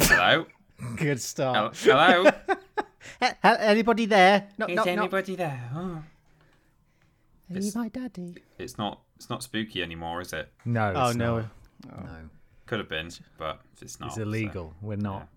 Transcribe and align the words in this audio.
Hello? 0.00 0.46
Good 0.96 1.20
start. 1.20 1.76
Hello? 1.78 2.30
He- 3.20 3.26
he- 3.26 3.32
anybody 3.42 4.06
there? 4.06 4.48
No, 4.58 4.66
Is 4.66 4.76
no, 4.76 4.84
no. 4.84 4.90
anybody 4.92 5.36
there? 5.36 5.70
Oh. 5.74 5.78
Are 5.80 6.04
you 7.50 7.56
It's- 7.58 7.74
my 7.74 7.88
daddy? 7.88 8.34
It's 8.58 8.78
not 8.78 9.00
it's 9.16 9.28
not 9.30 9.42
spooky 9.42 9.82
anymore, 9.82 10.20
is 10.22 10.32
it? 10.32 10.50
No. 10.64 10.92
Oh 10.96 11.08
it's 11.08 11.16
no. 11.16 11.36
not. 11.40 11.50
Oh. 11.92 12.00
No. 12.02 12.30
Could 12.66 12.78
have 12.80 12.88
been, 12.88 13.10
but 13.38 13.60
it's 13.82 14.00
not. 14.00 14.06
It's 14.06 14.16
so- 14.16 14.22
illegal. 14.22 14.74
We're 14.80 14.96
not. 14.96 15.28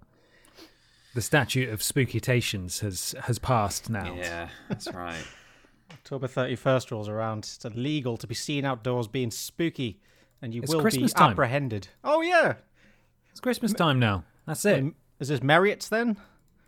The 1.13 1.21
statute 1.21 1.69
of 1.69 1.81
spookitations 1.81 2.79
has 2.79 3.13
has 3.23 3.37
passed 3.37 3.89
now. 3.89 4.15
Yeah, 4.15 4.49
that's 4.69 4.87
right. 4.93 5.23
October 5.91 6.27
31st 6.27 6.91
rolls 6.91 7.09
around. 7.09 7.39
It's 7.39 7.63
illegal 7.65 8.15
to 8.17 8.27
be 8.27 8.35
seen 8.35 8.63
outdoors 8.65 9.07
being 9.09 9.31
spooky, 9.31 9.99
and 10.41 10.53
you 10.53 10.61
It's 10.63 10.73
will 10.73 10.81
Christmas 10.81 11.13
be 11.13 11.19
time. 11.19 11.31
apprehended. 11.31 11.89
Oh 12.03 12.21
yeah. 12.21 12.53
It's 13.31 13.41
Christmas 13.41 13.73
time 13.73 13.99
now. 13.99 14.23
That's 14.47 14.65
it. 14.65 14.79
Um, 14.79 14.95
Is 15.19 15.27
this 15.27 15.43
Marriott's 15.43 15.89
then? 15.89 16.17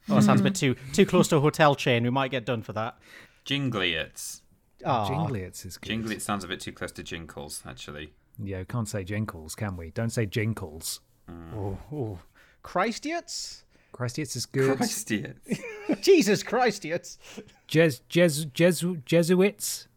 Oh, 0.08 0.16
that 0.16 0.24
sounds 0.24 0.42
a 0.42 0.44
bit 0.44 0.56
too 0.56 0.76
too 0.94 1.06
close 1.06 1.28
to 1.30 1.38
a 1.38 1.40
hotel 1.40 1.74
chain. 1.74 2.04
We 2.04 2.10
might 2.12 2.30
get 2.32 2.46
done 2.46 2.62
for 2.62 2.74
that. 2.74 2.98
Jingly 3.46 3.94
it's 3.94 4.44
Oh, 4.86 5.08
Jinglets 5.08 5.66
is 5.66 5.78
good. 5.78 5.90
Jingly 5.90 6.20
sounds 6.20 6.44
a 6.44 6.48
bit 6.48 6.60
too 6.60 6.72
close 6.72 6.92
to 6.94 7.04
Jinkles, 7.04 7.64
actually. 7.66 8.14
Yeah, 8.42 8.60
we 8.60 8.66
can't 8.66 8.88
say 8.88 9.04
jinkles, 9.04 9.56
can 9.56 9.76
we? 9.76 9.90
Don't 9.92 10.12
say 10.12 10.26
jinkles. 10.26 11.02
oh, 11.54 11.78
oh. 11.92 12.20
Christians? 12.62 13.66
Christians 13.92 14.36
is 14.36 14.46
good. 14.46 14.78
Christ, 14.78 15.12
it. 15.12 15.38
Jesus 16.02 16.44
Christians. 16.44 17.18
Jes, 17.68 18.02
Jes, 18.10 18.46
Jesu, 18.46 18.98
Jesuits, 19.06 19.88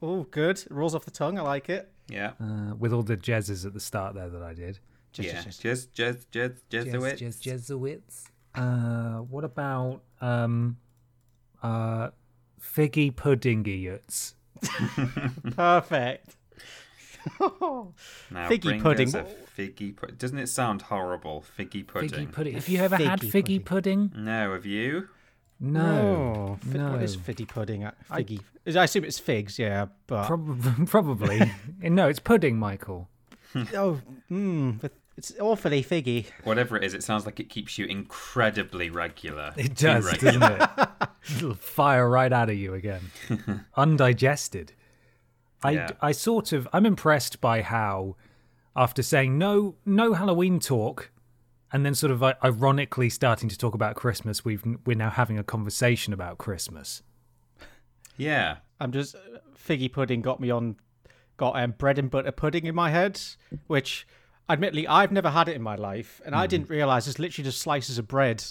Oh, 0.00 0.24
good. 0.24 0.58
It 0.58 0.70
rolls 0.70 0.94
off 0.94 1.04
the 1.04 1.10
tongue. 1.12 1.38
I 1.38 1.42
like 1.42 1.68
it. 1.68 1.88
Yeah. 2.08 2.32
uh, 2.40 2.74
with 2.76 2.92
all 2.92 3.02
the 3.02 3.16
jeses 3.16 3.64
at 3.64 3.72
the 3.72 3.80
start 3.80 4.14
there 4.14 4.28
that 4.28 4.42
I 4.42 4.52
did. 4.52 4.78
Just, 5.12 5.28
yeah. 5.28 5.42
just- 5.42 5.62
Jez, 5.62 6.24
Jez, 6.32 6.56
Jez, 6.70 6.84
Jesuits. 6.84 7.20
Jes, 7.20 7.36
Jesuits. 7.40 8.24
Uh, 8.54 9.18
what 9.18 9.44
about 9.44 10.02
um, 10.20 10.76
uh, 11.62 12.10
figgy 12.60 13.12
puddingiots? 13.12 14.34
Perfect. 15.56 16.36
Now 17.40 17.92
Figgy 18.48 18.62
bring 18.62 18.80
pudding. 18.82 19.08
us 19.08 19.14
a 19.14 19.24
figgy 19.56 19.94
pudding. 19.94 20.16
Doesn't 20.16 20.38
it 20.38 20.48
sound 20.48 20.82
horrible? 20.82 21.44
Figgy 21.58 21.86
pudding. 21.86 22.10
Figgy 22.10 22.32
pudding. 22.32 22.54
Have 22.54 22.68
you 22.68 22.78
ever 22.80 22.96
had 22.96 23.20
Figgy 23.20 23.30
figgy 23.60 23.64
pudding? 23.64 24.12
No, 24.16 24.52
have 24.54 24.66
you? 24.66 25.08
No. 25.60 26.58
Oh, 26.60 26.66
fi- 26.66 26.78
no. 26.78 26.90
What 26.92 27.02
is 27.02 27.14
fiddy 27.14 27.44
pudding? 27.44 27.84
Uh, 27.84 27.92
Figgy. 28.10 28.40
I, 28.66 28.80
I 28.80 28.84
assume 28.84 29.04
it's 29.04 29.18
figs, 29.20 29.58
yeah, 29.58 29.86
but 30.08 30.26
Prob- 30.26 30.86
probably. 30.88 31.52
no, 31.82 32.08
it's 32.08 32.18
pudding, 32.18 32.58
Michael. 32.58 33.08
oh, 33.74 34.00
mm, 34.30 34.80
but 34.80 34.92
it's 35.16 35.32
awfully 35.38 35.82
figgy. 35.82 36.26
Whatever 36.44 36.76
it 36.76 36.84
is, 36.84 36.94
it 36.94 37.02
sounds 37.02 37.26
like 37.26 37.38
it 37.40 37.48
keeps 37.48 37.78
you 37.78 37.86
incredibly 37.86 38.90
regular. 38.90 39.52
It 39.56 39.74
does, 39.76 40.04
regular. 40.04 40.38
doesn't 40.38 40.62
it? 40.80 40.88
It'll 41.36 41.54
fire 41.54 42.08
right 42.08 42.32
out 42.32 42.50
of 42.50 42.56
you 42.56 42.74
again. 42.74 43.10
Undigested. 43.76 44.72
I, 45.62 45.70
Yeah. 45.72 45.90
I 46.00 46.12
sort 46.12 46.52
of, 46.52 46.66
I'm 46.72 46.86
impressed 46.86 47.40
by 47.40 47.62
how, 47.62 48.16
after 48.74 49.02
saying 49.02 49.38
no, 49.38 49.76
no 49.84 50.14
Halloween 50.14 50.58
talk, 50.58 51.10
and 51.72 51.86
then 51.86 51.94
sort 51.94 52.10
of 52.10 52.22
uh, 52.22 52.34
ironically 52.44 53.08
starting 53.08 53.48
to 53.48 53.56
talk 53.56 53.74
about 53.74 53.94
Christmas, 53.96 54.44
we've 54.44 54.62
we're 54.84 54.96
now 54.96 55.10
having 55.10 55.38
a 55.38 55.44
conversation 55.44 56.12
about 56.12 56.38
Christmas. 56.38 57.02
Yeah. 58.16 58.56
I'm 58.80 58.92
just 58.92 59.14
figgy 59.56 59.90
pudding 59.90 60.22
got 60.22 60.40
me 60.40 60.50
on, 60.50 60.76
got 61.36 61.56
um, 61.56 61.72
bread 61.72 61.98
and 61.98 62.10
butter 62.10 62.32
pudding 62.32 62.66
in 62.66 62.74
my 62.74 62.90
head, 62.90 63.20
which, 63.68 64.06
admittedly, 64.48 64.86
I've 64.86 65.12
never 65.12 65.30
had 65.30 65.48
it 65.48 65.56
in 65.56 65.62
my 65.62 65.74
life, 65.76 66.20
and 66.24 66.34
Hmm. 66.34 66.40
I 66.40 66.46
didn't 66.46 66.68
realize 66.70 67.08
it's 67.08 67.18
literally 67.18 67.44
just 67.44 67.60
slices 67.60 67.98
of 67.98 68.06
bread 68.08 68.44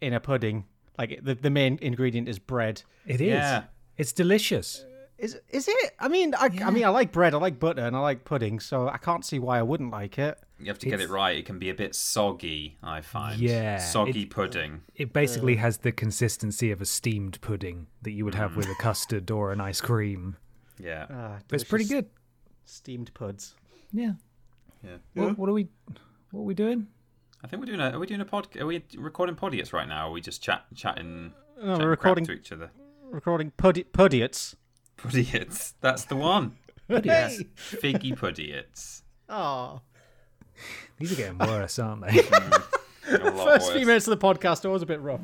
in 0.00 0.12
a 0.12 0.20
pudding. 0.20 0.64
Like 0.98 1.20
the 1.22 1.34
the 1.34 1.50
main 1.50 1.78
ingredient 1.80 2.28
is 2.28 2.38
bread. 2.38 2.82
It 3.06 3.20
is. 3.20 3.28
Yeah. 3.28 3.64
It's 3.96 4.12
delicious. 4.12 4.84
Is 5.18 5.36
is 5.50 5.66
it? 5.68 5.92
I 5.98 6.06
mean, 6.08 6.34
I, 6.36 6.48
I 6.64 6.70
mean, 6.70 6.84
I 6.84 6.90
like 6.90 7.10
bread, 7.10 7.34
I 7.34 7.38
like 7.38 7.58
butter, 7.58 7.82
and 7.84 7.96
I 7.96 8.00
like 8.00 8.24
pudding, 8.24 8.60
so 8.60 8.88
I 8.88 8.98
can't 8.98 9.24
see 9.24 9.38
why 9.40 9.58
I 9.58 9.62
wouldn't 9.62 9.90
like 9.90 10.16
it. 10.18 10.38
You 10.60 10.66
have 10.66 10.78
to 10.80 10.86
get 10.90 11.00
it 11.00 11.08
right. 11.08 11.36
It 11.36 11.44
can 11.46 11.58
be 11.58 11.70
a 11.70 11.74
bit 11.74 11.94
soggy, 11.94 12.78
I 12.82 13.00
find. 13.00 13.40
Yeah, 13.40 13.78
Soggy 13.78 14.22
it- 14.22 14.30
pudding. 14.30 14.82
It 14.94 15.12
basically 15.12 15.56
has 15.56 15.78
the 15.78 15.90
consistency 15.92 16.70
of 16.72 16.80
a 16.80 16.84
steamed 16.84 17.40
pudding 17.40 17.86
that 18.02 18.10
you 18.12 18.24
would 18.24 18.34
have 18.36 18.52
Hmm. 18.52 18.58
with 18.58 18.66
a 18.68 18.74
custard 18.76 19.30
or 19.30 19.50
an 19.52 19.60
ice 19.60 19.80
cream. 19.80 20.36
Yeah. 20.78 21.06
Ah, 21.10 21.38
But 21.48 21.60
it's 21.60 21.68
pretty 21.68 21.84
good. 21.86 22.06
Steamed 22.64 23.12
puds. 23.14 23.54
Yeah. 23.92 24.12
Yeah. 24.84 24.96
What, 25.14 25.38
what 25.38 25.48
are 25.48 25.52
we? 25.52 25.68
What 26.30 26.40
are 26.40 26.44
we 26.44 26.54
doing? 26.54 26.86
I 27.42 27.46
think 27.46 27.60
we're 27.60 27.66
doing 27.66 27.80
a. 27.80 27.90
Are 27.90 27.98
we 27.98 28.06
doing 28.06 28.20
a 28.20 28.24
pod? 28.24 28.48
Are 28.58 28.66
we 28.66 28.84
recording 28.96 29.34
podiots 29.36 29.72
right 29.72 29.88
now? 29.88 30.06
Or 30.06 30.08
are 30.08 30.12
we 30.12 30.20
just 30.20 30.42
chat 30.42 30.64
chatting? 30.74 31.32
No, 31.60 31.72
chatting 31.72 31.86
we're 31.88 31.96
crap 31.96 32.16
recording 32.16 32.26
to 32.26 32.32
each 32.32 32.52
other. 32.52 32.70
recording 33.10 33.52
puddy, 33.56 33.84
puddiots. 33.84 34.54
Podiots. 34.98 35.74
That's 35.80 36.04
the 36.04 36.16
one. 36.16 36.56
Hey! 36.88 37.38
Figgy 37.56 38.16
podiots. 38.18 39.02
Oh. 39.28 39.80
These 40.98 41.12
are 41.12 41.16
getting 41.16 41.38
worse, 41.38 41.78
aren't 41.78 42.02
they? 42.06 42.18
A 43.10 43.18
First 43.18 43.36
worse. 43.36 43.70
few 43.70 43.86
minutes 43.86 44.06
of 44.08 44.18
the 44.18 44.26
podcast 44.26 44.64
are 44.64 44.68
always 44.68 44.82
a 44.82 44.86
bit 44.86 45.00
rough. 45.00 45.20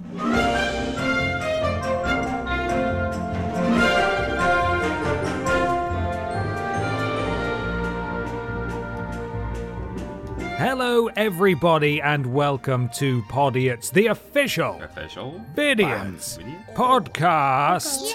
Hello, 10.64 11.08
everybody, 11.08 12.00
and 12.00 12.24
welcome 12.24 12.88
to 12.94 13.20
Podiots, 13.24 13.92
the 13.92 14.06
official 14.06 14.80
Official. 14.82 15.44
Vidiots 15.54 16.38
Video? 16.38 16.58
podcast. 16.72 18.14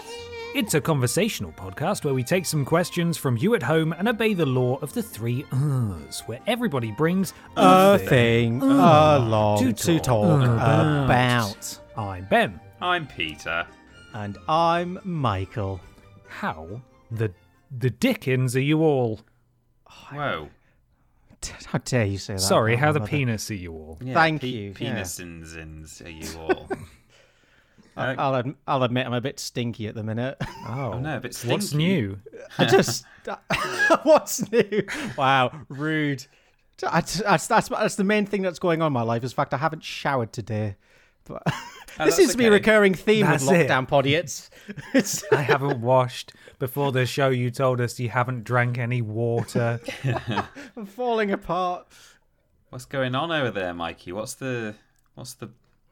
It's 0.56 0.74
a 0.74 0.82
conversational 0.82 1.52
podcast 1.52 2.03
where 2.03 2.16
we 2.16 2.23
take 2.23 2.47
some 2.47 2.66
questions 2.66 3.18
from 3.18 3.38
you 3.38 3.53
at 3.53 3.62
home 3.62 3.94
and 3.94 4.08
obey 4.08 4.34
the 4.34 4.47
law 4.47 4.78
of 4.82 4.94
the 4.94 5.03
three 5.03 5.46
R's, 5.52 6.22
where 6.26 6.40
everybody 6.47 6.91
brings 6.91 7.35
A 7.56 8.00
thing 8.00 8.64
along 8.64 9.59
to 9.59 9.72
to 9.72 10.00
talk 10.00 10.03
talk 10.03 10.41
about. 10.44 11.06
about. 11.06 11.79
I'm 11.96 12.26
Ben. 12.26 12.59
I'm 12.82 13.06
Peter. 13.06 13.68
And 14.16 14.40
I'm 14.47 14.97
Michael. 15.03 15.79
How 16.28 16.82
the 17.12 17.32
the 17.78 17.91
Dickens 17.91 18.56
are 18.56 18.59
you 18.59 18.82
all? 18.82 19.20
Whoa. 20.12 20.50
How 21.66 21.80
dare 21.80 22.06
you 22.06 22.18
say 22.18 22.34
that? 22.34 22.40
Sorry, 22.40 22.76
how 22.76 22.91
the 22.91 23.00
mother. 23.00 23.09
penis 23.09 23.50
are 23.52 23.56
you 23.56 23.74
all? 23.74 23.97
Yeah, 24.02 24.14
Thank 24.14 24.41
pe- 24.41 24.47
you, 24.47 24.76
yeah. 24.80 25.02
Penisins 25.02 26.06
are 26.06 26.09
you 26.09 26.40
all? 26.40 26.70
Uh, 27.97 28.16
I'll, 28.18 28.36
ad- 28.36 28.56
I'll 28.66 28.84
admit 28.84 29.06
I'm 29.06 29.12
a 29.14 29.20
bit 29.20 29.41
stinky 29.41 29.88
at 29.88 29.96
the 29.96 30.03
minute. 30.03 30.38
Oh, 30.66 31.00
no, 31.00 31.18
a 31.18 31.20
bit 31.20 31.36
stinky. 31.36 31.53
What's 31.53 31.74
new? 31.74 32.18
I 32.58 32.64
just. 32.64 33.03
what's 34.03 34.50
new? 34.50 34.84
Wow, 35.18 35.52
rude. 35.68 36.26
That's, 36.78 37.16
that's, 37.16 37.47
that's, 37.47 37.68
that's 37.68 37.96
the 37.96 38.06
main 38.06 38.26
thing 38.26 38.42
that's 38.42 38.59
going 38.59 38.82
on 38.82 38.88
in 38.88 38.94
my 38.94 39.02
life. 39.02 39.26
Is 39.26 39.34
fact 39.34 39.53
I 39.53 39.58
haven't 39.58 39.84
showered 39.84 40.32
today. 40.32 40.78
But 41.26 41.44
this 41.90 41.97
that's 41.97 42.16
seems 42.16 42.32
to 42.32 42.38
be 42.38 42.46
a 42.46 42.52
recurring 42.52 42.94
theme 42.94 43.26
That's 43.26 43.46
with 43.46 43.56
it. 43.62 43.70
lockdown 43.70 43.88
podiots. 43.88 44.50
It's 44.94 45.24
I 45.32 45.41
haven't 45.41 45.82
washed. 45.82 46.34
Before 46.59 46.91
the 46.91 47.06
show, 47.06 47.30
you 47.30 47.52
told 47.52 47.80
us 47.82 48.00
you 48.00 48.09
haven't 48.09 48.44
drank 48.44 48.78
any 48.78 49.02
water. 49.02 49.80
I'm 50.76 50.86
falling 50.86 51.32
apart. 51.32 51.88
What's 52.70 52.86
going 52.86 53.16
on 53.16 53.32
over 53.32 53.52
there, 53.52 53.74
Mikey? 53.74 54.12
What's 54.12 54.36
the 54.36 54.76
what's 55.16 55.34
the 55.34 55.50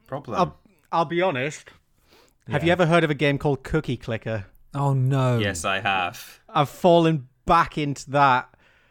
problem? 0.07 0.37
I'll, 0.39 0.57
I'll 0.91 1.05
be 1.05 1.21
honest. 1.21 1.69
Have 2.49 2.63
you 2.63 2.71
ever 2.71 2.85
heard 2.85 3.03
of 3.03 3.09
a 3.09 3.15
game 3.15 3.37
called 3.37 3.63
Cookie 3.63 3.97
Clicker? 3.97 4.45
Oh 4.73 4.93
no! 4.93 5.37
yes, 5.39 5.65
I 5.65 5.79
have. 5.79 6.39
I've 6.47 6.69
fallen 6.69 7.27
back 7.45 7.77
into 7.77 8.11
that. 8.11 8.49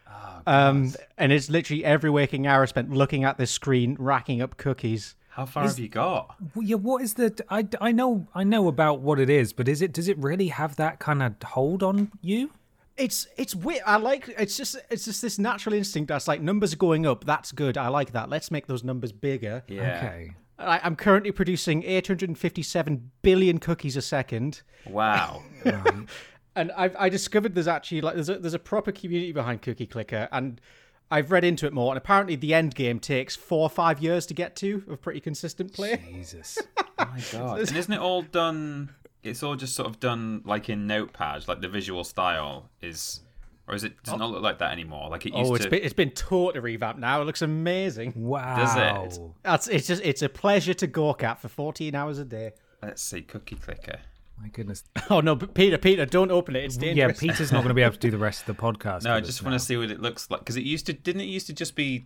Oh, 0.09 0.41
Um, 0.45 0.93
and 1.17 1.31
it's 1.31 1.49
literally 1.49 1.85
every 1.85 2.09
waking 2.09 2.45
hour 2.45 2.65
spent 2.67 2.91
looking 2.91 3.23
at 3.23 3.37
this 3.37 3.51
screen, 3.51 3.95
racking 3.99 4.41
up 4.41 4.57
cookies. 4.57 5.15
How 5.37 5.45
far 5.45 5.67
have 5.67 5.77
you 5.77 5.87
got? 5.87 6.35
Well, 6.55 6.65
yeah, 6.65 6.77
what 6.77 7.03
is 7.03 7.13
the? 7.13 7.31
I, 7.47 7.67
I 7.79 7.91
know 7.91 8.27
I 8.33 8.43
know 8.43 8.67
about 8.67 9.01
what 9.01 9.19
it 9.19 9.29
is, 9.29 9.53
but 9.53 9.67
is 9.67 9.83
it 9.83 9.93
does 9.93 10.07
it 10.07 10.17
really 10.17 10.47
have 10.47 10.77
that 10.77 10.97
kind 10.97 11.21
of 11.21 11.35
hold 11.43 11.83
on 11.83 12.11
you? 12.21 12.49
It's 12.97 13.27
it's 13.37 13.53
weird. 13.53 13.83
I 13.85 13.97
like 13.97 14.33
it's 14.35 14.57
just 14.57 14.77
it's 14.89 15.05
just 15.05 15.21
this 15.21 15.37
natural 15.37 15.75
instinct 15.75 16.07
that's 16.07 16.27
like 16.27 16.41
numbers 16.41 16.73
are 16.73 16.77
going 16.77 17.05
up. 17.05 17.23
That's 17.23 17.51
good. 17.51 17.77
I 17.77 17.89
like 17.89 18.13
that. 18.13 18.31
Let's 18.31 18.49
make 18.49 18.65
those 18.65 18.83
numbers 18.83 19.11
bigger. 19.11 19.61
Yeah. 19.67 19.97
Okay. 19.97 20.31
I, 20.57 20.79
I'm 20.81 20.95
currently 20.95 21.31
producing 21.31 21.83
857 21.83 23.11
billion 23.21 23.59
cookies 23.59 23.95
a 23.95 24.01
second. 24.01 24.63
Wow. 24.89 25.43
and 26.55 26.71
I've 26.71 26.95
I 26.97 27.09
discovered 27.09 27.53
there's 27.53 27.67
actually 27.67 28.01
like 28.01 28.15
there's 28.15 28.29
a 28.29 28.39
there's 28.39 28.55
a 28.55 28.59
proper 28.59 28.91
community 28.91 29.33
behind 29.33 29.61
Cookie 29.61 29.85
Clicker, 29.85 30.27
and 30.31 30.59
I've 31.09 31.31
read 31.31 31.43
into 31.43 31.65
it 31.65 31.73
more. 31.73 31.91
And 31.91 31.97
apparently, 31.97 32.35
the 32.35 32.53
end 32.53 32.75
game 32.75 32.99
takes 32.99 33.35
four 33.35 33.61
or 33.61 33.69
five 33.69 33.99
years 34.01 34.25
to 34.27 34.33
get 34.33 34.55
to 34.57 34.83
of 34.89 35.01
pretty 35.01 35.19
consistent 35.19 35.73
play. 35.73 36.01
Jesus. 36.11 36.57
Oh 36.99 37.05
my 37.13 37.21
god. 37.31 37.59
And 37.59 37.77
isn't 37.77 37.93
it 37.93 37.99
all 37.99 38.23
done? 38.23 38.89
It's 39.21 39.43
all 39.43 39.55
just 39.55 39.75
sort 39.75 39.87
of 39.87 39.99
done 39.99 40.41
like 40.45 40.67
in 40.67 40.87
Notepad, 40.87 41.47
like 41.47 41.61
the 41.61 41.69
visual 41.69 42.03
style 42.03 42.71
is, 42.81 43.19
or 43.67 43.75
is 43.75 43.83
it? 43.83 44.01
Does 44.01 44.15
it 44.15 44.17
not 44.17 44.31
look 44.31 44.41
like 44.41 44.57
that 44.57 44.71
anymore? 44.71 45.07
Like 45.11 45.27
it 45.27 45.33
oh, 45.35 45.41
used 45.41 45.47
to 45.49 45.51
Oh, 45.51 45.55
it's 45.57 45.65
to. 45.65 45.69
been 45.69 45.83
it's 45.83 45.93
been 45.93 46.09
totally 46.09 46.59
revamped 46.59 46.99
now. 46.99 47.21
It 47.21 47.25
looks 47.25 47.43
amazing. 47.43 48.13
Wow. 48.15 48.55
Does 48.55 49.15
it? 49.15 49.21
That's 49.43 49.67
it's 49.67 49.85
just 49.85 50.01
it's 50.03 50.23
a 50.23 50.29
pleasure 50.29 50.73
to 50.73 50.87
gawk 50.87 51.21
at 51.21 51.39
for 51.39 51.49
14 51.49 51.93
hours 51.93 52.17
a 52.17 52.25
day. 52.25 52.53
Let's 52.81 53.03
see, 53.03 53.21
cookie 53.21 53.57
clicker. 53.57 53.99
My 54.41 54.49
goodness. 54.49 54.83
Oh 55.09 55.21
no, 55.21 55.35
Peter, 55.35 55.77
Peter, 55.77 56.05
don't 56.05 56.31
open 56.31 56.55
it. 56.55 56.63
It's 56.65 56.75
dangerous. 56.77 57.21
Yeah. 57.21 57.31
Peter's 57.31 57.51
not 57.51 57.59
going 57.59 57.69
to 57.69 57.73
be 57.73 57.81
able 57.81 57.93
to 57.93 57.99
do 57.99 58.11
the 58.11 58.17
rest 58.17 58.41
of 58.47 58.55
the 58.57 58.61
podcast. 58.61 59.03
No, 59.03 59.13
I 59.13 59.21
just 59.21 59.41
want 59.41 59.53
now. 59.53 59.57
to 59.57 59.63
see 59.63 59.77
what 59.77 59.89
it 59.89 60.01
looks 60.01 60.29
like 60.29 60.41
because 60.41 60.57
it 60.57 60.63
used 60.63 60.85
to. 60.87 60.93
Didn't 60.93 61.21
it 61.21 61.25
used 61.25 61.47
to 61.47 61.53
just 61.53 61.75
be? 61.75 62.05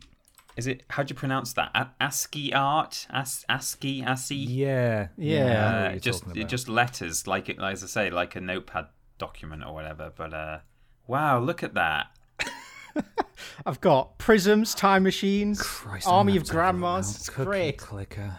Is 0.55 0.67
it? 0.67 0.83
How 0.89 1.01
do 1.03 1.11
you 1.11 1.15
pronounce 1.15 1.53
that? 1.53 1.71
A- 1.73 1.89
ASCII 2.01 2.53
art? 2.53 3.07
As- 3.09 3.45
ASCII? 3.49 4.03
ASCII? 4.03 4.35
Yeah. 4.35 5.07
Yeah. 5.17 5.39
I 5.39 5.43
know 5.43 5.77
what 5.81 5.87
Uh, 5.87 5.89
you're 5.91 5.99
just 5.99 6.23
it 6.35 6.47
just 6.49 6.67
letters 6.69 7.25
like 7.25 7.49
it 7.49 7.57
as 7.59 7.83
I 7.83 7.87
say 7.87 8.09
like 8.09 8.35
a 8.35 8.41
notepad 8.41 8.87
document 9.17 9.63
or 9.63 9.73
whatever. 9.73 10.11
But 10.15 10.33
uh, 10.33 10.59
wow, 11.07 11.39
look 11.39 11.63
at 11.63 11.73
that. 11.73 12.07
I've 13.65 13.79
got 13.81 14.17
prisms, 14.17 14.75
time 14.75 15.03
machines, 15.03 15.61
Christ, 15.61 16.07
army 16.07 16.33
of 16.33 16.43
have 16.43 16.47
to 16.49 16.53
have 16.53 16.75
a 16.75 16.77
look 16.77 16.81
grandmas. 16.81 17.15
It's 17.15 17.29
great. 17.29 17.77
Clicker. 17.77 18.35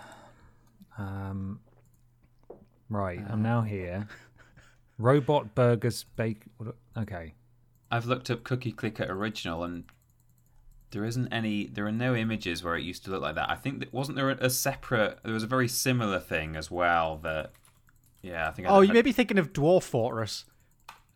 Um. 0.99 1.61
Right, 2.93 3.21
I'm 3.29 3.43
now 3.43 3.63
here. 3.63 4.07
Robot 4.99 5.55
burgers 5.55 6.05
bake. 6.17 6.43
Okay. 6.97 7.35
I've 7.91 8.07
looked 8.07 8.31
up 8.31 8.45
Cookie 8.45 8.73
Clicker 8.73 9.05
original 9.09 9.65
and 9.65 9.85
there 10.91 11.05
isn't 11.05 11.33
any. 11.33 11.67
There 11.67 11.87
are 11.87 11.93
no 11.93 12.15
images 12.15 12.63
where 12.63 12.77
it 12.77 12.83
used 12.83 13.05
to 13.07 13.11
look 13.11 13.23
like 13.23 13.35
that. 13.37 13.51
I 13.51 13.55
think 13.55 13.81
that 13.81 13.93
wasn't 13.95 14.17
there 14.17 14.31
a, 14.31 14.37
a 14.41 14.51
separate. 14.51 15.19
There 15.25 15.33
was 15.33 15.43
a 15.43 15.47
very 15.47 15.69
similar 15.69 16.21
thing 16.21 16.55
as 16.55 16.71
well 16.71 17.17
that. 17.23 17.53
Yeah, 18.21 18.47
I 18.49 18.51
think. 18.53 18.69
I 18.69 18.71
Oh, 18.73 18.81
you 18.83 18.89
had- 18.89 18.95
may 18.95 19.03
be 19.03 19.13
thinking 19.13 19.39
of 19.39 19.53
Dwarf 19.55 19.85
Fortress. 19.85 20.45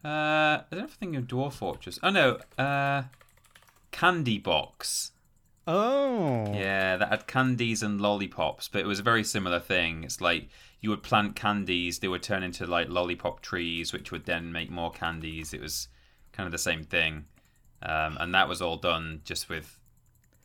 Uh, 0.05 0.09
I 0.09 0.65
don't 0.71 0.79
know 0.81 0.85
if 0.87 0.91
I'm 0.93 0.97
thinking 0.99 1.17
of 1.17 1.27
Dwarf 1.27 1.53
Fortress. 1.55 1.99
Oh 2.03 2.11
no, 2.11 2.39
uh, 2.59 3.03
Candy 3.93 4.39
Box. 4.39 5.13
Oh. 5.67 6.53
Yeah, 6.55 6.97
that 6.97 7.09
had 7.09 7.27
candies 7.27 7.83
and 7.83 8.01
lollipops, 8.01 8.69
but 8.69 8.81
it 8.81 8.87
was 8.87 9.01
a 9.01 9.03
very 9.03 9.25
similar 9.25 9.59
thing. 9.61 10.05
It's 10.05 10.21
like 10.21 10.49
you 10.87 10.91
would 10.91 11.03
plant 11.03 11.35
candies, 11.35 11.99
they 11.99 12.07
would 12.07 12.23
turn 12.23 12.45
into 12.45 12.65
like 12.65 12.89
lollipop 12.89 13.41
trees, 13.41 13.93
which 13.93 14.13
would 14.13 14.25
then 14.25 14.53
make 14.53 14.71
more 14.71 14.93
candies. 14.93 15.53
It 15.53 15.61
was 15.61 15.89
kind 16.31 16.47
of 16.47 16.53
the 16.53 16.59
same 16.59 16.85
thing, 16.85 17.25
um, 17.83 18.17
and 18.21 18.33
that 18.37 18.49
was 18.49 18.63
all 18.63 18.77
done 18.77 19.21
just 19.25 19.49
with, 19.49 19.81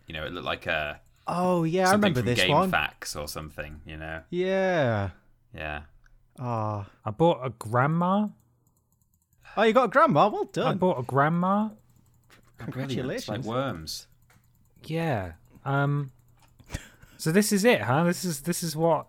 you 0.07 0.15
know, 0.15 0.25
it 0.25 0.33
looked 0.33 0.47
like 0.47 0.65
a 0.65 0.99
Oh 1.27 1.63
yeah, 1.63 1.89
I 1.89 1.91
remember 1.91 2.21
from 2.21 2.25
this 2.25 2.39
Game 2.39 2.49
one. 2.55 2.71
Facts 2.71 3.15
or 3.15 3.27
something. 3.27 3.81
You 3.85 3.97
know, 3.97 4.21
Yeah. 4.31 5.11
yeah. 5.53 5.81
Oh. 6.39 6.87
I 7.05 7.11
bought 7.11 7.45
a 7.45 7.51
grandma. 7.51 8.29
Oh, 9.55 9.61
you 9.61 9.73
got 9.73 9.83
a 9.83 9.89
grandma. 9.89 10.27
Well 10.27 10.45
done. 10.45 10.65
I 10.67 10.73
bought 10.73 10.97
a 10.97 11.03
grandma. 11.03 11.69
Brilliant. 12.57 13.11
It's 13.11 13.25
Congratulations. 13.27 13.29
like 13.29 13.43
worms. 13.45 14.07
Yeah. 14.85 15.33
Um. 15.65 16.11
So 17.17 17.31
this 17.31 17.51
is 17.51 17.63
it, 17.63 17.81
huh? 17.81 18.05
This 18.05 18.25
is 18.25 18.41
this 18.41 18.63
is 18.63 18.75
what. 18.75 19.05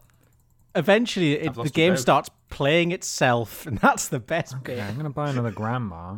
Eventually, 0.74 1.34
it, 1.34 1.54
the 1.54 1.70
game 1.70 1.92
both. 1.92 2.00
starts 2.00 2.30
playing 2.48 2.92
itself, 2.92 3.66
and 3.66 3.78
that's 3.78 4.08
the 4.08 4.20
best 4.20 4.54
Okay, 4.56 4.76
bit. 4.76 4.84
I'm 4.84 4.96
gonna 4.96 5.10
buy 5.10 5.30
another 5.30 5.50
grandma. 5.50 6.16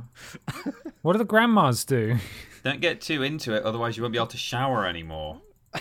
what 1.02 1.12
do 1.12 1.18
the 1.18 1.24
grandmas 1.24 1.84
do? 1.84 2.16
Don't 2.62 2.80
get 2.80 3.00
too 3.00 3.22
into 3.22 3.54
it, 3.54 3.62
otherwise 3.64 3.96
you 3.96 4.02
won't 4.02 4.12
be 4.12 4.18
able 4.18 4.26
to 4.28 4.36
shower 4.36 4.86
anymore. 4.86 5.40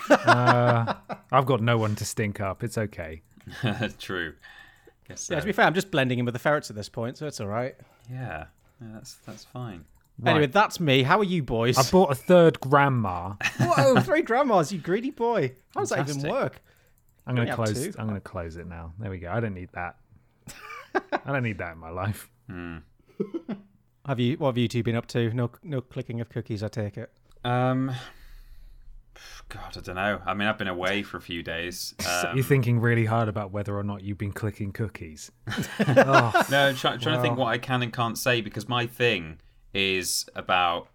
Uh, 0.10 0.96
I've 1.32 1.46
got 1.46 1.62
no 1.62 1.78
one 1.78 1.96
to 1.98 2.06
stink 2.06 2.42
up. 2.42 2.64
It's 2.64 2.78
okay. 2.78 3.22
True. 4.00 4.34
Guess 5.08 5.30
Yeah, 5.30 5.40
to 5.40 5.46
be 5.46 5.52
fair, 5.52 5.66
I'm 5.66 5.74
just 5.74 5.92
blending 5.92 6.20
in 6.20 6.26
with 6.26 6.34
the 6.34 6.40
ferrets 6.40 6.70
at 6.70 6.76
this 6.76 6.90
point, 6.90 7.18
so 7.18 7.28
it's 7.28 7.40
all 7.40 7.48
right. 7.48 7.76
Yeah, 8.10 8.46
yeah, 8.82 8.88
that's 8.94 9.16
that's 9.26 9.44
fine. 9.46 9.86
Anyway, 10.26 10.46
that's 10.48 10.80
me. 10.80 11.04
How 11.04 11.20
are 11.20 11.24
you 11.24 11.42
boys? 11.42 11.78
I 11.78 11.90
bought 11.90 12.12
a 12.12 12.16
third 12.16 12.60
grandma. 12.60 13.34
Whoa, 13.60 14.00
three 14.02 14.22
grandmas, 14.22 14.72
you 14.72 14.80
greedy 14.80 15.10
boy. 15.10 15.54
How 15.74 15.82
does 15.82 15.90
that 15.90 16.08
even 16.08 16.30
work? 16.30 16.62
I'm 17.26 17.36
gonna 17.36 17.56
close. 17.56 17.74
two. 17.74 17.94
I'm 17.98 18.08
gonna 18.08 18.20
close 18.22 18.58
it 18.58 18.68
now. 18.68 18.94
There 19.00 19.10
we 19.10 19.20
go. 19.20 19.32
I 19.32 19.40
don't 19.40 19.54
need 19.54 19.70
that. 19.74 19.98
I 21.26 21.32
don't 21.32 21.44
need 21.44 21.58
that 21.60 21.74
in 21.74 21.78
my 21.80 21.90
life. 21.90 22.30
Have 24.06 24.20
you? 24.20 24.36
What 24.38 24.50
have 24.50 24.58
you 24.58 24.68
two 24.68 24.84
been 24.84 24.96
up 24.96 25.08
to? 25.08 25.34
No, 25.34 25.50
no 25.64 25.80
clicking 25.80 26.20
of 26.20 26.28
cookies. 26.30 26.62
I 26.62 26.68
take 26.68 26.98
it. 26.98 27.10
Um, 27.46 27.90
God, 29.48 29.78
I 29.78 29.80
don't 29.80 29.96
know. 29.96 30.22
I 30.26 30.34
mean, 30.34 30.48
I've 30.48 30.58
been 30.58 30.68
away 30.68 31.04
for 31.04 31.16
a 31.18 31.22
few 31.22 31.42
days. 31.42 31.94
So 32.02 32.30
Um, 32.30 32.36
You're 32.36 32.44
thinking 32.46 32.80
really 32.82 33.06
hard 33.06 33.30
about 33.30 33.52
whether 33.52 33.78
or 33.78 33.84
not 33.84 34.04
you've 34.04 34.18
been 34.18 34.34
clicking 34.34 34.74
cookies. 34.74 35.32
no, 35.48 35.54
I'm 35.88 36.76
try, 36.76 36.98
trying 36.98 37.16
to 37.16 37.22
think 37.22 37.38
what 37.38 37.48
I 37.48 37.58
can 37.58 37.82
and 37.82 37.94
can't 37.94 38.18
say 38.18 38.42
because 38.42 38.68
my 38.68 38.88
thing 38.88 39.40
is 39.74 40.26
about 40.36 40.90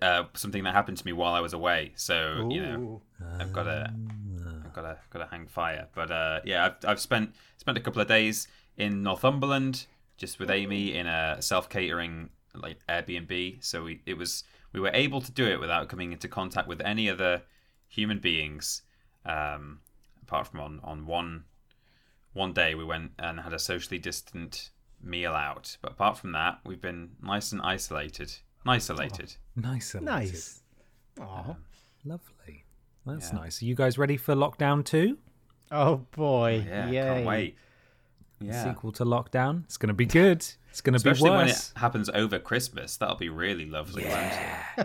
uh, 0.00 0.24
something 0.34 0.62
that 0.64 0.74
happened 0.74 0.98
to 0.98 1.06
me 1.06 1.12
while 1.12 1.34
I 1.34 1.40
was 1.40 1.52
away. 1.54 1.92
So 1.96 2.48
you 2.50 2.62
know, 2.62 3.02
I've 3.40 3.52
got 3.52 3.64
to, 3.64 3.90
I've 3.90 4.33
got 4.74 4.82
to, 4.82 4.96
got 5.10 5.18
to 5.20 5.26
hang 5.26 5.46
fire. 5.46 5.88
But 5.94 6.10
uh, 6.10 6.40
yeah, 6.44 6.66
I've, 6.66 6.88
I've 6.88 7.00
spent 7.00 7.34
spent 7.56 7.78
a 7.78 7.80
couple 7.80 8.02
of 8.02 8.08
days 8.08 8.48
in 8.76 9.02
Northumberland 9.02 9.86
just 10.16 10.38
with 10.38 10.50
Amy 10.50 10.94
in 10.94 11.06
a 11.06 11.40
self 11.40 11.68
catering 11.68 12.30
like 12.54 12.78
Airbnb. 12.88 13.64
So 13.64 13.84
we 13.84 14.00
it 14.06 14.16
was 14.16 14.44
we 14.72 14.80
were 14.80 14.90
able 14.92 15.20
to 15.20 15.32
do 15.32 15.46
it 15.46 15.60
without 15.60 15.88
coming 15.88 16.12
into 16.12 16.28
contact 16.28 16.68
with 16.68 16.80
any 16.82 17.08
other 17.08 17.42
human 17.88 18.18
beings, 18.18 18.82
um, 19.24 19.80
apart 20.22 20.48
from 20.48 20.60
on 20.60 20.80
on 20.82 21.06
one 21.06 21.44
one 22.32 22.52
day 22.52 22.74
we 22.74 22.84
went 22.84 23.12
and 23.18 23.40
had 23.40 23.52
a 23.52 23.58
socially 23.58 23.98
distant 23.98 24.70
meal 25.02 25.32
out. 25.32 25.76
But 25.80 25.92
apart 25.92 26.18
from 26.18 26.32
that, 26.32 26.58
we've 26.64 26.80
been 26.80 27.12
nice 27.22 27.52
and 27.52 27.62
isolated. 27.62 28.32
Isolated. 28.66 29.36
Nice. 29.56 29.94
Elated. 29.94 30.04
Nice. 30.04 30.62
Oh, 31.20 31.56
Lovely. 32.04 32.33
That's 33.06 33.32
Yeah. 33.32 33.38
nice. 33.40 33.62
Are 33.62 33.64
you 33.66 33.74
guys 33.74 33.98
ready 33.98 34.16
for 34.16 34.34
lockdown 34.34 34.84
two? 34.84 35.18
oh 35.70 36.06
boy. 36.12 36.64
Oh, 36.64 36.68
yeah, 36.68 36.86
Yay. 36.88 37.02
can't 37.14 37.26
wait. 37.26 37.56
Yeah. 38.40 38.64
Sequel 38.64 38.92
to 38.92 39.04
lockdown. 39.04 39.64
It's 39.64 39.76
gonna 39.76 39.94
be 39.94 40.06
good. 40.06 40.44
It's 40.70 40.80
gonna 40.80 40.96
Especially 40.96 41.30
be 41.30 41.36
when 41.36 41.48
it 41.48 41.72
happens 41.76 42.10
over 42.10 42.38
Christmas, 42.38 42.96
that'll 42.96 43.16
be 43.16 43.28
really 43.30 43.64
lovely. 43.66 44.04
Yeah. 44.04 44.62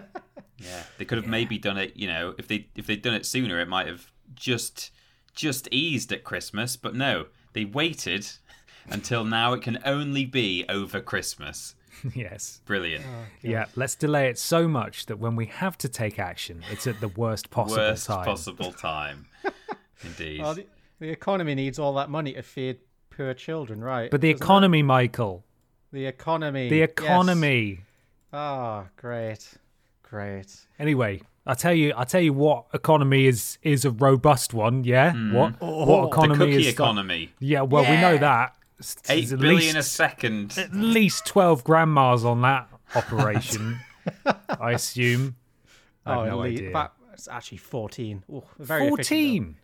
yeah. 0.58 0.84
They 0.98 1.06
could 1.06 1.18
have 1.18 1.28
maybe 1.28 1.58
done 1.58 1.78
it, 1.78 1.96
you 1.98 2.08
know, 2.08 2.34
if 2.38 2.48
they 2.48 2.68
if 2.76 2.88
they'd 2.88 3.02
done 3.02 3.14
it 3.16 3.26
sooner, 3.26 3.60
it 3.60 3.68
might 3.68 3.88
have 3.88 4.12
just 4.36 4.92
just 5.34 5.68
eased 5.72 6.12
at 6.12 6.24
Christmas, 6.24 6.76
but 6.78 6.96
no, 6.96 7.28
they 7.54 7.66
waited 7.66 8.28
until 8.90 9.24
now 9.24 9.54
it 9.54 9.62
can 9.62 9.80
only 9.86 10.26
be 10.26 10.66
over 10.70 11.02
Christmas. 11.02 11.76
yes. 12.16 12.62
Brilliant. 12.66 13.06
Yeah. 13.42 13.66
Let's 13.76 13.96
delay 13.96 14.30
it 14.30 14.38
so 14.38 14.68
much 14.68 15.06
that 15.08 15.20
when 15.20 15.36
we 15.36 15.48
have 15.48 15.78
to 15.80 15.90
take 15.90 16.20
action, 16.20 16.64
it's 16.72 16.88
at 16.88 17.00
the 17.00 17.08
worst 17.10 17.50
possible 17.50 17.82
Worst 17.82 18.08
time. 18.08 18.26
possible 18.26 18.72
time. 18.72 19.26
Indeed. 20.04 20.42
Well, 20.42 20.54
the, 20.56 20.66
the 21.00 21.10
economy 21.10 21.56
needs 21.56 21.80
all 21.80 21.94
that 21.96 22.10
money 22.10 22.34
to 22.34 22.42
feed 22.44 22.78
poor 23.10 23.34
children, 23.34 23.84
right? 23.84 24.10
But 24.12 24.22
the 24.22 24.32
Doesn't 24.32 24.42
it? 24.42 24.46
economy, 24.46 24.84
Michael. 24.84 25.44
The 25.92 26.06
economy. 26.06 26.70
The 26.70 26.82
economy. 26.84 27.82
Ah, 28.32 28.86
great, 28.96 29.50
great. 30.04 30.56
Anyway, 30.78 31.22
I 31.48 31.56
tell 31.56 31.74
you, 31.74 31.94
I 31.98 32.04
tell 32.04 32.22
you 32.22 32.32
what 32.32 32.66
economy 32.74 33.26
is 33.26 33.58
is 33.64 33.86
a 33.86 33.90
robust 33.92 34.54
one. 34.54 34.84
Yeah, 34.84 35.14
what 35.34 35.60
what 35.60 36.10
economy 36.10 36.10
The 36.10 36.10
economy 36.10 36.38
cookie 36.38 36.68
is 36.68 36.74
economy. 36.74 37.32
Yeah, 37.40 37.62
well, 37.62 37.84
we 37.90 37.98
know 38.00 38.18
that. 38.20 38.56
It's- 38.80 38.96
Eight 39.10 39.32
at 39.32 39.40
billion 39.40 39.76
a 39.78 39.84
second. 39.84 40.58
at 40.58 40.74
least 40.74 41.26
twelve 41.26 41.64
grandmas 41.64 42.24
on 42.24 42.42
that 42.42 42.70
operation. 42.96 43.80
I 44.60 44.72
assume. 44.72 45.36
I 46.06 46.12
have 46.12 46.20
oh, 46.20 46.26
no 46.26 46.38
le- 46.38 46.46
idea. 46.46 46.72
But 46.72 46.94
it's 47.14 47.28
actually 47.28 47.58
14. 47.58 48.24
Ooh, 48.32 48.44
very 48.58 48.88
efficient, 48.88 48.98
though. 48.98 48.98
Fourteen. 48.98 49.56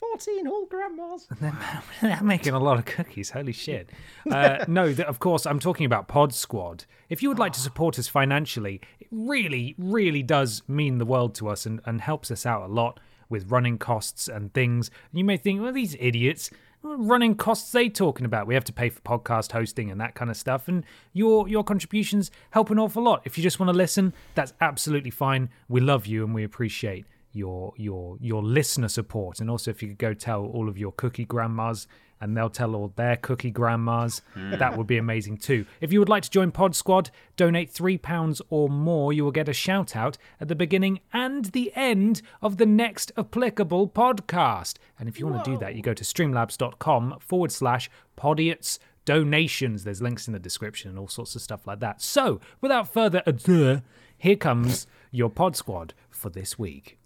14 0.00 0.46
whole 0.46 0.66
grandmas. 0.66 1.28
They're 2.02 2.22
making 2.22 2.54
a 2.54 2.58
lot 2.58 2.78
of 2.78 2.84
cookies. 2.84 3.30
Holy 3.30 3.52
shit. 3.52 3.90
Uh, 4.30 4.64
no, 4.68 4.92
th- 4.92 5.06
of 5.06 5.20
course, 5.20 5.46
I'm 5.46 5.60
talking 5.60 5.86
about 5.86 6.08
Pod 6.08 6.34
Squad. 6.34 6.84
If 7.08 7.22
you 7.22 7.28
would 7.28 7.38
like 7.38 7.52
to 7.52 7.60
support 7.60 7.98
us 7.98 8.08
financially, 8.08 8.80
it 9.00 9.06
really, 9.10 9.74
really 9.78 10.22
does 10.22 10.62
mean 10.66 10.98
the 10.98 11.06
world 11.06 11.34
to 11.36 11.48
us 11.48 11.66
and, 11.66 11.80
and 11.86 12.00
helps 12.00 12.30
us 12.30 12.44
out 12.44 12.62
a 12.62 12.66
lot 12.66 12.98
with 13.28 13.50
running 13.50 13.78
costs 13.78 14.28
and 14.28 14.52
things. 14.52 14.90
And 15.10 15.18
you 15.18 15.24
may 15.24 15.36
think, 15.36 15.62
well, 15.62 15.72
these 15.72 15.96
idiots, 16.00 16.50
what 16.50 16.56
running 16.82 17.34
costs 17.34 17.72
they 17.72 17.88
talking 17.88 18.26
about? 18.26 18.46
We 18.46 18.54
have 18.54 18.64
to 18.64 18.72
pay 18.72 18.88
for 18.88 19.00
podcast 19.00 19.52
hosting 19.52 19.90
and 19.90 20.00
that 20.00 20.14
kind 20.14 20.30
of 20.30 20.36
stuff. 20.36 20.68
And 20.68 20.84
your 21.12 21.48
your 21.48 21.64
contributions 21.64 22.30
help 22.50 22.70
an 22.70 22.78
awful 22.78 23.02
lot. 23.02 23.22
If 23.24 23.36
you 23.36 23.42
just 23.42 23.60
want 23.60 23.68
to 23.68 23.76
listen, 23.76 24.12
that's 24.34 24.52
absolutely 24.60 25.10
fine. 25.10 25.48
We 25.68 25.80
love 25.80 26.06
you 26.06 26.24
and 26.24 26.34
we 26.34 26.44
appreciate 26.44 27.06
your 27.32 27.72
your 27.76 28.18
your 28.20 28.42
listener 28.42 28.88
support 28.88 29.40
and 29.40 29.48
also 29.48 29.70
if 29.70 29.82
you 29.82 29.88
could 29.88 29.98
go 29.98 30.12
tell 30.12 30.44
all 30.44 30.68
of 30.68 30.76
your 30.76 30.92
cookie 30.92 31.24
grandmas 31.24 31.88
and 32.22 32.36
they'll 32.36 32.48
tell 32.48 32.74
all 32.74 32.92
their 32.94 33.16
cookie 33.16 33.50
grandmas 33.50 34.22
hmm. 34.32 34.52
that 34.52 34.78
would 34.78 34.86
be 34.86 34.96
amazing 34.96 35.36
too 35.36 35.66
if 35.80 35.92
you 35.92 35.98
would 35.98 36.08
like 36.08 36.22
to 36.22 36.30
join 36.30 36.50
pod 36.50 36.74
squad 36.74 37.10
donate 37.36 37.68
three 37.68 37.98
pounds 37.98 38.40
or 38.48 38.68
more 38.68 39.12
you 39.12 39.24
will 39.24 39.32
get 39.32 39.48
a 39.48 39.52
shout 39.52 39.94
out 39.96 40.16
at 40.40 40.48
the 40.48 40.54
beginning 40.54 41.00
and 41.12 41.46
the 41.46 41.72
end 41.74 42.22
of 42.40 42.56
the 42.56 42.64
next 42.64 43.10
applicable 43.18 43.88
podcast 43.88 44.76
and 44.98 45.08
if 45.08 45.18
you 45.18 45.26
want 45.26 45.44
to 45.44 45.50
do 45.50 45.58
that 45.58 45.74
you 45.74 45.82
go 45.82 45.92
to 45.92 46.04
streamlabs.com 46.04 47.16
forward 47.18 47.50
slash 47.50 47.90
podiots 48.16 48.78
donations 49.04 49.82
there's 49.82 50.00
links 50.00 50.28
in 50.28 50.32
the 50.32 50.38
description 50.38 50.88
and 50.88 50.98
all 50.98 51.08
sorts 51.08 51.34
of 51.34 51.42
stuff 51.42 51.66
like 51.66 51.80
that 51.80 52.00
so 52.00 52.40
without 52.60 52.92
further 52.92 53.20
ado 53.26 53.82
here 54.16 54.36
comes 54.36 54.86
your 55.10 55.28
pod 55.28 55.56
squad 55.56 55.92
for 56.08 56.30
this 56.30 56.56
week 56.56 56.98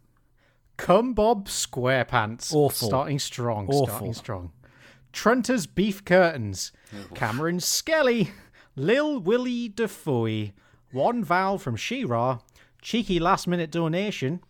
Come 0.76 1.14
Bob 1.14 1.46
Squarepants. 1.46 2.52
Awful. 2.52 2.88
Starting 2.88 3.18
strong. 3.18 3.66
Awful. 3.68 3.86
Starting 3.86 4.14
strong. 4.14 4.52
Trunter's 5.16 5.66
Beef 5.66 6.04
Curtains. 6.04 6.72
Cameron 7.14 7.58
Skelly. 7.58 8.32
Lil 8.76 9.18
Willie 9.18 9.66
Defoe. 9.66 10.50
One 10.92 11.24
Val 11.24 11.56
from 11.56 11.74
She-Ra. 11.74 12.40
Cheeky 12.82 13.18
last 13.18 13.48
minute 13.48 13.70
donation. 13.70 14.40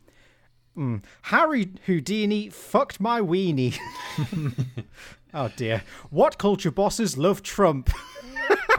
Mm. 0.76 1.04
Harry 1.22 1.70
Houdini 1.86 2.50
fucked 2.50 2.98
my 2.98 3.20
weenie. 3.20 3.78
oh 5.34 5.52
dear. 5.54 5.84
What 6.10 6.36
culture 6.36 6.72
bosses 6.72 7.16
love 7.16 7.42
Trump? 7.42 7.90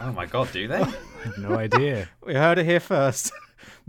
Oh 0.00 0.12
my 0.12 0.26
god, 0.26 0.52
do 0.52 0.68
they? 0.68 0.84
no 1.38 1.56
idea 1.56 2.08
We 2.24 2.32
heard 2.34 2.58
it 2.58 2.66
here 2.66 2.78
first. 2.78 3.32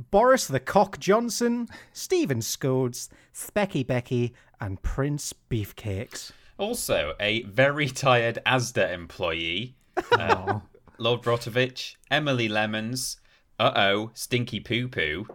Boris 0.09 0.47
the 0.47 0.59
Cock 0.59 0.99
Johnson, 0.99 1.67
Stephen 1.93 2.39
Scodes, 2.39 3.09
Specky 3.31 3.85
Becky, 3.85 4.33
and 4.59 4.81
Prince 4.81 5.35
Beefcakes. 5.51 6.31
Also, 6.59 7.13
a 7.19 7.41
very 7.43 7.87
tired 7.87 8.37
Asda 8.45 8.91
employee, 8.93 9.75
uh, 10.11 10.59
Lord 10.97 11.21
Brotovich, 11.21 11.95
Emily 12.11 12.49
Lemons, 12.49 13.17
uh 13.57 13.71
oh, 13.75 14.11
Stinky 14.13 14.59
Poo 14.59 14.87
Poo, 14.87 15.25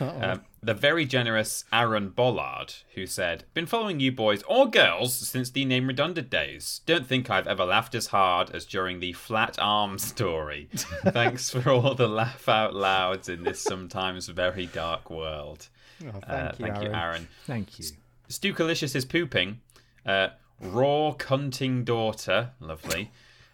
um, 0.00 0.42
the 0.62 0.74
very 0.74 1.04
generous 1.06 1.64
Aaron 1.72 2.08
Bollard, 2.10 2.74
who 2.94 3.06
said, 3.06 3.44
Been 3.54 3.66
following 3.66 4.00
you 4.00 4.10
boys 4.12 4.42
or 4.48 4.68
girls 4.70 5.14
since 5.14 5.50
the 5.50 5.64
name 5.64 5.86
redundant 5.86 6.28
days. 6.30 6.80
Don't 6.86 7.06
think 7.06 7.30
I've 7.30 7.46
ever 7.46 7.64
laughed 7.64 7.94
as 7.94 8.08
hard 8.08 8.50
as 8.50 8.64
during 8.66 9.00
the 9.00 9.12
flat 9.14 9.58
arm 9.58 9.98
story. 9.98 10.68
Thanks 10.74 11.48
for 11.50 11.70
all 11.70 11.94
the 11.94 12.08
laugh 12.08 12.48
out 12.48 12.74
louds 12.74 13.28
in 13.28 13.44
this 13.44 13.60
sometimes 13.60 14.28
very 14.28 14.66
dark 14.66 15.10
world. 15.10 15.68
Oh, 16.02 16.10
thank 16.12 16.24
Uh, 16.28 16.52
you, 16.58 16.64
thank 16.66 16.76
Aaron. 16.76 16.82
you, 16.86 16.92
Aaron. 16.98 17.28
thank 17.46 17.78
you 17.78 17.84
Stukalicious 18.28 18.94
is 18.94 19.04
pooping. 19.04 19.60
Uh, 20.06 20.28
raw 20.60 21.12
cunting 21.12 21.84
daughter, 21.84 22.50
lovely. 22.60 23.10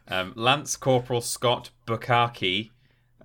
Um, 0.08 0.32
Lance 0.36 0.76
Corporal 0.76 1.20
Scott 1.20 1.70
Bukaki, 1.86 2.70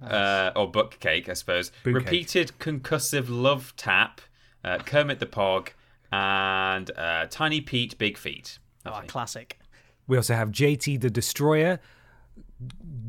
uh, 0.01 0.51
or 0.55 0.69
Buckcake, 0.71 1.29
I 1.29 1.33
suppose. 1.33 1.71
Bootcake. 1.83 1.93
Repeated 1.93 2.51
concussive 2.59 3.25
love 3.29 3.73
tap. 3.75 4.21
Uh, 4.63 4.77
Kermit 4.77 5.19
the 5.19 5.25
Pog, 5.25 5.69
and 6.11 6.91
uh, 6.95 7.25
Tiny 7.29 7.61
Pete 7.61 7.97
Big 7.97 8.15
Feet. 8.15 8.59
Oh, 8.85 9.01
classic. 9.07 9.59
We 10.07 10.17
also 10.17 10.35
have 10.35 10.51
JT 10.51 11.01
the 11.01 11.09
Destroyer, 11.09 11.79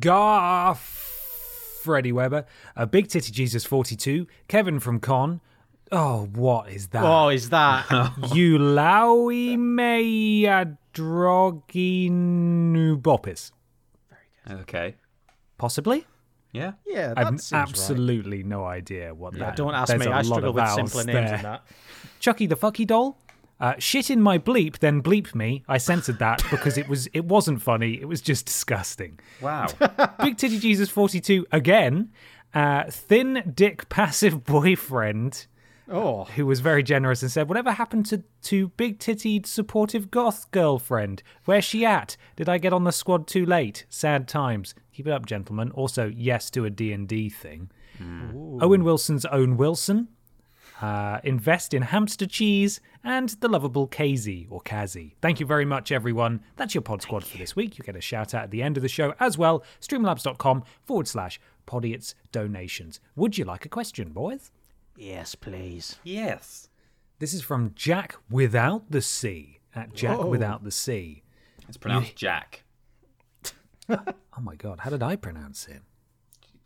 Gar 0.01 0.75
Freddie 0.75 2.13
Weber, 2.13 2.47
uh, 2.77 2.87
Big 2.87 3.09
Titty 3.09 3.33
Jesus 3.33 3.65
42, 3.65 4.27
Kevin 4.49 4.79
from 4.79 5.01
Con. 5.01 5.41
Oh, 5.93 6.27
what 6.33 6.71
is 6.71 6.89
that? 6.89 7.05
Oh, 7.05 7.29
is 7.29 7.51
that? 7.51 7.85
you 8.35 8.59
Laui 8.59 9.59
Mea 9.59 10.75
Drogi 10.95 12.11
Nubopis. 12.11 13.53
Okay. 14.51 14.97
Possibly? 15.59 16.07
Yeah. 16.53 16.73
yeah, 16.87 17.09
that 17.09 17.19
I 17.19 17.25
have 17.25 17.41
seems 17.41 17.53
right. 17.53 17.61
absolutely 17.61 18.43
no 18.43 18.65
idea 18.65 19.15
what 19.15 19.35
that 19.39 19.57
Don't 19.57 19.75
ask 19.75 19.89
there's 19.89 20.01
me. 20.01 20.07
a 20.07 20.17
I 20.17 20.23
struggle 20.23 20.53
with 20.53 20.69
simpler 20.71 21.05
names 21.05 21.15
there. 21.15 21.29
than 21.29 21.43
that. 21.43 21.65
Chucky 22.21 22.47
the 22.47 22.57
fucky 22.57 22.87
doll. 22.87 23.19
Uh, 23.61 23.75
shit 23.79 24.11
in 24.11 24.21
my 24.21 24.39
bleep, 24.39 24.79
then 24.81 25.03
bleep 25.03 25.35
me. 25.35 25.63
I 25.69 25.79
censored 25.79 26.19
that 26.19 26.43
because 26.51 26.77
it 26.77 26.89
was 26.89 27.07
it 27.13 27.25
wasn't 27.27 27.63
funny. 27.63 28.01
It 28.01 28.09
was 28.09 28.21
just 28.21 28.47
disgusting. 28.47 29.19
Wow. 29.41 29.67
Big 30.23 30.37
Titty 30.37 30.59
Jesus 30.59 30.89
42 30.89 31.47
again. 31.53 32.11
Uh, 32.55 32.85
thin 32.91 33.53
dick 33.55 33.89
passive 33.89 34.45
boyfriend 34.45 35.47
Oh, 35.93 36.25
who 36.25 36.47
was 36.47 36.61
very 36.61 36.83
generous 36.83 37.21
and 37.21 37.31
said, 37.31 37.49
Whatever 37.49 37.73
happened 37.73 38.07
to, 38.07 38.23
to 38.45 38.69
big 38.69 38.99
tittied 38.99 39.45
supportive 39.47 40.11
goth 40.11 40.51
girlfriend? 40.51 41.23
Where's 41.45 41.65
she 41.67 41.85
at? 41.85 42.17
Did 42.35 42.49
I 42.49 42.57
get 42.57 42.73
on 42.73 42.85
the 42.85 42.93
squad 42.93 43.27
too 43.27 43.45
late? 43.45 43.85
Sad 43.91 44.27
times. 44.27 44.75
Keep 44.95 45.09
it 45.09 45.13
up, 45.13 45.27
gentlemen. 45.27 45.71
Also, 45.73 46.07
yes 46.07 46.51
to 46.53 46.65
a 46.65 46.71
D&D 46.71 47.29
thing. 47.29 47.71
Owen 48.01 48.85
Wilson's 48.85 49.27
own 49.27 49.59
Wilson. 49.59 50.09
Uh, 50.81 51.21
invest 51.23 51.75
in 51.75 51.83
hamster 51.83 52.27
cheese 52.27 52.81
and 53.05 53.29
the 53.41 53.49
lovable 53.49 53.87
Kazy 53.87 54.47
or 54.51 54.61
Kazi. 54.63 55.15
Thank 55.21 55.39
you 55.39 55.47
very 55.47 55.65
much, 55.65 55.93
everyone. 55.93 56.41
That's 56.57 56.75
your 56.75 56.83
pod 56.83 57.03
squad 57.03 57.25
for 57.25 57.37
this 57.39 57.55
week. 57.55 57.79
You 57.79 57.85
get 57.85 57.95
a 57.95 58.01
shout 58.01 58.35
out 58.35 58.45
at 58.45 58.51
the 58.51 58.63
end 58.63 58.77
of 58.77 58.83
the 58.83 58.89
show 58.89 59.15
as 59.21 59.39
well. 59.39 59.63
Streamlabs.com 59.81 60.65
forward 60.85 61.07
slash 61.07 61.39
podiots 61.69 62.15
donations. 62.33 62.99
Would 63.15 63.39
you 63.39 63.45
like 63.45 63.65
a 63.65 63.69
question, 63.69 64.11
boys? 64.11 64.51
Yes, 64.97 65.35
please. 65.35 65.97
yes. 66.05 66.69
This 67.19 67.35
is 67.35 67.43
from 67.43 67.73
Jack 67.77 68.17
Without 68.29 68.91
the 68.91 69.01
C 69.01 69.61
at 69.75 69.95
Jack 69.95 70.25
Without 70.25 70.65
the 70.65 70.71
C. 70.71 71.23
It's 71.69 71.77
pronounced 71.77 72.17
Jack. 72.17 72.65
Oh 73.89 74.41
my 74.41 74.55
god, 74.55 74.81
how 74.81 74.91
did 74.91 75.03
I 75.03 75.17
pronounce 75.17 75.67
it? 75.67 75.83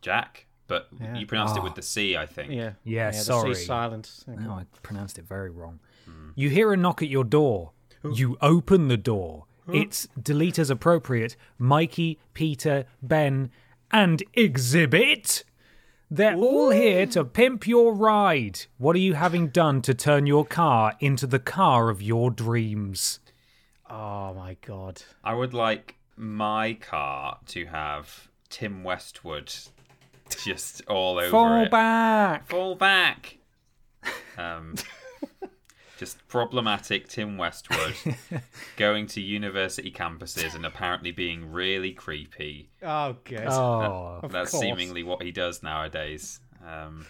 Jack. 0.01 0.45
But 0.67 0.87
you 1.15 1.25
pronounced 1.25 1.57
it 1.57 1.63
with 1.63 1.73
ah. 1.73 1.75
the 1.75 1.81
C, 1.81 2.15
I 2.15 2.25
think. 2.25 2.51
Yeah. 2.51 2.73
Yeah, 2.83 3.11
the 3.11 3.17
sorry. 3.17 3.55
C's 3.55 3.65
silent. 3.65 4.23
Okay. 4.29 4.41
No, 4.41 4.51
I 4.51 4.65
pronounced 4.83 5.17
it 5.17 5.25
very 5.25 5.49
wrong. 5.49 5.79
Hmm. 6.05 6.29
You 6.35 6.49
hear 6.49 6.71
a 6.73 6.77
knock 6.77 7.01
at 7.01 7.09
your 7.09 7.23
door. 7.23 7.71
You 8.13 8.37
open 8.41 8.87
the 8.87 8.97
door. 8.97 9.45
It's 9.69 10.07
delete 10.21 10.59
as 10.59 10.69
appropriate. 10.69 11.35
Mikey, 11.57 12.19
Peter, 12.33 12.85
Ben, 13.01 13.51
and 13.91 14.23
Xzibit. 14.37 15.43
They're 16.09 16.35
all 16.35 16.69
here 16.69 17.05
to 17.07 17.25
pimp 17.25 17.67
your 17.67 17.93
ride. 17.93 18.61
What 18.77 18.95
are 18.95 18.99
you 18.99 19.15
having 19.15 19.49
done 19.49 19.81
to 19.83 19.93
turn 19.93 20.25
your 20.25 20.45
car 20.45 20.93
into 20.99 21.27
the 21.27 21.39
car 21.39 21.89
of 21.89 22.01
your 22.01 22.31
dreams? 22.31 23.19
Oh 23.89 24.33
my 24.33 24.55
god. 24.65 25.01
I 25.23 25.33
would 25.33 25.53
like 25.53 25.95
my 26.15 26.73
car 26.75 27.39
to 27.47 27.65
have 27.65 28.29
Tim 28.49 28.83
Westwood 28.83 29.53
just 30.43 30.81
all 30.87 31.19
over 31.19 31.29
Fall 31.29 31.61
it. 31.63 31.71
back. 31.71 32.47
Fall 32.47 32.75
back. 32.75 33.37
Um, 34.37 34.75
just 35.97 36.25
problematic 36.27 37.07
Tim 37.07 37.37
Westwood 37.37 37.95
going 38.77 39.07
to 39.07 39.21
university 39.21 39.91
campuses 39.91 40.55
and 40.55 40.65
apparently 40.65 41.11
being 41.11 41.51
really 41.51 41.91
creepy. 41.91 42.69
Oh 42.83 43.15
god. 43.23 43.47
Oh, 43.47 44.19
Of 44.23 44.31
That's 44.31 44.51
course. 44.51 44.61
seemingly 44.61 45.03
what 45.03 45.21
he 45.23 45.31
does 45.31 45.63
nowadays. 45.63 46.39
Um, 46.65 47.05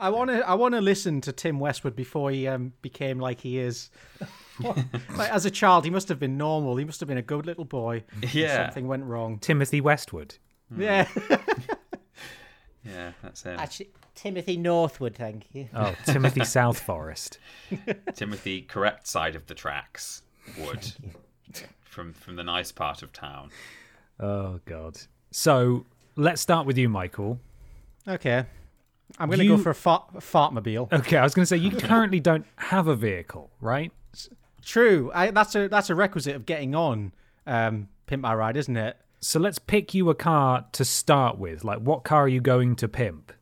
I 0.00 0.10
want 0.10 0.30
to. 0.30 0.48
I 0.48 0.54
want 0.54 0.74
to 0.74 0.80
listen 0.80 1.20
to 1.22 1.32
Tim 1.32 1.58
Westwood 1.58 1.96
before 1.96 2.30
he 2.30 2.46
um, 2.46 2.72
became 2.82 3.18
like 3.18 3.40
he 3.40 3.58
is. 3.58 3.90
like 4.60 5.30
as 5.30 5.44
a 5.44 5.50
child, 5.50 5.84
he 5.84 5.90
must 5.90 6.08
have 6.08 6.20
been 6.20 6.36
normal. 6.38 6.76
He 6.76 6.84
must 6.84 7.00
have 7.00 7.08
been 7.08 7.18
a 7.18 7.22
good 7.22 7.46
little 7.46 7.64
boy. 7.64 8.04
Yeah. 8.32 8.66
Something 8.66 8.86
went 8.86 9.04
wrong. 9.04 9.38
Timothy 9.38 9.80
Westwood. 9.80 10.36
Yeah. 10.76 11.08
Yeah, 12.84 13.12
that's 13.22 13.42
him. 13.42 13.58
Actually, 13.58 13.90
Timothy 14.20 14.56
Northwood, 14.56 15.14
thank 15.14 15.44
you. 15.52 15.68
Oh, 15.72 15.94
Timothy 16.04 16.44
South 16.44 16.80
Forest. 16.80 17.38
Timothy, 18.14 18.62
correct 18.62 19.06
side 19.06 19.36
of 19.36 19.46
the 19.46 19.54
tracks. 19.54 20.22
Wood 20.58 20.92
from 21.82 22.12
from 22.14 22.34
the 22.36 22.42
nice 22.42 22.72
part 22.72 23.02
of 23.02 23.12
town. 23.12 23.50
Oh 24.18 24.58
God. 24.64 24.98
So 25.30 25.86
let's 26.16 26.40
start 26.42 26.66
with 26.66 26.76
you, 26.78 26.88
Michael. 26.88 27.38
Okay. 28.08 28.44
I'm 29.18 29.28
going 29.28 29.38
to 29.38 29.44
You- 29.44 29.56
go 29.56 29.62
for 29.62 29.70
a 29.70 29.74
fart, 29.74 30.12
fartmobile. 30.16 30.92
Okay, 30.92 31.16
I 31.16 31.22
was 31.22 31.32
going 31.34 31.42
to 31.42 31.46
say 31.46 31.56
you 31.56 31.70
currently 31.70 32.18
don't 32.20 32.44
have 32.56 32.88
a 32.88 32.96
vehicle, 32.96 33.50
right? 33.60 33.92
True. 34.62 35.10
I, 35.14 35.30
that's 35.30 35.54
a 35.54 35.68
that's 35.68 35.90
a 35.90 35.94
requisite 35.94 36.34
of 36.34 36.44
getting 36.44 36.74
on 36.74 37.12
um, 37.46 37.88
Pimp 38.06 38.22
My 38.22 38.34
Ride, 38.34 38.56
isn't 38.56 38.76
it? 38.76 38.96
So 39.20 39.38
let's 39.38 39.58
pick 39.58 39.94
you 39.94 40.10
a 40.10 40.14
car 40.14 40.66
to 40.72 40.84
start 40.84 41.38
with. 41.38 41.64
Like, 41.64 41.78
what 41.78 42.04
car 42.04 42.22
are 42.24 42.28
you 42.28 42.40
going 42.40 42.74
to 42.76 42.88
pimp? 42.88 43.32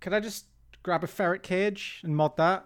Could 0.00 0.12
I 0.12 0.20
just 0.20 0.46
grab 0.82 1.02
a 1.04 1.06
ferret 1.06 1.42
cage 1.42 2.00
and 2.04 2.16
mod 2.16 2.36
that? 2.36 2.64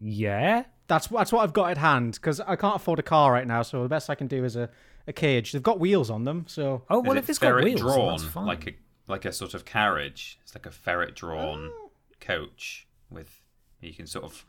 Yeah. 0.00 0.64
That's 0.88 1.08
that's 1.08 1.32
what 1.32 1.42
I've 1.42 1.52
got 1.52 1.70
at 1.70 1.78
hand 1.78 2.14
because 2.14 2.40
I 2.40 2.54
can't 2.56 2.76
afford 2.76 2.98
a 2.98 3.02
car 3.02 3.32
right 3.32 3.46
now. 3.46 3.62
So 3.62 3.82
the 3.82 3.88
best 3.88 4.08
I 4.08 4.14
can 4.14 4.26
do 4.28 4.44
is 4.44 4.54
a, 4.56 4.68
a 5.08 5.12
cage. 5.12 5.52
They've 5.52 5.62
got 5.62 5.80
wheels 5.80 6.10
on 6.10 6.24
them, 6.24 6.44
so 6.48 6.82
Oh 6.88 7.00
well, 7.00 7.12
it 7.16 7.18
if 7.20 7.30
it's 7.30 7.38
got 7.40 7.48
ferret 7.48 7.64
wheels, 7.64 7.80
then 7.80 7.88
drawn 7.90 8.10
that's 8.18 8.24
fine. 8.30 8.46
like 8.46 8.66
a 8.68 8.72
like 9.08 9.24
a 9.24 9.32
sort 9.32 9.54
of 9.54 9.64
carriage? 9.64 10.38
It's 10.42 10.54
like 10.54 10.66
a 10.66 10.70
ferret 10.70 11.14
drawn 11.16 11.70
Oh. 11.72 11.90
coach 12.20 12.86
with 13.10 13.42
you 13.80 13.92
can 13.94 14.06
sort 14.06 14.24
of 14.24 14.44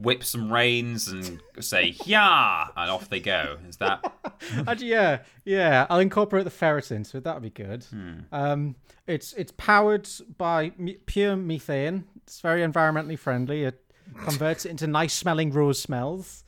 whip 0.00 0.24
some 0.24 0.52
reins 0.52 1.08
and 1.08 1.40
say 1.60 1.94
yeah, 2.04 2.68
and 2.76 2.90
off 2.90 3.08
they 3.08 3.20
go. 3.20 3.58
Is 3.68 3.76
that 3.78 4.12
Actually, 4.66 4.88
yeah, 4.88 5.18
yeah. 5.44 5.86
I'll 5.90 6.00
incorporate 6.00 6.44
the 6.44 6.50
ferret 6.50 6.90
into 6.90 7.18
it. 7.18 7.24
That'd 7.24 7.42
be 7.42 7.50
good. 7.50 7.86
Um, 8.32 8.76
it's 9.06 9.32
it's 9.34 9.52
powered 9.56 10.08
by 10.38 10.72
me- 10.78 10.98
pure 11.06 11.36
methane. 11.36 12.04
It's 12.22 12.40
very 12.40 12.62
environmentally 12.62 13.18
friendly. 13.18 13.64
It 13.64 13.82
converts 14.24 14.64
it 14.66 14.70
into 14.70 14.86
nice 14.86 15.14
smelling 15.14 15.52
rose 15.52 15.80
smells. 15.80 16.44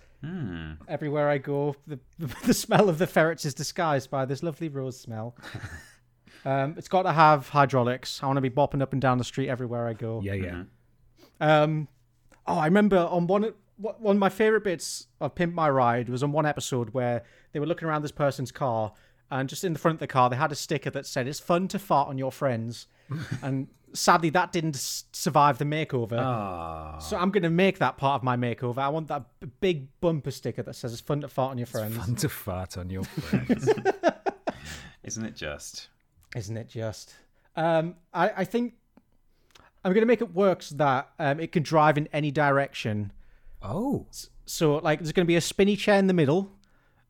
Everywhere 0.87 1.29
I 1.29 1.39
go, 1.39 1.75
the, 1.87 1.99
the 2.45 2.55
smell 2.55 2.89
of 2.89 2.99
the 2.99 3.09
ferrets 3.09 3.45
is 3.45 3.55
disguised 3.55 4.09
by 4.09 4.25
this 4.25 4.43
lovely 4.45 4.69
rose 4.69 4.99
smell. 5.01 5.37
um, 6.45 6.75
it's 6.79 6.87
got 6.87 7.03
to 7.03 7.13
have 7.13 7.49
hydraulics. 7.49 8.23
I 8.23 8.27
want 8.27 8.37
to 8.37 8.41
be 8.41 8.51
bopping 8.51 8.83
up 8.83 8.93
and 8.93 9.03
down 9.03 9.19
the 9.19 9.25
street 9.25 9.49
everywhere 9.49 9.89
I 9.89 9.95
go. 9.95 10.21
yeah, 10.23 10.35
yeah. 10.35 10.63
Um, 11.41 11.89
oh, 12.47 12.59
I 12.59 12.65
remember 12.67 12.99
on 12.99 13.27
one 13.27 13.53
one 13.79 14.17
of 14.17 14.21
my 14.21 14.29
favorite 14.29 14.63
bits 14.65 15.09
of 15.21 15.35
Pimp 15.35 15.55
My 15.55 15.69
Ride 15.69 16.09
was 16.09 16.23
on 16.23 16.31
one 16.33 16.47
episode 16.47 16.91
where 16.91 17.23
they 17.53 17.59
were 17.61 17.67
looking 17.67 17.89
around 17.89 18.03
this 18.03 18.13
person's 18.13 18.53
car, 18.53 18.93
and 19.31 19.49
just 19.49 19.65
in 19.65 19.73
the 19.73 19.79
front 19.79 19.97
of 19.97 20.01
the 20.01 20.07
car 20.07 20.31
they 20.31 20.37
had 20.37 20.53
a 20.53 20.55
sticker 20.57 20.91
that 20.91 21.07
said 21.07 21.27
"It's 21.27 21.41
fun 21.41 21.69
to 21.69 21.79
fart 21.79 22.09
on 22.09 22.19
your 22.19 22.31
friends," 22.33 22.87
and 23.43 23.69
sadly 23.95 24.31
that 24.31 24.53
didn't 24.53 24.77
survive 25.13 25.59
the 25.59 25.65
makeover. 25.65 26.19
ah? 26.19 26.99
So 26.99 27.17
I'm 27.17 27.31
going 27.31 27.43
to 27.43 27.51
make 27.51 27.79
that 27.79 27.97
part 27.97 28.21
of 28.21 28.23
my 28.23 28.37
makeover. 28.37 28.79
I 28.79 28.89
want 28.89 29.09
that 29.09 29.25
b- 29.41 29.49
big 29.61 30.01
bumper 30.01 30.31
sticker 30.31 30.63
that 30.63 30.75
says 30.75 30.93
"It's 30.93 31.03
fun 31.03 31.21
to 31.23 31.29
fart 31.29 31.51
on 31.51 31.59
your 31.59 31.67
friends." 31.67 31.97
Fun 31.97 32.15
to 32.17 32.29
fart 32.29 32.79
on 32.79 32.89
your 32.91 33.05
friends. 33.05 33.69
Isn't 35.03 35.25
it 35.25 35.35
just? 35.37 35.89
isn't 36.37 36.57
it 36.57 36.69
just? 36.69 37.15
Um, 37.57 37.97
I, 38.15 38.31
I 38.39 38.45
think 38.45 38.75
I'm 39.85 39.93
going 39.93 40.03
to 40.03 40.07
make 40.07 40.21
it 40.21 40.33
work 40.35 40.63
so 40.63 40.77
that 40.77 41.11
um, 41.19 41.41
it 41.41 41.53
can 41.53 41.63
drive 41.63 41.99
in 41.99 42.09
any 42.13 42.31
direction. 42.31 43.13
oh, 43.63 44.07
So 44.47 44.77
like 44.77 45.01
there's 45.01 45.13
going 45.13 45.25
to 45.27 45.29
be 45.29 45.37
a 45.37 45.41
spinny 45.41 45.77
chair 45.77 45.99
in 45.99 46.07
the 46.07 46.15
middle. 46.15 46.53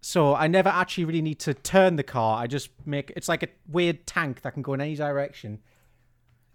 So 0.01 0.35
I 0.35 0.49
never 0.49 0.69
actually 0.69 1.05
really 1.05 1.23
need 1.23 1.39
to 1.41 1.55
turn 1.55 1.97
the 1.97 2.03
car. 2.03 2.43
I 2.43 2.47
just 2.47 2.71
make 2.85 3.13
it's 3.15 3.29
like 3.29 3.43
a 3.43 3.49
weird 3.69 4.07
tank 4.07 4.43
that 4.43 4.53
can 4.55 4.63
go 4.63 4.75
in 4.75 4.81
any 4.81 4.97
direction. 4.97 5.61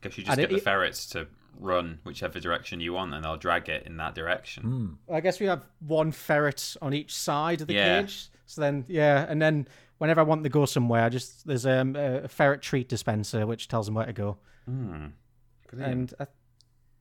I 0.04 0.08
guess 0.10 0.18
you 0.18 0.24
just 0.26 0.38
And 0.38 0.42
get 0.48 0.52
it- 0.52 0.56
the 0.56 0.62
ferrets 0.62 1.06
to 1.08 1.28
run 1.60 2.00
whichever 2.04 2.40
direction 2.40 2.80
you 2.82 2.94
want, 2.94 3.14
and 3.16 3.24
they'll 3.24 3.38
drag 3.38 3.68
it 3.70 3.88
in 3.88 3.98
that 3.98 4.14
direction. 4.14 4.98
I 5.12 5.22
guess 5.22 5.40
we 5.40 5.46
have 5.48 5.64
one 5.80 6.12
ferret 6.12 6.76
on 6.82 6.94
each 6.94 7.16
side 7.16 7.62
of 7.62 7.68
the 7.68 7.74
Yeah. 7.74 8.02
cage. 8.02 8.28
So 8.46 8.62
then 8.62 8.86
yeah, 8.88 9.26
and 9.30 9.42
then 9.42 9.68
whenever 9.98 10.20
I 10.22 10.24
want 10.24 10.44
to 10.44 10.50
go 10.50 10.66
somewhere, 10.66 11.04
I 11.04 11.10
just 11.10 11.48
there's 11.48 11.66
um, 11.66 11.96
a 11.96 12.28
ferret 12.28 12.62
treat 12.62 12.90
dispenser 12.90 13.48
which 13.48 13.68
tells 13.70 13.86
them 13.88 13.96
where 13.96 14.06
to 14.06 14.14
go. 14.14 14.38
Brilliant. 15.68 16.14
And 16.14 16.14
uh, 16.20 16.26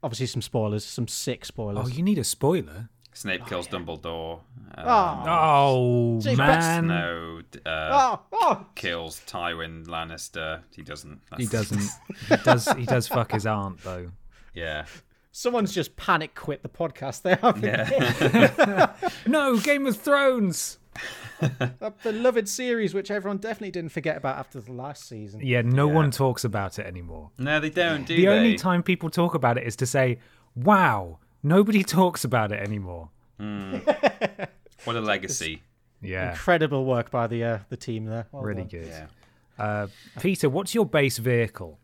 obviously 0.02 0.26
some 0.26 0.42
spoilers, 0.42 0.84
some 0.84 1.08
sick 1.08 1.44
spoilers. 1.44 1.86
oh, 1.86 1.88
you 1.88 2.02
need 2.02 2.18
a 2.18 2.24
spoiler. 2.24 2.88
Snape 3.12 3.46
kills 3.46 3.66
Dumbledore. 3.66 4.40
Um, 4.74 5.24
Oh 5.26 6.18
Jeez, 6.22 6.36
man, 6.36 6.84
Snow 6.84 7.40
uh, 7.64 8.16
oh, 8.20 8.20
oh, 8.32 8.66
kills 8.74 9.22
Tywin 9.26 9.86
Lannister. 9.86 10.60
He 10.74 10.82
doesn't. 10.82 11.22
he 11.38 11.46
doesn't. 11.56 11.80
he 12.28 12.36
does. 12.44 12.68
He 12.72 12.84
does 12.84 13.08
fuck 13.08 13.32
his 13.32 13.46
aunt 13.46 13.82
though. 13.82 14.10
Yeah. 14.52 14.84
someone's 15.32 15.72
just 15.74 15.96
panic 15.96 16.34
quit 16.34 16.62
the 16.62 16.68
podcast 16.68 17.22
there. 17.22 17.36
haven't 17.36 17.62
they? 17.62 17.68
Yeah. 17.70 18.92
No, 19.26 19.58
Game 19.58 19.86
of 19.86 19.96
Thrones. 19.96 20.78
A 21.80 21.90
beloved 22.02 22.48
series 22.48 22.94
which 22.94 23.10
everyone 23.10 23.38
definitely 23.38 23.70
didn't 23.70 23.92
forget 23.92 24.16
about 24.16 24.38
after 24.38 24.60
the 24.60 24.72
last 24.72 25.06
season. 25.08 25.40
Yeah, 25.42 25.62
no 25.62 25.86
one 25.88 26.10
talks 26.10 26.44
about 26.44 26.78
it 26.78 26.86
anymore. 26.86 27.30
no, 27.38 27.60
they 27.60 27.70
don't. 27.70 28.06
Do 28.06 28.16
The 28.16 28.22
they? 28.22 28.28
only 28.28 28.56
time 28.56 28.82
people 28.82 29.10
talk 29.10 29.34
about 29.34 29.58
it 29.58 29.64
is 29.66 29.76
to 29.76 29.86
say, 29.86 30.18
"Wow, 30.54 31.18
nobody 31.42 31.82
talks 31.98 32.24
about 32.24 32.52
it 32.52 32.60
anymore." 32.60 33.10
What 34.84 34.96
a 34.96 35.00
legacy. 35.00 35.62
Yeah, 36.02 36.32
Incredible 36.32 36.84
work 36.84 37.10
by 37.10 37.26
the 37.26 37.42
uh, 37.42 37.58
the 37.70 37.76
team 37.76 38.04
there. 38.04 38.26
Well 38.30 38.42
really 38.42 38.64
done. 38.64 38.80
good. 38.82 38.86
Yeah. 38.86 39.06
Uh, 39.58 39.86
Peter, 40.20 40.48
what's 40.50 40.74
your 40.74 40.84
base 40.84 41.16
vehicle? 41.16 41.78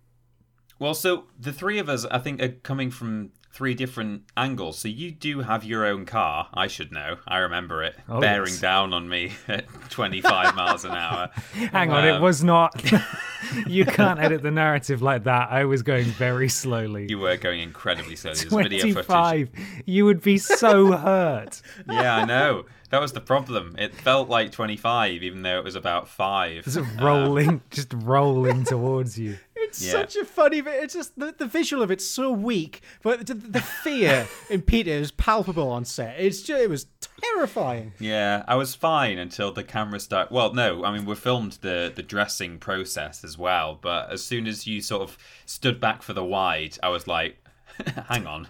Well, 0.79 0.93
so 0.93 1.25
the 1.41 1.51
three 1.53 1.79
of 1.79 1.88
us, 1.88 2.05
I 2.05 2.19
think, 2.19 2.41
are 2.43 2.51
coming 2.51 2.91
from 2.91 3.31
three 3.53 3.75
different 3.75 4.23
angles. 4.37 4.79
So 4.79 4.88
you 4.88 5.11
do 5.11 5.41
have 5.41 5.62
your 5.65 5.85
own 5.85 6.07
car. 6.07 6.49
I 6.55 6.67
should 6.69 6.91
know. 6.91 7.17
I 7.29 7.38
remember 7.38 7.83
it 7.83 7.95
Oh, 8.09 8.21
bearing 8.21 8.49
yes. 8.53 8.61
down 8.61 8.95
on 8.95 9.09
me 9.09 9.33
at 9.49 9.67
25 9.91 10.55
miles 10.57 10.85
an 10.85 10.93
hour. 10.93 11.29
Hang 11.53 11.91
on, 11.93 12.07
it 12.07 12.12
Um, 12.12 12.23
was 12.23 12.43
not. 12.43 12.83
you 13.67 13.85
can't 13.85 14.19
edit 14.21 14.43
the 14.43 14.51
narrative 14.51 15.03
like 15.03 15.25
that. 15.25 15.51
I 15.51 15.65
was 15.67 15.83
going 15.83 16.07
very 16.07 16.49
slowly. 16.49 17.07
You 17.11 17.19
were 17.19 17.37
going 17.37 17.61
incredibly 17.61 18.17
slowly. 18.17 18.37
There's 18.37 18.45
video 18.53 18.79
footage. 18.81 18.93
Twenty-five. 18.95 19.49
You 19.85 20.05
would 20.07 20.23
be 20.23 20.38
so 20.38 20.93
hurt. 20.93 21.61
Yeah, 21.88 22.17
I 22.17 22.25
know. 22.25 22.65
That 22.91 23.01
was 23.01 23.12
the 23.15 23.21
problem. 23.23 23.75
It 23.79 23.95
felt 23.95 24.29
like 24.29 24.53
25, 24.53 25.23
even 25.23 25.41
though 25.43 25.57
it 25.57 25.65
was 25.65 25.77
about 25.77 26.09
five. 26.09 26.65
Just 26.65 26.79
rolling, 27.01 27.62
just 27.71 27.91
rolling 27.95 28.65
towards 28.65 29.19
you. 29.19 29.38
It's 29.62 29.83
Yeah. 29.85 29.92
such 29.92 30.16
a 30.16 30.25
funny. 30.25 30.61
vi- 30.61 30.70
It's 30.83 30.94
just 30.94 31.18
the, 31.18 31.35
the 31.37 31.46
visual 31.46 31.83
of 31.83 31.90
it's 31.90 32.05
so 32.07 32.31
weak, 32.33 32.83
but 33.03 33.27
the, 33.27 33.35
the 33.35 33.61
fear 33.61 34.29
in 34.51 34.62
Peter 34.62 34.90
is 34.90 35.11
palpable 35.11 35.68
on 35.70 35.85
set. 35.85 36.18
It's 36.18 36.42
just, 36.42 36.61
it 36.62 36.68
was 36.70 36.87
terrifying. 37.20 37.92
Yeah, 37.98 38.44
I 38.48 38.57
was 38.57 38.75
fine 38.75 39.18
until 39.18 39.53
the 39.53 39.64
camera 39.64 40.01
started. 40.01 40.33
Well, 40.35 40.53
no, 40.53 40.85
I 40.85 40.92
mean 40.92 41.05
we 41.05 41.14
filmed 41.14 41.59
the 41.62 41.92
the 41.94 42.03
dressing 42.03 42.59
process 42.59 43.25
as 43.25 43.38
well, 43.38 43.79
but 43.81 44.11
as 44.11 44.22
soon 44.25 44.46
as 44.46 44.66
you 44.66 44.81
sort 44.81 45.03
of 45.03 45.16
stood 45.46 45.81
back 45.81 46.03
for 46.03 46.12
the 46.12 46.25
wide, 46.25 46.77
I 46.83 46.88
was 46.88 47.07
like, 47.07 47.38
"Hang 48.09 48.27
on, 48.27 48.48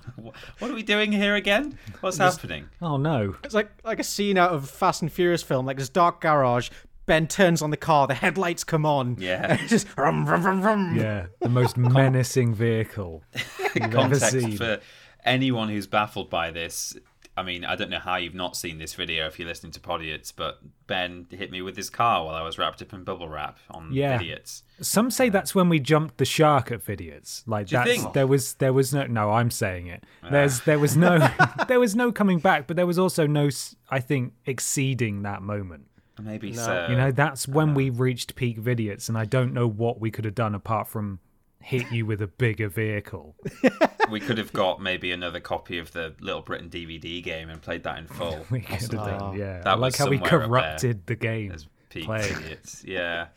what 0.59 0.71
are 0.71 0.75
we 0.75 0.83
doing 0.83 1.13
here 1.13 1.35
again? 1.37 1.79
What's 2.01 2.19
happening?" 2.19 2.69
Oh 2.81 2.97
no. 2.97 3.37
It's 3.45 3.55
like 3.55 3.71
like 3.85 4.01
a 4.01 4.05
scene 4.05 4.39
out 4.39 4.51
of 4.53 4.69
Fast 4.69 5.03
and 5.03 5.13
Furious 5.13 5.43
film, 5.43 5.67
like 5.67 5.77
this 5.79 5.89
dark 5.89 6.21
garage. 6.21 6.71
Ben 7.13 7.27
turns 7.29 7.61
on 7.61 7.69
the 7.71 7.77
car, 7.77 8.07
the 8.07 8.15
headlights 8.15 8.65
come 8.65 8.87
on. 8.87 9.17
Yeah. 9.21 9.57
just 9.67 9.87
rum, 9.99 10.25
rum, 10.25 10.43
rum, 10.47 10.63
rum. 10.63 10.97
Yeah, 10.97 11.27
the 11.41 11.51
most 11.51 11.77
menacing 11.77 12.55
vehicle 12.55 13.23
you've 13.75 13.77
ever 13.77 13.89
Context 13.93 14.31
seen. 14.31 14.57
for 14.57 14.81
anyone 15.23 15.69
who's 15.69 15.87
baffled 15.87 16.31
by 16.31 16.51
this. 16.51 16.97
I 17.37 17.43
mean, 17.43 17.67
I 17.67 17.77
don't 17.77 17.91
know 17.91 17.99
how 17.99 18.17
you've 18.17 18.35
not 18.35 18.57
seen 18.57 18.79
this 18.79 18.95
video 18.95 19.27
if 19.27 19.39
you're 19.39 19.47
listening 19.49 19.73
to 19.73 19.81
Podiots, 19.81 20.33
but 20.35 20.61
Ben 20.87 21.27
hit 21.31 21.51
me 21.51 21.61
with 21.61 21.77
his 21.77 21.91
car 21.91 22.25
while 22.25 22.35
I 22.35 22.41
was 22.43 22.57
wrapped 22.57 22.81
up 22.81 22.95
in 22.95 23.05
bubble 23.05 23.29
wrap 23.29 23.59
on 23.71 23.91
Yeah. 23.93 24.17
Idiots. 24.17 24.63
Some 24.81 25.11
say 25.11 25.29
that's 25.29 25.55
when 25.55 25.69
we 25.69 25.81
jumped 25.81 26.17
the 26.17 26.25
shark 26.25 26.73
at 26.73 26.83
Vidiots. 26.83 27.43
Like 27.47 27.67
Do 27.67 27.77
you 27.77 27.85
that's 27.85 28.01
think? 28.03 28.15
there 28.15 28.27
was 28.27 28.55
there 28.55 28.73
was 28.73 28.95
no 28.95 29.07
no 29.07 29.33
I'm 29.33 29.51
saying 29.51 29.87
it. 29.89 30.05
There's 30.31 30.61
there 30.63 30.79
was 30.79 30.97
no 30.97 31.29
there 31.69 31.79
was 31.81 31.95
no 31.95 32.11
coming 32.11 32.39
back, 32.39 32.67
but 32.67 32.77
there 32.77 32.87
was 32.87 32.99
also 32.99 33.27
no 33.27 33.51
I 33.91 34.01
think 34.01 34.33
exceeding 34.47 35.23
that 35.25 35.43
moment. 35.43 35.89
Maybe 36.21 36.53
so. 36.53 36.87
You 36.91 36.97
know, 36.97 37.11
that's 37.11 37.49
when 37.49 37.75
we 37.75 37.91
reached 37.91 38.35
peak 38.35 38.61
Vidiots, 38.61 39.09
and 39.09 39.17
I 39.17 39.25
don't 39.25 39.53
know 39.55 39.67
what 39.67 40.01
we 40.01 40.11
could 40.11 40.25
have 40.25 40.35
done 40.35 40.55
apart 40.55 40.89
from 40.89 41.21
hit 41.63 41.91
you 41.91 42.05
with 42.05 42.21
a 42.21 42.27
bigger 42.27 42.69
vehicle. 42.69 43.37
we 44.11 44.21
could 44.21 44.37
have 44.39 44.53
got 44.53 44.83
maybe 44.83 45.13
another 45.13 45.41
copy 45.41 45.79
of 45.79 45.93
the 45.93 46.15
Little 46.21 46.43
Britain 46.43 46.69
DVD 46.69 47.23
game 47.23 47.49
and 47.49 47.63
played 47.63 47.85
that 47.85 47.99
in 47.99 48.07
full. 48.09 48.45
We 48.51 48.61
could 48.61 48.81
have 48.81 48.91
done, 48.91 49.39
yeah. 49.39 49.59
That 49.59 49.67
I 49.69 49.75
like 49.75 49.93
was 49.93 49.97
how 49.97 50.09
we 50.09 50.19
corrupted 50.19 51.07
the 51.07 51.17
game. 51.17 51.53
as 51.53 51.67
peak 51.89 52.05
playing. 52.05 52.37
idiots. 52.37 52.85
Yeah, 52.85 53.29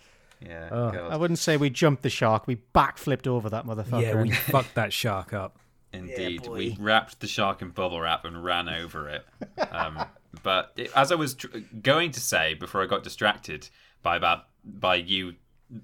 yeah. 0.41 0.69
Oh. 0.71 1.09
I 1.09 1.15
wouldn't 1.17 1.39
say 1.39 1.57
we 1.57 1.69
jumped 1.69 2.03
the 2.03 2.09
shark. 2.09 2.47
We 2.47 2.57
backflipped 2.73 3.27
over 3.27 3.49
that 3.49 3.65
motherfucker. 3.65 4.01
Yeah, 4.01 4.21
we 4.21 4.31
fucked 4.31 4.75
that 4.75 4.91
shark 4.91 5.33
up. 5.33 5.59
Indeed, 5.93 6.47
we 6.47 6.75
wrapped 6.77 7.21
the 7.21 7.27
shark 7.27 7.61
in 7.61 7.69
bubble 7.69 8.01
wrap 8.01 8.25
and 8.25 8.43
ran 8.43 8.67
over 8.67 9.07
it. 9.07 9.25
Um, 9.71 10.05
but 10.43 10.71
it, 10.75 10.91
as 10.95 11.11
I 11.11 11.15
was 11.15 11.33
tr- 11.35 11.47
going 11.81 12.11
to 12.11 12.19
say 12.19 12.53
before 12.53 12.81
I 12.83 12.85
got 12.85 13.03
distracted 13.03 13.69
by 14.03 14.15
about 14.17 14.45
by 14.63 14.95
you 14.95 15.35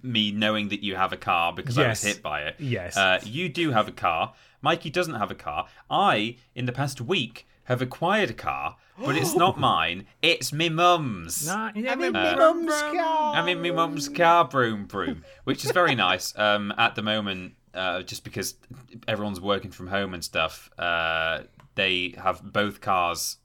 me 0.03 0.31
knowing 0.31 0.69
that 0.69 0.83
you 0.83 0.95
have 0.95 1.11
a 1.11 1.17
car 1.17 1.51
because 1.53 1.77
I 1.77 1.87
was 1.89 2.03
hit 2.03 2.21
by 2.21 2.41
it. 2.43 2.55
Yes. 2.59 2.95
Uh, 2.95 3.19
you 3.23 3.49
do 3.49 3.71
have 3.71 3.87
a 3.87 3.91
car. 3.91 4.33
Mikey 4.61 4.91
doesn't 4.91 5.15
have 5.15 5.31
a 5.31 5.35
car. 5.35 5.67
I, 5.89 6.37
in 6.53 6.65
the 6.67 6.71
past 6.71 7.01
week, 7.01 7.47
have 7.63 7.81
acquired 7.81 8.29
a 8.29 8.33
car, 8.33 8.77
but 9.03 9.15
it's 9.15 9.33
not 9.33 9.59
mine. 9.71 10.05
It's 10.21 10.53
me 10.53 10.69
mum's. 10.69 11.47
Nah, 11.47 11.71
yeah, 11.75 11.93
in 11.93 11.99
but- 11.99 12.13
my 12.13 12.35
mum's 12.35 12.71
car. 12.71 13.35
I'm 13.35 13.47
in 13.47 13.61
my 13.61 13.71
mum's 13.71 14.07
car, 14.07 14.45
broom, 14.45 14.85
broom, 14.85 15.23
which 15.45 15.65
is 15.65 15.71
very 15.71 15.95
nice. 15.95 16.33
Um, 16.41 16.71
at 16.77 16.95
the 16.95 17.01
moment, 17.01 17.53
uh, 17.73 18.01
just 18.03 18.23
because 18.23 18.55
everyone's 19.07 19.41
working 19.41 19.71
from 19.71 19.87
home 19.87 20.13
and 20.13 20.23
stuff, 20.23 20.69
uh, 20.77 21.41
they 21.75 22.13
have 22.21 22.41
both 22.53 22.81
cars 22.81 23.37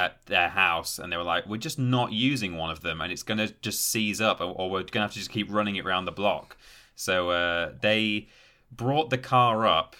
at 0.00 0.24
their 0.26 0.48
house, 0.48 0.98
and 0.98 1.12
they 1.12 1.16
were 1.16 1.22
like, 1.22 1.46
"We're 1.46 1.58
just 1.58 1.78
not 1.78 2.12
using 2.12 2.56
one 2.56 2.70
of 2.70 2.80
them, 2.80 3.00
and 3.00 3.12
it's 3.12 3.22
gonna 3.22 3.48
just 3.60 3.88
seize 3.88 4.20
up, 4.20 4.40
or, 4.40 4.70
we're 4.70 4.82
gonna 4.82 5.04
have 5.04 5.12
to 5.12 5.18
just 5.18 5.30
keep 5.30 5.48
running 5.50 5.76
it 5.76 5.84
around 5.84 6.06
the 6.06 6.12
block." 6.12 6.56
So 6.94 7.30
uh, 7.30 7.72
they 7.80 8.28
brought 8.70 9.10
the 9.10 9.18
car 9.18 9.66
up, 9.66 9.96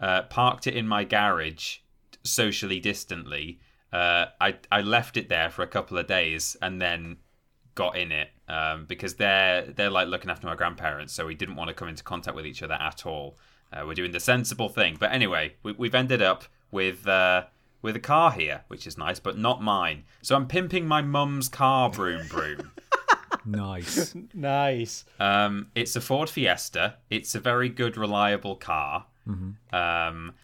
uh, 0.00 0.22
parked 0.22 0.66
it 0.66 0.74
in 0.76 0.86
my 0.86 1.04
garage, 1.04 1.78
socially 2.22 2.80
distantly. 2.80 3.60
Uh, 3.92 4.26
I 4.40 4.56
I 4.70 4.80
left 4.82 5.16
it 5.16 5.28
there 5.28 5.50
for 5.50 5.62
a 5.62 5.66
couple 5.66 5.96
of 5.98 6.06
days, 6.06 6.56
and 6.60 6.80
then 6.80 7.18
got 7.74 7.96
in 7.96 8.10
it 8.10 8.30
um, 8.48 8.86
because 8.86 9.14
they're 9.14 9.62
they're 9.62 9.90
like 9.90 10.08
looking 10.08 10.30
after 10.30 10.46
my 10.46 10.56
grandparents, 10.56 11.12
so 11.14 11.26
we 11.26 11.34
didn't 11.34 11.56
want 11.56 11.68
to 11.68 11.74
come 11.74 11.88
into 11.88 12.02
contact 12.02 12.34
with 12.34 12.46
each 12.46 12.62
other 12.62 12.74
at 12.74 13.06
all. 13.06 13.38
Uh, 13.72 13.84
we're 13.86 13.94
doing 13.94 14.12
the 14.12 14.20
sensible 14.20 14.68
thing, 14.68 14.96
but 14.98 15.12
anyway, 15.12 15.54
we, 15.62 15.72
we've 15.72 15.94
ended 15.94 16.22
up 16.22 16.44
with 16.70 17.06
uh, 17.06 17.44
with 17.82 17.96
a 17.96 18.00
car 18.00 18.32
here, 18.32 18.62
which 18.68 18.86
is 18.86 18.96
nice, 18.98 19.20
but 19.20 19.36
not 19.38 19.62
mine. 19.62 20.04
So 20.22 20.34
I'm 20.36 20.46
pimping 20.46 20.86
my 20.86 21.02
mum's 21.02 21.48
car, 21.48 21.90
broom 21.90 22.26
broom. 22.28 22.70
nice. 23.44 24.14
Nice. 24.34 25.04
um, 25.20 25.68
it's 25.74 25.94
a 25.96 26.00
Ford 26.00 26.28
Fiesta. 26.30 26.96
It's 27.10 27.34
a 27.34 27.40
very 27.40 27.68
good, 27.68 27.96
reliable 27.96 28.56
car. 28.56 29.06
Um, 29.72 30.34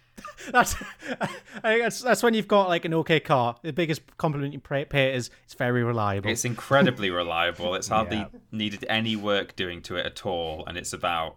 That's 0.50 0.74
I 1.64 1.78
that's 1.78 2.00
that's 2.00 2.22
when 2.22 2.34
you've 2.34 2.48
got 2.48 2.68
like 2.68 2.84
an 2.84 2.94
okay 2.94 3.20
car. 3.20 3.56
The 3.62 3.72
biggest 3.72 4.02
compliment 4.18 4.52
you 4.52 4.60
pay, 4.60 4.84
pay 4.84 5.14
is 5.14 5.30
it's 5.44 5.54
very 5.54 5.82
reliable. 5.84 6.30
It's 6.30 6.44
incredibly 6.44 7.10
reliable. 7.10 7.74
It's 7.74 7.88
hardly 7.88 8.18
Yeah. 8.18 8.26
needed 8.50 8.84
any 8.88 9.16
work 9.16 9.56
doing 9.56 9.82
to 9.82 9.96
it 9.96 10.06
at 10.06 10.26
all, 10.26 10.64
and 10.66 10.76
it's 10.76 10.92
about 10.92 11.36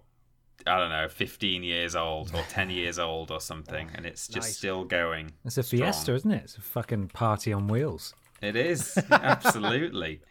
I 0.68 0.78
don't 0.80 0.90
know, 0.90 1.08
15 1.08 1.64
years 1.64 1.96
old 1.96 2.34
or 2.34 2.42
10 2.50 2.70
years 2.70 2.98
old 2.98 3.30
or 3.32 3.40
something, 3.40 3.90
and 3.94 4.06
it's 4.06 4.28
just 4.28 4.48
Nice. 4.48 4.58
still 4.58 4.84
going. 4.84 5.32
It's 5.44 5.58
a 5.58 5.64
strong. 5.64 5.82
Fiesta, 5.82 6.14
isn't 6.16 6.32
it? 6.32 6.44
It's 6.46 6.58
a 6.58 6.62
fucking 6.62 7.10
party 7.10 7.54
on 7.54 7.68
wheels. 7.68 8.14
It 8.42 8.56
is 8.56 8.98
absolutely. 9.12 10.22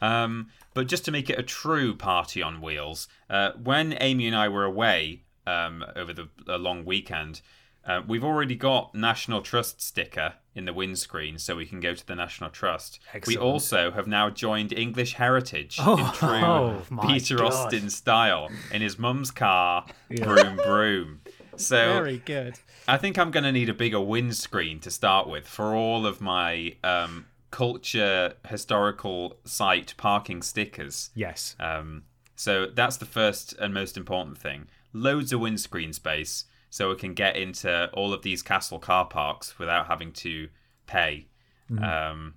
Um, 0.00 0.48
but 0.74 0.88
just 0.88 1.04
to 1.04 1.12
make 1.12 1.30
it 1.30 1.38
a 1.38 1.42
true 1.42 1.94
party 1.94 2.42
on 2.42 2.60
wheels, 2.60 3.06
uh, 3.30 3.52
when 3.62 3.96
Amy 4.00 4.26
and 4.26 4.34
I 4.36 4.48
were 4.48 4.64
away 4.64 5.22
um, 5.46 5.84
over 5.94 6.12
the 6.12 6.28
a 6.48 6.58
long 6.58 6.84
weekend, 6.84 7.40
uh, 7.86 8.00
we've 8.06 8.24
already 8.24 8.56
got 8.56 8.94
National 8.94 9.42
Trust 9.42 9.80
sticker 9.82 10.34
in 10.54 10.64
the 10.66 10.72
windscreen, 10.72 11.38
so 11.38 11.56
we 11.56 11.64
can 11.66 11.80
go 11.80 11.94
to 11.94 12.06
the 12.06 12.14
National 12.14 12.50
Trust. 12.50 13.00
Excellent. 13.14 13.26
We 13.40 13.42
also 13.42 13.90
have 13.90 14.06
now 14.06 14.28
joined 14.30 14.72
English 14.72 15.14
Heritage 15.14 15.78
in 15.78 15.84
Oh, 15.86 16.12
true 16.14 16.82
my 16.96 17.06
Peter 17.12 17.36
God. 17.36 17.46
Austin 17.52 17.88
style 17.90 18.48
in 18.70 18.82
his 18.82 18.98
mum's 18.98 19.30
car, 19.30 19.86
broom 20.10 20.56
broom. 20.56 21.20
So 21.56 21.94
very 21.94 22.18
good. 22.18 22.58
I 22.88 22.96
think 22.96 23.18
I'm 23.18 23.30
going 23.30 23.44
to 23.44 23.52
need 23.52 23.68
a 23.68 23.74
bigger 23.74 24.00
windscreen 24.00 24.80
to 24.80 24.90
start 24.90 25.28
with 25.28 25.46
for 25.46 25.74
all 25.74 26.06
of 26.06 26.20
my 26.20 26.74
um, 26.82 27.26
culture 27.50 28.34
historical 28.48 29.36
site 29.44 29.94
parking 29.96 30.42
stickers. 30.42 31.10
Yes. 31.14 31.54
Um, 31.60 32.04
so 32.34 32.66
that's 32.66 32.96
the 32.96 33.04
first 33.06 33.52
and 33.58 33.72
most 33.72 33.96
important 33.96 34.38
thing. 34.38 34.66
Loads 34.92 35.32
of 35.32 35.40
windscreen 35.40 35.92
space 35.92 36.44
so 36.72 36.88
we 36.88 36.96
can 36.96 37.12
get 37.12 37.36
into 37.36 37.90
all 37.92 38.14
of 38.14 38.22
these 38.22 38.40
castle 38.42 38.78
car 38.78 39.04
parks 39.04 39.58
without 39.58 39.88
having 39.88 40.10
to 40.12 40.48
pay. 40.86 41.26
Um, 41.70 42.34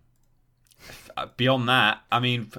f- 0.82 1.10
uh, 1.16 1.28
beyond 1.38 1.70
that, 1.70 2.00
I 2.12 2.20
mean, 2.20 2.52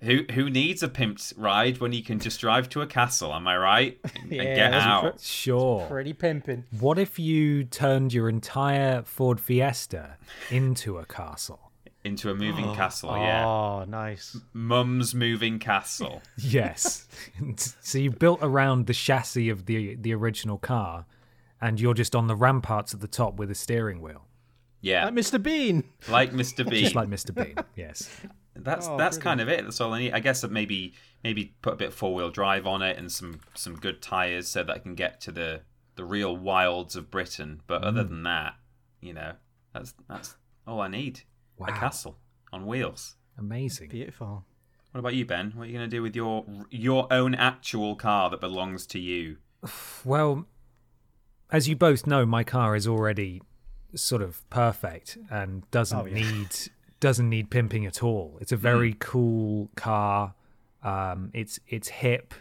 who 0.00 0.24
who 0.32 0.50
needs 0.50 0.82
a 0.82 0.88
pimped 0.88 1.32
ride 1.36 1.78
when 1.78 1.92
you 1.92 2.02
can 2.02 2.18
just 2.18 2.40
drive 2.40 2.68
to 2.70 2.82
a 2.82 2.86
castle? 2.86 3.32
Am 3.32 3.48
I 3.48 3.56
right? 3.56 3.98
And 4.22 4.30
Yeah, 4.32 4.54
get 4.54 4.74
out. 4.74 5.16
incre- 5.16 5.26
Sure. 5.26 5.86
Pretty 5.86 6.12
pimping. 6.12 6.64
What 6.78 6.98
if 6.98 7.18
you 7.18 7.64
turned 7.64 8.12
your 8.12 8.28
entire 8.28 9.02
Ford 9.02 9.40
Fiesta 9.40 10.18
into 10.50 10.98
a 10.98 11.06
castle? 11.06 11.63
Into 12.04 12.30
a 12.30 12.34
moving 12.34 12.66
oh. 12.66 12.74
castle. 12.74 13.16
Yeah, 13.16 13.46
Oh, 13.46 13.84
nice. 13.84 14.36
Mum's 14.52 15.14
moving 15.14 15.58
castle. 15.58 16.22
Yes. 16.36 17.08
so 17.56 17.98
you 17.98 18.10
built 18.10 18.40
around 18.42 18.86
the 18.86 18.92
chassis 18.92 19.48
of 19.48 19.66
the 19.66 19.96
the 19.96 20.14
original 20.14 20.58
car, 20.58 21.06
and 21.60 21.80
you're 21.80 21.94
just 21.94 22.14
on 22.14 22.26
the 22.26 22.36
ramparts 22.36 22.92
at 22.92 23.00
the 23.00 23.08
top 23.08 23.36
with 23.36 23.50
a 23.50 23.54
steering 23.54 24.00
wheel, 24.00 24.26
Yeah, 24.80 25.06
Like 25.06 25.14
Mr. 25.14 25.42
Bean. 25.42 25.84
like 26.08 26.32
Mr. 26.32 26.68
Bean. 26.70 26.82
just 26.82 26.94
like 26.94 27.08
Mr. 27.08 27.34
Bean. 27.34 27.56
Yes. 27.74 28.10
that's 28.54 28.86
Oh, 28.86 28.98
that's 28.98 29.16
kind 29.16 29.40
of 29.40 29.48
it. 29.48 29.64
That's 29.64 29.80
all 29.80 29.94
I 29.94 30.00
need. 30.00 30.12
I 30.12 30.20
guess 30.20 30.42
that 30.42 30.50
maybe 30.50 30.94
maybe 31.22 31.54
put 31.62 31.74
a 31.74 31.76
bit 31.76 31.88
of 31.88 31.94
four 31.94 32.14
wheel 32.14 32.30
drive 32.30 32.66
on 32.66 32.82
it 32.82 32.98
and 32.98 33.10
some 33.10 33.40
some 33.54 33.76
good 33.76 34.02
tires 34.02 34.48
so 34.48 34.62
that 34.62 34.72
I 34.72 34.78
can 34.78 34.94
get 34.94 35.20
to 35.22 35.32
the 35.32 35.62
the 35.96 36.04
real 36.04 36.36
wilds 36.36 36.96
of 36.96 37.10
Britain. 37.10 37.62
But 37.66 37.82
other 37.82 38.04
mm. 38.04 38.08
than 38.08 38.22
that, 38.24 38.54
you 39.00 39.14
know, 39.14 39.32
that's 39.72 39.94
that's 40.08 40.36
all 40.66 40.80
I 40.80 40.88
need. 40.88 41.22
A 41.60 41.72
castle 41.72 42.18
on 42.52 42.66
wheels. 42.66 43.14
Amazing. 43.38 43.88
Beautiful. 43.88 44.44
What 44.92 45.00
about 45.00 45.14
you, 45.14 45.24
Ben? 45.24 45.52
What 45.54 45.64
are 45.64 45.66
you 45.66 45.72
going 45.76 45.88
to 45.88 45.96
do 45.96 46.02
with 46.02 46.14
your 46.14 46.44
your 46.70 47.06
own 47.12 47.34
actual 47.34 47.96
car 47.96 48.30
that 48.30 48.40
belongs 48.40 48.86
to 48.88 48.98
you? 48.98 49.38
Well, 50.04 50.46
as 51.50 51.68
you 51.68 51.74
both 51.76 52.06
know, 52.06 52.26
my 52.26 52.44
car 52.44 52.76
is 52.76 52.86
already 52.86 53.42
sort 53.94 54.22
of 54.22 54.48
perfect 54.50 55.16
and 55.30 55.68
doesn't 55.70 55.98
Oh, 55.98 56.04
yeah. 56.06 56.14
need 56.14 56.48
doesn't 57.00 57.28
need 57.28 57.50
pimping 57.50 57.86
at 57.86 58.02
all. 58.02 58.38
It's 58.40 58.52
a 58.52 58.56
very 58.56 58.94
cool 58.98 59.70
car. 59.76 60.34
Um, 60.82 61.30
it's 61.32 61.58
it's 61.68 61.88
hip 61.88 62.34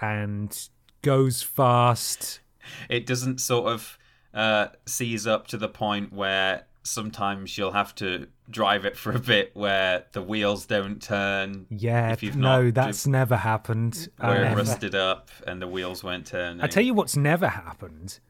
and 0.00 0.68
goes 1.02 1.42
fast. 1.42 2.40
it 2.88 3.06
doesn't 3.06 3.40
sort 3.40 3.72
of 3.72 3.98
uh, 4.34 4.68
seize 4.86 5.26
up 5.26 5.46
to 5.48 5.56
the 5.56 5.68
point 5.68 6.12
where 6.12 6.66
sometimes 6.86 7.58
you'll 7.58 7.72
have 7.72 7.94
to 7.96 8.28
drive 8.48 8.84
it 8.84 8.96
for 8.96 9.10
a 9.12 9.18
bit 9.18 9.50
where 9.54 10.04
the 10.12 10.22
wheels 10.22 10.66
don't 10.66 11.02
turn. 11.02 11.66
Yeah, 11.68 12.12
if 12.12 12.22
you've 12.22 12.36
no, 12.36 12.64
not 12.64 12.74
that's 12.74 13.06
never 13.06 13.36
happened. 13.36 14.08
where 14.18 14.44
it 14.44 14.48
Um, 14.52 14.56
rusted 14.56 14.94
up 14.94 15.30
and 15.46 15.60
the 15.60 15.66
wheels 15.68 16.04
weren't 16.04 16.26
turning. 16.26 16.62
I 16.62 16.66
tell 16.68 16.84
you 16.84 16.94
what's 16.94 17.16
never 17.16 17.48
happened 17.48 18.20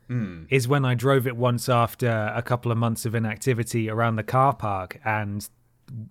is 0.50 0.68
when 0.68 0.84
I 0.84 0.94
drove 0.94 1.26
it 1.26 1.36
once 1.36 1.68
after 1.68 2.32
a 2.34 2.40
couple 2.42 2.70
of 2.70 2.78
months 2.78 3.04
of 3.06 3.14
inactivity 3.14 3.90
around 3.90 4.16
the 4.16 4.22
car 4.22 4.54
park 4.54 5.00
and 5.04 5.48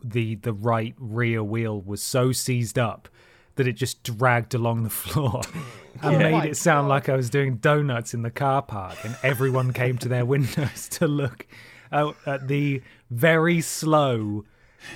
the 0.03 0.35
the 0.35 0.53
right 0.53 0.93
rear 0.97 1.43
wheel 1.43 1.81
was 1.81 2.01
so 2.01 2.31
seized 2.31 2.77
up 2.79 3.07
that 3.55 3.67
it 3.67 3.73
just 3.73 4.03
dragged 4.03 4.53
along 4.53 4.83
the 4.83 4.89
floor 5.03 5.41
and 6.03 6.15
Oh 6.15 6.19
my 6.19 6.31
made 6.41 6.49
it 6.51 6.57
sound 6.57 6.89
like 6.89 7.07
I 7.09 7.15
was 7.15 7.29
doing 7.29 7.55
donuts 7.57 8.13
in 8.13 8.21
the 8.21 8.29
car 8.31 8.61
park 8.61 8.97
and 9.05 9.17
everyone 9.23 9.71
came 9.73 9.97
to 9.99 10.09
their 10.09 10.25
windows 10.35 10.89
to 10.89 11.07
look 11.07 11.47
out 11.91 12.15
at 12.25 12.47
the 12.47 12.81
very 13.09 13.61
slow 13.61 14.45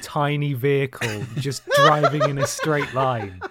tiny 0.02 0.54
vehicle 0.54 1.23
just 1.38 1.65
driving 1.75 2.21
in 2.30 2.38
a 2.38 2.47
straight 2.47 2.93
line. 2.93 3.41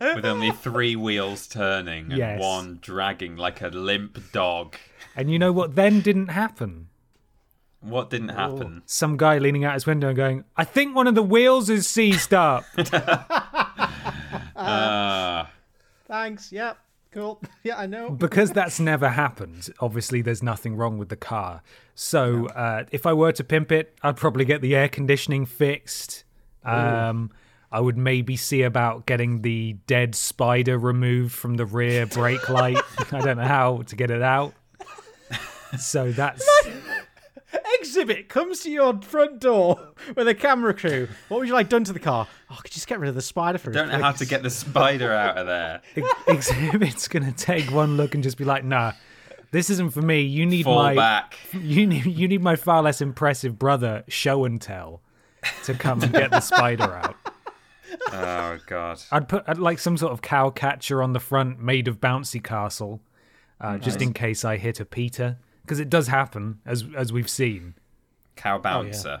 with 0.00 0.24
only 0.24 0.52
three 0.52 0.94
wheels 0.94 1.46
turning 1.48 2.04
and 2.04 2.18
Yes. 2.18 2.40
one 2.40 2.78
dragging 2.80 3.36
like 3.36 3.60
a 3.62 3.68
limp 3.68 4.30
dog. 4.32 4.76
And 5.16 5.30
you 5.30 5.38
know 5.40 5.50
what 5.50 5.74
then 5.74 6.00
didn't 6.00 6.28
happen? 6.28 6.88
What 7.80 8.10
didn't 8.10 8.30
happen? 8.30 8.82
some 8.86 9.16
guy 9.16 9.38
leaning 9.38 9.64
out 9.64 9.74
his 9.74 9.86
window 9.86 10.08
and 10.08 10.16
going, 10.16 10.44
I 10.56 10.64
think 10.64 10.94
one 10.94 11.06
of 11.08 11.14
the 11.16 11.22
wheels 11.22 11.68
is 11.70 11.86
seized 11.88 12.32
up. 12.34 12.64
Ah, 14.56 15.50
Thanks. 16.08 16.50
Yep. 16.52 16.78
Cool. 17.10 17.40
Yeah, 17.64 17.78
I 17.78 17.86
know. 17.86 18.10
because 18.10 18.52
that's 18.52 18.78
never 18.80 19.08
happened, 19.08 19.68
obviously 19.80 20.22
there's 20.22 20.42
nothing 20.42 20.76
wrong 20.76 20.96
with 20.98 21.08
the 21.08 21.16
car. 21.16 21.62
So 21.94 22.46
uh, 22.48 22.84
if 22.92 23.04
I 23.06 23.12
were 23.12 23.32
to 23.32 23.44
pimp 23.44 23.72
it, 23.72 23.94
I'd 24.02 24.16
probably 24.16 24.44
get 24.44 24.62
the 24.62 24.74
air 24.76 24.88
conditioning 24.88 25.44
fixed. 25.46 26.24
Um, 26.64 27.30
I 27.72 27.80
would 27.80 27.98
maybe 27.98 28.36
see 28.36 28.62
about 28.62 29.06
getting 29.06 29.42
the 29.42 29.74
dead 29.86 30.14
spider 30.14 30.78
removed 30.78 31.34
from 31.34 31.54
the 31.54 31.66
rear 31.66 32.06
brake 32.06 32.48
light. 32.48 32.78
I 33.12 33.20
don't 33.20 33.36
know 33.38 33.44
how 33.44 33.82
to 33.82 33.96
get 33.96 34.10
it 34.10 34.22
out. 34.22 34.54
So 35.78 36.12
that's 36.12 36.48
Xzibit 37.82 38.28
comes 38.28 38.60
to 38.60 38.70
your 38.70 39.00
front 39.02 39.40
door 39.40 39.92
with 40.16 40.28
a 40.28 40.34
camera 40.34 40.74
crew. 40.74 41.08
What 41.28 41.38
would 41.38 41.48
you 41.48 41.54
like 41.54 41.68
done 41.68 41.84
to 41.84 41.92
the 41.92 42.00
car? 42.00 42.26
Oh, 42.50 42.56
could 42.56 42.70
you 42.70 42.74
just 42.74 42.86
get 42.86 43.00
rid 43.00 43.08
of 43.08 43.14
the 43.14 43.22
spider 43.22 43.58
for 43.58 43.70
don't 43.70 43.88
know 43.88 43.98
how 43.98 44.12
to 44.12 44.26
get 44.26 44.42
the 44.42 44.50
spider 44.50 45.12
out 45.12 45.36
of 45.36 45.46
there. 45.46 45.82
Xzibit's 45.96 47.08
gonna 47.08 47.32
take 47.32 47.70
one 47.70 47.96
look 47.96 48.14
and 48.14 48.22
just 48.22 48.36
be 48.36 48.44
like, 48.44 48.64
"Nah, 48.64 48.92
this 49.50 49.70
isn't 49.70 49.90
for 49.90 50.02
me. 50.02 50.22
You 50.22 50.46
need 50.46 50.64
Fall 50.64 50.82
my 50.82 50.94
back. 50.94 51.38
you 51.52 51.86
need 51.86 52.06
you 52.06 52.28
need 52.28 52.42
my 52.42 52.56
far 52.56 52.82
less 52.82 53.00
impressive 53.00 53.58
brother 53.58 54.04
show 54.08 54.44
and 54.44 54.60
tell 54.60 55.00
to 55.64 55.74
come 55.74 56.02
and 56.02 56.12
get 56.12 56.30
the 56.30 56.40
spider 56.40 56.94
out." 56.94 57.16
oh 58.12 58.58
god. 58.66 59.00
I'd 59.10 59.28
put 59.28 59.44
I'd 59.46 59.58
like 59.58 59.78
some 59.78 59.96
sort 59.96 60.12
of 60.12 60.22
cow 60.22 60.50
catcher 60.50 61.02
on 61.02 61.12
the 61.12 61.20
front 61.20 61.60
made 61.60 61.88
of 61.88 62.00
bouncy 62.00 62.42
castle, 62.42 63.00
uh, 63.60 63.78
just 63.78 64.02
in 64.02 64.12
case 64.12 64.44
I 64.44 64.56
hit 64.56 64.80
a 64.80 64.84
Peter, 64.84 65.38
because 65.68 65.80
it 65.80 65.90
does 65.90 66.08
happen 66.08 66.60
as 66.64 66.84
as 66.96 67.12
we've 67.12 67.28
seen. 67.30 67.74
Cow 68.36 68.58
bouncer. 68.58 69.20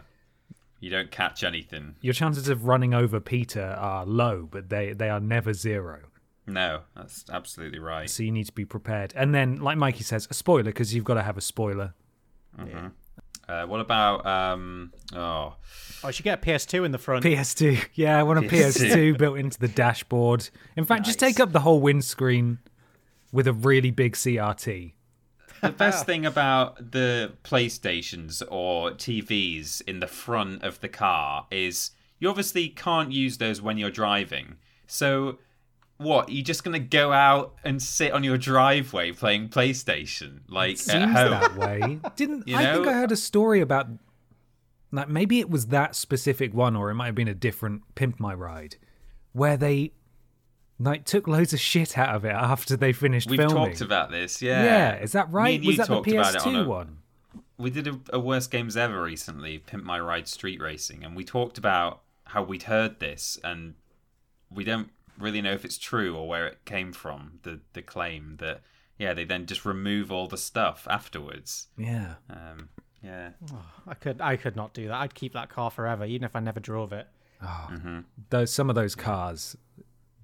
You 0.80 0.90
don't 0.90 1.10
catch 1.10 1.42
anything. 1.42 1.96
Your 2.00 2.14
chances 2.14 2.48
of 2.48 2.66
running 2.66 2.94
over 2.94 3.18
Peter 3.20 3.74
are 3.78 4.06
low, 4.06 4.48
but 4.50 4.68
they 4.68 4.92
they 4.92 5.10
are 5.10 5.20
never 5.20 5.52
zero. 5.52 6.00
No, 6.46 6.80
that's 6.96 7.24
absolutely 7.30 7.78
right. 7.78 8.08
So 8.08 8.22
you 8.22 8.30
need 8.32 8.46
to 8.46 8.52
be 8.52 8.64
prepared. 8.64 9.12
And 9.14 9.34
then, 9.34 9.56
like 9.56 9.76
Mikey 9.76 10.02
says, 10.04 10.26
a 10.30 10.34
spoiler 10.34 10.64
because 10.64 10.94
you've 10.94 11.04
got 11.04 11.14
to 11.14 11.22
have 11.22 11.36
a 11.36 11.42
spoiler. 11.42 11.94
Uh, 13.48 13.64
what 13.66 13.80
about 13.80 14.24
um? 14.26 14.92
Oh, 15.14 15.54
Oh, 16.04 16.08
you 16.08 16.12
should 16.12 16.24
get 16.24 16.38
a 16.40 16.46
PS2 16.46 16.84
in 16.84 16.92
the 16.92 16.98
front. 16.98 17.24
PS2, 17.24 17.86
yeah, 17.94 18.18
I 18.18 18.22
want 18.22 18.38
a 18.38 18.42
PS2. 18.42 18.90
PS2 18.90 19.18
built 19.18 19.38
into 19.38 19.58
the 19.58 19.68
dashboard. 19.68 20.48
In 20.76 20.84
fact, 20.84 21.04
just 21.04 21.18
take 21.18 21.40
up 21.40 21.52
the 21.52 21.60
whole 21.60 21.80
windscreen 21.80 22.58
with 23.32 23.48
a 23.48 23.52
really 23.52 23.90
big 23.90 24.14
CRT. 24.14 24.92
The 25.62 25.70
best 25.76 26.06
thing 26.06 26.24
about 26.26 26.92
the 26.92 27.32
PlayStations 27.44 28.42
or 28.50 28.90
TVs 28.92 29.82
in 29.82 30.00
the 30.00 30.06
front 30.06 30.62
of 30.62 30.80
the 30.80 30.88
car 30.88 31.46
is 31.50 31.92
you 32.18 32.28
obviously 32.28 32.68
can't 32.68 33.12
use 33.12 33.38
those 33.38 33.60
when 33.62 33.78
you're 33.78 33.90
driving. 33.90 34.56
So, 34.86 35.38
what? 35.98 36.28
You're 36.30 36.44
just 36.44 36.64
gonna 36.64 36.78
go 36.78 37.12
out 37.12 37.54
and 37.64 37.82
sit 37.82 38.12
on 38.12 38.24
your 38.24 38.38
driveway 38.38 39.12
playing 39.12 39.48
PlayStation, 39.48 40.40
like 40.48 40.72
at 40.72 40.78
Seems 40.78 41.12
home? 41.12 41.30
that 41.30 41.56
way. 41.56 41.98
Didn't 42.16 42.48
You 42.48 42.56
I 42.56 42.72
think? 42.74 42.86
I 42.86 42.92
heard 42.94 43.12
a 43.12 43.16
story 43.16 43.60
about 43.60 43.88
like 44.90 45.08
maybe 45.08 45.40
it 45.40 45.50
was 45.50 45.66
that 45.66 45.94
specific 45.94 46.54
one, 46.54 46.76
or 46.76 46.90
it 46.90 46.94
might 46.94 47.06
have 47.06 47.14
been 47.14 47.28
a 47.28 47.34
different 47.34 47.82
Pimp 47.94 48.18
My 48.18 48.32
Ride, 48.34 48.76
where 49.32 49.56
they 49.56 49.92
like 50.78 51.04
took 51.04 51.26
loads 51.26 51.52
of 51.52 51.60
shit 51.60 51.96
out 51.98 52.14
of 52.14 52.24
it 52.24 52.32
after 52.32 52.76
they 52.76 52.92
finished 52.92 53.28
We've 53.28 53.38
filming. 53.38 53.56
talked 53.56 53.80
about 53.80 54.10
this, 54.10 54.40
yeah. 54.42 54.64
yeah, 54.64 54.96
is 55.02 55.12
that 55.12 55.30
right? 55.32 55.62
Was 55.64 55.76
that 55.78 55.88
the 55.88 55.94
talked 55.94 56.08
about 56.08 56.34
it 56.34 56.46
on 56.46 56.54
PS2 56.54 56.64
a- 56.64 56.68
one? 56.68 56.98
we 57.56 57.70
did 57.70 57.88
a, 57.88 57.98
a 58.12 58.20
worst 58.20 58.50
games 58.52 58.76
ever 58.76 59.02
recently, 59.02 59.58
Pimp 59.58 59.82
My 59.82 59.98
Ride 59.98 60.28
Street 60.28 60.60
Racing, 60.60 61.04
and 61.04 61.16
we 61.16 61.24
talked 61.24 61.58
about 61.58 62.02
how 62.24 62.42
we'd 62.42 62.64
heard 62.64 63.00
this, 63.00 63.38
and 63.42 63.74
we 64.50 64.62
don't 64.64 64.90
really 65.18 65.42
know 65.42 65.52
if 65.52 65.64
it's 65.64 65.78
true 65.78 66.14
or 66.14 66.28
where 66.28 66.46
it 66.46 66.64
came 66.64 66.92
from. 66.92 67.40
The 67.42 67.60
the 67.72 67.82
claim 67.82 68.36
that 68.38 68.60
yeah, 68.98 69.12
they 69.14 69.24
then 69.24 69.46
just 69.46 69.64
remove 69.64 70.12
all 70.12 70.28
the 70.28 70.36
stuff 70.36 70.86
afterwards. 70.88 71.66
Yeah. 71.76 72.14
Um, 72.30 72.68
yeah, 73.02 73.30
I 73.86 73.94
could 73.94 74.20
I 74.20 74.36
could 74.36 74.54
not 74.56 74.72
do 74.74 74.86
that. 74.88 74.94
I'd 74.94 75.14
keep 75.14 75.32
that 75.32 75.48
car 75.48 75.70
forever, 75.70 76.04
even 76.04 76.24
if 76.24 76.34
I 76.36 76.40
never 76.40 76.60
drove 76.60 76.92
it. 76.92 77.06
Those 78.30 78.52
some 78.52 78.68
of 78.68 78.74
those 78.76 78.94
cars, 78.94 79.56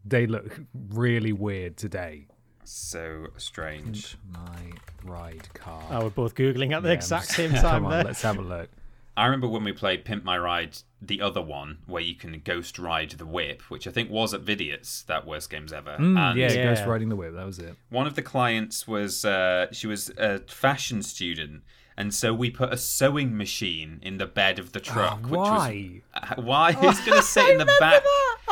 they 0.05 0.27
look 0.27 0.61
really 0.91 1.33
weird 1.33 1.77
today. 1.77 2.27
so 2.65 3.27
strange. 3.37 4.17
My 4.33 4.73
ride 5.05 5.53
car. 5.55 5.83
Oh, 5.91 6.05
we're 6.05 6.11
both 6.11 6.35
googling 6.35 6.73
at 6.75 6.83
the 6.83 6.89
Yeah, 6.89 6.95
exact 6.95 7.27
just- 7.27 7.37
same 7.37 7.51
Come 7.55 7.61
time 7.63 7.85
on, 7.85 7.91
there. 7.93 8.05
let's 8.05 8.23
have 8.23 8.39
a 8.39 8.43
look. 8.43 8.71
I 9.17 9.27
remember 9.27 9.47
when 9.47 9.63
we 9.63 9.73
played 9.73 10.05
Pimp 10.05 10.25
My 10.25 10.37
Ride, 10.37 10.77
the 11.01 11.21
other 11.21 11.41
one 11.41 11.79
where 11.87 12.03
you 12.03 12.17
can 12.17 12.41
ghost 12.45 12.81
ride 12.81 13.11
the 13.13 13.25
whip, 13.27 13.63
which 13.71 13.87
I 13.87 13.93
think 13.93 14.11
was 14.11 14.35
at 14.35 14.41
Vidiot's, 14.41 15.03
that 15.05 15.25
worst 15.25 15.51
games 15.51 15.73
ever. 15.73 15.97
Mm, 16.01 16.19
and 16.19 16.39
yeah, 16.39 16.51
Yeah. 16.53 16.65
Ghost 16.75 16.85
Riding 16.87 17.11
the 17.11 17.17
Whip. 17.17 17.33
That 17.35 17.47
was 17.47 17.61
it. 17.61 17.77
one 17.91 18.09
of 18.09 18.17
the 18.17 18.23
clients 18.23 18.89
was 18.89 19.25
uh, 19.25 19.67
she 19.71 19.87
was 19.87 20.11
a 20.19 20.41
fashion 20.41 21.01
student 21.03 21.63
and 21.97 22.13
so 22.13 22.35
we 22.35 22.51
put 22.51 22.73
a 22.73 22.77
sewing 22.77 23.37
machine 23.37 24.01
in 24.03 24.17
the 24.19 24.27
bed 24.27 24.59
of 24.59 24.73
the 24.73 24.81
truck 24.81 25.21
which 25.23 25.31
was 25.31 25.49
why? 25.49 26.01
Uh, 26.13 26.35
why 26.43 26.73
who's 26.73 26.99
gonna 27.03 27.23
sit 27.37 27.49
in 27.51 27.59
the 27.59 27.67
back 27.67 27.79
I 27.79 27.87
remember. 27.87 28.44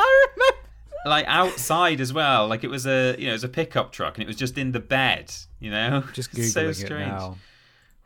Like 1.05 1.25
outside 1.27 1.99
as 2.01 2.13
well 2.13 2.47
like 2.47 2.63
it 2.63 2.69
was 2.69 2.85
a 2.85 3.15
you 3.17 3.25
know 3.25 3.31
it 3.31 3.33
was 3.33 3.43
a 3.43 3.49
pickup 3.49 3.91
truck 3.91 4.15
and 4.17 4.23
it 4.23 4.27
was 4.27 4.35
just 4.37 4.57
in 4.57 4.71
the 4.71 4.79
bed 4.79 5.33
you 5.59 5.69
know 5.69 6.03
Just 6.13 6.31
googling 6.35 6.51
so 6.51 6.69
it 6.69 6.73
strange 6.75 7.11
now. 7.11 7.37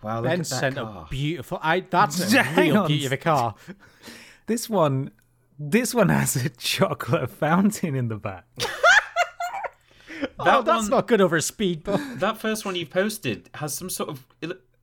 wow 0.01 0.15
look 0.17 0.25
Ben 0.25 0.33
at 0.33 0.37
that 0.39 0.45
sent 0.45 0.75
car. 0.75 1.05
a 1.05 1.09
beautiful. 1.09 1.59
I 1.61 1.81
that's 1.81 2.33
a 2.33 2.43
real 2.57 2.77
on. 2.77 2.87
beauty 2.87 3.05
of 3.05 3.11
a 3.11 3.17
car. 3.17 3.55
This 4.47 4.69
one, 4.69 5.11
this 5.59 5.93
one 5.93 6.09
has 6.09 6.35
a 6.37 6.49
chocolate 6.49 7.29
fountain 7.29 7.95
in 7.95 8.07
the 8.07 8.15
back. 8.17 8.45
oh, 10.39 10.61
that's 10.61 10.83
one- 10.83 10.89
not 10.89 11.07
good 11.07 11.21
over 11.21 11.35
a 11.35 11.41
speedboat. 11.41 11.99
that 12.19 12.37
first 12.37 12.65
one 12.65 12.75
you 12.75 12.85
posted 12.85 13.49
has 13.55 13.73
some 13.73 13.89
sort 13.89 14.09
of 14.09 14.25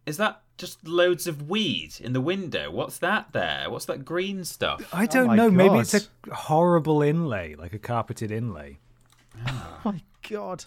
is 0.06 0.16
that 0.18 0.40
just 0.56 0.86
loads 0.86 1.26
of 1.26 1.48
weed 1.48 1.94
in 2.00 2.12
the 2.12 2.20
window 2.20 2.70
what's 2.70 2.98
that 2.98 3.26
there 3.32 3.68
what's 3.68 3.86
that 3.86 4.04
green 4.04 4.44
stuff 4.44 4.80
I 4.92 5.04
oh 5.04 5.06
don't 5.06 5.26
my 5.28 5.36
know. 5.36 5.50
Maybe 5.50 5.78
it's 5.78 5.94
a 5.94 6.02
horrible 6.32 7.02
inlay, 7.02 7.54
like 7.56 7.72
a 7.72 7.78
carpeted 7.78 8.30
inlay. 8.30 8.78
Oh 9.46 9.80
my 9.84 10.00
god. 10.30 10.64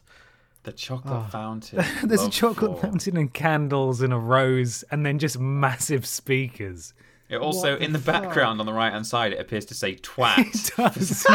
the 0.64 0.74
chocolate 0.74 1.14
ah. 1.14 1.28
fountain 1.30 1.84
There's 2.04 2.24
a 2.24 2.30
chocolate 2.30 2.76
for- 2.82 2.88
fountain 2.88 3.16
and 3.18 3.34
candles 3.34 4.02
and 4.02 4.12
a 4.12 4.18
rose, 4.18 4.84
and 4.92 5.06
then 5.06 5.20
just 5.20 5.40
massive 5.40 6.06
speakers. 6.06 6.94
It 7.30 7.38
also, 7.38 7.72
What 7.72 7.80
the 7.80 7.86
in 7.86 7.94
the 7.94 8.00
fuck? 8.00 8.24
background 8.24 8.60
on 8.60 8.66
the 8.66 8.74
right 8.74 8.92
hand 8.92 9.06
side, 9.08 9.34
it 9.34 9.40
appears 9.40 9.66
to 9.66 9.74
say 9.74 9.96
twat. 10.02 10.40
it 10.40 10.76
Does, 10.76 11.26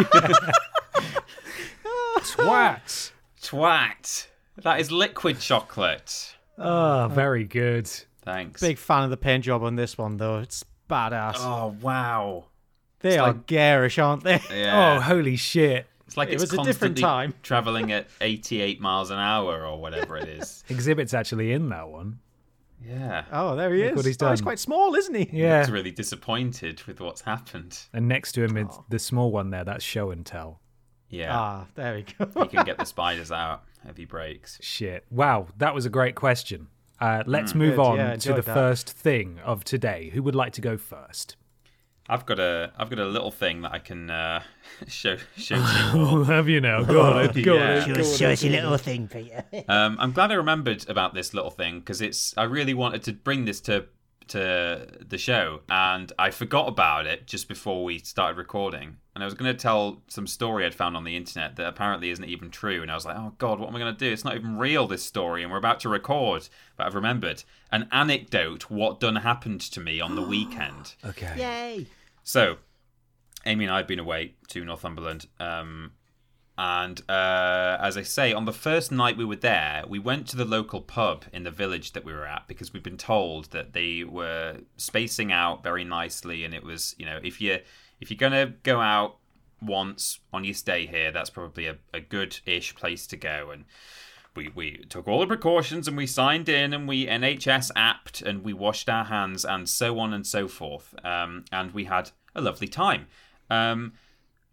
Twat. 2.23 3.13
twat. 3.41 4.27
That 4.63 4.81
is 4.81 4.91
liquid 4.93 5.41
chocolate. 5.41 6.35
Oh, 6.63 7.09
very 7.13 7.45
good. 7.45 7.91
Thanks. 8.23 8.61
Big 8.61 8.79
fan 8.79 9.05
of 9.05 9.11
the 9.11 9.17
paint 9.17 9.45
job 9.45 9.63
on 9.63 9.77
this 9.77 9.99
one 9.99 10.17
though. 10.17 10.39
It's 10.39 10.65
badass. 10.89 11.35
Oh 11.39 11.77
wow. 11.81 12.45
they 13.01 13.19
are 13.19 13.33
garish, 13.35 13.99
aren't 13.99 14.25
they? 14.25 14.41
Yeah. 14.51 14.97
Oh, 14.97 15.01
holy 15.01 15.37
shit. 15.37 15.87
it's 16.07 16.17
like 16.17 16.29
it 16.29 16.35
it's 16.35 16.43
was 16.43 16.53
a 16.55 16.63
different 16.63 16.99
time. 16.99 17.35
traveling 17.43 17.91
at 17.93 18.07
88 18.21 18.81
miles 18.81 19.11
an 19.11 19.19
hour 19.19 19.67
or 19.67 19.81
whatever 19.81 20.17
it 20.17 20.29
is. 20.29 20.63
Xzibit's 20.69 21.15
actually 21.15 21.53
in 21.53 21.69
that 21.71 21.89
one. 21.89 22.21
Yeah. 22.85 23.25
Oh, 23.33 23.55
there 23.57 23.73
he 23.73 23.83
Look 23.83 23.91
is. 23.93 23.97
what 23.97 24.07
he's 24.07 24.23
Oh, 24.23 24.31
he's 24.31 24.41
quite 24.41 24.59
small, 24.59 24.95
isn't 24.95 25.15
he? 25.15 25.31
Yeah. 25.33 25.61
He's 25.61 25.71
really 25.71 25.93
disappointed 25.93 26.83
with 26.85 27.01
what's 27.01 27.21
happened. 27.21 27.79
And 27.93 28.09
next 28.09 28.33
to 28.33 28.45
him 28.45 28.57
is 28.57 28.67
the 28.89 28.99
small 28.99 29.31
one 29.31 29.51
there. 29.51 29.65
That's 29.65 29.85
show 29.85 30.11
and 30.11 30.27
tell. 30.27 30.61
Yeah. 31.09 31.37
Ah, 31.37 31.67
there 31.77 31.95
we 31.95 32.03
go. 32.03 32.43
he 32.43 32.49
can 32.49 32.65
get 32.65 32.79
the 32.79 32.85
spiders 32.97 33.31
out 33.31 33.63
if 33.89 33.97
he 33.97 34.05
breaks. 34.05 34.59
Shit. 34.63 35.05
Wow, 35.11 35.49
that 35.59 35.75
was 35.75 35.87
a 35.87 35.91
great 35.91 36.15
question. 36.15 36.69
Uh, 37.01 37.23
let's 37.27 37.55
move 37.55 37.77
Good, 37.77 37.83
on 37.83 37.97
yeah, 37.97 38.17
to 38.17 38.29
the 38.35 38.43
that. 38.43 38.55
first 38.55 38.89
thing 38.91 39.41
of 39.45 39.65
today. 39.65 40.11
Who 40.15 40.23
would 40.23 40.35
like 40.37 40.53
to 40.53 40.61
go 40.61 40.77
first? 40.77 41.37
I've 42.09 42.27
got 42.27 42.39
a 42.39 42.73
I've 42.77 42.91
got 42.91 42.99
a 42.99 43.07
little 43.07 43.31
thing 43.31 43.63
that 43.63 43.73
I 43.73 43.79
can 43.79 44.11
uh, 44.11 44.43
show 44.89 45.17
show 45.37 45.57
to 45.57 45.61
you. 45.95 46.01
Oh, 46.01 46.25
have 46.25 46.49
you 46.49 46.61
now? 46.61 46.83
Go 46.85 47.01
on, 47.01 47.33
go 47.43 47.55
Yeah. 47.55 47.85
on. 47.89 48.05
Show 48.05 48.31
us 48.31 48.43
your 48.43 48.53
little 48.53 48.77
thing, 48.77 49.09
Peter. 49.09 49.45
Um, 49.69 49.97
I'm 49.99 50.13
glad 50.13 50.31
I 50.31 50.35
remembered 50.35 50.89
about 50.89 51.15
this 51.15 51.33
little 51.35 51.51
thing 51.51 51.81
because 51.81 52.01
it's. 52.01 52.35
I 52.37 52.45
really 52.45 52.75
wanted 52.75 53.03
to 53.05 53.13
bring 53.13 53.45
this 53.47 53.61
to 53.63 53.87
to 54.29 54.89
the 55.01 55.19
show, 55.19 55.61
and 55.69 56.13
I 56.19 56.31
forgot 56.31 56.69
about 56.69 57.07
it 57.07 57.27
just 57.27 57.49
before 57.49 57.85
we 57.85 57.99
started 57.99 58.39
recording. 58.39 58.97
And 59.15 59.23
I 59.23 59.27
was 59.27 59.35
going 59.35 59.53
to 59.53 59.59
tell 59.59 60.03
some 60.09 60.27
story 60.27 60.65
I'd 60.65 60.75
found 60.75 60.97
on 60.97 61.05
the 61.05 61.17
internet 61.17 61.57
that 61.57 61.69
apparently 61.69 62.11
isn't 62.11 62.25
even 62.25 62.51
true. 62.51 62.81
And 62.81 62.91
I 62.91 62.95
was 62.95 63.05
like, 63.05 63.17
oh 63.17 63.35
god, 63.37 63.61
what 63.61 63.69
am 63.69 63.77
I 63.77 63.79
going 63.79 63.95
to 63.95 63.99
do? 63.99 64.11
It's 64.11 64.25
not 64.25 64.37
even 64.37 64.57
real. 64.57 64.87
This 64.87 65.03
story, 65.05 65.43
and 65.43 65.53
we're 65.53 65.59
about 65.59 65.81
to 65.81 65.89
record. 65.89 66.49
But 66.77 66.87
I've 66.87 66.95
remembered 66.95 67.45
an 67.71 67.89
anecdote. 67.93 68.71
What 68.71 69.01
done 69.01 69.17
happened 69.17 69.61
to 69.61 69.81
me 69.81 70.01
on 70.01 70.17
the 70.17 70.23
weekend. 70.29 70.95
Okay. 71.05 71.35
Yay! 71.37 71.87
So, 72.23 72.57
Amy 73.45 73.65
and 73.65 73.75
I 73.75 73.79
have 73.79 73.89
been 73.89 73.99
away 73.99 74.35
to 74.49 74.65
Northumberland. 74.65 75.27
Um, 75.39 75.93
and 76.59 77.01
uh, 77.09 77.79
as 77.81 77.97
I 77.97 78.03
say, 78.03 78.33
on 78.33 78.45
the 78.45 78.53
first 78.53 78.93
night 78.93 79.17
we 79.17 79.25
were 79.25 79.37
there, 79.37 79.85
we 79.89 79.99
went 79.99 80.29
to 80.29 80.37
the 80.37 80.45
local 80.45 80.81
pub 80.81 81.25
in 81.33 81.45
the 81.45 81.51
village 81.51 81.93
that 81.93 82.05
we 82.05 82.13
were 82.13 82.27
at 82.27 82.47
because 82.47 82.73
we'd 82.73 82.83
been 82.83 82.99
told 82.99 83.47
that 83.53 83.73
they 83.73 84.05
were 84.05 84.59
spacing 84.77 85.33
out 85.33 85.63
very 85.63 85.85
nicely, 85.85 86.45
and 86.45 86.55
it 86.55 86.63
was, 86.63 86.95
you 86.99 87.07
know, 87.07 87.19
if 87.23 87.41
you 87.41 87.59
if 88.01 88.11
you're 88.11 88.19
gonna 88.19 88.55
go 88.63 88.81
out 88.81 89.17
once 89.63 90.21
on 90.33 90.45
your 90.45 90.55
stay 90.55 90.87
here, 90.87 91.11
that's 91.11 91.31
probably 91.31 91.67
a, 91.67 91.77
a 91.95 92.01
good-ish 92.01 92.75
place 92.75 93.07
to 93.07 93.17
go. 93.17 93.51
And 93.53 93.65
we, 94.35 94.51
we 94.55 94.79
took 94.89 95.07
all 95.07 95.21
the 95.21 95.27
precautions 95.27 95.87
and 95.87 95.97
we 95.97 96.07
signed 96.07 96.49
in 96.49 96.73
and 96.73 96.89
we 96.89 97.07
NHS 97.07 97.71
apped 97.77 98.23
and 98.23 98.43
we 98.43 98.53
washed 98.53 98.89
our 98.89 99.05
hands 99.05 99.45
and 99.45 99.69
so 99.69 99.99
on 99.99 100.13
and 100.13 100.27
so 100.27 100.49
forth. 100.49 100.95
Um, 101.05 101.45
and 101.53 101.73
we 101.73 101.85
had 101.85 102.11
a 102.35 102.41
lovely 102.41 102.69
time. 102.69 103.07
Um, 103.51 103.93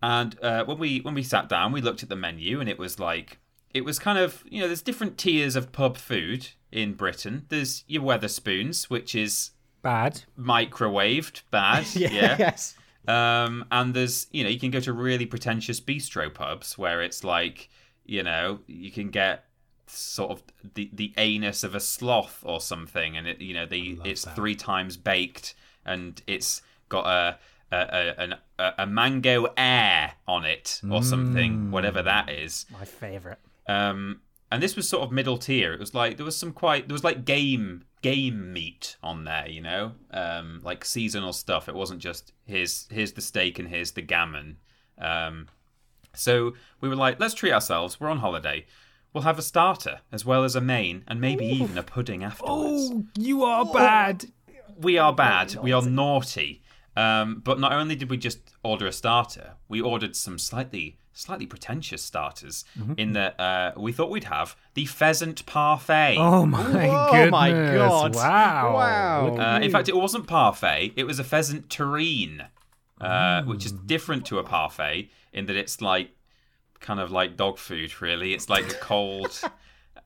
and 0.01 0.37
uh, 0.41 0.63
when 0.65 0.77
we 0.77 0.99
when 0.99 1.13
we 1.13 1.23
sat 1.23 1.49
down, 1.49 1.71
we 1.71 1.81
looked 1.81 2.03
at 2.03 2.09
the 2.09 2.15
menu 2.15 2.59
and 2.59 2.69
it 2.69 2.77
was 2.77 2.99
like 2.99 3.39
it 3.73 3.85
was 3.85 3.99
kind 3.99 4.17
of 4.17 4.43
you 4.49 4.61
know 4.61 4.67
there's 4.67 4.81
different 4.81 5.17
tiers 5.17 5.55
of 5.55 5.71
pub 5.71 5.97
food 5.97 6.49
in 6.71 6.93
Britain. 6.93 7.45
There's 7.49 7.83
your 7.87 8.03
Wetherspoons, 8.03 8.85
which 8.85 9.15
is 9.15 9.51
Bad. 9.81 10.23
microwaved, 10.37 11.41
bad, 11.51 11.85
Yeah, 11.95 12.09
yeah. 12.11 12.35
Yes. 12.37 12.75
Um, 13.07 13.65
and 13.71 13.93
there's, 13.93 14.27
you 14.31 14.43
know, 14.43 14.49
you 14.49 14.59
can 14.59 14.69
go 14.71 14.79
to 14.81 14.93
really 14.93 15.25
pretentious 15.25 15.79
bistro 15.79 16.31
pubs 16.31 16.77
where 16.77 17.01
it's 17.01 17.23
like, 17.23 17.69
you 18.05 18.21
know, 18.21 18.59
you 18.67 18.91
can 18.91 19.09
get 19.09 19.45
sort 19.87 20.29
of 20.29 20.43
the 20.75 20.91
the 20.93 21.13
anus 21.17 21.63
of 21.63 21.73
a 21.73 21.79
sloth 21.79 22.43
or 22.45 22.61
something, 22.61 23.17
and 23.17 23.27
it, 23.27 23.41
you 23.41 23.53
know, 23.53 23.65
the 23.65 23.99
it's 24.05 24.25
three 24.25 24.53
times 24.53 24.95
baked, 24.97 25.55
and 25.85 26.21
it's 26.27 26.61
got 26.89 27.07
a 27.07 27.39
a, 27.71 28.37
a, 28.57 28.73
a 28.79 28.87
mango 28.87 29.47
air 29.57 30.13
on 30.27 30.45
it 30.45 30.81
or 30.89 31.03
something, 31.03 31.71
whatever 31.71 32.01
that 32.03 32.29
is. 32.29 32.65
My 32.71 32.85
favourite. 32.85 33.37
Um, 33.67 34.21
and 34.51 34.63
this 34.63 34.75
was 34.75 34.89
sort 34.89 35.03
of 35.03 35.11
middle 35.11 35.37
tier. 35.37 35.73
It 35.73 35.79
was 35.79 35.93
like 35.93 36.17
there 36.17 36.25
was 36.25 36.35
some 36.37 36.51
quite 36.51 36.87
there 36.87 36.93
was 36.93 37.03
like 37.03 37.25
game 37.25 37.85
game 38.01 38.51
meat 38.53 38.97
on 39.03 39.25
there, 39.25 39.47
you 39.47 39.61
know, 39.61 39.93
um, 40.11 40.61
like 40.63 40.83
seasonal 40.85 41.33
stuff. 41.33 41.69
It 41.69 41.75
wasn't 41.75 41.99
just 41.99 42.33
here's 42.45 42.87
here's 42.89 43.13
the 43.13 43.21
steak 43.21 43.59
and 43.59 43.67
here's 43.67 43.91
the 43.91 44.01
gammon. 44.01 44.57
Um, 44.97 45.47
so 46.15 46.53
we 46.81 46.89
were 46.89 46.95
like, 46.95 47.19
let's 47.19 47.33
treat 47.33 47.53
ourselves. 47.53 47.99
We're 47.99 48.09
on 48.09 48.17
holiday. 48.17 48.65
We'll 49.13 49.23
have 49.23 49.39
a 49.39 49.43
starter 49.43 50.01
as 50.11 50.25
well 50.25 50.43
as 50.43 50.55
a 50.55 50.61
main 50.61 51.03
and 51.07 51.19
maybe 51.19 51.45
even 51.45 51.77
a 51.77 51.83
pudding 51.83 52.23
afterwards. 52.23 52.91
Oh, 52.91 53.03
you 53.17 53.43
are 53.43 53.65
bad. 53.65 54.25
We 54.79 54.97
are 54.97 55.13
bad. 55.13 55.55
We 55.55 55.71
are 55.71 55.81
naughty. 55.81 56.61
Um, 56.99 57.41
but 57.43 57.59
not 57.59 57.71
only 57.71 57.95
did 57.95 58.09
we 58.09 58.17
just 58.17 58.39
order 58.63 58.85
a 58.87 58.91
starter, 58.91 59.53
we 59.67 59.79
ordered 59.81 60.15
some 60.15 60.37
slightly 60.37 60.97
slightly 61.13 61.45
pretentious 61.45 62.01
starters. 62.01 62.63
In 62.97 63.13
that 63.13 63.39
uh, 63.39 63.73
we 63.77 63.91
thought 63.91 64.09
we'd 64.09 64.25
have 64.25 64.55
the 64.73 64.85
pheasant 64.85 65.45
parfait. 65.45 66.15
Oh 66.17 66.45
my 66.45 66.87
Oh 66.89 67.11
goodness! 67.11 67.31
my 67.31 67.51
God. 67.51 68.15
Wow! 68.15 68.73
Wow. 68.73 69.37
Uh, 69.37 69.59
in 69.59 69.71
fact, 69.71 69.89
it 69.89 69.95
wasn't 69.95 70.27
parfait. 70.27 70.93
It 70.95 71.05
was 71.05 71.19
a 71.19 71.23
pheasant 71.23 71.69
terrine, 71.69 72.47
uh, 73.01 73.43
which 73.43 73.65
is 73.65 73.71
different 73.71 74.25
to 74.27 74.39
a 74.39 74.43
parfait 74.43 75.09
in 75.33 75.45
that 75.47 75.55
it's 75.55 75.81
like 75.81 76.11
kind 76.79 76.99
of 76.99 77.11
like 77.11 77.37
dog 77.37 77.57
food. 77.57 78.01
Really, 78.01 78.33
it's 78.33 78.49
like 78.49 78.69
a 78.71 78.75
cold. 78.75 79.41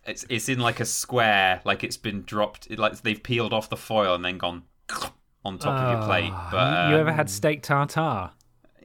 It's 0.05 0.25
it's 0.27 0.49
in 0.49 0.59
like 0.59 0.81
a 0.81 0.85
square, 0.85 1.61
like 1.63 1.81
it's 1.81 1.95
been 1.95 2.23
dropped. 2.23 2.67
It, 2.69 2.77
like 2.77 3.01
they've 3.03 3.23
peeled 3.23 3.53
off 3.53 3.69
the 3.69 3.77
foil 3.77 4.13
and 4.15 4.25
then 4.25 4.37
gone 4.37 4.63
on 5.45 5.57
top 5.57 5.73
of 5.79 5.91
your 5.97 6.05
plate. 6.07 6.31
Ah, 6.33 6.49
But 6.51 6.89
you, 6.89 6.95
you 6.95 7.01
ever 7.01 7.11
had 7.11 7.29
steak 7.29 7.61
tartare? 7.63 8.31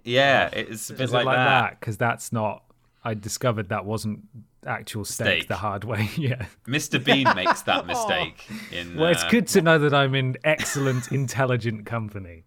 yeah, 0.05 0.49
it's 0.53 0.91
a 0.91 0.95
bit 0.95 1.03
Is 1.03 1.13
like, 1.13 1.23
it 1.23 1.27
like 1.27 1.37
that. 1.37 1.45
that? 1.71 1.81
Because 1.81 1.97
that's 1.97 2.33
not. 2.33 2.65
I 3.05 3.15
discovered 3.15 3.69
that 3.69 3.85
wasn't 3.85 4.21
actual 4.67 5.05
steak, 5.05 5.27
Steak. 5.43 5.49
the 5.49 5.57
hard 5.57 5.85
way. 5.85 6.11
yeah. 6.17 6.47
Mr. 6.67 7.03
Bean 7.03 7.27
makes 7.37 7.63
that 7.63 7.87
mistake. 7.93 8.45
In 8.73 8.97
Well, 8.97 9.11
it's 9.11 9.23
uh, 9.25 9.29
good 9.31 9.47
to 9.49 9.63
know 9.63 9.79
that 9.79 9.95
I'm 9.95 10.15
in 10.15 10.37
excellent, 10.45 11.13
intelligent 11.13 11.87
company. 11.87 12.45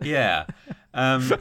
Yeah. 0.00 0.46
Um, 0.94 1.32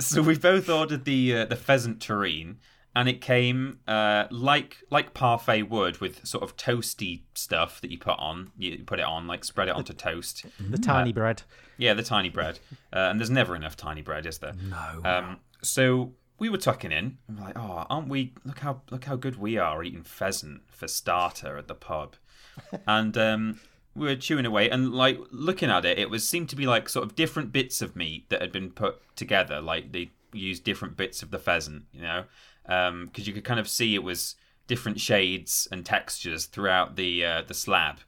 so 0.00 0.20
we 0.22 0.36
both 0.36 0.68
ordered 0.68 1.04
the 1.04 1.36
uh, 1.36 1.44
the 1.46 1.56
pheasant 1.56 2.00
terrine, 2.00 2.56
and 2.94 3.08
it 3.08 3.20
came 3.20 3.80
uh, 3.88 4.24
like 4.30 4.78
like 4.90 5.14
parfait 5.14 5.62
would 5.62 6.00
with 6.00 6.26
sort 6.26 6.42
of 6.42 6.56
toasty 6.56 7.22
stuff 7.34 7.80
that 7.80 7.90
you 7.90 7.98
put 7.98 8.18
on. 8.18 8.52
You 8.58 8.82
put 8.84 8.98
it 8.98 9.04
on, 9.04 9.26
like 9.26 9.44
spread 9.44 9.68
it 9.68 9.74
onto 9.74 9.92
toast. 9.92 10.44
The 10.60 10.78
tiny 10.78 11.12
bread. 11.12 11.42
Yeah, 11.78 11.94
the 11.94 12.02
tiny 12.02 12.28
bread. 12.28 12.58
Uh, 12.92 13.08
and 13.10 13.18
there's 13.18 13.30
never 13.30 13.56
enough 13.56 13.76
tiny 13.76 14.02
bread, 14.02 14.26
is 14.26 14.38
there? 14.38 14.52
No. 14.68 15.00
Um, 15.04 15.40
so 15.62 16.12
we 16.38 16.48
were 16.48 16.58
tucking 16.58 16.92
in, 16.92 17.18
we're 17.28 17.44
like, 17.44 17.58
"Oh, 17.58 17.86
aren't 17.88 18.08
we? 18.08 18.34
Look 18.44 18.58
how 18.58 18.82
look 18.90 19.04
how 19.04 19.16
good 19.16 19.36
we 19.36 19.58
are 19.58 19.82
eating 19.82 20.02
pheasant 20.02 20.62
for 20.68 20.88
starter 20.88 21.56
at 21.56 21.68
the 21.68 21.74
pub." 21.74 22.16
and 22.86 23.16
um, 23.16 23.60
we 23.94 24.06
were 24.06 24.16
chewing 24.16 24.44
away, 24.44 24.68
and 24.68 24.92
like 24.92 25.18
looking 25.30 25.70
at 25.70 25.84
it, 25.84 25.98
it 25.98 26.10
was 26.10 26.28
seemed 26.28 26.50
to 26.50 26.56
be 26.56 26.66
like 26.66 26.88
sort 26.88 27.06
of 27.06 27.14
different 27.14 27.52
bits 27.52 27.80
of 27.80 27.96
meat 27.96 28.28
that 28.28 28.42
had 28.42 28.52
been 28.52 28.70
put 28.70 29.00
together. 29.16 29.60
Like 29.60 29.92
they 29.92 30.10
used 30.32 30.64
different 30.64 30.96
bits 30.96 31.22
of 31.22 31.30
the 31.30 31.38
pheasant, 31.38 31.84
you 31.92 32.02
know, 32.02 32.24
because 32.64 33.26
you 33.26 33.32
could 33.32 33.44
kind 33.44 33.60
of 33.60 33.68
see 33.68 33.94
it 33.94 34.02
was 34.02 34.36
different 34.66 35.00
shades 35.00 35.66
and 35.72 35.84
textures 35.84 36.46
throughout 36.46 36.96
the 36.96 37.24
uh, 37.24 37.42
the 37.42 37.54
slab. 37.54 37.98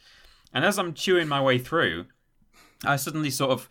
And 0.52 0.64
as 0.64 0.78
I'm 0.78 0.94
chewing 0.94 1.26
my 1.28 1.42
way 1.42 1.58
through, 1.58 2.06
I 2.84 2.96
suddenly 2.96 3.30
sort 3.30 3.50
of 3.50 3.68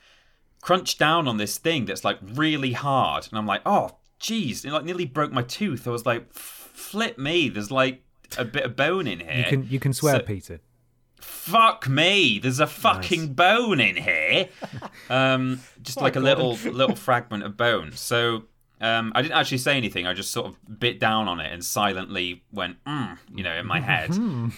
crunched 0.62 1.00
down 1.00 1.28
on 1.28 1.38
this 1.38 1.58
thing 1.58 1.86
that's 1.86 2.04
like 2.04 2.18
really 2.22 2.74
hard, 2.74 3.28
and 3.30 3.38
I'm 3.38 3.46
like, 3.48 3.62
oh, 3.66 3.98
jeez, 4.20 4.66
it 4.66 4.72
like 4.72 4.86
nearly 4.86 5.06
broke 5.06 5.32
my 5.32 5.44
tooth. 5.44 5.88
I 5.88 5.92
was 5.92 6.06
like, 6.06 6.32
flip 6.34 7.18
me, 7.18 7.50
there's 7.50 7.72
like 7.72 8.02
a 8.38 8.46
bit 8.46 8.64
of 8.64 8.76
bone 8.76 9.08
in 9.08 9.20
here. 9.20 9.38
you 9.38 9.44
can 9.46 9.68
you 9.70 9.80
can 9.80 9.94
swear, 9.94 10.16
So- 10.20 10.26
Peter. 10.26 10.60
Fuck 11.22 11.88
me, 11.88 12.38
there's 12.40 12.60
a 12.60 12.68
fucking 12.68 13.34
bone 13.34 13.80
in 13.80 13.96
here. 13.96 14.50
Um, 15.10 15.62
just 15.82 16.02
like 16.02 16.18
a 16.18 16.20
little 16.20 16.56
little 16.56 16.96
fragment 16.98 17.44
of 17.44 17.56
bone. 17.56 17.94
So. 17.94 18.44
Um, 18.84 19.14
I 19.16 19.22
didn't 19.22 19.36
actually 19.36 19.60
say 19.60 19.78
anything. 19.78 20.06
I 20.06 20.14
just 20.14 20.32
sort 20.32 20.46
of 20.46 20.80
bit 20.80 21.00
down 21.00 21.30
on 21.30 21.40
it 21.40 21.54
and 21.54 21.64
silently 21.64 22.44
went, 22.52 22.84
mm, 22.84 23.18
you 23.34 23.42
know, 23.42 23.54
in 23.54 23.66
my 23.66 23.80
head. 23.80 24.10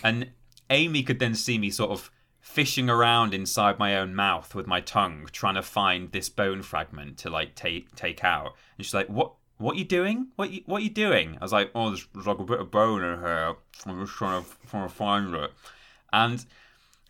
And 0.03 0.31
Amy 0.71 1.03
could 1.03 1.19
then 1.19 1.35
see 1.35 1.59
me 1.59 1.69
sort 1.69 1.91
of 1.91 2.09
fishing 2.41 2.89
around 2.89 3.35
inside 3.35 3.77
my 3.77 3.95
own 3.97 4.15
mouth 4.15 4.55
with 4.55 4.65
my 4.65 4.81
tongue, 4.81 5.29
trying 5.31 5.53
to 5.53 5.61
find 5.61 6.11
this 6.11 6.27
bone 6.27 6.63
fragment 6.63 7.19
to 7.19 7.29
like 7.29 7.53
take 7.53 7.95
take 7.95 8.23
out. 8.23 8.55
And 8.77 8.85
she's 8.85 8.95
like, 8.95 9.07
"What? 9.09 9.33
What 9.57 9.77
you 9.77 9.85
doing? 9.85 10.29
What 10.37 10.49
you 10.49 10.61
what 10.65 10.81
you 10.81 10.89
doing?" 10.89 11.37
I 11.39 11.43
was 11.45 11.53
like, 11.53 11.69
"Oh, 11.75 11.89
there's, 11.89 12.07
there's 12.13 12.25
like 12.25 12.39
a 12.39 12.43
bit 12.43 12.59
of 12.59 12.71
bone 12.71 13.03
in 13.03 13.19
here. 13.19 13.55
I'm 13.85 14.03
just 14.03 14.17
trying 14.17 14.43
to 14.43 14.49
trying 14.67 14.87
to 14.87 14.93
find 14.93 15.35
it." 15.35 15.51
And 16.11 16.43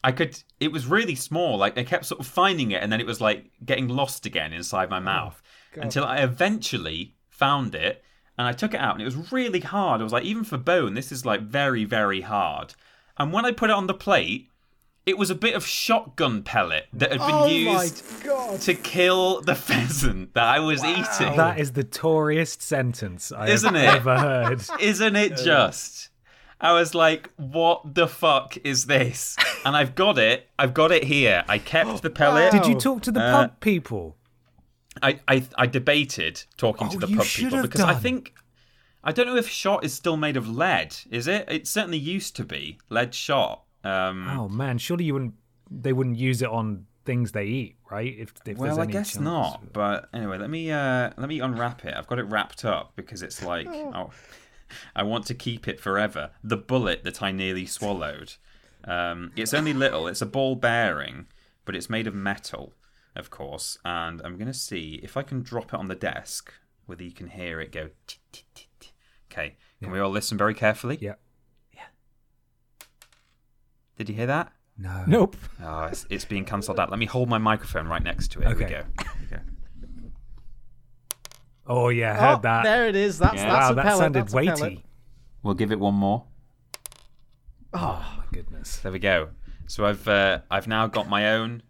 I 0.04 0.12
could. 0.12 0.38
It 0.60 0.73
was 0.73 0.86
really 0.86 1.15
small. 1.15 1.58
Like 1.58 1.78
I 1.78 1.86
kept 1.86 2.08
sort 2.08 2.19
of 2.19 2.28
finding 2.28 2.71
it, 2.71 2.84
and 2.84 2.91
then 2.91 2.99
it 2.99 3.08
was 3.08 3.21
like 3.21 3.51
getting 3.63 3.88
lost 3.88 4.25
again 4.25 4.51
inside 4.51 4.89
my 4.89 4.99
mouth 4.99 5.41
until 5.84 6.04
I 6.06 6.18
eventually 6.18 7.16
found 7.30 7.76
it. 7.76 8.04
And 8.38 8.46
I 8.48 8.52
took 8.52 8.74
it 8.74 8.80
out, 8.82 8.96
and 8.96 9.02
it 9.02 9.06
was 9.06 9.32
really 9.32 9.62
hard. 9.62 10.02
I 10.02 10.04
was 10.04 10.12
like, 10.12 10.26
even 10.26 10.44
for 10.44 10.58
bone, 10.58 10.94
this 10.94 11.10
is 11.12 11.26
like 11.26 11.42
very, 11.42 11.86
very 11.86 12.20
hard. 12.22 12.74
And 13.18 13.32
when 13.32 13.46
I 13.46 13.52
put 13.52 13.70
it 13.70 13.74
on 13.74 13.88
the 13.88 13.94
plate, 13.94 14.50
it 15.06 15.18
was 15.18 15.30
a 15.30 15.36
bit 15.36 15.56
of 15.56 15.66
shotgun 15.66 16.44
pellet 16.44 16.88
that 16.92 17.12
had 17.14 17.20
been 17.22 17.30
Oh 17.32 17.46
used 17.46 18.04
to 18.64 18.74
kill 18.74 19.40
the 19.42 19.56
pheasant 19.70 20.34
that 20.34 20.44
I 20.44 20.60
was 20.60 20.84
eating. 20.84 21.38
That 21.38 21.60
is 21.60 21.72
the 21.74 21.84
Toriest 21.86 22.62
sentence 22.62 23.32
I 23.32 23.48
Isn't 23.48 23.76
have 23.76 23.84
it? 23.94 23.96
ever 23.96 24.18
heard. 24.20 24.62
Isn't 24.82 25.16
it 25.16 25.38
just? 25.38 26.10
I 26.60 26.74
was 26.74 26.94
like, 26.96 27.30
what 27.38 27.96
the 27.96 28.08
fuck 28.08 28.58
is 28.66 28.86
this? 28.88 29.38
And 29.64 29.78
I've 29.78 29.94
got 29.96 30.18
it. 30.18 30.50
I've 30.60 30.74
got 30.74 30.92
it 30.92 31.04
here. 31.06 31.46
I 31.48 31.58
kept 31.60 32.02
the 32.02 32.10
pellet. 32.10 32.52
Did 32.52 32.66
you 32.66 32.76
talk 32.76 33.02
to 33.04 33.12
the 33.12 33.22
Uh, 33.22 33.32
pub 33.48 33.60
people? 33.62 34.18
I, 35.01 35.19
I 35.27 35.43
I 35.58 35.67
debated 35.67 36.43
talking 36.58 36.89
to 36.89 36.97
Oh, 36.97 36.99
the 36.99 37.15
pub 37.15 37.25
people 37.25 37.62
because 37.62 37.81
I 37.81 37.93
think 37.95 38.34
I 39.03 39.12
don't 39.12 39.27
know 39.27 39.36
if 39.36 39.47
shot 39.49 39.84
is 39.84 39.93
still 39.93 40.17
made 40.17 40.38
of 40.38 40.47
lead. 40.47 40.95
Is 41.12 41.27
it? 41.27 41.45
It 41.47 41.67
certainly 41.67 41.97
used 41.97 42.36
to 42.38 42.43
be 42.43 42.79
lead 42.89 43.13
shot. 43.13 43.63
Um, 43.84 44.27
Oh 44.29 44.49
man, 44.49 44.77
surely 44.77 45.05
you 45.05 45.13
wouldn't. 45.13 45.36
They 45.69 45.93
wouldn't 45.93 46.17
use 46.17 46.41
it 46.41 46.49
on 46.49 46.86
things 47.05 47.31
they 47.31 47.45
eat, 47.45 47.75
right? 47.91 48.15
If, 48.17 48.34
if 48.45 48.58
well, 48.58 48.79
I 48.79 48.86
guess 48.88 49.13
chance. 49.13 49.23
not. 49.23 49.73
But 49.73 50.10
anyway, 50.13 50.38
let 50.39 50.49
me 50.49 50.71
uh, 50.71 51.12
let 51.17 51.29
me 51.29 51.39
unwrap 51.39 51.86
it. 51.86 51.93
I've 51.95 52.08
got 52.08 52.19
it 52.19 52.23
wrapped 52.23 52.65
up 52.65 52.93
because 52.95 53.21
it's 53.21 53.43
like 53.43 53.67
oh, 53.67 54.12
I 54.95 55.03
want 55.03 55.25
to 55.27 55.34
keep 55.36 55.67
it 55.67 55.79
forever. 55.79 56.31
The 56.43 56.58
bullet 56.58 57.03
that 57.03 57.21
I 57.21 57.31
nearly 57.31 57.65
swallowed. 57.65 58.34
Um, 58.86 59.31
it's 59.36 59.53
only 59.53 59.73
little. 59.73 60.08
It's 60.08 60.21
a 60.21 60.25
ball 60.27 60.55
bearing, 60.55 61.27
but 61.65 61.75
it's 61.75 61.89
made 61.89 62.08
of 62.08 62.13
metal, 62.15 62.73
of 63.15 63.30
course. 63.30 63.78
And 63.86 64.21
I'm 64.23 64.38
gonna 64.38 64.54
see 64.54 64.99
if 65.04 65.17
I 65.17 65.23
can 65.23 65.41
drop 65.41 65.73
it 65.73 65.80
on 65.80 65.88
the 65.88 65.95
desk, 65.95 66.54
whether 66.86 67.04
you 67.04 67.12
can 67.12 67.28
hear 67.28 67.60
it 67.62 67.71
go. 67.71 67.89
Okay, 69.32 69.56
can 69.82 69.91
we 69.91 69.99
all 69.99 70.10
listen 70.10 70.38
very 70.38 70.54
carefully? 70.54 70.97
Yeah. 71.01 71.15
Yeah. 71.73 71.84
Did 73.97 74.10
you 74.10 74.15
hear 74.15 74.28
that? 74.28 74.51
No. 74.78 75.04
Nope. 75.08 75.38
Oh, 75.63 75.86
it's, 75.86 76.06
it's 76.10 76.25
being 76.25 76.43
cancelled 76.45 76.80
out. 76.80 76.89
Let 76.89 76.99
me 76.99 77.06
hold 77.06 77.30
my 77.30 77.38
microphone 77.38 77.88
right 77.88 78.04
next 78.04 78.32
to 78.34 78.41
it. 78.41 78.47
Here 78.47 78.56
we 78.58 78.65
Okay. 78.65 78.73
go. 78.73 79.04
Here 79.04 79.12
we 79.21 79.28
go. 79.28 79.41
Oh 81.67 81.89
yeah, 81.89 82.12
I 82.12 82.15
heard 82.15 82.38
oh, 82.38 82.41
that. 82.43 82.63
There 82.63 82.88
it 82.88 82.95
is. 82.95 83.17
That's 83.17 83.36
Yeah. 83.36 83.49
that's 83.49 83.65
wow, 83.65 83.71
a 83.71 83.75
that 83.75 83.86
pellet. 83.86 83.99
sounded 83.99 84.21
that's 84.23 84.34
weighty. 84.34 84.86
We'll 85.43 85.54
give 85.54 85.71
it 85.71 85.80
one 85.80 85.95
more. 85.95 86.25
Oh 87.73 88.06
my 88.17 88.23
goodness. 88.32 88.78
There 88.78 88.91
we 88.91 88.99
go. 88.99 89.30
So 89.67 89.86
I've 89.86 90.08
uh, 90.08 90.41
I've 90.51 90.67
now 90.67 90.88
got 90.88 91.10
my 91.10 91.32
own 91.34 91.63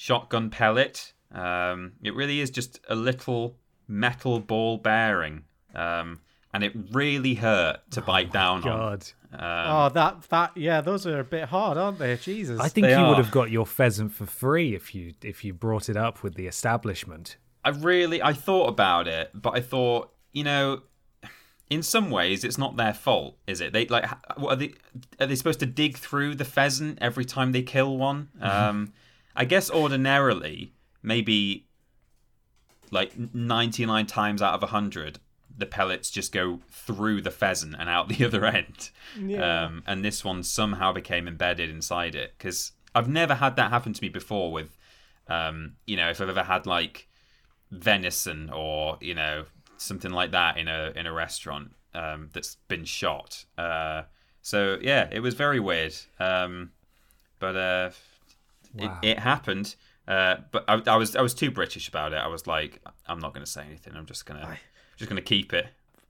shotgun 0.00 0.48
pellet. 0.48 1.12
Um, 1.30 1.92
it 2.02 2.14
really 2.14 2.40
is 2.40 2.50
just 2.50 2.80
a 2.88 2.94
little 2.94 3.58
metal 3.86 4.40
ball 4.40 4.78
bearing, 4.78 5.44
um, 5.74 6.20
and 6.54 6.64
it 6.64 6.72
really 6.90 7.34
hurt 7.34 7.80
to 7.90 8.00
bite 8.00 8.32
down 8.32 8.64
on. 8.64 8.78
God. 8.78 9.06
Um, 9.32 9.40
Oh, 9.42 9.88
that 9.90 10.22
that 10.30 10.56
yeah, 10.56 10.80
those 10.80 11.06
are 11.06 11.20
a 11.20 11.24
bit 11.24 11.50
hard, 11.50 11.76
aren't 11.76 11.98
they? 11.98 12.16
Jesus. 12.16 12.58
I 12.58 12.68
think 12.68 12.86
They 12.86 12.98
you 12.98 13.06
would 13.08 13.18
have 13.18 13.30
got 13.30 13.50
your 13.50 13.66
pheasant 13.66 14.14
for 14.14 14.24
free 14.24 14.74
if 14.74 14.94
you 14.94 15.12
if 15.22 15.44
you 15.44 15.52
brought 15.52 15.90
it 15.90 15.98
up 15.98 16.22
with 16.22 16.34
the 16.34 16.46
establishment. 16.46 17.36
I 17.62 17.68
really 17.68 18.22
I 18.22 18.32
thought 18.32 18.68
about 18.68 19.06
it, 19.06 19.30
but 19.34 19.54
I 19.54 19.60
thought 19.60 20.12
you 20.32 20.44
know, 20.44 20.80
in 21.68 21.82
some 21.82 22.10
ways 22.10 22.42
it's 22.42 22.56
not 22.56 22.76
their 22.76 22.94
fault, 22.94 23.36
is 23.46 23.60
it? 23.60 23.74
They 23.74 23.84
like 23.86 24.08
what 24.38 24.54
are 24.54 24.56
they 24.56 24.72
are 25.20 25.26
they 25.26 25.36
supposed 25.36 25.60
to 25.60 25.66
dig 25.66 25.98
through 25.98 26.36
the 26.36 26.46
pheasant 26.46 26.98
every 27.02 27.26
time 27.26 27.52
they 27.52 27.62
kill 27.62 27.98
one? 27.98 28.30
Um, 28.40 28.94
I 29.34 29.44
guess 29.44 29.70
ordinarily 29.70 30.72
maybe 31.02 31.66
like 32.90 33.12
99 33.34 34.06
times 34.06 34.42
out 34.42 34.54
of 34.54 34.62
100 34.62 35.18
the 35.56 35.66
pellets 35.66 36.10
just 36.10 36.32
go 36.32 36.60
through 36.70 37.20
the 37.20 37.30
pheasant 37.30 37.74
and 37.78 37.88
out 37.88 38.08
the 38.08 38.24
other 38.26 38.44
end 38.44 38.90
um, 39.42 39.82
and 39.86 40.04
this 40.04 40.24
one 40.24 40.42
somehow 40.42 40.92
became 40.92 41.28
embedded 41.28 41.70
inside 41.70 42.14
it 42.14 42.34
because 42.36 42.72
i've 42.94 43.08
never 43.08 43.34
had 43.34 43.56
that 43.56 43.70
happen 43.70 43.92
to 43.92 44.02
me 44.02 44.08
before 44.08 44.52
with 44.52 44.76
um, 45.28 45.74
you 45.86 45.96
know 45.96 46.10
if 46.10 46.20
i've 46.20 46.28
ever 46.28 46.42
had 46.42 46.66
like 46.66 47.08
venison 47.70 48.50
or 48.50 48.98
you 49.00 49.14
know 49.14 49.44
something 49.76 50.10
like 50.10 50.32
that 50.32 50.58
in 50.58 50.68
a 50.68 50.92
in 50.96 51.06
a 51.06 51.12
restaurant 51.12 51.72
um, 51.94 52.28
that's 52.32 52.56
been 52.68 52.84
shot. 52.84 53.44
Uh, 53.56 54.02
so 54.42 54.78
yeah, 54.80 55.08
it 55.10 55.20
was 55.20 55.34
very 55.34 55.60
weird. 55.60 55.94
Um, 56.18 56.72
but 57.38 57.56
uh, 57.56 57.90
Wow. 58.74 58.98
it, 59.02 59.08
it 59.10 59.18
happened. 59.18 59.74
Uh, 60.06 60.36
but 60.50 60.64
I, 60.66 60.82
I 60.86 60.96
was 60.96 61.14
I 61.14 61.22
was 61.22 61.34
too 61.34 61.50
British 61.50 61.88
about 61.88 62.12
it. 62.12 62.16
I 62.16 62.26
was 62.26 62.46
like, 62.46 62.80
I'm 63.06 63.20
not 63.20 63.32
going 63.32 63.44
to 63.44 63.50
say 63.50 63.64
anything. 63.64 63.94
I'm 63.96 64.06
just 64.06 64.26
gonna 64.26 64.58
just 64.96 65.08
gonna 65.08 65.20
keep 65.20 65.52
it. 65.52 65.68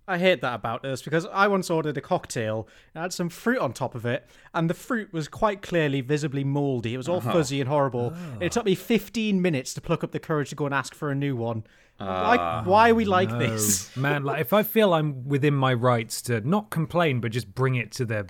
I 0.08 0.18
hate 0.18 0.40
that 0.40 0.54
about 0.54 0.84
us 0.84 1.02
because 1.02 1.24
I 1.26 1.46
once 1.46 1.70
ordered 1.70 1.96
a 1.96 2.00
cocktail 2.00 2.66
and 2.94 3.02
had 3.02 3.12
some 3.12 3.28
fruit 3.28 3.61
on 3.61 3.72
top 3.72 3.94
of 3.94 4.04
it, 4.04 4.26
and 4.52 4.68
the 4.68 4.74
fruit 4.74 5.12
was 5.12 5.28
quite 5.28 5.62
clearly 5.62 6.00
visibly 6.00 6.42
mouldy. 6.42 6.94
It 6.94 6.96
was 6.96 7.08
all 7.08 7.18
uh-huh. 7.18 7.32
fuzzy 7.32 7.61
and 7.61 7.68
horrible. 7.68 8.12
Ah. 8.16 8.38
It 8.40 8.50
took 8.50 8.64
me 8.64 8.74
15 8.74 9.40
minutes 9.40 9.72
to 9.74 9.80
pluck 9.80 10.02
up 10.02 10.11
the 10.11 10.18
courage 10.18 10.50
to 10.50 10.56
go 10.56 10.66
and 10.66 10.74
ask 10.74 10.96
for 10.96 11.11
a 11.11 11.14
new 11.14 11.36
one. 11.36 11.64
like, 12.00 12.40
ah. 12.40 12.62
why 12.64 12.90
are 12.90 12.94
we 12.94 13.04
like 13.04 13.30
this? 13.30 13.94
Man, 13.96 14.24
like 14.24 14.40
if 14.40 14.52
I 14.52 14.64
feel 14.64 14.94
I'm 14.94 15.28
within 15.28 15.54
my 15.54 15.74
rights 15.74 16.22
to 16.22 16.40
not 16.40 16.70
complain 16.70 17.20
but 17.20 17.30
just 17.30 17.54
bring 17.54 17.76
it 17.76 17.92
to 17.92 18.04
the, 18.04 18.26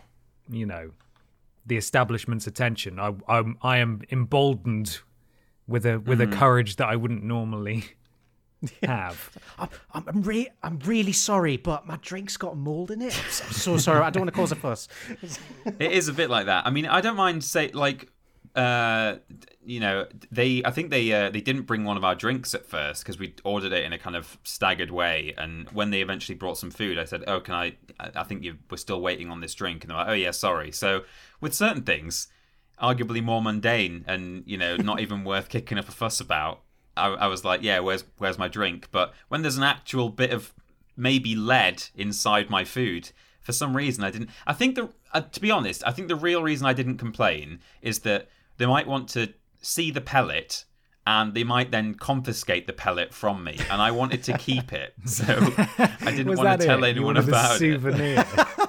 you 0.51 0.67
know, 0.67 0.91
the 1.67 1.77
establishment's 1.77 2.47
attention, 2.47 2.99
I 2.99 3.15
I'm, 3.29 3.57
I 3.63 3.79
am 3.79 4.03
emboldened 4.11 5.01
with 5.67 5.87
a 5.87 5.99
with 6.01 6.21
a 6.21 6.27
mm. 6.27 6.33
courage 6.33 6.77
that 6.77 6.89
I 6.89 6.97
wouldn't 6.97 7.23
normally 7.23 7.85
have. 8.83 9.31
I'm, 9.59 9.69
I'm, 9.93 10.05
I'm, 10.09 10.23
re- 10.23 10.51
I'm 10.63 10.79
really 10.81 11.13
sorry, 11.13 11.57
but 11.57 11.87
my 11.87 11.97
drink's 12.03 12.37
got 12.37 12.57
mold 12.57 12.91
in 12.91 13.01
it. 13.01 13.17
I'm 13.17 13.53
so 13.53 13.77
sorry. 13.77 14.01
I 14.01 14.11
don't 14.11 14.23
want 14.23 14.35
to 14.35 14.37
cause 14.37 14.53
a 14.53 14.57
fuss. 14.57 14.89
it 15.79 15.93
is 15.93 16.09
a 16.09 16.13
bit 16.13 16.29
like 16.29 16.47
that. 16.47 16.67
I 16.67 16.71
mean, 16.71 16.87
I 16.87 17.01
don't 17.01 17.17
mind 17.17 17.45
say 17.45 17.71
like 17.73 18.10
uh 18.57 19.17
you 19.65 19.79
know 19.79 20.07
they 20.33 20.61
i 20.65 20.71
think 20.73 20.91
they 20.91 21.13
uh, 21.13 21.31
they 21.31 21.41
didn't 21.41 21.63
bring 21.63 21.85
one 21.85 21.97
of 21.97 22.05
our 22.05 22.17
drinks 22.17 22.53
at 22.53 22.67
first 22.67 23.05
because 23.05 23.17
we 23.17 23.33
ordered 23.45 23.73
it 23.73 23.85
in 23.85 23.93
a 23.93 23.99
kind 23.99 24.17
of 24.17 24.39
staggered 24.43 24.91
way. 24.91 25.35
And 25.39 25.71
when 25.71 25.91
they 25.91 26.01
eventually 26.01 26.35
brought 26.37 26.59
some 26.59 26.71
food 26.71 26.99
i 26.99 27.05
said 27.05 27.23
oh 27.27 27.41
can 27.41 27.55
i 27.55 27.77
i 28.01 28.25
think 28.25 28.43
you 28.43 28.57
we're 28.71 28.77
still 28.77 29.01
waiting 29.01 29.31
on 29.31 29.41
this 29.41 29.55
drink. 29.55 29.85
And 29.85 29.91
they're 29.91 29.99
like 29.99 30.09
oh 30.09 30.13
yeah 30.15 30.33
sorry. 30.33 30.73
So 30.73 31.03
with 31.41 31.55
certain 31.55 31.83
things 31.83 32.29
arguably 32.83 33.23
more 33.23 33.43
mundane 33.43 34.05
and 34.09 34.43
you 34.47 34.57
know 34.57 34.77
not 34.77 35.01
even 35.05 35.23
worth 35.23 35.49
kicking 35.49 35.79
up 35.79 35.89
a 35.89 35.93
fuss 35.93 36.21
about 36.21 36.63
I, 36.97 37.09
I 37.09 37.27
was 37.29 37.45
like 37.45 37.63
yeah 37.63 37.79
where's 37.79 38.05
where's 38.19 38.39
my 38.39 38.49
drink? 38.49 38.89
But 38.91 39.15
when 39.29 39.43
there's 39.43 39.59
an 39.59 39.63
actual 39.63 40.09
bit 40.09 40.33
of 40.33 40.53
maybe 40.97 41.37
lead 41.37 41.85
inside 41.95 42.51
my 42.51 42.65
food 42.65 43.11
for 43.41 43.53
some 43.53 43.75
reason 43.75 44.05
i 44.05 44.11
didn't 44.11 44.29
i 44.47 44.53
think 44.53 44.75
the 44.75 44.89
uh, 45.15 45.21
to 45.21 45.41
be 45.41 45.51
honest 45.51 45.83
i 45.87 45.91
think 45.91 46.09
the 46.09 46.17
real 46.17 46.43
reason 46.43 46.67
i 46.67 46.75
didn't 46.75 46.99
complain 46.99 47.59
is 47.81 48.01
that 48.01 48.29
they 48.61 48.67
might 48.67 48.87
want 48.87 49.09
to 49.09 49.33
see 49.61 49.91
the 49.91 50.01
pellet 50.01 50.65
and 51.07 51.35
they 51.35 51.43
might 51.45 51.71
then 51.71 51.95
confiscate 51.95 52.67
the 52.67 52.73
pellet 52.73 53.13
from 53.13 53.43
me 53.43 53.57
and 53.71 53.81
i 53.83 53.91
wanted 53.91 54.23
to 54.23 54.37
keep 54.39 54.73
it 54.73 54.93
so 55.07 55.25
i 55.27 56.13
didn't 56.15 56.37
want 56.37 56.61
to 56.61 56.67
tell 56.67 56.85
it? 56.85 56.89
You 56.89 56.91
anyone 56.93 57.15
wanted 57.17 57.25
a 57.25 57.29
about 57.29 57.57
it 57.57 57.59
souvenir. 57.59 58.25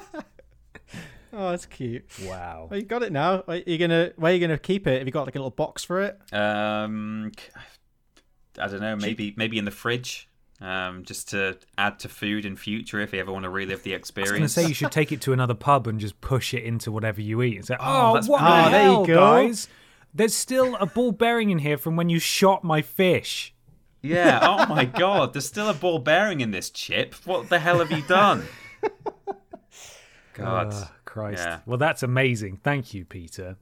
Oh, 1.33 1.51
that's 1.51 1.65
cute. 1.65 2.03
wow. 2.23 2.67
Well, 2.69 2.77
you 2.77 2.85
got 2.85 3.03
it 3.03 3.11
now. 3.13 3.45
Are 3.47 3.55
you 3.55 3.77
gonna? 3.77 4.11
Where 4.17 4.31
are 4.31 4.35
you 4.35 4.41
gonna 4.41 4.57
keep 4.57 4.85
it? 4.85 4.97
Have 4.97 5.07
you 5.07 5.13
got 5.13 5.25
like 5.25 5.35
a 5.35 5.39
little 5.39 5.49
box 5.49 5.81
for 5.83 6.01
it? 6.01 6.19
um 6.33 7.31
i 8.59 8.67
don't 8.67 8.81
know 8.81 8.97
maybe 8.97 9.33
maybe 9.37 9.57
in 9.57 9.63
the 9.63 9.71
fridge 9.71 10.27
um 10.59 11.05
just 11.05 11.29
to 11.29 11.57
add 11.77 11.97
to 11.99 12.09
food 12.09 12.45
in 12.45 12.57
future 12.57 12.99
if 12.99 13.13
you 13.13 13.19
ever 13.21 13.31
want 13.31 13.43
to 13.43 13.49
relive 13.49 13.81
the 13.83 13.93
experience. 13.93 14.29
I 14.29 14.33
was 14.33 14.39
going 14.39 14.47
to 14.47 14.53
say 14.53 14.67
you 14.67 14.73
should 14.73 14.91
take 14.91 15.13
it 15.13 15.21
to 15.21 15.31
another 15.33 15.53
pub 15.53 15.87
and 15.87 16.01
just 16.01 16.19
push 16.19 16.53
it 16.53 16.63
into 16.65 16.91
whatever 16.91 17.21
you 17.21 17.41
eat 17.41 17.55
and 17.55 17.65
say, 17.65 17.77
Oh, 17.79 18.11
"Oh, 18.11 18.13
that's 18.13 18.27
what 18.27 18.39
the 18.39 18.45
brilliant. 18.45 18.67
Oh, 18.67 18.71
there 18.71 18.83
you 18.83 18.91
hell, 18.91 19.05
go. 19.05 19.15
guys? 19.47 19.67
There's 20.13 20.35
still 20.35 20.75
a 20.75 20.85
ball 20.85 21.11
bearing 21.11 21.49
in 21.49 21.59
here 21.59 21.77
from 21.77 21.95
when 21.95 22.09
you 22.09 22.19
shot 22.19 22.63
my 22.63 22.81
fish." 22.81 23.53
Yeah. 24.01 24.39
Oh 24.41 24.65
my 24.73 24.85
god. 24.85 25.33
There's 25.33 25.45
still 25.47 25.69
a 25.69 25.73
ball 25.73 25.99
bearing 25.99 26.41
in 26.41 26.51
this 26.51 26.69
chip. 26.71 27.13
What 27.25 27.49
the 27.49 27.59
hell 27.59 27.79
have 27.79 27.91
you 27.91 28.01
done? 28.03 28.45
God. 30.33 30.69
Ah, 30.73 30.91
Christ. 31.05 31.43
Yeah. 31.43 31.59
Well, 31.65 31.77
that's 31.77 32.03
amazing. 32.03 32.57
Thank 32.63 32.93
you, 32.93 33.05
Peter, 33.05 33.57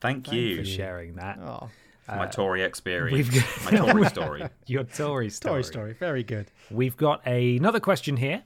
Thank 0.00 0.28
for 0.28 0.34
you 0.34 0.58
for 0.58 0.64
sharing 0.64 1.16
that. 1.16 1.38
Oh, 1.38 1.68
for 2.02 2.16
my 2.16 2.26
Tory 2.26 2.62
experience. 2.62 3.28
we've- 3.32 3.46
my 3.64 3.70
Tory 3.72 4.06
story. 4.08 4.48
Your 4.66 4.84
Tory 4.84 5.30
story. 5.30 5.62
Toy 5.62 5.62
Story. 5.62 5.92
Very 5.94 6.22
good. 6.22 6.46
We've 6.70 6.96
got 6.96 7.26
another 7.26 7.80
question 7.80 8.16
here. 8.18 8.44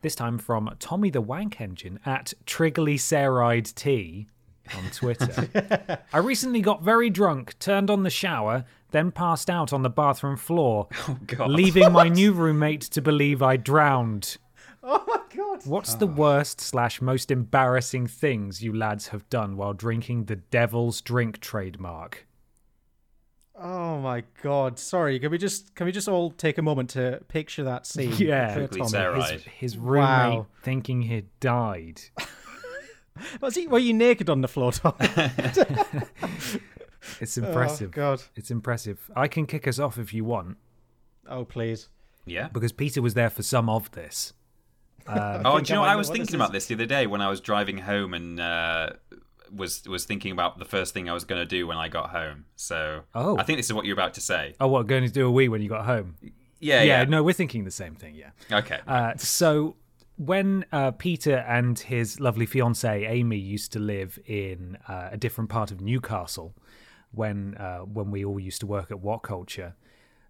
This 0.00 0.14
time 0.16 0.38
from 0.38 0.74
Tommy 0.80 1.10
the 1.10 1.20
Wank 1.20 1.60
Engine 1.60 2.00
at 2.04 2.32
Triglyceride 2.46 3.72
T 3.74 4.26
on 4.76 4.90
Twitter. 4.90 5.98
I 6.12 6.18
recently 6.18 6.60
got 6.60 6.82
very 6.82 7.10
drunk, 7.10 7.58
turned 7.58 7.90
on 7.90 8.02
the 8.02 8.10
shower, 8.10 8.64
then 8.90 9.10
passed 9.10 9.48
out 9.50 9.72
on 9.72 9.82
the 9.82 9.90
bathroom 9.90 10.36
floor, 10.36 10.88
Oh 11.08 11.18
god. 11.26 11.50
leaving 11.50 11.92
my 11.92 12.08
new 12.08 12.32
roommate 12.32 12.82
to 12.82 13.00
believe 13.02 13.42
I 13.42 13.56
drowned. 13.56 14.36
Oh 14.82 15.02
my 15.06 15.20
god. 15.36 15.60
What's 15.64 15.94
the 15.94 16.06
worst 16.06 16.60
slash 16.60 17.00
most 17.00 17.30
embarrassing 17.30 18.06
things 18.08 18.62
you 18.62 18.72
lads 18.76 19.08
have 19.08 19.28
done 19.30 19.56
while 19.56 19.72
drinking 19.72 20.24
the 20.24 20.36
devil's 20.36 21.00
drink 21.00 21.38
trademark? 21.40 22.26
Oh 23.54 24.00
my 24.00 24.24
god. 24.42 24.78
Sorry. 24.78 25.18
Can 25.20 25.30
we 25.30 25.38
just 25.38 25.74
can 25.76 25.86
we 25.86 25.92
just 25.92 26.08
all 26.08 26.30
take 26.32 26.58
a 26.58 26.62
moment 26.62 26.90
to 26.90 27.20
picture 27.28 27.62
that 27.64 27.86
scene? 27.86 28.12
Yeah. 28.18 28.54
for 28.54 28.66
Quickly, 28.66 28.90
Tommy? 28.90 29.22
His, 29.22 29.42
his 29.44 29.78
roommate 29.78 30.08
Wow. 30.38 30.46
thinking 30.62 31.02
he'd 31.02 31.28
died. 31.38 32.00
Was 33.40 33.54
he? 33.54 33.66
Were 33.66 33.78
you 33.78 33.92
naked 33.92 34.28
on 34.30 34.40
the 34.40 34.48
floor, 34.48 34.72
Tom? 34.72 34.94
It's 37.20 37.36
impressive. 37.36 37.88
Oh 37.92 37.96
god. 37.96 38.22
It's 38.36 38.50
impressive. 38.50 39.10
I 39.16 39.26
can 39.28 39.46
kick 39.46 39.66
us 39.66 39.78
off 39.78 39.98
if 39.98 40.14
you 40.14 40.24
want, 40.24 40.56
Oh 41.28 41.44
please. 41.44 41.88
Yeah. 42.26 42.48
because 42.48 42.70
Peter 42.72 43.02
was 43.02 43.14
there 43.14 43.30
for 43.30 43.42
some 43.42 43.68
of 43.68 43.90
this. 43.90 44.32
Oh, 45.08 45.58
do 45.60 45.72
you 45.72 45.74
know? 45.74 45.82
might 45.82 45.92
I 45.92 45.96
was 45.96 46.06
thinking 46.08 46.26
this 46.26 46.34
about 46.34 46.52
this 46.52 46.66
the 46.66 46.74
other 46.74 46.86
day 46.86 47.08
when 47.08 47.20
I 47.20 47.28
was 47.28 47.40
driving 47.40 47.78
home 47.78 48.14
and 48.14 48.38
uh, 48.38 48.90
was 49.52 49.82
was 49.88 50.04
thinking 50.04 50.30
about 50.30 50.60
the 50.60 50.64
first 50.64 50.94
thing 50.94 51.10
I 51.10 51.12
was 51.12 51.24
going 51.24 51.40
to 51.40 51.46
do 51.46 51.66
when 51.66 51.76
I 51.76 51.88
got 51.88 52.10
home. 52.10 52.44
So 52.54 53.00
Oh. 53.14 53.36
I 53.36 53.42
think 53.42 53.58
this 53.58 53.66
is 53.66 53.72
what 53.72 53.84
you're 53.84 53.94
about 53.94 54.14
to 54.14 54.20
say. 54.20 54.54
Oh, 54.60 54.68
what, 54.68 54.86
going 54.86 55.02
to 55.04 55.10
do 55.10 55.26
a 55.26 55.30
wee 55.30 55.48
when 55.48 55.60
you 55.60 55.68
got 55.68 55.84
home? 55.84 56.14
Yeah. 56.22 56.30
yeah, 56.60 56.82
Yeah. 57.00 57.04
no, 57.04 57.24
we're 57.24 57.32
thinking 57.32 57.64
the 57.64 57.72
same 57.72 57.96
thing, 57.96 58.14
yeah. 58.14 58.30
Okay. 58.52 58.78
Uh, 58.86 59.14
so 59.16 59.74
when 60.26 60.64
uh, 60.70 60.92
Peter 60.92 61.36
and 61.36 61.78
his 61.78 62.20
lovely 62.20 62.46
fiancee 62.46 63.06
Amy 63.06 63.38
used 63.38 63.72
to 63.72 63.78
live 63.78 64.18
in 64.26 64.78
uh, 64.88 65.08
a 65.10 65.16
different 65.16 65.50
part 65.50 65.70
of 65.72 65.80
Newcastle, 65.80 66.54
when 67.10 67.56
uh, 67.56 67.80
when 67.80 68.10
we 68.10 68.24
all 68.24 68.38
used 68.38 68.60
to 68.60 68.66
work 68.66 68.90
at 68.90 68.98
WhatCulture, 68.98 69.74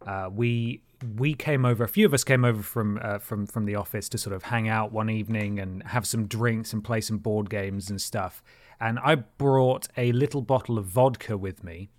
uh, 0.07 0.31
we 0.33 0.83
we 1.17 1.35
came 1.35 1.65
over. 1.65 1.85
A 1.85 1.89
few 1.89 2.07
of 2.07 2.15
us 2.15 2.25
came 2.25 2.45
over 2.45 2.63
from 2.63 2.99
uh, 3.03 3.19
from 3.19 3.47
from 3.47 3.67
the 3.67 3.75
office 3.75 4.09
to 4.11 4.19
sort 4.19 4.35
of 4.35 4.45
hang 4.45 4.69
out 4.69 4.93
one 4.93 5.11
evening 5.11 5.59
and 5.59 5.83
have 5.85 6.07
some 6.07 6.27
drinks 6.27 6.73
and 6.73 6.83
play 6.83 7.01
some 7.01 7.19
board 7.19 7.51
games 7.51 7.91
and 7.91 8.01
stuff. 8.01 8.43
And 8.81 8.99
I 8.99 9.17
brought 9.17 9.89
a 9.97 10.11
little 10.13 10.43
bottle 10.43 10.79
of 10.79 10.87
vodka 10.87 11.37
with 11.37 11.63
me, 11.63 11.91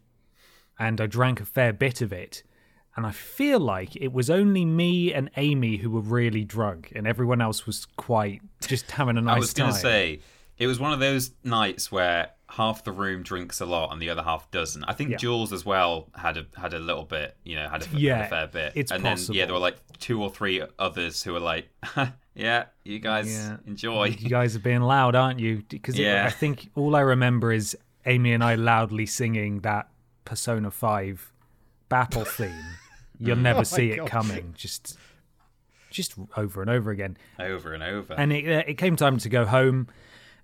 and 0.80 1.00
I 1.00 1.06
drank 1.06 1.40
a 1.42 1.46
fair 1.46 1.72
bit 1.72 2.02
of 2.02 2.12
it. 2.12 2.44
And 2.96 3.06
I 3.08 3.12
feel 3.12 3.60
like 3.60 3.96
it 3.96 4.14
was 4.14 4.30
only 4.30 4.66
me 4.66 5.14
and 5.14 5.32
Amy 5.38 5.78
who 5.78 5.90
were 5.90 6.02
really 6.02 6.44
drunk, 6.44 6.92
and 6.96 7.08
everyone 7.08 7.42
else 7.42 7.66
was 7.66 7.86
quite 7.98 8.42
just 8.62 8.92
having 8.92 9.18
a 9.18 9.22
nice 9.22 9.36
I 9.36 9.40
was 9.40 9.54
going 9.54 9.74
to 9.74 9.80
say 9.80 10.20
it 10.60 10.68
was 10.68 10.80
one 10.80 10.94
of 10.94 11.00
those 11.00 11.32
nights 11.44 11.92
where 11.92 12.30
half 12.50 12.84
the 12.84 12.92
room 12.92 13.24
drinks 13.24 13.60
a 13.62 13.66
lot 13.66 13.92
and 13.92 14.00
the 14.00 14.12
other 14.12 14.22
half 14.22 14.52
doesn't. 14.52 14.84
I 14.84 14.94
think 14.94 15.10
Yeah. 15.10 15.18
Jules 15.18 15.52
as 15.52 15.66
well 15.66 16.08
had 16.16 16.38
a 16.38 16.46
had 16.56 16.76
a 16.76 16.80
little 16.80 17.04
bit, 17.04 17.36
you 17.44 17.56
know, 17.56 17.68
had 17.68 17.82
a, 17.82 17.88
had 17.88 18.26
a 18.26 18.28
fair 18.28 18.48
bit. 18.48 18.74
it's 18.76 18.92
and 18.92 19.04
then 19.04 19.18
yeah, 19.32 19.46
there 19.46 19.56
were 19.56 19.60
like 19.60 19.78
two 19.98 20.22
or 20.22 20.30
three 20.30 20.62
others 20.78 21.24
who 21.24 21.34
were 21.34 21.40
like, 21.40 21.70
"Yeah, 22.36 22.66
you 22.84 23.00
guys 23.00 23.34
Yeah. 23.34 23.58
enjoy." 23.66 24.10
you 24.20 24.30
guys 24.30 24.56
are 24.56 24.60
being 24.60 24.82
loud, 24.82 25.16
aren't 25.16 25.40
you? 25.40 25.64
Because 25.68 25.98
Yeah. 25.98 26.26
I 26.28 26.30
think 26.30 26.70
all 26.76 26.96
I 26.96 27.02
remember 27.02 27.52
is 27.52 27.76
Amy 28.06 28.34
and 28.34 28.44
I 28.44 28.54
loudly 28.54 29.08
singing 29.08 29.62
that 29.62 29.90
Persona 30.26 30.70
Five 30.70 31.32
battle 31.90 32.26
theme. 32.26 32.54
You'll 33.28 33.36
never 33.52 33.66
see 33.66 33.92
it 33.92 33.98
God. 33.98 34.10
coming. 34.10 34.54
Just, 34.58 34.98
just 35.90 36.16
over 36.36 36.62
and 36.62 36.70
over 36.70 36.92
again. 36.92 37.18
over 37.40 37.74
and 37.74 37.84
over. 37.84 38.14
And 38.14 38.34
it, 38.34 38.48
uh, 38.48 38.64
it 38.68 38.78
came 38.78 38.96
time 38.96 39.18
to 39.20 39.30
go 39.30 39.46
home. 39.46 39.88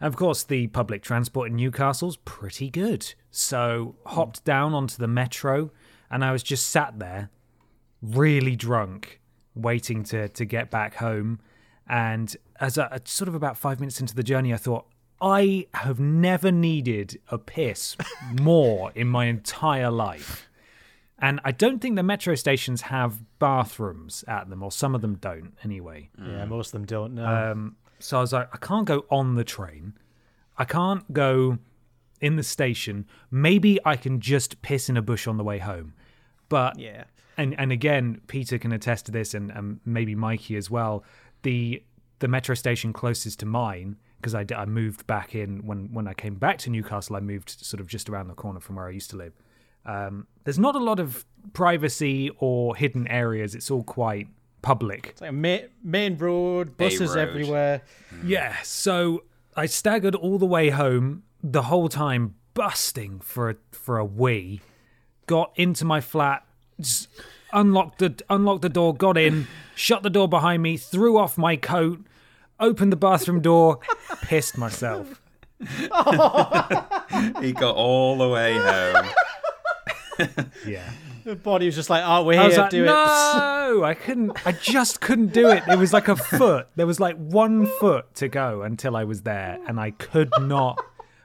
Of 0.01 0.15
course, 0.15 0.43
the 0.43 0.67
public 0.67 1.03
transport 1.03 1.49
in 1.49 1.57
Newcastle's 1.57 2.17
pretty 2.17 2.69
good. 2.69 3.13
So 3.31 3.95
hopped 4.05 4.45
down 4.45 4.73
onto 4.73 4.97
the 4.97 5.07
metro, 5.07 5.71
and 6.09 6.23
I 6.23 6.31
was 6.31 6.41
just 6.41 6.67
sat 6.69 6.99
there, 6.99 7.29
really 8.01 8.55
drunk, 8.55 9.19
waiting 9.55 10.03
to 10.05 10.29
to 10.29 10.45
get 10.45 10.71
back 10.71 10.95
home. 10.95 11.39
And 11.87 12.35
as 12.59 12.77
I 12.77 12.99
sort 13.05 13.27
of 13.27 13.35
about 13.35 13.57
five 13.57 13.79
minutes 13.79 13.99
into 13.99 14.15
the 14.15 14.23
journey, 14.23 14.53
I 14.53 14.57
thought, 14.57 14.85
I 15.21 15.67
have 15.73 15.99
never 15.99 16.51
needed 16.51 17.19
a 17.29 17.37
piss 17.37 17.97
more 18.41 18.91
in 18.95 19.07
my 19.07 19.25
entire 19.25 19.91
life. 19.91 20.48
And 21.21 21.39
I 21.43 21.51
don't 21.51 21.79
think 21.79 21.95
the 21.95 22.03
metro 22.03 22.35
stations 22.35 22.81
have 22.83 23.19
bathrooms 23.39 24.23
at 24.27 24.49
them, 24.49 24.63
or 24.63 24.71
some 24.71 24.95
of 24.95 25.01
them 25.01 25.15
don't 25.15 25.53
anyway. 25.63 26.09
Yeah, 26.17 26.45
most 26.45 26.67
of 26.67 26.71
them 26.73 26.85
don't 26.85 27.15
know. 27.15 27.25
Um, 27.25 27.75
so 27.99 28.17
I 28.17 28.21
was 28.21 28.33
like, 28.33 28.49
I 28.53 28.57
can't 28.57 28.85
go 28.85 29.05
on 29.11 29.35
the 29.35 29.43
train. 29.43 29.93
I 30.57 30.65
can't 30.65 31.11
go 31.13 31.57
in 32.21 32.35
the 32.35 32.43
station. 32.43 33.05
Maybe 33.31 33.79
I 33.85 33.95
can 33.95 34.19
just 34.19 34.61
piss 34.61 34.89
in 34.89 34.97
a 34.97 35.01
bush 35.01 35.27
on 35.27 35.37
the 35.37 35.43
way 35.43 35.57
home. 35.57 35.93
But 36.47 36.79
yeah. 36.79 37.03
and 37.37 37.57
and 37.59 37.71
again, 37.71 38.21
Peter 38.27 38.57
can 38.57 38.71
attest 38.71 39.05
to 39.07 39.11
this, 39.11 39.33
and, 39.33 39.51
and 39.51 39.79
maybe 39.85 40.15
Mikey 40.15 40.55
as 40.55 40.69
well. 40.69 41.03
The 41.43 41.83
the 42.19 42.27
metro 42.27 42.55
station 42.55 42.93
closest 42.93 43.39
to 43.39 43.45
mine 43.45 43.97
because 44.19 44.35
I, 44.35 44.45
I 44.55 44.65
moved 44.65 45.07
back 45.07 45.35
in 45.35 45.65
when 45.65 45.93
when 45.93 46.07
I 46.07 46.13
came 46.13 46.35
back 46.35 46.57
to 46.59 46.69
Newcastle. 46.69 47.15
I 47.15 47.19
moved 47.19 47.49
sort 47.49 47.79
of 47.81 47.87
just 47.87 48.09
around 48.09 48.27
the 48.27 48.33
corner 48.33 48.59
from 48.59 48.75
where 48.75 48.87
I 48.87 48.91
used 48.91 49.09
to 49.11 49.17
live. 49.17 49.33
Um, 49.85 50.27
there's 50.43 50.59
not 50.59 50.75
a 50.75 50.79
lot 50.79 50.99
of 50.99 51.25
privacy 51.53 52.31
or 52.39 52.75
hidden 52.75 53.07
areas. 53.07 53.55
It's 53.55 53.71
all 53.71 53.83
quite 53.83 54.27
public. 54.61 55.07
It's 55.07 55.21
like 55.21 55.29
a 55.29 55.33
main, 55.33 55.69
main 55.83 56.17
road, 56.17 56.77
buses 56.77 57.15
road. 57.15 57.29
everywhere. 57.29 57.81
Yeah, 58.23 58.55
so 58.63 59.23
I 59.55 59.65
staggered 59.65 60.15
all 60.15 60.37
the 60.37 60.45
way 60.45 60.69
home, 60.69 61.23
the 61.41 61.63
whole 61.63 61.89
time 61.89 62.35
busting 62.53 63.19
for 63.21 63.49
a, 63.51 63.55
for 63.71 63.97
a 63.97 64.05
wee. 64.05 64.61
Got 65.27 65.51
into 65.55 65.85
my 65.85 66.01
flat, 66.01 66.43
unlocked 67.53 67.99
the 67.99 68.15
unlocked 68.29 68.63
the 68.63 68.69
door, 68.69 68.95
got 68.95 69.17
in, 69.17 69.47
shut 69.75 70.03
the 70.03 70.09
door 70.09 70.27
behind 70.27 70.63
me, 70.63 70.75
threw 70.75 71.17
off 71.17 71.37
my 71.37 71.55
coat, 71.55 72.03
opened 72.59 72.91
the 72.91 72.97
bathroom 72.97 73.41
door, 73.41 73.79
pissed 74.23 74.57
myself. 74.57 75.21
He 77.41 77.51
got 77.51 77.75
all 77.75 78.17
the 78.17 78.29
way 78.29 78.53
home. 78.53 79.09
Yeah. 80.67 80.89
The 81.25 81.35
body 81.35 81.65
was 81.67 81.75
just 81.75 81.89
like, 81.91 82.01
oh, 82.03 82.23
we're 82.23 82.39
I 82.39 82.45
was 82.45 82.53
here, 82.55 82.61
like, 82.63 82.71
do 82.71 82.83
it. 82.85 82.87
no, 82.87 83.83
I 83.83 83.93
couldn't. 83.93 84.47
I 84.47 84.51
just 84.53 84.99
couldn't 85.01 85.31
do 85.33 85.49
it. 85.49 85.61
It 85.67 85.77
was 85.77 85.91
like 85.93 86.07
a 86.07 86.15
foot. 86.37 86.69
There 86.75 86.87
was 86.87 86.99
like 86.99 87.17
one 87.17 87.67
foot 87.67 88.15
to 88.15 88.29
go 88.29 88.61
until 88.63 88.95
I 88.95 89.03
was 89.03 89.21
there, 89.23 89.59
and 89.67 89.79
I 89.79 89.91
could 89.91 90.31
not. 90.39 90.79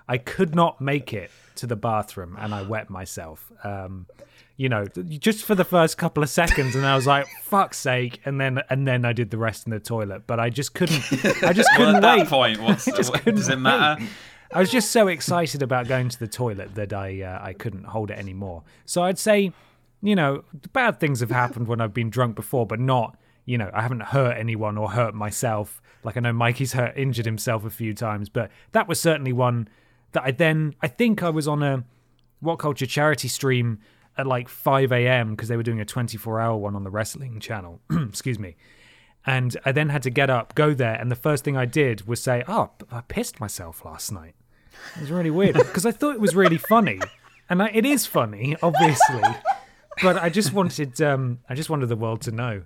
I 0.08 0.18
could 0.18 0.54
not 0.54 0.80
make 0.80 1.14
it 1.14 1.30
to 1.54 1.66
the 1.66 1.76
bathroom, 1.76 2.36
and 2.38 2.52
I 2.52 2.62
wet 2.62 2.90
myself. 2.90 3.50
Um, 3.62 4.06
you 4.56 4.68
know, 4.68 4.84
just 4.86 5.44
for 5.44 5.54
the 5.54 5.64
first 5.64 5.96
couple 5.96 6.22
of 6.22 6.28
seconds, 6.28 6.74
and 6.74 6.84
I 6.84 6.96
was 6.96 7.06
like, 7.06 7.26
"Fuck's 7.44 7.78
sake!" 7.78 8.20
And 8.26 8.38
then, 8.40 8.62
and 8.68 8.86
then 8.86 9.04
I 9.06 9.12
did 9.14 9.30
the 9.30 9.38
rest 9.38 9.64
in 9.66 9.70
the 9.70 9.80
toilet. 9.80 10.24
But 10.26 10.38
I 10.40 10.50
just 10.50 10.74
couldn't. 10.74 11.02
I 11.42 11.52
just 11.54 11.70
couldn't 11.76 11.94
at 11.96 12.02
that 12.02 12.18
wait. 12.18 12.26
point, 12.28 12.60
what's, 12.60 12.84
just 12.84 13.10
what- 13.12 13.20
couldn't 13.22 13.36
does 13.36 13.48
it 13.48 13.56
matter? 13.60 14.00
wait. 14.02 14.10
I 14.52 14.60
was 14.60 14.70
just 14.70 14.90
so 14.90 15.08
excited 15.08 15.62
about 15.62 15.88
going 15.88 16.08
to 16.08 16.18
the 16.18 16.28
toilet 16.28 16.74
that 16.74 16.92
I 16.92 17.22
uh, 17.22 17.40
I 17.42 17.52
couldn't 17.52 17.84
hold 17.84 18.10
it 18.10 18.18
anymore. 18.18 18.62
So 18.84 19.02
I'd 19.02 19.18
say, 19.18 19.52
you 20.02 20.14
know, 20.14 20.44
bad 20.72 21.00
things 21.00 21.20
have 21.20 21.30
happened 21.30 21.66
when 21.66 21.80
I've 21.80 21.94
been 21.94 22.10
drunk 22.10 22.36
before, 22.36 22.66
but 22.66 22.78
not, 22.78 23.16
you 23.46 23.58
know, 23.58 23.70
I 23.72 23.82
haven't 23.82 24.02
hurt 24.02 24.36
anyone 24.36 24.76
or 24.78 24.90
hurt 24.90 25.14
myself. 25.14 25.80
Like 26.02 26.16
I 26.16 26.20
know 26.20 26.32
Mikey's 26.32 26.74
hurt 26.74 26.96
injured 26.96 27.26
himself 27.26 27.64
a 27.64 27.70
few 27.70 27.94
times, 27.94 28.28
but 28.28 28.50
that 28.72 28.86
was 28.86 29.00
certainly 29.00 29.32
one 29.32 29.68
that 30.12 30.22
I 30.24 30.30
then 30.30 30.74
I 30.80 30.88
think 30.88 31.22
I 31.22 31.30
was 31.30 31.48
on 31.48 31.62
a 31.62 31.84
WhatCulture 32.42 32.88
charity 32.88 33.28
stream 33.28 33.80
at 34.16 34.26
like 34.26 34.48
5 34.48 34.92
a.m. 34.92 35.30
because 35.30 35.48
they 35.48 35.56
were 35.56 35.62
doing 35.62 35.80
a 35.80 35.84
24 35.84 36.40
hour 36.40 36.56
one 36.56 36.76
on 36.76 36.84
the 36.84 36.90
wrestling 36.90 37.40
channel. 37.40 37.80
Excuse 37.90 38.38
me. 38.38 38.56
And 39.26 39.56
I 39.64 39.72
then 39.72 39.88
had 39.88 40.02
to 40.02 40.10
get 40.10 40.28
up, 40.28 40.54
go 40.54 40.74
there, 40.74 40.94
and 40.94 41.10
the 41.10 41.16
first 41.16 41.44
thing 41.44 41.56
I 41.56 41.64
did 41.64 42.06
was 42.06 42.22
say, 42.22 42.44
"Oh, 42.46 42.70
I 42.90 43.00
pissed 43.00 43.40
myself 43.40 43.84
last 43.84 44.12
night." 44.12 44.34
It 44.96 45.00
was 45.00 45.10
really 45.10 45.30
weird 45.30 45.54
because 45.58 45.86
I 45.86 45.92
thought 45.92 46.14
it 46.14 46.20
was 46.20 46.34
really 46.36 46.58
funny, 46.58 47.00
and 47.48 47.62
I, 47.62 47.68
it 47.72 47.86
is 47.86 48.04
funny, 48.06 48.56
obviously. 48.62 49.22
But 50.02 50.16
I 50.18 50.28
just 50.28 50.52
wanted, 50.52 51.00
um, 51.00 51.38
I 51.48 51.54
just 51.54 51.70
wanted 51.70 51.86
the 51.86 51.96
world 51.96 52.20
to 52.22 52.32
know. 52.32 52.62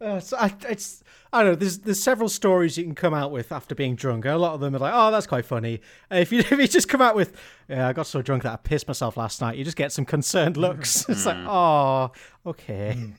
Uh, 0.00 0.20
so 0.20 0.36
I, 0.36 0.54
it's 0.68 1.02
I 1.32 1.42
don't 1.42 1.52
know. 1.52 1.56
There's 1.56 1.78
there's 1.78 2.02
several 2.02 2.28
stories 2.28 2.76
you 2.76 2.84
can 2.84 2.94
come 2.94 3.14
out 3.14 3.30
with 3.32 3.50
after 3.50 3.74
being 3.74 3.96
drunk. 3.96 4.26
A 4.26 4.34
lot 4.34 4.54
of 4.54 4.60
them 4.60 4.76
are 4.76 4.78
like, 4.78 4.92
oh, 4.94 5.10
that's 5.10 5.26
quite 5.26 5.46
funny. 5.46 5.80
Uh, 6.12 6.16
If 6.16 6.32
you 6.32 6.38
if 6.50 6.50
you 6.52 6.68
just 6.68 6.88
come 6.88 7.00
out 7.00 7.16
with, 7.16 7.34
yeah, 7.68 7.88
I 7.88 7.92
got 7.94 8.06
so 8.06 8.20
drunk 8.22 8.42
that 8.42 8.52
I 8.52 8.56
pissed 8.56 8.86
myself 8.88 9.16
last 9.16 9.40
night, 9.40 9.56
you 9.56 9.64
just 9.64 9.76
get 9.76 9.92
some 9.92 10.04
concerned 10.04 10.56
looks. 10.56 11.04
it's 11.08 11.24
like, 11.26 11.38
oh, 11.38 12.12
okay. 12.44 13.12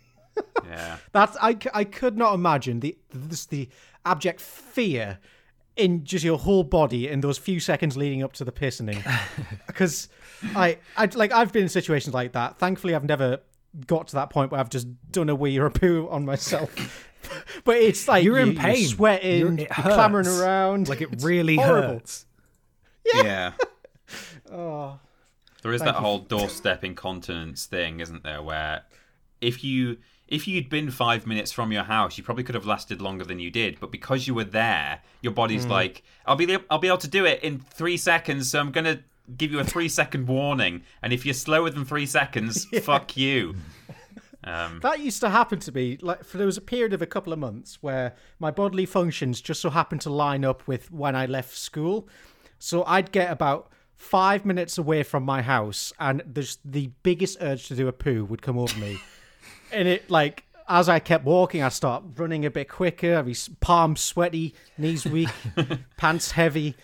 Yeah. 0.68 0.98
That's 1.12 1.38
I, 1.42 1.54
c- 1.54 1.70
I 1.74 1.84
could 1.84 2.18
not 2.18 2.34
imagine 2.34 2.80
the 2.82 2.98
this 3.14 3.46
the 3.46 3.70
abject 4.06 4.40
fear 4.42 5.20
in 5.76 6.04
just 6.04 6.24
your 6.26 6.38
whole 6.40 6.64
body 6.64 7.08
in 7.08 7.22
those 7.22 7.38
few 7.38 7.60
seconds 7.60 7.96
leading 7.96 8.24
up 8.24 8.34
to 8.34 8.44
the 8.44 8.52
pissing 8.52 9.02
because 9.68 10.10
I 10.56 10.78
I 10.98 11.06
like 11.14 11.32
I've 11.32 11.52
been 11.54 11.64
in 11.64 11.70
situations 11.70 12.14
like 12.14 12.32
that. 12.34 12.58
Thankfully, 12.60 12.96
I've 12.96 13.04
never 13.06 13.40
got 13.86 14.08
to 14.10 14.16
that 14.16 14.30
point 14.30 14.52
where 14.52 14.60
I've 14.60 14.70
just 14.70 14.88
done 15.12 15.30
a 15.30 15.36
wee 15.36 15.58
or 15.60 15.66
a 15.68 15.72
poo 15.72 16.08
on 16.10 16.26
myself. 16.26 16.74
but 17.64 17.78
it's 17.78 18.08
like 18.08 18.24
You're 18.24 18.40
in 18.40 18.54
you- 18.54 18.60
pain. 18.60 18.88
sweating, 18.88 19.40
You're- 19.40 19.56
you're, 19.56 19.66
it 19.68 19.70
clamoring 19.70 20.28
around. 20.28 20.90
Like 20.90 21.02
it 21.02 21.22
really 21.22 21.58
horrible. 21.58 21.90
hurts. 21.96 22.26
Yeah. 23.14 23.54
Oh, 24.52 25.00
There 25.62 25.74
is 25.74 25.82
Thank 25.82 25.94
that 25.96 26.00
you. 26.00 26.06
whole 26.06 26.20
doorstep 26.20 26.84
incontinence 26.84 27.66
thing, 27.66 28.00
isn't 28.00 28.24
there? 28.24 28.42
Where 28.42 28.84
if 29.42 29.64
you 29.64 29.98
if 30.28 30.48
you'd 30.48 30.70
been 30.70 30.92
five 30.92 31.26
minutes 31.26 31.52
from 31.52 31.72
your 31.72 31.84
house, 31.84 32.18
you 32.18 32.24
probably 32.24 32.44
could 32.44 32.56
have 32.56 32.66
lasted 32.66 33.02
longer 33.02 33.24
than 33.24 33.40
you 33.40 33.50
did. 33.50 33.80
But 33.80 33.92
because 33.92 34.28
you 34.28 34.34
were 34.34 34.44
there, 34.44 35.02
your 35.22 35.34
body's 35.34 35.64
Hmm. 35.66 35.72
like, 35.72 36.04
"I'll 36.26 36.36
be 36.36 36.58
I'll 36.70 36.80
be 36.80 36.88
able 36.88 36.98
to 37.00 37.08
do 37.08 37.26
it 37.26 37.42
in 37.44 37.60
three 37.60 37.98
seconds." 37.98 38.50
So 38.52 38.60
I'm 38.60 38.72
gonna 38.72 39.00
give 39.38 39.52
you 39.52 39.60
a 39.60 39.64
three 39.64 39.90
second 39.90 40.28
warning. 40.28 40.84
And 41.02 41.12
if 41.14 41.26
you're 41.26 41.34
slower 41.34 41.70
than 41.70 41.86
three 41.86 42.06
seconds, 42.06 42.66
fuck 42.84 43.16
you. 43.18 43.56
Um, 44.44 44.80
That 44.82 45.00
used 45.02 45.20
to 45.22 45.30
happen 45.30 45.60
to 45.60 45.72
me. 45.72 45.98
Like, 46.02 46.24
for 46.24 46.38
there 46.38 46.46
was 46.46 46.58
a 46.58 46.62
period 46.62 46.94
of 46.94 47.02
a 47.02 47.06
couple 47.06 47.34
of 47.34 47.40
months 47.40 47.80
where 47.82 48.16
my 48.40 48.52
bodily 48.52 48.86
functions 48.86 49.42
just 49.42 49.60
so 49.62 49.70
happened 49.70 50.02
to 50.02 50.10
line 50.10 50.46
up 50.46 50.66
with 50.68 50.92
when 50.92 51.16
I 51.16 51.26
left 51.26 51.56
school. 51.58 52.08
So 52.60 52.84
I'd 52.86 53.12
get 53.12 53.30
about 53.32 53.70
five 53.96 54.46
minutes 54.46 54.78
away 54.78 55.04
from 55.04 55.24
my 55.24 55.42
house, 55.42 55.92
and 56.00 56.22
there's 56.26 56.60
the 56.64 56.92
biggest 57.04 57.38
urge 57.42 57.68
to 57.68 57.76
do 57.76 57.88
a 57.88 57.92
poo 57.92 58.24
would 58.26 58.42
come 58.42 58.58
over 58.58 58.78
me, 58.80 58.98
and 59.72 59.88
it 59.88 60.10
like. 60.10 60.44
As 60.70 60.90
I 60.90 61.00
kept 61.00 61.24
walking, 61.24 61.64
I 61.64 61.70
start 61.70 62.04
running 62.18 62.46
a 62.46 62.52
bit 62.52 62.68
quicker. 62.68 63.16
I'd 63.18 63.26
be 63.26 63.32
s- 63.32 63.50
palms 63.62 64.02
sweaty, 64.02 64.54
knees 64.78 65.06
weak, 65.06 65.30
pants 65.98 66.32
heavy. 66.32 66.76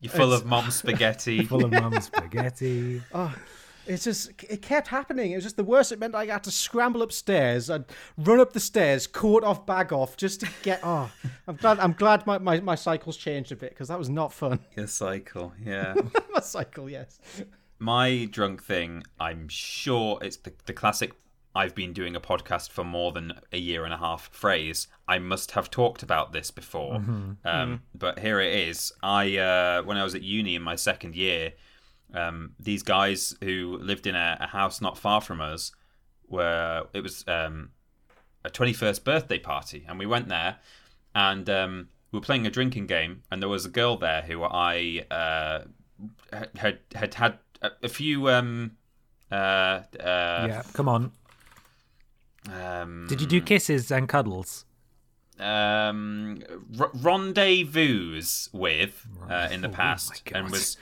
you're 0.00 0.12
full 0.12 0.32
of 0.32 0.46
mom 0.46 0.70
spaghetti. 0.70 1.44
Full 1.44 1.64
of 1.64 1.72
mum 1.72 2.00
spaghetti. 2.00 3.02
oh, 3.12 3.34
It's 3.84 4.04
just 4.04 4.30
it 4.48 4.62
kept 4.62 4.86
happening. 4.86 5.32
It 5.32 5.34
was 5.34 5.42
just 5.42 5.56
the 5.56 5.64
worst. 5.64 5.90
It 5.90 5.98
meant 5.98 6.14
I 6.14 6.26
had 6.26 6.44
to 6.44 6.52
scramble 6.52 7.02
upstairs. 7.02 7.68
I'd 7.68 7.86
run 8.16 8.38
up 8.38 8.52
the 8.52 8.60
stairs, 8.60 9.08
coat 9.08 9.42
off, 9.42 9.66
bag 9.66 9.92
off, 9.92 10.16
just 10.16 10.38
to 10.42 10.48
get. 10.62 10.78
Oh, 10.84 11.10
I'm 11.48 11.56
glad. 11.56 11.80
I'm 11.80 11.94
glad 11.94 12.24
my, 12.28 12.38
my, 12.38 12.60
my 12.60 12.76
cycle's 12.76 13.16
changed 13.16 13.50
a 13.50 13.56
bit 13.56 13.70
because 13.70 13.88
that 13.88 13.98
was 13.98 14.08
not 14.08 14.32
fun. 14.32 14.60
Your 14.76 14.86
cycle, 14.86 15.52
yeah. 15.60 15.94
my 16.32 16.38
cycle, 16.40 16.88
yes. 16.88 17.18
my 17.80 18.28
drunk 18.30 18.62
thing, 18.62 19.02
I'm 19.18 19.48
sure 19.48 20.20
it's 20.22 20.36
the, 20.36 20.52
the 20.66 20.72
classic 20.72 21.12
I've 21.54 21.74
been 21.74 21.92
doing 21.92 22.16
a 22.16 22.20
podcast 22.20 22.70
for 22.70 22.84
more 22.84 23.12
than 23.12 23.34
a 23.52 23.58
year 23.58 23.84
and 23.84 23.92
a 23.92 23.98
half 23.98 24.30
phrase. 24.32 24.88
I 25.06 25.18
must 25.18 25.50
have 25.52 25.70
talked 25.70 26.02
about 26.02 26.32
this 26.32 26.50
before. 26.50 26.96
Um, 27.44 27.82
But 27.94 28.18
here 28.20 28.40
it 28.40 28.54
is. 28.68 28.92
I 29.02 29.36
uh, 29.36 29.82
when 29.82 29.96
I 29.98 30.04
was 30.04 30.14
at 30.14 30.22
uni 30.22 30.54
in 30.54 30.62
my 30.62 30.76
second 30.76 31.14
year, 31.14 31.52
um, 32.14 32.52
these 32.58 32.82
guys 32.82 33.36
who 33.42 33.78
lived 33.80 34.06
in 34.06 34.14
a, 34.14 34.38
a 34.40 34.46
house 34.46 34.80
not 34.80 34.96
far 34.98 35.20
from 35.20 35.40
us 35.40 35.72
were 36.28 36.86
it 36.94 37.02
was 37.02 37.24
um, 37.28 37.70
a 38.44 38.50
21st 38.50 39.04
birthday 39.04 39.38
party 39.38 39.84
and 39.88 39.98
we 39.98 40.06
went 40.06 40.28
there 40.28 40.56
and 41.14 41.48
um, 41.50 41.88
we 42.10 42.18
were 42.18 42.24
playing 42.24 42.46
a 42.46 42.50
drinking 42.50 42.86
game 42.86 43.22
and 43.30 43.42
there 43.42 43.48
was 43.48 43.66
a 43.66 43.68
girl 43.68 43.96
there 43.96 44.22
who 44.22 44.42
I 44.42 45.04
uh, 45.10 45.60
had 46.56 46.78
had 46.94 47.14
had 47.14 47.38
a, 47.60 47.70
a 47.82 47.88
few 47.88 48.30
um 48.30 48.72
uh, 49.30 49.34
uh 50.00 50.46
yeah, 50.48 50.62
come 50.72 50.88
on. 50.88 51.12
Um 52.50 53.06
Did 53.08 53.20
you 53.20 53.26
do 53.26 53.40
kisses 53.40 53.90
and 53.90 54.08
cuddles? 54.08 54.64
um 55.40 56.42
r- 56.78 56.90
rendezvous 56.94 58.20
with 58.52 59.06
uh, 59.28 59.48
in 59.50 59.60
the 59.62 59.68
past 59.68 60.24
God. 60.24 60.38
and 60.38 60.50
was 60.50 60.76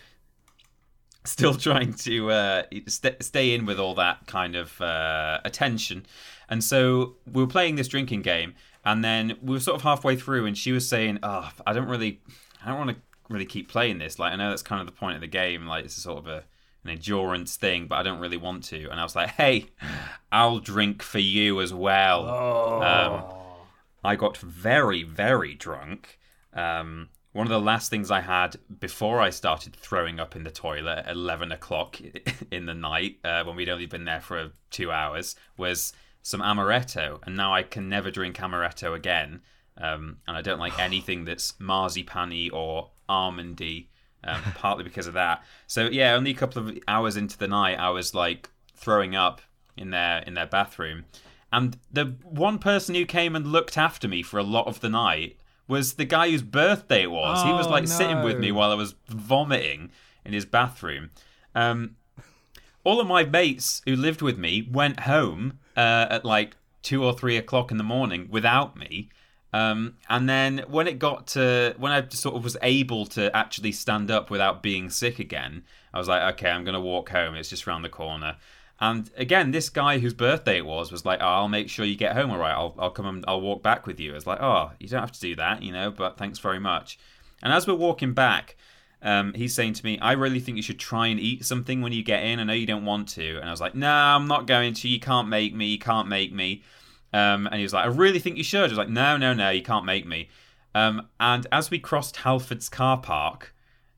still 1.25 1.55
trying 1.69 1.95
to 1.95 2.31
uh, 2.31 2.63
st- 2.87 3.23
stay 3.23 3.55
in 3.55 3.65
with 3.67 3.79
all 3.79 3.95
that 3.95 4.27
kind 4.27 4.57
of 4.57 4.81
uh, 4.81 5.39
attention. 5.45 6.05
And 6.49 6.65
so 6.65 7.17
we 7.33 7.43
were 7.43 7.49
playing 7.49 7.77
this 7.77 7.89
drinking 7.89 8.23
game, 8.23 8.55
and 8.85 9.05
then 9.05 9.37
we 9.43 9.53
were 9.55 9.61
sort 9.61 9.77
of 9.77 9.83
halfway 9.83 10.17
through, 10.17 10.47
and 10.47 10.59
she 10.59 10.73
was 10.73 10.89
saying, 10.89 11.21
"Oh, 11.23 11.51
I 11.67 11.73
don't 11.73 11.89
really, 11.89 12.21
I 12.65 12.69
don't 12.71 12.79
want 12.79 12.91
to 12.91 12.97
really 13.29 13.47
keep 13.47 13.69
playing 13.69 13.99
this. 13.99 14.19
Like, 14.19 14.33
I 14.33 14.37
know 14.37 14.51
that's 14.51 14.63
kind 14.63 14.81
of 14.81 14.87
the 14.87 14.93
point 14.99 15.15
of 15.15 15.21
the 15.21 15.27
game. 15.29 15.67
Like, 15.67 15.85
it's 15.85 15.97
a 15.97 16.01
sort 16.01 16.19
of 16.19 16.27
a 16.27 16.45
an 16.85 16.91
endurance 16.91 17.57
thing, 17.57 17.87
but 17.87 17.97
I 17.97 18.03
don't 18.03 18.21
really 18.21 18.37
want 18.37 18.65
to." 18.65 18.89
And 18.91 19.01
I 19.01 19.03
was 19.03 19.17
like, 19.17 19.31
"Hey, 19.31 19.67
I'll 20.33 20.59
drink 20.59 21.03
for 21.03 21.19
you 21.19 21.61
as 21.61 21.73
well." 21.73 22.27
Um, 22.83 23.25
I 24.03 24.17
got 24.17 24.37
very, 24.39 25.03
very 25.03 25.55
drunk. 25.55 26.19
Um, 26.53 27.11
one 27.33 27.47
of 27.47 27.51
the 27.51 27.61
last 27.61 27.91
things 27.91 28.11
I 28.11 28.21
had 28.23 28.57
before 28.81 29.21
I 29.21 29.31
started 29.31 29.77
throwing 29.77 30.19
up 30.19 30.35
in 30.35 30.43
the 30.43 30.51
toilet 30.51 31.05
at 31.07 31.13
11 31.13 31.53
o'clock 31.53 32.01
in 32.51 32.67
the 32.67 32.75
night, 32.75 33.19
uh, 33.23 33.45
when 33.45 33.57
we'd 33.57 33.69
only 33.69 33.87
been 33.87 34.05
there 34.05 34.21
for 34.21 34.51
two 34.71 34.91
hours, 34.91 35.37
was 35.57 35.93
some 36.23 36.41
amaretto. 36.41 37.21
And 37.25 37.37
now 37.37 37.55
I 37.55 37.63
can 37.63 37.89
never 37.89 38.11
drink 38.11 38.37
amaretto 38.37 38.95
again. 38.95 39.43
Um, 39.77 40.19
and 40.27 40.37
I 40.37 40.43
don't 40.43 40.59
like 40.59 40.79
anything 40.79 41.25
that's 41.25 41.59
marzipan 41.61 42.51
or 42.53 42.91
almondy, 43.09 43.87
um, 44.25 44.43
partly 44.57 44.85
because 44.85 45.07
of 45.07 45.15
that. 45.15 45.43
So, 45.67 45.89
yeah, 45.89 46.15
only 46.15 46.31
a 46.31 46.35
couple 46.35 46.69
of 46.69 46.79
hours 46.89 47.17
into 47.17 47.37
the 47.39 47.49
night, 47.49 47.79
I 47.79 47.91
was 47.91 48.15
like 48.15 48.51
throwing 48.77 49.15
up 49.17 49.41
in 49.77 49.91
their 49.91 50.19
in 50.27 50.35
their 50.35 50.47
bathroom, 50.47 51.05
and 51.53 51.77
the 51.93 52.17
one 52.23 52.59
person 52.59 52.95
who 52.95 53.05
came 53.07 53.35
and 53.37 53.47
looked 53.47 53.77
after 53.79 54.07
me 54.09 54.23
for 54.23 54.39
a 54.39 54.43
lot 54.43 54.67
of 54.67 54.81
the 54.81 54.89
night 54.89 55.37
was 55.69 55.95
the 55.95 56.05
guy 56.05 56.29
whose 56.31 56.43
birthday 56.43 57.03
it 57.03 57.11
was. 57.11 57.45
he 57.45 57.53
was 57.53 57.67
Oh, 57.67 57.71
like 57.71 57.87
sitting 57.87 58.23
with 58.23 58.39
me 58.39 58.51
while 58.51 58.73
I 58.73 58.75
was 58.75 58.95
vomiting 59.09 59.91
in 60.25 60.33
his 60.33 60.45
bathroom. 60.45 61.11
Um, 61.55 61.97
all 62.83 63.01
of 63.01 63.07
my 63.07 63.25
mates 63.25 63.81
who 63.85 63.95
lived 63.95 64.21
with 64.23 64.37
me 64.39 64.67
went 64.71 65.01
home 65.01 65.59
uh, 65.77 66.07
at 66.11 66.25
like 66.25 66.57
two 66.83 67.05
or 67.05 67.13
three 67.13 67.37
o'clock 67.37 67.71
in 67.71 67.77
the 67.77 67.85
morning 67.85 68.27
without 68.31 68.77
me. 68.77 69.11
Um, 69.53 69.95
and 70.09 70.29
then 70.29 70.65
when 70.69 70.87
it 70.87 70.99
got 70.99 71.27
to 71.29 71.75
when 71.77 71.93
I 71.93 72.07
sort 72.09 72.37
of 72.37 72.45
was 72.45 72.57
able 72.63 73.07
to 73.07 73.35
actually 73.37 73.73
stand 73.73 74.11
up 74.11 74.31
without 74.31 74.63
being 74.63 74.91
sick 74.91 75.19
again, 75.19 75.65
I 75.93 75.99
was 75.99 76.09
like, 76.09 76.35
okay, 76.35 76.51
I'm 76.51 76.65
gonna 76.65 76.81
walk 76.81 77.11
home. 77.11 77.35
It's 77.35 77.51
just 77.51 77.67
round 77.67 77.85
the 77.85 77.89
corner. 77.89 78.37
And 78.81 79.11
again, 79.17 79.51
this 79.51 79.69
guy 79.69 79.99
whose 79.99 80.15
birthday 80.15 80.59
it 80.59 80.67
was 80.67 80.91
was 80.91 81.05
like, 81.05 81.21
oh, 81.21 81.27
I'll 81.27 81.49
make 81.49 81.69
sure 81.69 81.85
you 81.85 81.97
get 81.97 82.17
home 82.17 82.31
all 82.31 82.39
right. 82.39 82.55
I'll 82.55 82.75
I'll 82.79 82.91
come 82.91 83.07
and 83.07 83.25
I'll 83.27 83.41
walk 83.41 83.63
back 83.63 83.87
with 83.87 84.01
you. 84.01 84.15
It's 84.15 84.27
like, 84.27 84.41
oh, 84.41 84.71
you 84.79 84.89
don't 84.89 85.01
have 85.01 85.13
to 85.13 85.21
do 85.21 85.37
that, 85.37 85.63
you 85.63 85.73
know. 85.73 85.91
But 85.91 86.17
thanks 86.17 86.39
very 86.39 86.61
much. 86.61 86.99
And 87.43 87.53
as 87.53 87.67
we're 87.67 87.75
walking 87.75 88.15
back, 88.15 88.57
um, 89.03 89.35
he's 89.35 89.55
saying 89.55 89.75
to 89.75 89.85
me, 89.85 89.99
I 89.99 90.13
really 90.13 90.41
think 90.41 90.57
you 90.57 90.63
should 90.63 90.79
try 90.79 91.09
and 91.09 91.19
eat 91.19 91.45
something 91.45 91.81
when 91.81 91.93
you 91.93 92.03
get 92.03 92.23
in. 92.23 92.39
I 92.39 92.45
know 92.45 92.53
you 92.53 92.67
don't 92.67 92.85
want 92.85 93.09
to. 93.11 93.39
And 93.39 93.49
I 93.49 93.51
was 93.51 93.61
like, 93.61 93.75
No, 93.75 93.91
I'm 93.91 94.29
not 94.29 94.47
going 94.47 94.75
to. 94.75 94.89
You 94.89 95.01
can't 95.01 95.29
make 95.29 95.55
me. 95.55 95.67
You 95.67 95.79
can't 95.79 96.09
make 96.09 96.33
me. 96.33 96.63
Um, 97.13 97.47
and 97.47 97.57
he 97.57 97.63
was 97.63 97.73
like, 97.73 97.85
I 97.85 97.89
really 97.89 98.19
think 98.21 98.37
you 98.37 98.45
should. 98.45 98.61
I 98.61 98.69
was 98.69 98.79
like, 98.79 98.89
No, 98.89 99.17
no, 99.17 99.33
no, 99.35 99.51
you 99.51 99.63
can't 99.63 99.85
make 99.85 100.07
me. 100.07 100.29
Um, 100.75 101.09
and 101.19 101.47
as 101.51 101.71
we 101.71 101.79
crossed 101.81 102.17
Halford's 102.19 102.69
car 102.69 102.99
park, 102.99 103.55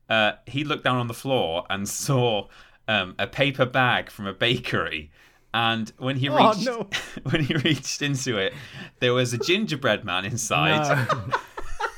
uh, 0.09 0.33
he 0.47 0.63
looked 0.63 0.83
down 0.83 0.97
on 0.97 1.07
the 1.07 1.13
floor 1.13 1.65
and 1.69 1.87
saw 2.07 2.47
um, 2.87 3.15
a 3.19 3.27
paper 3.27 3.65
bag 3.65 4.09
from 4.09 4.25
a 4.25 4.33
bakery. 4.33 5.11
And 5.53 5.91
when 5.99 6.15
he 6.17 6.29
Oh, 6.29 6.49
reached 6.49 6.65
no. 6.65 6.89
when 7.29 7.43
he 7.43 7.53
reached 7.55 8.01
into 8.01 8.37
it, 8.37 8.53
there 8.99 9.13
was 9.13 9.33
a 9.33 9.37
gingerbread 9.37 10.03
man 10.03 10.25
inside 10.25 11.07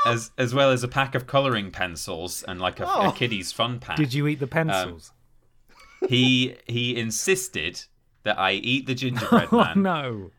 as 0.07 0.31
as 0.37 0.55
well 0.55 0.71
as 0.71 0.83
a 0.83 0.89
pack 0.89 1.15
of 1.15 1.27
coloring 1.27 1.71
pencils 1.71 2.43
and 2.49 2.61
like 2.61 2.81
a, 2.81 2.87
Oh. 2.89 3.11
a 3.11 3.13
kiddie's 3.13 3.53
fun 3.53 3.79
pack. 3.79 3.97
Did 3.97 4.13
you 4.15 4.27
eat 4.27 4.41
the 4.41 4.47
pencils? 4.47 5.13
He 6.09 6.57
he 6.67 6.97
insisted 6.97 7.85
that 8.29 8.39
I 8.39 8.53
eat 8.53 8.87
the 8.87 8.95
gingerbread 8.95 9.49
oh 9.53 9.59
man, 9.65 9.83
no. 9.83 10.31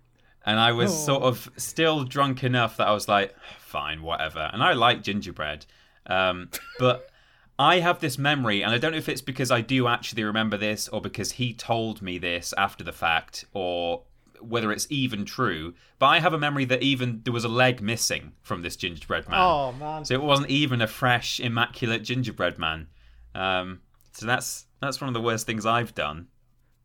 and 0.46 0.60
I 0.60 0.72
was 0.72 0.92
Oh. 0.92 1.06
sort 1.10 1.24
of 1.24 1.50
still 1.58 2.04
drunk 2.04 2.44
enough 2.44 2.78
that 2.78 2.88
I 2.88 2.92
was 2.94 3.08
like, 3.08 3.36
fine, 3.60 4.02
whatever. 4.04 4.50
And 4.54 4.62
I 4.64 4.74
like 4.74 5.02
gingerbread, 5.04 5.66
um, 6.06 6.50
but 6.78 7.10
I 7.58 7.80
have 7.80 8.00
this 8.00 8.18
memory, 8.18 8.62
and 8.64 8.72
I 8.72 8.78
don't 8.78 8.92
know 8.94 8.98
if 8.98 9.10
it's 9.10 9.22
because 9.22 9.52
I 9.52 9.62
do 9.62 9.88
actually 9.88 10.24
remember 10.24 10.56
this, 10.56 10.88
or 10.88 11.02
because 11.02 11.34
he 11.34 11.54
told 11.54 12.02
me 12.02 12.18
this 12.18 12.54
after 12.58 12.84
the 12.84 12.94
fact, 12.94 13.46
or 13.54 14.04
whether 14.40 14.72
it's 14.72 14.88
even 14.90 15.26
true. 15.26 15.74
But 15.98 16.06
I 16.06 16.20
have 16.20 16.34
a 16.34 16.40
memory 16.40 16.64
that 16.66 16.82
even 16.82 17.20
there 17.26 17.34
was 17.34 17.44
a 17.44 17.50
leg 17.50 17.82
missing 17.82 18.32
from 18.42 18.62
this 18.62 18.78
gingerbread 18.78 19.28
man. 19.28 19.40
Oh 19.42 19.72
man. 19.74 20.06
So 20.06 20.14
it 20.14 20.22
wasn't 20.22 20.50
even 20.50 20.82
a 20.82 20.88
fresh, 20.88 21.40
immaculate 21.42 22.04
gingerbread 22.04 22.58
man. 22.58 22.88
Um, 23.36 23.82
so 24.14 24.26
that's 24.26 24.66
that's 24.80 25.02
one 25.02 25.10
of 25.10 25.14
the 25.14 25.22
worst 25.22 25.46
things 25.46 25.66
I've 25.66 25.94
done. 25.94 26.28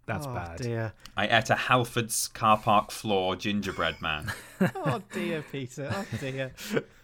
That's 0.07 0.26
oh 0.26 0.34
bad. 0.34 0.59
dear. 0.59 0.92
I 1.16 1.26
ate 1.26 1.48
a 1.50 1.55
Halford's 1.55 2.28
car 2.28 2.59
park 2.59 2.90
floor 2.90 3.36
gingerbread 3.36 4.00
man. 4.02 4.32
Oh 4.76 5.02
dear, 5.12 5.42
Peter. 5.50 5.90
Oh 5.92 6.07
dear. 6.20 6.52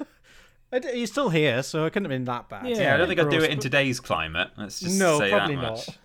I 0.73 0.79
d- 0.79 0.93
He's 0.93 1.11
still 1.11 1.31
here, 1.31 1.63
so 1.63 1.85
it 1.85 1.91
couldn't 1.93 2.05
have 2.11 2.17
been 2.17 2.25
that 2.27 2.49
bad. 2.49 2.67
yeah, 2.69 2.95
I 2.95 2.97
don't 2.97 3.09
think 3.09 3.19
I'd 3.21 3.29
do 3.31 3.43
it 3.43 3.51
in 3.51 3.59
today's 3.59 3.99
climate. 4.01 4.51
Let's 4.57 4.81
just 4.81 4.99
No, 4.99 5.19
say 5.19 5.31
probably 5.31 5.57
that 5.57 5.63
much. 5.63 5.89
not. 5.89 5.99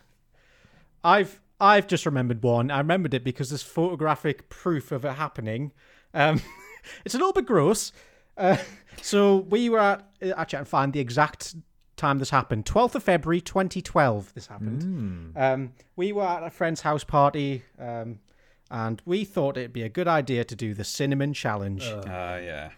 I've 1.04 1.39
I've 1.60 1.88
just 1.88 2.06
remembered 2.06 2.43
one. 2.43 2.72
I 2.72 2.80
remembered 2.80 3.14
it 3.14 3.24
because 3.24 3.50
there's 3.50 3.62
photographic 3.62 4.50
proof 4.50 4.91
of 4.91 5.06
it 5.06 5.14
happening. 5.14 5.72
Um, 6.14 6.41
it's 7.06 7.14
a 7.16 7.18
little 7.18 7.34
bit 7.34 7.46
gross. 7.46 7.91
Uh, 8.38 8.58
so 9.02 9.38
we 9.38 9.70
were 9.70 9.80
at 9.80 10.06
actually 10.36 10.58
I 10.58 10.62
can 10.62 10.66
find 10.66 10.91
the 10.93 11.00
exact 11.00 11.56
time 11.96 12.20
this 12.20 12.30
happened. 12.30 12.66
12th 12.66 12.96
of 12.96 13.04
February 13.04 13.41
2012 13.41 14.34
this 14.34 14.48
happened. 14.48 15.34
Um, 15.38 15.74
we 15.96 16.12
were 16.12 16.24
at 16.24 16.43
a 16.43 16.50
friend's 16.50 16.82
house 16.82 17.04
party 17.04 17.64
um, 17.80 18.20
and 18.72 19.02
we 19.06 19.24
thought 19.24 19.58
it'd 19.58 19.74
be 19.74 19.84
a 19.84 19.89
good 19.89 20.08
idea 20.08 20.43
to 20.43 20.56
do 20.56 20.74
the 20.74 20.84
cinnamon 20.84 21.34
challenge. 21.34 21.84
Uh, 21.86 22.39
yeah. 22.43 22.70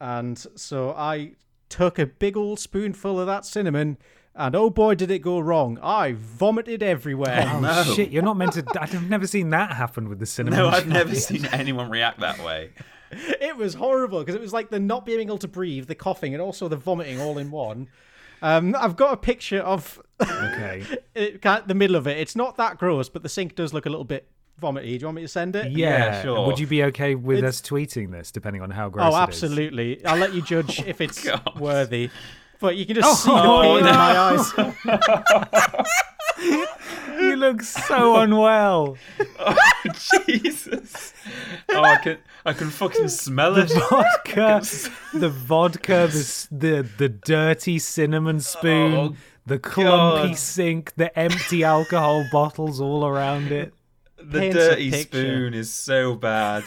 And 0.00 0.38
so 0.56 0.90
I 0.96 1.32
took 1.68 1.98
a 1.98 2.06
big 2.06 2.36
old 2.36 2.58
spoonful 2.60 3.18
of 3.20 3.26
that 3.26 3.44
cinnamon, 3.44 3.98
and 4.34 4.54
oh 4.54 4.70
boy, 4.70 4.94
did 4.94 5.10
it 5.10 5.18
go 5.18 5.40
wrong! 5.40 5.78
I 5.82 6.12
vomited 6.12 6.82
everywhere. 6.82 7.50
Oh 7.52 7.60
No. 7.60 7.82
shit! 7.82 8.10
You're 8.10 8.22
not 8.22 8.36
meant 8.36 8.52
to. 8.52 8.64
I've 8.80 9.08
never 9.10 9.26
seen 9.26 9.50
that 9.50 9.72
happen 9.72 10.08
with 10.08 10.20
the 10.20 10.26
cinnamon. 10.26 10.60
No, 10.60 10.68
I've 10.68 10.86
never 10.86 11.14
seen 11.16 11.46
anyone 11.46 11.90
react 11.90 12.20
that 12.20 12.38
way. 12.44 12.70
it 13.10 13.56
was 13.56 13.74
horrible 13.74 14.20
because 14.20 14.36
it 14.36 14.40
was 14.40 14.52
like 14.52 14.70
the 14.70 14.78
not 14.78 15.04
being 15.04 15.20
able 15.20 15.38
to 15.38 15.48
breathe, 15.48 15.86
the 15.88 15.94
coughing, 15.96 16.32
and 16.34 16.40
also 16.40 16.68
the 16.68 16.76
vomiting 16.76 17.20
all 17.20 17.38
in 17.38 17.50
one. 17.50 17.88
Um, 18.42 18.76
I've 18.78 18.96
got 18.96 19.12
a 19.12 19.16
picture 19.16 19.58
of 19.60 20.00
Okay. 20.22 20.84
it, 21.14 21.42
kind 21.42 21.62
the 21.66 21.74
middle 21.74 21.96
of 21.96 22.06
it. 22.06 22.18
It's 22.18 22.36
not 22.36 22.56
that 22.56 22.78
gross, 22.78 23.08
but 23.08 23.22
the 23.22 23.28
sink 23.28 23.54
does 23.54 23.72
look 23.72 23.86
a 23.86 23.90
little 23.90 24.04
bit 24.04 24.28
vomity. 24.58 24.98
Do 24.98 25.02
you 25.02 25.06
want 25.06 25.16
me 25.16 25.22
to 25.22 25.28
send 25.28 25.54
it? 25.56 25.70
Yeah, 25.72 26.22
sure. 26.22 26.46
Would 26.46 26.58
you 26.58 26.66
be 26.66 26.82
okay 26.84 27.14
with 27.14 27.44
us 27.44 27.60
tweeting 27.60 28.10
this, 28.10 28.30
depending 28.32 28.62
on 28.62 28.70
how 28.70 28.88
gross 28.88 29.04
Oh, 29.04 29.08
it 29.08 29.12
is? 29.12 29.28
absolutely. 29.42 30.04
I'll 30.04 30.16
let 30.18 30.34
you 30.34 30.42
judge 30.42 30.80
if 30.86 31.00
it's 31.00 31.22
God. 31.24 31.58
worthy. 31.60 32.10
But 32.60 32.76
you 32.76 32.84
can 32.86 32.96
just 32.96 33.22
see 33.22 33.30
the 33.30 33.36
Oh, 33.40 33.62
pain 33.62 33.84
no. 33.84 33.90
in 33.90 33.94
my 33.94 34.18
eyes. 35.78 36.78
You 37.38 37.44
look 37.44 37.62
so 37.62 38.16
unwell. 38.20 38.96
Oh, 39.38 39.56
Jesus. 40.26 41.14
Oh, 41.68 41.82
I 41.82 41.96
can 41.96 42.18
I 42.44 42.52
can 42.52 42.68
fucking 42.70 43.08
smell 43.08 43.56
it. 43.58 43.70
Vodka, 43.90 44.60
the 45.14 45.28
vodka, 45.28 46.08
the 46.10 46.48
the 46.50 46.88
the 46.98 47.08
dirty 47.08 47.78
cinnamon 47.78 48.40
spoon, 48.40 48.94
Oh, 48.94 49.16
the 49.46 49.58
clumpy 49.60 50.28
God. 50.30 50.36
sink, 50.38 50.94
the 50.96 51.16
empty 51.16 51.62
alcohol 51.62 52.26
bottles 52.32 52.80
all 52.80 53.06
around 53.06 53.52
it. 53.52 53.72
The 54.20 54.40
Paints 54.40 54.56
dirty 54.56 54.90
spoon 54.90 55.54
is 55.54 55.72
so 55.72 56.16
bad. 56.16 56.64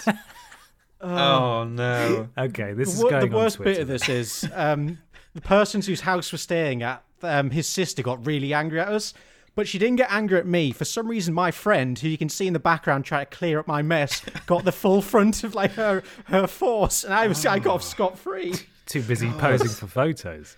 oh 1.01 1.65
no. 1.65 2.29
Okay, 2.37 2.71
this 2.73 2.89
is 2.93 2.99
the, 2.99 3.03
wor- 3.03 3.09
going 3.11 3.29
the 3.29 3.35
worst 3.35 3.59
on 3.59 3.65
bit 3.65 3.79
of 3.79 3.87
this 3.89 4.07
is 4.07 4.49
um, 4.53 4.99
the 5.33 5.41
person 5.41 5.81
whose 5.81 5.99
house 6.01 6.31
we're 6.31 6.37
staying 6.37 6.81
at. 6.81 7.03
Um, 7.23 7.49
his 7.51 7.67
sister 7.67 8.01
got 8.01 8.25
really 8.25 8.53
angry 8.53 8.79
at 8.79 8.87
us, 8.87 9.13
but 9.61 9.67
she 9.67 9.77
didn't 9.77 9.97
get 9.97 10.11
angry 10.11 10.39
at 10.39 10.47
me. 10.47 10.71
For 10.71 10.85
some 10.85 11.07
reason, 11.07 11.35
my 11.35 11.51
friend, 11.51 11.99
who 11.99 12.07
you 12.07 12.17
can 12.17 12.29
see 12.29 12.47
in 12.47 12.53
the 12.53 12.57
background 12.59 13.05
trying 13.05 13.27
to 13.27 13.29
clear 13.29 13.59
up 13.59 13.67
my 13.67 13.83
mess, 13.83 14.19
got 14.47 14.65
the 14.65 14.71
full 14.71 15.03
front 15.03 15.43
of 15.43 15.53
like 15.53 15.73
her 15.73 16.01
her 16.25 16.47
force, 16.47 17.03
and 17.03 17.13
I 17.13 17.27
was 17.27 17.45
I 17.45 17.59
got 17.59 17.75
off 17.75 17.83
scot 17.83 18.17
free. 18.17 18.55
Too 18.87 19.03
busy 19.03 19.29
posing 19.29 19.67
for 19.69 19.85
photos. 19.85 20.57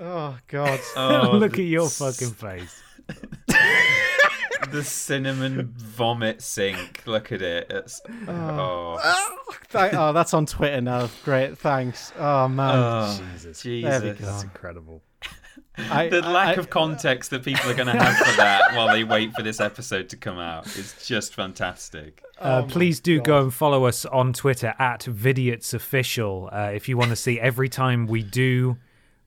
Oh 0.00 0.38
God! 0.46 0.80
Oh, 0.96 1.32
Look 1.34 1.58
at 1.58 1.66
your 1.66 1.84
s- 1.88 1.98
fucking 1.98 2.32
face. 2.32 2.82
the 4.70 4.82
cinnamon 4.82 5.74
vomit 5.76 6.40
sink. 6.40 7.02
Look 7.04 7.32
at 7.32 7.42
it. 7.42 7.66
It's, 7.68 8.00
oh. 8.28 8.98
oh. 9.04 9.54
Th- 9.70 9.92
oh, 9.92 10.14
that's 10.14 10.32
on 10.32 10.46
Twitter 10.46 10.80
now. 10.80 11.10
Great, 11.22 11.58
thanks. 11.58 12.14
Oh 12.18 12.48
man, 12.48 12.76
Oh, 12.78 13.20
Jesus. 13.34 13.60
Jesus. 13.62 14.00
go. 14.00 14.12
That's 14.24 14.42
incredible. 14.42 15.02
I, 15.90 16.08
The 16.08 16.22
lack 16.22 16.56
I- 16.56 16.60
of 16.60 16.70
context 16.70 17.30
that 17.30 17.42
people 17.44 17.70
are 17.70 17.74
going 17.74 17.86
to 17.94 18.02
have 18.02 18.16
for 18.16 18.36
that 18.36 18.72
while 18.74 18.88
they 18.88 19.04
wait 19.04 19.32
for 19.34 19.42
this 19.42 19.60
episode 19.60 20.08
to 20.10 20.16
come 20.16 20.38
out 20.38 20.66
is 20.76 20.94
just 21.04 21.34
fantastic. 21.34 22.22
Uh, 22.38 22.62
Oh 22.64 22.68
please 22.68 23.00
do 23.00 23.20
go 23.20 23.42
and 23.42 23.52
follow 23.54 23.84
us 23.86 24.04
on 24.06 24.32
Twitter 24.32 24.74
at 24.78 25.00
VidiotesOfficial 25.02 26.52
uh, 26.52 26.70
if 26.72 26.88
you 26.88 26.96
want 26.96 27.10
to 27.10 27.16
see 27.16 27.40
every 27.40 27.68
time 27.68 28.06
we 28.06 28.22
do 28.22 28.76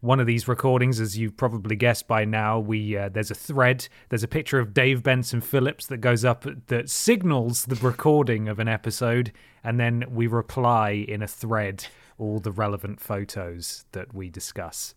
one 0.01 0.19
of 0.19 0.27
these 0.27 0.47
recordings. 0.47 0.99
As 0.99 1.17
you've 1.17 1.35
probably 1.37 1.75
guessed 1.75 2.07
by 2.07 2.25
now, 2.25 2.59
we 2.59 2.95
uh, 2.97 3.09
there's 3.09 3.31
a 3.31 3.35
thread, 3.35 3.87
there's 4.09 4.23
a 4.23 4.27
picture 4.27 4.59
of 4.59 4.73
Dave 4.73 5.03
Benson 5.03 5.41
Phillips 5.41 5.85
that 5.87 5.97
goes 5.97 6.23
up 6.23 6.45
that 6.67 6.89
signals 6.89 7.65
the 7.65 7.75
recording 7.75 8.47
of 8.47 8.59
an 8.59 8.67
episode, 8.67 9.31
and 9.63 9.79
then 9.79 10.05
we 10.09 10.27
reply 10.27 10.91
in 10.91 11.21
a 11.21 11.27
thread 11.27 11.87
all 12.17 12.39
the 12.39 12.51
relevant 12.51 12.99
photos 12.99 13.85
that 13.93 14.13
we 14.13 14.29
discuss 14.29 14.93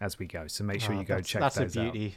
as 0.00 0.18
we 0.18 0.26
go. 0.26 0.46
So 0.46 0.64
make 0.64 0.80
sure 0.80 0.94
Oh, 0.94 0.98
you 1.00 1.04
go 1.04 1.16
that's, 1.16 1.28
check 1.28 1.40
that's 1.40 1.56
those 1.56 1.76
a 1.76 1.80
beauty. 1.80 2.14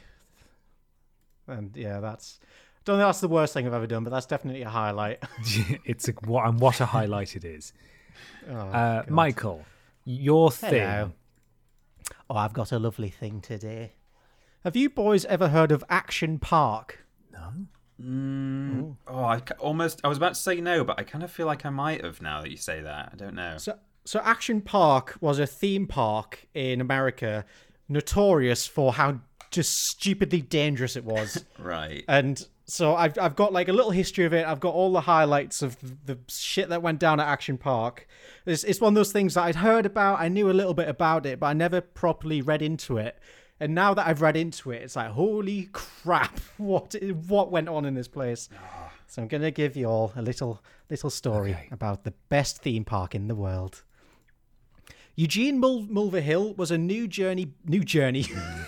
And 1.46 1.76
yeah, 1.76 2.00
that's. 2.00 2.38
Don't 2.84 2.96
think 2.98 3.06
that's 3.06 3.20
the 3.20 3.28
worst 3.28 3.52
thing 3.52 3.66
I've 3.66 3.74
ever 3.74 3.86
done, 3.86 4.04
but 4.04 4.10
that's 4.10 4.26
definitely 4.26 4.62
a 4.62 4.68
highlight. 4.70 5.22
it's 5.84 6.08
a, 6.08 6.12
what 6.24 6.46
and 6.46 6.58
what 6.60 6.80
a 6.80 6.86
highlight 6.86 7.36
it 7.36 7.44
is. 7.44 7.72
Oh, 8.50 8.54
Uh, 8.54 9.02
Michael, 9.08 9.64
your 10.04 10.50
thing. 10.50 10.74
Hello. 10.82 11.12
Oh, 12.28 12.36
I've 12.36 12.52
got 12.52 12.70
a 12.72 12.78
lovely 12.78 13.08
thing 13.08 13.40
today. 13.40 13.92
Have 14.64 14.76
you 14.76 14.90
boys 14.90 15.24
ever 15.26 15.48
heard 15.48 15.72
of 15.72 15.82
Action 15.88 16.38
Park? 16.38 17.06
No. 17.32 18.96
Oh, 19.06 19.24
I 19.24 19.40
almost. 19.58 20.00
I 20.04 20.08
was 20.08 20.18
about 20.18 20.34
to 20.34 20.40
say 20.40 20.60
no, 20.60 20.84
but 20.84 20.98
I 20.98 21.04
kind 21.04 21.22
of 21.24 21.30
feel 21.30 21.46
like 21.46 21.64
I 21.64 21.70
might 21.70 22.04
have 22.04 22.20
now 22.20 22.42
that 22.42 22.50
you 22.50 22.56
say 22.56 22.80
that. 22.82 23.10
I 23.12 23.16
don't 23.16 23.34
know. 23.34 23.56
So, 23.58 23.78
so 24.04 24.20
Action 24.20 24.60
Park 24.60 25.16
was 25.20 25.38
a 25.38 25.46
theme 25.46 25.86
park 25.86 26.46
in 26.52 26.80
America, 26.80 27.44
notorious 27.90 28.66
for 28.66 28.92
how 28.94 29.20
just 29.50 29.86
stupidly 29.88 30.40
dangerous 30.40 30.96
it 30.96 31.04
was. 31.04 31.44
Right. 31.58 32.04
and 32.08 32.46
so 32.64 32.94
I've 32.94 33.18
I've 33.18 33.34
got 33.34 33.52
like 33.52 33.68
a 33.68 33.72
little 33.72 33.90
history 33.90 34.24
of 34.24 34.32
it. 34.32 34.46
I've 34.46 34.60
got 34.60 34.74
all 34.74 34.92
the 34.92 35.00
highlights 35.00 35.60
of 35.60 35.76
the 36.06 36.18
shit 36.28 36.68
that 36.68 36.82
went 36.82 37.00
down 37.00 37.18
at 37.18 37.26
Action 37.26 37.58
Park. 37.58 38.06
It's 38.46 38.62
it's 38.64 38.80
one 38.80 38.92
of 38.92 38.94
those 38.94 39.10
things 39.12 39.34
that 39.34 39.42
I'd 39.42 39.56
heard 39.56 39.86
about. 39.86 40.20
I 40.20 40.28
knew 40.28 40.48
a 40.50 40.52
little 40.52 40.74
bit 40.74 40.88
about 40.88 41.26
it, 41.26 41.40
but 41.40 41.46
I 41.48 41.52
never 41.52 41.80
properly 41.80 42.40
read 42.42 42.62
into 42.62 42.96
it. 42.96 43.18
And 43.58 43.74
now 43.74 43.92
that 43.94 44.06
I've 44.06 44.22
read 44.22 44.36
into 44.36 44.70
it, 44.70 44.82
it's 44.82 44.94
like 44.96 45.10
holy 45.10 45.68
crap! 45.72 46.38
What 46.58 46.94
what 47.26 47.50
went 47.50 47.68
on 47.68 47.84
in 47.84 47.94
this 47.94 48.08
place? 48.08 48.48
Ah. 48.56 48.92
So 49.08 49.20
I'm 49.22 49.26
gonna 49.28 49.50
give 49.50 49.76
you 49.76 49.86
all 49.86 50.12
a 50.14 50.22
little 50.22 50.62
little 50.88 51.10
story 51.10 51.50
Okay. 51.54 51.68
about 51.72 52.04
the 52.04 52.12
best 52.28 52.62
theme 52.62 52.84
park 52.84 53.16
in 53.16 53.26
the 53.26 53.34
world. 53.34 53.82
Eugene 55.20 55.58
Mul- 55.58 55.82
Mulvihill 55.82 56.56
was 56.56 56.70
a 56.70 56.78
New 56.78 57.06
Journey, 57.06 57.52
New 57.66 57.84
Journey, 57.84 58.24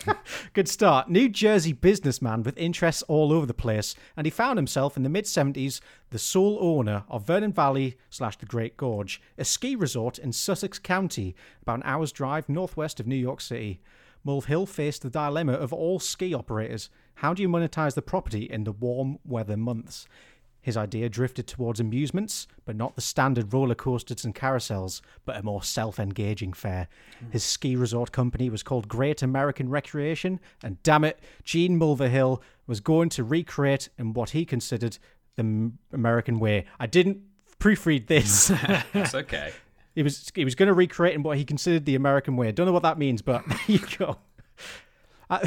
good 0.53 0.69
start, 0.69 1.09
New 1.09 1.31
Jersey 1.31 1.73
businessman 1.73 2.43
with 2.43 2.59
interests 2.59 3.03
all 3.05 3.33
over 3.33 3.47
the 3.47 3.55
place, 3.55 3.95
and 4.19 4.27
he 4.27 4.31
found 4.31 4.59
himself 4.59 4.95
in 4.95 5.03
the 5.03 5.09
mid 5.09 5.25
70s 5.25 5.81
the 6.11 6.19
sole 6.19 6.59
owner 6.61 7.05
of 7.09 7.27
Vernon 7.27 7.55
Valley 7.55 7.97
slash 8.11 8.37
the 8.37 8.45
Great 8.45 8.77
Gorge, 8.77 9.19
a 9.39 9.47
ski 9.47 9.75
resort 9.75 10.19
in 10.19 10.31
Sussex 10.31 10.79
County, 10.79 11.35
about 11.63 11.79
an 11.79 11.85
hour's 11.87 12.13
drive 12.13 12.51
northwest 12.51 13.01
of 13.01 13.07
New 13.07 13.17
York 13.17 13.41
City. 13.41 13.81
Mulvihill 14.27 14.69
faced 14.69 15.01
the 15.01 15.09
dilemma 15.09 15.55
of 15.55 15.73
all 15.73 15.99
ski 15.99 16.35
operators: 16.35 16.91
how 17.15 17.33
do 17.33 17.41
you 17.41 17.49
monetize 17.49 17.95
the 17.95 18.03
property 18.03 18.43
in 18.43 18.65
the 18.65 18.73
warm 18.73 19.19
weather 19.25 19.57
months? 19.57 20.07
His 20.63 20.77
idea 20.77 21.09
drifted 21.09 21.49
towards 21.49 21.81
amusements, 21.81 22.47
but 22.65 22.77
not 22.77 22.95
the 22.95 23.01
standard 23.01 23.53
roller 23.53 23.75
coasters 23.75 24.25
and 24.25 24.33
carousels, 24.33 25.01
but 25.25 25.37
a 25.37 25.43
more 25.43 25.63
self 25.63 25.99
engaging 25.99 26.53
fare. 26.53 26.87
His 27.31 27.43
ski 27.43 27.75
resort 27.75 28.13
company 28.13 28.49
was 28.49 28.63
called 28.63 28.87
Great 28.87 29.23
American 29.23 29.69
Recreation, 29.69 30.39
and 30.63 30.81
damn 30.85 31.03
it, 31.03 31.19
Gene 31.43 31.79
Mulvihill 31.79 32.41
was 32.69 32.81
going 32.81 33.09
to 33.11 33.25
recreate 33.25 33.89
in 33.99 34.13
what 34.13 34.31
he 34.31 34.45
considered 34.45 34.99
the 35.37 35.73
American 35.93 36.39
way. 36.39 36.65
I 36.79 36.87
didn't 36.87 37.19
proofread 37.59 38.07
this. 38.07 38.51
It's 38.95 39.15
okay. 39.23 39.53
he 39.95 40.03
was 40.03 40.31
he 40.35 40.45
was 40.45 40.55
going 40.55 40.69
to 40.69 40.75
recreate 40.75 41.15
in 41.15 41.25
what 41.25 41.39
he 41.39 41.45
considered 41.45 41.87
the 41.87 41.97
American 41.97 42.37
way. 42.37 42.49
I 42.49 42.51
Don't 42.53 42.67
know 42.67 42.73
what 42.73 42.85
that 42.85 42.99
means, 42.99 43.21
but 43.21 43.43
there 43.49 43.59
you 43.67 43.81
go. 43.99 44.19
Uh, 45.29 45.41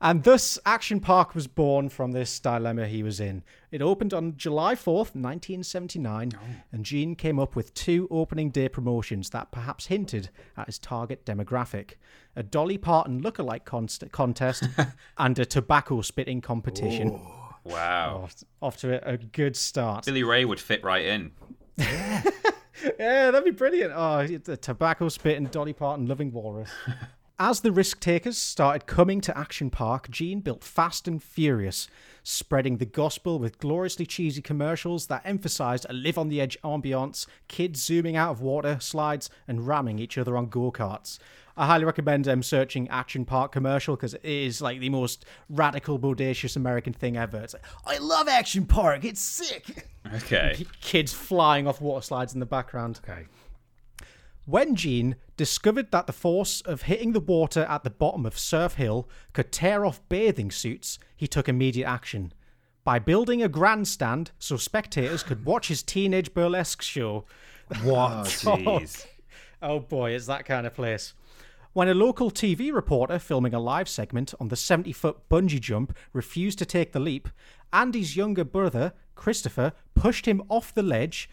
and 0.00 0.24
thus, 0.24 0.58
Action 0.64 1.00
Park 1.00 1.34
was 1.34 1.46
born 1.46 1.88
from 1.88 2.12
this 2.12 2.38
dilemma 2.40 2.86
he 2.86 3.02
was 3.02 3.20
in. 3.20 3.42
It 3.70 3.82
opened 3.82 4.14
on 4.14 4.36
July 4.36 4.74
4th, 4.74 5.14
1979, 5.14 6.32
and 6.72 6.84
Gene 6.84 7.14
came 7.14 7.38
up 7.38 7.54
with 7.54 7.74
two 7.74 8.08
opening 8.10 8.50
day 8.50 8.68
promotions 8.68 9.30
that 9.30 9.50
perhaps 9.50 9.86
hinted 9.86 10.30
at 10.56 10.66
his 10.66 10.78
target 10.78 11.24
demographic 11.24 11.92
a 12.36 12.42
Dolly 12.42 12.78
Parton 12.78 13.20
lookalike 13.22 13.64
const- 13.64 14.04
contest 14.12 14.64
and 15.18 15.38
a 15.38 15.44
tobacco 15.44 16.00
spitting 16.00 16.40
competition. 16.40 17.20
Wow. 17.64 18.22
Off, 18.24 18.36
off 18.62 18.76
to 18.78 19.06
a, 19.06 19.14
a 19.14 19.16
good 19.16 19.56
start. 19.56 20.06
Billy 20.06 20.22
Ray 20.22 20.44
would 20.44 20.60
fit 20.60 20.82
right 20.84 21.04
in. 21.04 21.32
Yeah, 22.98 23.30
that'd 23.30 23.44
be 23.44 23.50
brilliant. 23.50 23.92
Oh, 23.94 24.26
the 24.26 24.56
tobacco 24.56 25.08
spitting 25.08 25.46
Dolly 25.46 25.72
Parton 25.72 26.06
loving 26.06 26.32
walrus. 26.32 26.70
As 27.42 27.62
the 27.62 27.72
risk 27.72 28.00
takers 28.00 28.36
started 28.36 28.86
coming 28.86 29.22
to 29.22 29.36
Action 29.36 29.70
Park, 29.70 30.10
Gene 30.10 30.40
built 30.40 30.62
Fast 30.62 31.08
and 31.08 31.22
Furious, 31.22 31.88
spreading 32.22 32.76
the 32.76 32.84
gospel 32.84 33.38
with 33.38 33.58
gloriously 33.58 34.04
cheesy 34.04 34.42
commercials 34.42 35.06
that 35.06 35.22
emphasized 35.24 35.86
a 35.88 35.94
live 35.94 36.18
on 36.18 36.28
the 36.28 36.38
edge 36.38 36.58
ambiance, 36.62 37.24
kids 37.48 37.82
zooming 37.82 38.14
out 38.14 38.32
of 38.32 38.42
water 38.42 38.76
slides 38.78 39.30
and 39.48 39.66
ramming 39.66 39.98
each 39.98 40.18
other 40.18 40.36
on 40.36 40.50
go 40.50 40.70
karts. 40.70 41.18
I 41.56 41.64
highly 41.64 41.86
recommend 41.86 42.28
um, 42.28 42.42
searching 42.42 42.86
Action 42.90 43.24
Park 43.24 43.52
commercial 43.52 43.96
because 43.96 44.12
it 44.12 44.22
is 44.22 44.60
like 44.60 44.78
the 44.78 44.90
most 44.90 45.24
radical, 45.48 45.98
bodacious 45.98 46.56
American 46.56 46.92
thing 46.92 47.16
ever. 47.16 47.38
It's 47.38 47.54
like, 47.54 47.64
I 47.86 47.96
love 47.96 48.28
Action 48.28 48.66
Park, 48.66 49.02
it's 49.02 49.22
sick. 49.22 49.88
Okay. 50.14 50.66
Kids 50.82 51.14
flying 51.14 51.66
off 51.66 51.80
water 51.80 52.04
slides 52.04 52.34
in 52.34 52.40
the 52.40 52.44
background. 52.44 53.00
Okay. 53.02 53.24
When 54.50 54.74
Gene 54.74 55.14
discovered 55.36 55.92
that 55.92 56.08
the 56.08 56.12
force 56.12 56.60
of 56.62 56.82
hitting 56.82 57.12
the 57.12 57.20
water 57.20 57.60
at 57.70 57.84
the 57.84 57.90
bottom 57.90 58.26
of 58.26 58.36
Surf 58.36 58.74
Hill 58.74 59.08
could 59.32 59.52
tear 59.52 59.86
off 59.86 60.00
bathing 60.08 60.50
suits, 60.50 60.98
he 61.16 61.28
took 61.28 61.48
immediate 61.48 61.86
action. 61.86 62.32
By 62.82 62.98
building 62.98 63.44
a 63.44 63.48
grandstand 63.48 64.32
so 64.40 64.56
spectators 64.56 65.22
could 65.22 65.44
watch 65.44 65.68
his 65.68 65.84
teenage 65.84 66.34
burlesque 66.34 66.82
show. 66.82 67.26
What? 67.84 68.42
Oh, 68.44 68.56
jeez. 68.56 69.06
Oh 69.62 69.78
boy, 69.78 70.10
it's 70.10 70.26
that 70.26 70.46
kind 70.46 70.66
of 70.66 70.74
place. 70.74 71.14
When 71.72 71.86
a 71.86 71.94
local 71.94 72.32
TV 72.32 72.72
reporter 72.72 73.20
filming 73.20 73.54
a 73.54 73.60
live 73.60 73.88
segment 73.88 74.34
on 74.40 74.48
the 74.48 74.56
70 74.56 74.90
foot 74.90 75.28
bungee 75.28 75.60
jump 75.60 75.96
refused 76.12 76.58
to 76.58 76.66
take 76.66 76.90
the 76.90 76.98
leap, 76.98 77.28
Andy's 77.72 78.16
younger 78.16 78.42
brother, 78.42 78.94
Christopher, 79.14 79.74
pushed 79.94 80.26
him 80.26 80.42
off 80.48 80.74
the 80.74 80.82
ledge 80.82 81.30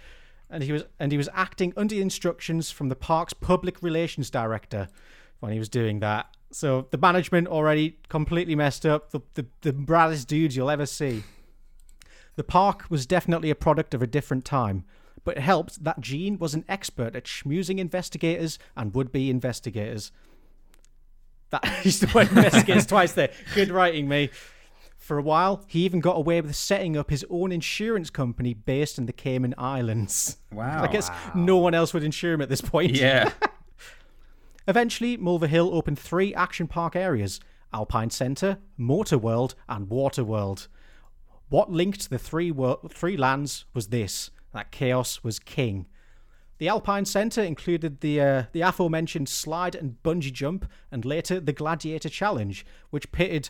and 0.49 0.63
he 0.63 0.71
was 0.71 0.83
and 0.99 1.11
he 1.11 1.17
was 1.17 1.29
acting 1.33 1.73
under 1.75 1.95
instructions 1.95 2.71
from 2.71 2.89
the 2.89 2.95
park's 2.95 3.33
public 3.33 3.81
relations 3.81 4.29
director 4.29 4.87
when 5.39 5.51
he 5.51 5.59
was 5.59 5.69
doing 5.69 5.99
that. 5.99 6.27
So 6.51 6.87
the 6.91 6.97
management 6.97 7.47
already 7.47 7.97
completely 8.09 8.55
messed 8.55 8.85
up, 8.85 9.11
the 9.11 9.21
the, 9.33 9.45
the 9.61 9.73
braddest 9.73 10.27
dudes 10.27 10.55
you'll 10.55 10.69
ever 10.69 10.85
see. 10.85 11.23
The 12.35 12.43
park 12.43 12.85
was 12.89 13.05
definitely 13.05 13.49
a 13.49 13.55
product 13.55 13.93
of 13.93 14.01
a 14.01 14.07
different 14.07 14.45
time, 14.45 14.85
but 15.23 15.37
it 15.37 15.41
helped 15.41 15.83
that 15.83 15.99
Gene 15.99 16.37
was 16.37 16.53
an 16.53 16.63
expert 16.69 17.15
at 17.15 17.25
schmoozing 17.25 17.79
investigators 17.79 18.59
and 18.75 18.93
would-be 18.93 19.29
investigators. 19.29 20.11
That 21.49 21.63
used 21.83 22.01
the 22.01 22.11
word 22.13 22.29
investigators 22.31 22.85
twice 22.85 23.13
there. 23.13 23.31
Good 23.55 23.71
writing, 23.71 24.07
me. 24.07 24.29
For 25.07 25.17
a 25.17 25.21
while, 25.21 25.63
he 25.67 25.85
even 25.85 26.01
got 26.01 26.17
away 26.17 26.41
with 26.41 26.53
setting 26.53 26.97
up 26.97 27.11
his 27.11 27.25
own 27.29 27.53
insurance 27.53 28.09
company 28.09 28.53
based 28.53 28.97
in 28.97 29.05
the 29.05 29.13
Cayman 29.13 29.55
Islands. 29.57 30.35
Wow. 30.51 30.83
I 30.83 30.87
guess 30.87 31.09
no 31.33 31.55
one 31.55 31.73
else 31.73 31.93
would 31.93 32.03
insure 32.03 32.33
him 32.33 32.41
at 32.41 32.49
this 32.49 32.59
point. 32.59 32.91
Yeah. 32.91 33.31
Eventually, 34.67 35.17
Mulvihill 35.17 35.71
opened 35.71 35.97
three 35.97 36.35
action 36.35 36.67
park 36.67 36.93
areas 36.97 37.39
Alpine 37.73 38.09
Centre, 38.09 38.57
Motor 38.75 39.17
World, 39.17 39.55
and 39.69 39.89
Water 39.89 40.25
World. 40.25 40.67
What 41.47 41.71
linked 41.71 42.09
the 42.09 42.19
three, 42.19 42.51
wor- 42.51 42.81
three 42.89 43.15
lands 43.15 43.63
was 43.73 43.87
this 43.87 44.29
that 44.51 44.71
chaos 44.73 45.23
was 45.23 45.39
king. 45.39 45.85
The 46.57 46.67
Alpine 46.67 47.05
Centre 47.05 47.43
included 47.43 48.01
the 48.01 48.19
uh, 48.19 48.43
the 48.51 48.59
aforementioned 48.59 49.29
slide 49.29 49.73
and 49.73 50.03
bungee 50.03 50.33
jump, 50.33 50.69
and 50.91 51.05
later 51.05 51.39
the 51.39 51.53
Gladiator 51.53 52.09
Challenge, 52.09 52.65
which 52.89 53.13
pitted 53.13 53.49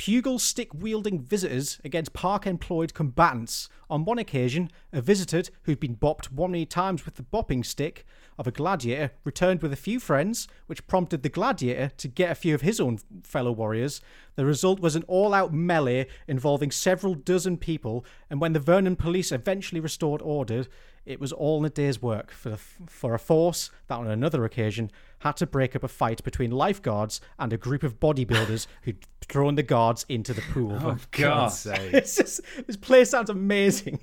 pugil 0.00 0.40
stick 0.40 0.72
wielding 0.72 1.20
visitors 1.20 1.78
against 1.84 2.14
park 2.14 2.46
employed 2.46 2.94
combatants. 2.94 3.68
On 3.90 4.02
one 4.06 4.18
occasion, 4.18 4.70
a 4.94 5.02
visitor 5.02 5.42
who'd 5.64 5.78
been 5.78 5.94
bopped 5.94 6.32
one 6.32 6.52
many 6.52 6.64
times 6.64 7.04
with 7.04 7.16
the 7.16 7.22
bopping 7.22 7.62
stick 7.66 8.06
of 8.38 8.46
a 8.46 8.50
gladiator 8.50 9.12
returned 9.24 9.60
with 9.60 9.74
a 9.74 9.76
few 9.76 10.00
friends, 10.00 10.48
which 10.68 10.86
prompted 10.86 11.22
the 11.22 11.28
gladiator 11.28 11.90
to 11.98 12.08
get 12.08 12.30
a 12.30 12.34
few 12.34 12.54
of 12.54 12.62
his 12.62 12.80
own 12.80 12.98
fellow 13.22 13.52
warriors. 13.52 14.00
The 14.36 14.46
result 14.46 14.80
was 14.80 14.96
an 14.96 15.02
all 15.02 15.34
out 15.34 15.52
melee 15.52 16.06
involving 16.26 16.70
several 16.70 17.12
dozen 17.12 17.58
people, 17.58 18.06
and 18.30 18.40
when 18.40 18.54
the 18.54 18.58
Vernon 18.58 18.96
police 18.96 19.30
eventually 19.30 19.82
restored 19.82 20.22
order, 20.22 20.64
it 21.06 21.20
was 21.20 21.32
all 21.32 21.58
in 21.58 21.64
a 21.64 21.70
day's 21.70 22.00
work 22.00 22.30
for, 22.30 22.50
the, 22.50 22.56
for 22.56 23.14
a 23.14 23.18
force 23.18 23.70
that, 23.88 23.98
on 23.98 24.06
another 24.06 24.44
occasion, 24.44 24.90
had 25.20 25.36
to 25.38 25.46
break 25.46 25.74
up 25.74 25.82
a 25.82 25.88
fight 25.88 26.22
between 26.22 26.50
lifeguards 26.50 27.20
and 27.38 27.52
a 27.52 27.56
group 27.56 27.82
of 27.82 27.98
bodybuilders 27.98 28.66
who'd 28.82 29.04
thrown 29.22 29.54
the 29.54 29.62
guards 29.62 30.04
into 30.08 30.34
the 30.34 30.42
pool. 30.52 30.78
Oh, 30.80 30.96
God's 31.10 31.58
sake. 31.58 31.92
This 32.66 32.76
place 32.80 33.10
sounds 33.10 33.30
amazing. 33.30 34.00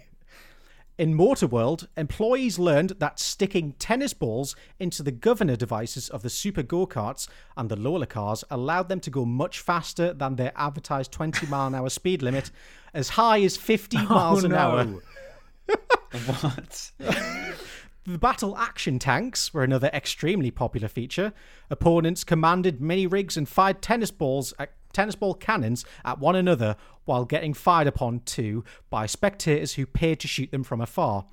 In 0.97 1.15
Motorworld, 1.15 1.87
employees 1.95 2.57
learned 2.57 2.93
that 2.97 3.19
sticking 3.19 3.73
tennis 3.73 4.15
balls 4.15 4.55
into 4.79 5.03
the 5.03 5.11
governor 5.11 5.55
devices 5.55 6.09
of 6.09 6.23
the 6.23 6.29
super 6.29 6.63
go 6.63 6.87
karts 6.87 7.27
and 7.55 7.69
the 7.69 7.75
Lola 7.75 8.07
cars 8.07 8.43
allowed 8.49 8.89
them 8.89 8.99
to 9.01 9.11
go 9.11 9.23
much 9.23 9.59
faster 9.59 10.11
than 10.11 10.37
their 10.37 10.51
advertised 10.55 11.11
20 11.11 11.45
mile 11.45 11.67
an 11.67 11.75
hour 11.75 11.89
speed 11.89 12.23
limit, 12.23 12.49
as 12.95 13.09
high 13.09 13.43
as 13.43 13.55
50 13.55 13.97
miles 14.09 14.43
an 14.43 14.55
hour. 14.55 14.87
What? 16.25 16.91
The 18.07 18.17
battle 18.17 18.57
action 18.57 18.99
tanks 18.99 19.53
were 19.53 19.65
another 19.65 19.89
extremely 19.93 20.49
popular 20.49 20.87
feature. 20.87 21.33
Opponents 21.69 22.23
commanded 22.23 22.79
mini 22.79 23.05
rigs 23.05 23.35
and 23.35 23.49
fired 23.49 23.81
tennis 23.81 24.11
balls 24.11 24.53
at 24.57 24.71
tennis 24.93 25.15
ball 25.15 25.33
cannons 25.33 25.83
at 26.05 26.17
one 26.17 26.37
another 26.37 26.77
while 27.03 27.25
getting 27.25 27.53
fired 27.53 27.85
upon 27.85 28.21
too 28.21 28.63
by 28.89 29.07
spectators 29.07 29.73
who 29.73 29.85
paid 29.85 30.21
to 30.21 30.27
shoot 30.29 30.51
them 30.51 30.63
from 30.63 30.79
afar. 30.79 31.25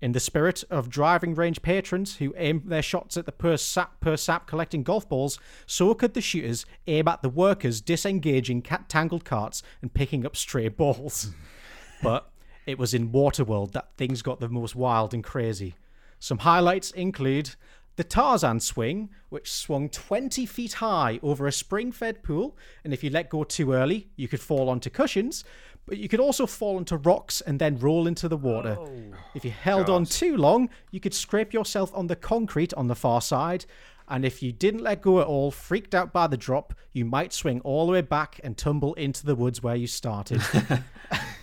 In 0.00 0.10
the 0.10 0.18
spirit 0.18 0.64
of 0.68 0.90
driving 0.90 1.32
range 1.32 1.62
patrons 1.62 2.16
who 2.16 2.34
aim 2.36 2.62
their 2.66 2.82
shots 2.82 3.16
at 3.16 3.24
the 3.24 3.30
per 3.30 3.56
sap 3.56 4.00
per 4.00 4.16
sap 4.16 4.48
collecting 4.48 4.82
golf 4.82 5.08
balls, 5.08 5.38
so 5.64 5.94
could 5.94 6.14
the 6.14 6.20
shooters 6.20 6.66
aim 6.88 7.06
at 7.06 7.22
the 7.22 7.28
workers 7.28 7.80
disengaging 7.80 8.62
cat 8.62 8.88
tangled 8.88 9.24
carts 9.24 9.62
and 9.80 9.94
picking 9.94 10.26
up 10.26 10.34
stray 10.34 10.66
balls. 10.66 11.30
but 12.02 12.32
it 12.66 12.78
was 12.78 12.92
in 12.92 13.10
Waterworld 13.10 13.72
that 13.72 13.90
things 13.96 14.22
got 14.22 14.40
the 14.40 14.48
most 14.48 14.74
wild 14.74 15.14
and 15.14 15.22
crazy. 15.22 15.76
Some 16.18 16.38
highlights 16.38 16.90
include 16.90 17.54
The 17.96 18.04
Tarzan 18.04 18.60
swing, 18.60 19.10
which 19.28 19.50
swung 19.50 19.88
20 19.88 20.44
feet 20.46 20.74
high 20.74 21.20
over 21.22 21.46
a 21.46 21.52
spring 21.52 21.92
fed 21.92 22.22
pool, 22.22 22.56
and 22.84 22.92
if 22.92 23.04
you 23.04 23.10
let 23.10 23.30
go 23.30 23.44
too 23.44 23.72
early, 23.72 24.08
you 24.16 24.28
could 24.28 24.40
fall 24.40 24.68
onto 24.68 24.90
cushions, 24.90 25.44
but 25.86 25.98
you 25.98 26.08
could 26.08 26.20
also 26.20 26.46
fall 26.46 26.76
onto 26.76 26.96
rocks 26.96 27.40
and 27.40 27.60
then 27.60 27.78
roll 27.78 28.08
into 28.08 28.28
the 28.28 28.36
water. 28.36 28.76
Oh, 28.78 28.90
if 29.34 29.44
you 29.44 29.52
held 29.52 29.88
on 29.88 30.04
too 30.04 30.36
long, 30.36 30.68
you 30.90 30.98
could 30.98 31.14
scrape 31.14 31.52
yourself 31.52 31.92
on 31.94 32.08
the 32.08 32.16
concrete 32.16 32.74
on 32.74 32.88
the 32.88 32.96
far 32.96 33.20
side, 33.20 33.66
and 34.08 34.24
if 34.24 34.42
you 34.42 34.52
didn't 34.52 34.82
let 34.82 35.02
go 35.02 35.20
at 35.20 35.26
all, 35.26 35.50
freaked 35.50 35.94
out 35.94 36.12
by 36.12 36.26
the 36.26 36.36
drop, 36.36 36.74
you 36.92 37.04
might 37.04 37.32
swing 37.32 37.60
all 37.60 37.86
the 37.86 37.92
way 37.92 38.02
back 38.02 38.40
and 38.44 38.56
tumble 38.56 38.94
into 38.94 39.24
the 39.24 39.34
woods 39.34 39.62
where 39.62 39.76
you 39.76 39.86
started. 39.86 40.40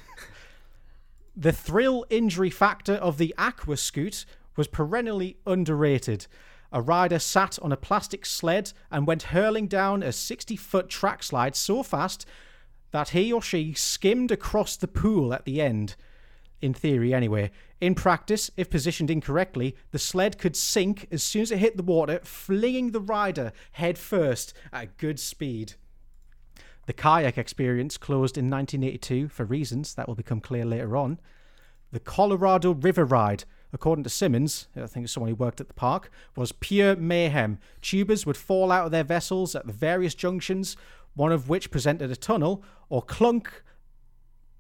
the 1.36 1.51
thrill 1.51 2.05
injury 2.09 2.49
factor 2.49 2.93
of 2.93 3.17
the 3.17 3.34
aqua 3.38 3.77
scoot 3.77 4.25
was 4.55 4.67
perennially 4.67 5.38
underrated. 5.45 6.27
A 6.71 6.81
rider 6.81 7.19
sat 7.19 7.57
on 7.61 7.71
a 7.71 7.77
plastic 7.77 8.25
sled 8.25 8.73
and 8.91 9.07
went 9.07 9.23
hurling 9.23 9.67
down 9.67 10.03
a 10.03 10.11
60 10.11 10.55
foot 10.55 10.89
track 10.89 11.23
slide 11.23 11.55
so 11.55 11.84
fast 11.84 12.25
that 12.91 13.09
he 13.09 13.34
or 13.34 13.41
she 13.41 13.73
skimmed 13.73 14.31
across 14.31 14.75
the 14.75 14.88
pool 14.88 15.34
at 15.34 15.45
the 15.45 15.61
end. 15.61 15.95
In 16.61 16.73
theory, 16.73 17.13
anyway. 17.13 17.51
In 17.81 17.95
practice, 17.95 18.49
if 18.55 18.69
positioned 18.69 19.09
incorrectly, 19.09 19.75
the 19.91 19.99
sled 19.99 20.38
could 20.38 20.55
sink 20.55 21.07
as 21.11 21.21
soon 21.21 21.41
as 21.41 21.51
it 21.51 21.57
hit 21.57 21.75
the 21.75 21.84
water, 21.84 22.21
flinging 22.23 22.91
the 22.91 23.01
rider 23.01 23.51
head 23.73 23.97
first 23.97 24.53
at 24.71 24.97
good 24.97 25.19
speed. 25.19 25.73
The 26.86 26.93
kayak 26.93 27.38
experience 27.38 27.97
closed 27.97 28.38
in 28.38 28.49
1982 28.49 29.29
for 29.29 29.45
reasons 29.45 29.95
that 29.95 30.07
will 30.07 30.15
become 30.15 30.41
clear 30.41 30.65
later 30.65 30.97
on. 30.97 31.19
The 31.91 31.99
Colorado 31.99 32.73
River 32.73 33.05
Ride, 33.05 33.45
according 33.71 34.03
to 34.03 34.09
Simmons, 34.09 34.67
I 34.75 34.88
think 34.88 35.05
it's 35.05 35.13
someone 35.13 35.29
who 35.29 35.36
worked 35.36 35.61
at 35.61 35.67
the 35.67 35.73
park, 35.73 36.09
was 36.36 36.51
pure 36.51 36.95
mayhem. 36.95 37.59
Tubers 37.81 38.25
would 38.25 38.36
fall 38.36 38.71
out 38.71 38.86
of 38.86 38.91
their 38.91 39.03
vessels 39.03 39.55
at 39.55 39.67
the 39.67 39.73
various 39.73 40.15
junctions, 40.15 40.75
one 41.13 41.31
of 41.31 41.47
which 41.47 41.71
presented 41.71 42.11
a 42.11 42.15
tunnel, 42.15 42.63
or 42.89 43.01
clunk 43.01 43.63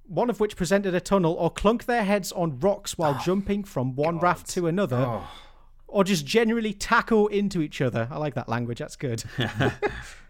one 0.05 0.29
of 0.29 0.39
which 0.39 0.55
presented 0.55 0.93
a 0.93 0.99
tunnel 0.99 1.33
or 1.33 1.49
clunk 1.49 1.85
their 1.85 2.03
heads 2.03 2.31
on 2.33 2.59
rocks 2.59 2.97
while 2.97 3.17
oh, 3.19 3.23
jumping 3.23 3.63
from 3.63 3.95
one 3.95 4.19
raft 4.19 4.49
to 4.49 4.67
another, 4.67 5.05
oh. 5.07 5.27
or 5.87 6.03
just 6.03 6.25
generally 6.25 6.73
tackle 6.73 7.27
into 7.27 7.61
each 7.61 7.81
other. 7.81 8.07
I 8.11 8.17
like 8.17 8.35
that 8.35 8.49
language, 8.49 8.79
that's 8.79 8.95
good. 8.95 9.23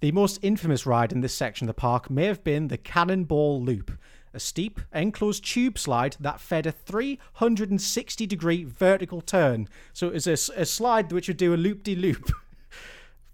the 0.00 0.12
most 0.12 0.38
infamous 0.42 0.86
ride 0.86 1.12
in 1.12 1.20
this 1.20 1.34
section 1.34 1.66
of 1.66 1.68
the 1.68 1.80
park 1.80 2.10
may 2.10 2.24
have 2.24 2.42
been 2.42 2.68
the 2.68 2.78
Cannonball 2.78 3.62
Loop, 3.62 3.92
a 4.32 4.40
steep, 4.40 4.80
enclosed 4.94 5.44
tube 5.44 5.78
slide 5.78 6.16
that 6.20 6.40
fed 6.40 6.66
a 6.66 6.72
360 6.72 8.26
degree 8.26 8.64
vertical 8.64 9.20
turn. 9.20 9.68
So 9.92 10.08
it 10.08 10.14
was 10.14 10.26
a 10.26 10.64
slide 10.64 11.12
which 11.12 11.28
would 11.28 11.36
do 11.36 11.54
a 11.54 11.56
loop 11.56 11.82
de 11.82 11.94
loop, 11.94 12.30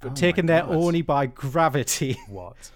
but 0.01 0.13
oh 0.13 0.15
taken 0.15 0.47
there 0.47 0.65
only 0.65 1.03
by 1.03 1.27
gravity. 1.27 2.19
What? 2.29 2.71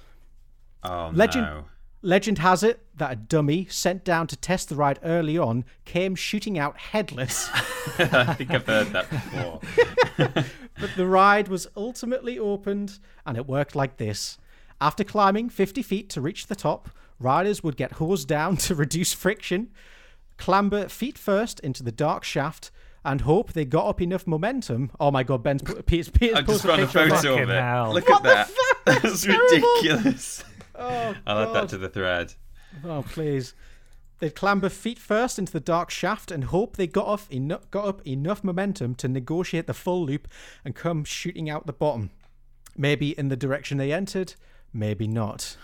Oh 0.83 1.11
Legend- 1.13 1.47
no. 1.47 1.65
Legend 2.03 2.39
has 2.39 2.63
it 2.63 2.81
that 2.97 3.13
a 3.13 3.17
dummy 3.17 3.67
sent 3.69 4.05
down 4.05 4.27
to 4.29 4.37
test 4.37 4.69
the 4.71 4.75
ride 4.75 4.99
early 5.05 5.37
on 5.37 5.65
came 5.85 6.15
shooting 6.15 6.59
out 6.59 6.79
headless, 6.79 7.51
I 7.99 8.35
think 8.35 8.51
I've 8.53 8.67
heard 8.67 8.89
that 8.89 9.11
before. 9.11 9.61
but 10.81 10.91
the 10.97 11.07
ride 11.07 11.49
was 11.49 11.67
ultimately 11.77 12.39
opened 12.39 12.99
and 13.27 13.37
it 13.37 13.47
worked 13.47 13.77
like 13.77 13.99
this. 13.99 14.39
After 14.81 15.05
climbing 15.05 15.51
50 15.51 15.83
feet 15.83 16.09
to 16.11 16.23
reach 16.23 16.47
the 16.47 16.57
top, 16.57 16.89
riders 17.19 17.63
would 17.63 17.77
get 17.77 17.93
hosed 17.93 18.29
down 18.29 18.57
to 18.59 18.75
reduce 18.75 19.13
friction, 19.13 19.69
clamber 20.39 20.89
feet 20.89 21.19
first 21.19 21.61
into 21.61 21.83
the 21.83 21.93
dark 21.93 22.25
shaft, 22.25 22.71
and 23.05 23.23
hope 23.23 23.53
they 23.53 23.65
got 23.67 23.87
up 23.87 24.01
enough 24.01 24.27
momentum. 24.27 24.91
Oh 24.99 25.11
my 25.11 25.23
god, 25.23 25.43
Ben's 25.43 25.63
put, 25.63 25.85
Peter's, 25.87 26.09
Peter's 26.11 26.37
I 26.39 26.43
just 26.43 26.65
posted 26.65 26.71
found 26.71 26.83
a 26.83 26.87
picture 26.87 27.01
of 27.01 27.09
photo 27.09 27.11
that. 27.11 27.43
of 27.43 27.49
Fucking 27.49 27.51
it. 27.51 27.61
hell. 27.61 27.93
Look 27.95 28.09
What 28.09 28.17
at 28.17 28.23
the 28.23 28.29
that. 28.31 28.49
fuck? 28.49 29.03
That's 29.03 29.23
Terrible. 29.23 29.45
ridiculous. 29.51 30.45
Oh, 30.81 31.15
I'll 31.27 31.49
add 31.49 31.55
that 31.55 31.69
to 31.71 31.79
the 31.79 31.89
thread. 31.89 32.35
Oh, 32.85 33.05
please. 33.09 33.55
They'd 34.19 34.35
clamber 34.35 34.69
feet 34.69 34.99
first 34.99 35.39
into 35.39 35.53
the 35.53 35.61
dark 35.61 35.91
shaft 35.91 36.31
and 36.31 36.45
hope 36.45 36.77
they 36.77 36.87
got, 36.87 37.07
off 37.07 37.27
eno- 37.31 37.63
got 37.71 37.87
up 37.87 38.07
enough 38.07 38.45
momentum 38.45 38.95
to 38.97 39.09
negotiate 39.09 39.67
the 39.67 39.75
full 39.75 40.05
loop 40.05 40.29
and 40.65 40.75
come 40.75 41.05
shooting 41.05 41.49
out 41.49 41.67
the 41.67 41.73
bottom. 41.73 42.11
Maybe 42.77 43.19
in 43.19 43.29
the 43.29 43.37
direction 43.37 43.79
they 43.79 43.93
entered, 43.93 44.35
maybe 44.73 45.09
not. 45.09 45.57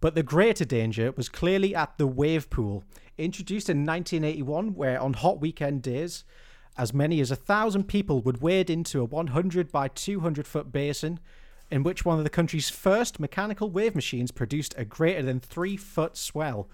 But 0.00 0.14
the 0.14 0.22
greater 0.22 0.64
danger 0.64 1.12
was 1.12 1.28
clearly 1.28 1.74
at 1.74 1.98
the 1.98 2.06
wave 2.06 2.50
pool, 2.50 2.84
introduced 3.16 3.70
in 3.70 3.86
1981, 3.86 4.74
where 4.74 5.00
on 5.00 5.14
hot 5.14 5.40
weekend 5.40 5.82
days, 5.82 6.24
as 6.76 6.92
many 6.92 7.20
as 7.20 7.30
a 7.30 7.36
thousand 7.36 7.84
people 7.84 8.20
would 8.22 8.42
wade 8.42 8.68
into 8.68 9.00
a 9.00 9.04
100 9.04 9.70
by 9.70 9.88
200 9.88 10.46
foot 10.46 10.72
basin, 10.72 11.20
in 11.70 11.82
which 11.82 12.04
one 12.04 12.18
of 12.18 12.24
the 12.24 12.30
country's 12.30 12.70
first 12.70 13.18
mechanical 13.18 13.70
wave 13.70 13.94
machines 13.94 14.30
produced 14.30 14.74
a 14.76 14.84
greater 14.84 15.22
than 15.22 15.40
three 15.40 15.76
foot 15.76 16.16
swell. 16.16 16.68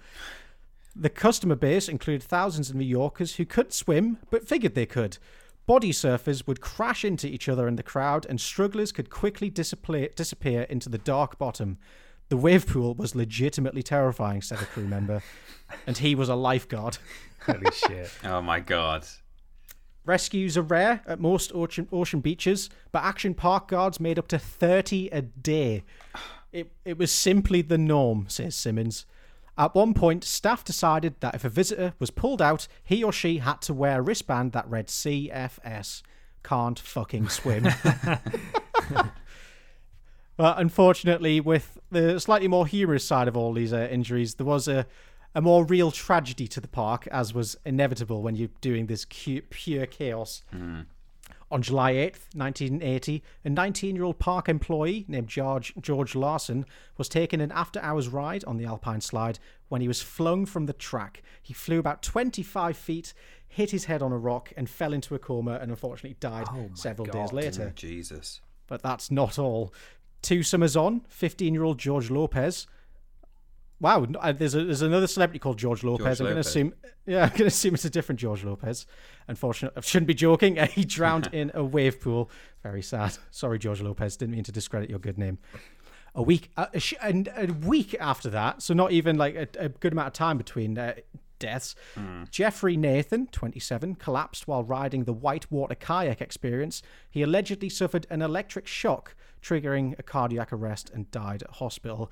The 0.95 1.09
customer 1.09 1.55
base 1.55 1.87
included 1.87 2.23
thousands 2.23 2.69
of 2.69 2.75
New 2.75 2.85
Yorkers 2.85 3.35
who 3.35 3.45
couldn't 3.45 3.73
swim 3.73 4.17
but 4.29 4.47
figured 4.47 4.75
they 4.75 4.85
could. 4.85 5.17
Body 5.65 5.91
surfers 5.91 6.45
would 6.47 6.59
crash 6.59 7.05
into 7.05 7.27
each 7.27 7.47
other 7.47 7.67
in 7.67 7.75
the 7.75 7.83
crowd, 7.83 8.25
and 8.27 8.41
strugglers 8.41 8.91
could 8.91 9.09
quickly 9.09 9.49
disappear, 9.49 10.09
disappear 10.15 10.63
into 10.63 10.89
the 10.89 10.97
dark 10.97 11.37
bottom. 11.37 11.77
The 12.29 12.37
wave 12.37 12.65
pool 12.67 12.95
was 12.95 13.15
legitimately 13.15 13.83
terrifying, 13.83 14.41
said 14.41 14.61
a 14.61 14.65
crew 14.65 14.87
member, 14.87 15.21
and 15.85 15.97
he 15.97 16.15
was 16.15 16.29
a 16.29 16.35
lifeguard. 16.35 16.97
Holy 17.45 17.71
shit. 17.71 18.11
Oh 18.23 18.41
my 18.41 18.59
god. 18.59 19.05
Rescues 20.03 20.57
are 20.57 20.63
rare 20.63 21.01
at 21.05 21.19
most 21.19 21.51
ocean, 21.53 21.87
ocean 21.91 22.21
beaches, 22.21 22.69
but 22.91 23.03
action 23.03 23.33
park 23.33 23.67
guards 23.67 23.99
made 23.99 24.17
up 24.17 24.27
to 24.29 24.39
30 24.39 25.09
a 25.09 25.21
day. 25.21 25.83
It, 26.51 26.71
it 26.83 26.97
was 26.97 27.11
simply 27.11 27.61
the 27.61 27.77
norm, 27.77 28.25
says 28.27 28.55
Simmons. 28.55 29.05
At 29.57 29.75
one 29.75 29.93
point, 29.93 30.23
staff 30.23 30.63
decided 30.63 31.15
that 31.19 31.35
if 31.35 31.45
a 31.45 31.49
visitor 31.49 31.93
was 31.99 32.09
pulled 32.09 32.41
out, 32.41 32.67
he 32.83 33.03
or 33.03 33.11
she 33.11 33.37
had 33.37 33.61
to 33.61 33.73
wear 33.73 33.99
a 33.99 34.01
wristband 34.01 34.53
that 34.53 34.67
read 34.67 34.87
CFS. 34.87 36.01
Can't 36.43 36.79
fucking 36.79 37.29
swim. 37.29 37.67
but 40.35 40.59
unfortunately, 40.59 41.39
with 41.39 41.77
the 41.91 42.19
slightly 42.19 42.47
more 42.47 42.65
humorous 42.65 43.05
side 43.05 43.27
of 43.27 43.37
all 43.37 43.53
these 43.53 43.71
uh, 43.71 43.87
injuries, 43.91 44.35
there 44.35 44.47
was 44.47 44.67
a, 44.67 44.87
a 45.33 45.41
more 45.41 45.65
real 45.65 45.91
tragedy 45.91 46.47
to 46.47 46.59
the 46.59 46.67
park, 46.67 47.07
as 47.07 47.33
was 47.33 47.57
inevitable 47.65 48.21
when 48.21 48.35
you're 48.35 48.49
doing 48.59 48.87
this 48.87 49.05
cu- 49.05 49.41
pure 49.49 49.85
chaos. 49.85 50.43
Hmm. 50.51 50.81
On 51.49 51.61
July 51.61 51.93
8th, 51.93 52.33
1980, 52.33 53.21
a 53.43 53.49
19 53.49 53.95
year 53.95 54.05
old 54.05 54.19
park 54.19 54.47
employee 54.47 55.03
named 55.09 55.27
George, 55.27 55.73
George 55.81 56.15
Larson 56.15 56.65
was 56.97 57.09
taking 57.09 57.41
an 57.41 57.51
after 57.51 57.79
hours 57.81 58.07
ride 58.07 58.45
on 58.45 58.55
the 58.55 58.63
Alpine 58.65 59.01
slide 59.01 59.37
when 59.67 59.81
he 59.81 59.87
was 59.87 60.01
flung 60.01 60.45
from 60.45 60.65
the 60.65 60.73
track. 60.73 61.21
He 61.41 61.53
flew 61.53 61.77
about 61.77 62.01
25 62.03 62.77
feet, 62.77 63.13
hit 63.49 63.71
his 63.71 63.85
head 63.85 64.01
on 64.01 64.13
a 64.13 64.17
rock, 64.17 64.53
and 64.55 64.69
fell 64.69 64.93
into 64.93 65.13
a 65.13 65.19
coma 65.19 65.59
and 65.61 65.71
unfortunately 65.71 66.15
died 66.21 66.47
oh 66.51 66.69
several 66.73 67.05
days 67.05 67.31
God. 67.31 67.33
later. 67.33 67.67
Oh, 67.69 67.73
Jesus. 67.75 68.39
But 68.67 68.81
that's 68.81 69.11
not 69.11 69.37
all. 69.37 69.73
Two 70.21 70.43
summers 70.43 70.77
on, 70.77 71.01
15 71.09 71.53
year 71.53 71.63
old 71.63 71.79
George 71.79 72.09
Lopez. 72.09 72.65
Wow, 73.81 74.05
uh, 74.19 74.31
there's, 74.31 74.53
a, 74.53 74.63
there's 74.63 74.83
another 74.83 75.07
celebrity 75.07 75.39
called 75.39 75.57
George 75.57 75.83
Lopez. 75.83 76.19
I'm 76.19 76.25
going 76.25 76.35
to 76.35 76.41
assume, 76.41 76.73
yeah, 77.07 77.23
I'm 77.23 77.29
going 77.29 77.39
to 77.39 77.45
assume 77.47 77.73
it's 77.73 77.83
a 77.83 77.89
different 77.89 78.19
George 78.21 78.43
Lopez. 78.43 78.85
Unfortunately, 79.27 79.75
I 79.75 79.81
shouldn't 79.81 80.07
be 80.07 80.13
joking. 80.13 80.55
He 80.71 80.85
drowned 80.85 81.29
in 81.33 81.51
a 81.55 81.63
wave 81.63 81.99
pool. 81.99 82.29
Very 82.61 82.83
sad. 82.83 83.17
Sorry, 83.31 83.57
George 83.57 83.81
Lopez. 83.81 84.15
Didn't 84.15 84.35
mean 84.35 84.43
to 84.43 84.51
discredit 84.51 84.89
your 84.89 84.99
good 84.99 85.17
name. 85.17 85.39
A 86.13 86.21
week, 86.21 86.51
uh, 86.57 86.67
and 87.01 87.27
a 87.35 87.47
week 87.47 87.95
after 87.99 88.29
that, 88.29 88.61
so 88.61 88.73
not 88.73 88.91
even 88.91 89.17
like 89.17 89.35
a, 89.35 89.47
a 89.57 89.69
good 89.69 89.93
amount 89.93 90.07
of 90.07 90.13
time 90.13 90.37
between 90.37 90.77
uh, 90.77 90.93
deaths. 91.39 91.73
Jeffrey 92.29 92.77
Nathan, 92.77 93.27
27, 93.27 93.95
collapsed 93.95 94.47
while 94.47 94.63
riding 94.63 95.05
the 95.05 95.13
whitewater 95.13 95.75
kayak 95.75 96.21
experience. 96.21 96.83
He 97.09 97.23
allegedly 97.23 97.69
suffered 97.69 98.05
an 98.09 98.21
electric 98.21 98.67
shock, 98.67 99.15
triggering 99.41 99.97
a 99.97 100.03
cardiac 100.03 100.53
arrest, 100.53 100.91
and 100.93 101.09
died 101.09 101.41
at 101.43 101.55
hospital. 101.55 102.11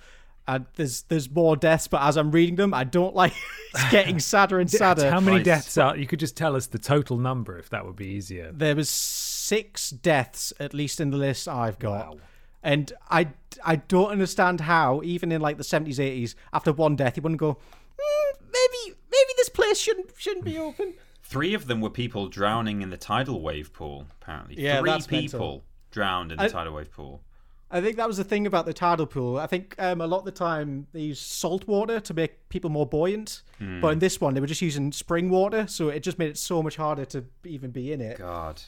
And 0.56 0.66
there's 0.76 1.04
there's 1.04 1.30
more 1.30 1.56
deaths, 1.56 1.88
but 1.88 2.02
as 2.02 2.18
I'm 2.18 2.32
reading 2.32 2.56
them, 2.56 2.74
I 2.74 2.84
don't 2.84 3.14
like 3.16 3.34
it's 3.74 3.92
getting 3.92 4.20
sadder 4.32 4.60
and 4.60 4.70
sadder. 4.70 5.10
How 5.12 5.20
many 5.20 5.38
Christ. 5.38 5.46
deaths 5.46 5.78
are? 5.78 5.96
You 5.96 6.08
could 6.08 6.20
just 6.20 6.36
tell 6.36 6.56
us 6.56 6.66
the 6.68 6.80
total 6.80 7.18
number 7.18 7.58
if 7.58 7.70
that 7.70 7.86
would 7.86 7.96
be 7.96 8.08
easier. 8.08 8.52
there 8.52 8.76
was 8.76 8.90
six 8.90 9.92
deaths 9.92 10.52
at 10.60 10.74
least 10.74 11.00
in 11.00 11.12
the 11.12 11.18
list 11.18 11.48
I've 11.48 11.78
got. 11.80 12.16
Wow. 12.16 12.18
And 12.64 12.92
I, 13.10 13.30
I 13.64 13.78
don't 13.78 14.10
understand 14.12 14.60
how, 14.62 15.02
even 15.04 15.32
in 15.32 15.40
like 15.40 15.56
the 15.58 15.64
70s, 15.64 15.96
80s, 15.96 16.36
after 16.52 16.74
one 16.74 16.96
death, 16.98 17.16
you 17.16 17.24
wouldn't 17.24 17.40
go, 17.40 17.58
"Hmm, 17.98 18.44
maybe, 18.46 18.98
maybe 19.10 19.34
this 19.38 19.50
place 19.50 19.78
shouldn't 19.80 20.12
shouldn't 20.18 20.44
be 20.46 20.58
open. 20.58 20.96
Three 21.24 21.54
of 21.54 21.68
them 21.68 21.80
were 21.80 21.90
people 21.92 22.28
drowning 22.28 22.82
in 22.82 22.90
the 22.90 22.98
tidal 22.98 23.40
wave 23.42 23.72
pool, 23.72 24.08
apparently. 24.22 24.60
Yeah, 24.62 24.80
Three 24.80 24.90
that's 24.90 25.06
people 25.08 25.40
mental. 25.40 25.64
drowned 25.92 26.32
in 26.32 26.38
the 26.40 26.46
I- 26.46 26.48
tidal 26.50 26.74
wave 26.74 26.92
pool. 26.92 27.22
I 27.72 27.82
think 27.82 27.98
that 27.98 28.08
was 28.08 28.18
the 28.18 28.24
thing 28.24 28.48
about 28.48 28.66
the 28.66 28.74
tidal 28.74 29.06
pool. 29.06 29.38
I 29.38 29.46
think 29.46 29.76
um, 29.78 30.02
a 30.02 30.08
lot 30.08 30.20
of 30.20 30.26
the 30.26 30.32
time 30.32 30.88
they 30.92 31.02
use 31.02 31.20
salt 31.20 31.68
water 31.68 32.00
to 32.00 32.14
make 32.14 32.50
people 32.50 32.70
more 32.70 32.86
buoyant, 32.88 33.44
Hmm. 33.60 33.80
but 33.82 33.90
in 33.94 34.00
this 34.00 34.20
one 34.20 34.34
they 34.34 34.42
were 34.42 34.48
just 34.48 34.62
using 34.62 34.92
spring 34.92 35.30
water, 35.30 35.68
so 35.68 35.90
it 35.90 36.02
just 36.02 36.18
made 36.18 36.30
it 36.30 36.38
so 36.38 36.64
much 36.64 36.78
harder 36.78 37.06
to 37.06 37.26
even 37.46 37.70
be 37.72 37.92
in 37.94 38.02
it. 38.02 38.18
God. 38.18 38.62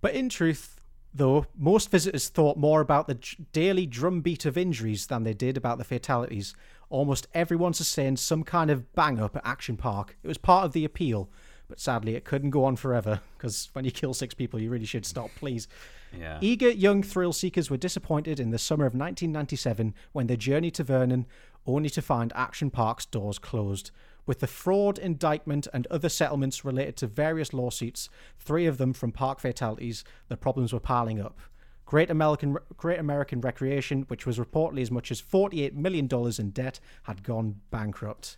But 0.00 0.14
in 0.14 0.28
truth, 0.28 0.80
though, 1.12 1.46
most 1.56 1.90
visitors 1.90 2.28
thought 2.28 2.56
more 2.56 2.80
about 2.80 3.08
the 3.08 3.18
daily 3.52 3.86
drumbeat 3.86 4.46
of 4.46 4.56
injuries 4.56 5.06
than 5.06 5.24
they 5.24 5.34
did 5.34 5.56
about 5.56 5.78
the 5.78 5.84
fatalities. 5.84 6.54
Almost 6.88 7.26
everyone 7.34 7.74
sustained 7.74 8.18
some 8.18 8.44
kind 8.44 8.70
of 8.70 8.94
bang 8.94 9.18
up 9.20 9.36
at 9.36 9.44
Action 9.44 9.76
Park. 9.76 10.16
It 10.22 10.28
was 10.28 10.38
part 10.38 10.64
of 10.64 10.72
the 10.72 10.84
appeal, 10.84 11.28
but 11.68 11.80
sadly 11.80 12.14
it 12.14 12.24
couldn't 12.24 12.50
go 12.50 12.64
on 12.64 12.76
forever 12.76 13.20
because 13.36 13.68
when 13.72 13.84
you 13.84 13.90
kill 13.90 14.14
six 14.14 14.34
people, 14.34 14.60
you 14.60 14.70
really 14.70 14.84
should 14.86 15.04
stop, 15.04 15.30
please. 15.36 15.66
Yeah. 16.12 16.38
Eager 16.40 16.70
young 16.70 17.02
thrill 17.02 17.32
seekers 17.32 17.70
were 17.70 17.76
disappointed 17.76 18.40
in 18.40 18.50
the 18.50 18.58
summer 18.58 18.86
of 18.86 18.94
1997 18.94 19.94
when 20.12 20.26
they 20.26 20.36
journeyed 20.36 20.74
to 20.74 20.84
Vernon 20.84 21.26
only 21.66 21.90
to 21.90 22.02
find 22.02 22.32
Action 22.34 22.70
Park's 22.70 23.06
doors 23.06 23.38
closed. 23.38 23.90
With 24.26 24.40
the 24.40 24.46
fraud 24.46 24.98
indictment 24.98 25.68
and 25.72 25.86
other 25.86 26.08
settlements 26.08 26.64
related 26.64 26.96
to 26.96 27.06
various 27.06 27.52
lawsuits, 27.52 28.08
three 28.38 28.66
of 28.66 28.78
them 28.78 28.92
from 28.92 29.12
park 29.12 29.38
fatalities, 29.40 30.04
the 30.28 30.36
problems 30.36 30.72
were 30.72 30.80
piling 30.80 31.20
up. 31.20 31.38
Great 31.84 32.10
American, 32.10 32.56
Great 32.76 32.98
American 32.98 33.40
Recreation, 33.40 34.02
which 34.08 34.26
was 34.26 34.38
reportedly 34.38 34.82
as 34.82 34.90
much 34.90 35.12
as 35.12 35.22
$48 35.22 35.74
million 35.74 36.08
in 36.38 36.50
debt, 36.50 36.80
had 37.04 37.22
gone 37.22 37.60
bankrupt. 37.70 38.36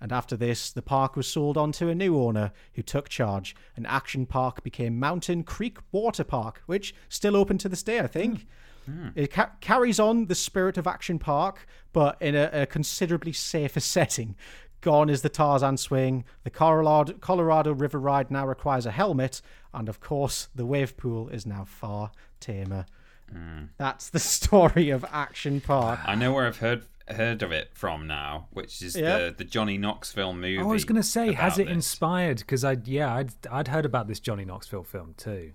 And 0.00 0.12
after 0.12 0.36
this, 0.36 0.70
the 0.70 0.82
park 0.82 1.16
was 1.16 1.26
sold 1.26 1.56
on 1.56 1.72
to 1.72 1.88
a 1.88 1.94
new 1.94 2.18
owner 2.18 2.52
who 2.74 2.82
took 2.82 3.08
charge, 3.08 3.56
and 3.74 3.86
Action 3.86 4.26
Park 4.26 4.62
became 4.62 4.98
Mountain 4.98 5.44
Creek 5.44 5.78
Water 5.90 6.24
Park, 6.24 6.62
which 6.66 6.94
still 7.08 7.36
open 7.36 7.58
to 7.58 7.68
this 7.68 7.82
day, 7.82 8.00
I 8.00 8.06
think. 8.06 8.46
Hmm. 8.84 9.08
It 9.14 9.32
ca- 9.32 9.52
carries 9.60 9.98
on 9.98 10.26
the 10.26 10.34
spirit 10.34 10.76
of 10.76 10.86
Action 10.86 11.18
Park, 11.18 11.66
but 11.92 12.20
in 12.20 12.34
a, 12.34 12.50
a 12.52 12.66
considerably 12.66 13.32
safer 13.32 13.80
setting. 13.94 14.36
Gone 14.82 15.10
is 15.10 15.22
the 15.22 15.28
Tarzan 15.28 15.78
swing. 15.78 16.24
The 16.44 16.50
Colorado, 16.50 17.14
Colorado 17.14 17.72
River 17.72 17.98
ride 17.98 18.30
now 18.30 18.46
requires 18.46 18.86
a 18.86 18.90
helmet, 18.90 19.40
and 19.72 19.88
of 19.88 20.00
course, 20.00 20.48
the 20.54 20.66
wave 20.66 20.96
pool 20.96 21.28
is 21.28 21.46
now 21.46 21.64
far 21.64 22.12
tamer. 22.38 22.86
Hmm. 23.32 23.64
That's 23.78 24.10
the 24.10 24.18
story 24.20 24.90
of 24.90 25.04
Action 25.10 25.60
Park. 25.60 26.00
I 26.04 26.14
know 26.14 26.32
where 26.32 26.46
I've 26.46 26.58
heard 26.58 26.84
heard 27.08 27.42
of 27.42 27.52
it 27.52 27.70
from 27.74 28.06
now, 28.06 28.48
which 28.50 28.82
is 28.82 28.96
Yeah. 28.96 29.18
the 29.18 29.34
the 29.38 29.44
Johnny 29.44 29.78
Knoxville 29.78 30.32
movie. 30.32 30.58
I 30.58 30.62
was 30.62 30.84
going 30.84 30.96
to 31.00 31.02
say, 31.06 31.32
has 31.32 31.58
it 31.58 31.66
this. 31.66 31.74
inspired? 31.74 32.38
Because 32.38 32.64
I, 32.64 32.76
yeah, 32.84 33.14
I'd, 33.14 33.30
I'd 33.50 33.68
heard 33.68 33.84
about 33.84 34.08
this 34.08 34.20
Johnny 34.20 34.44
Knoxville 34.44 34.82
film 34.84 35.14
too. 35.16 35.52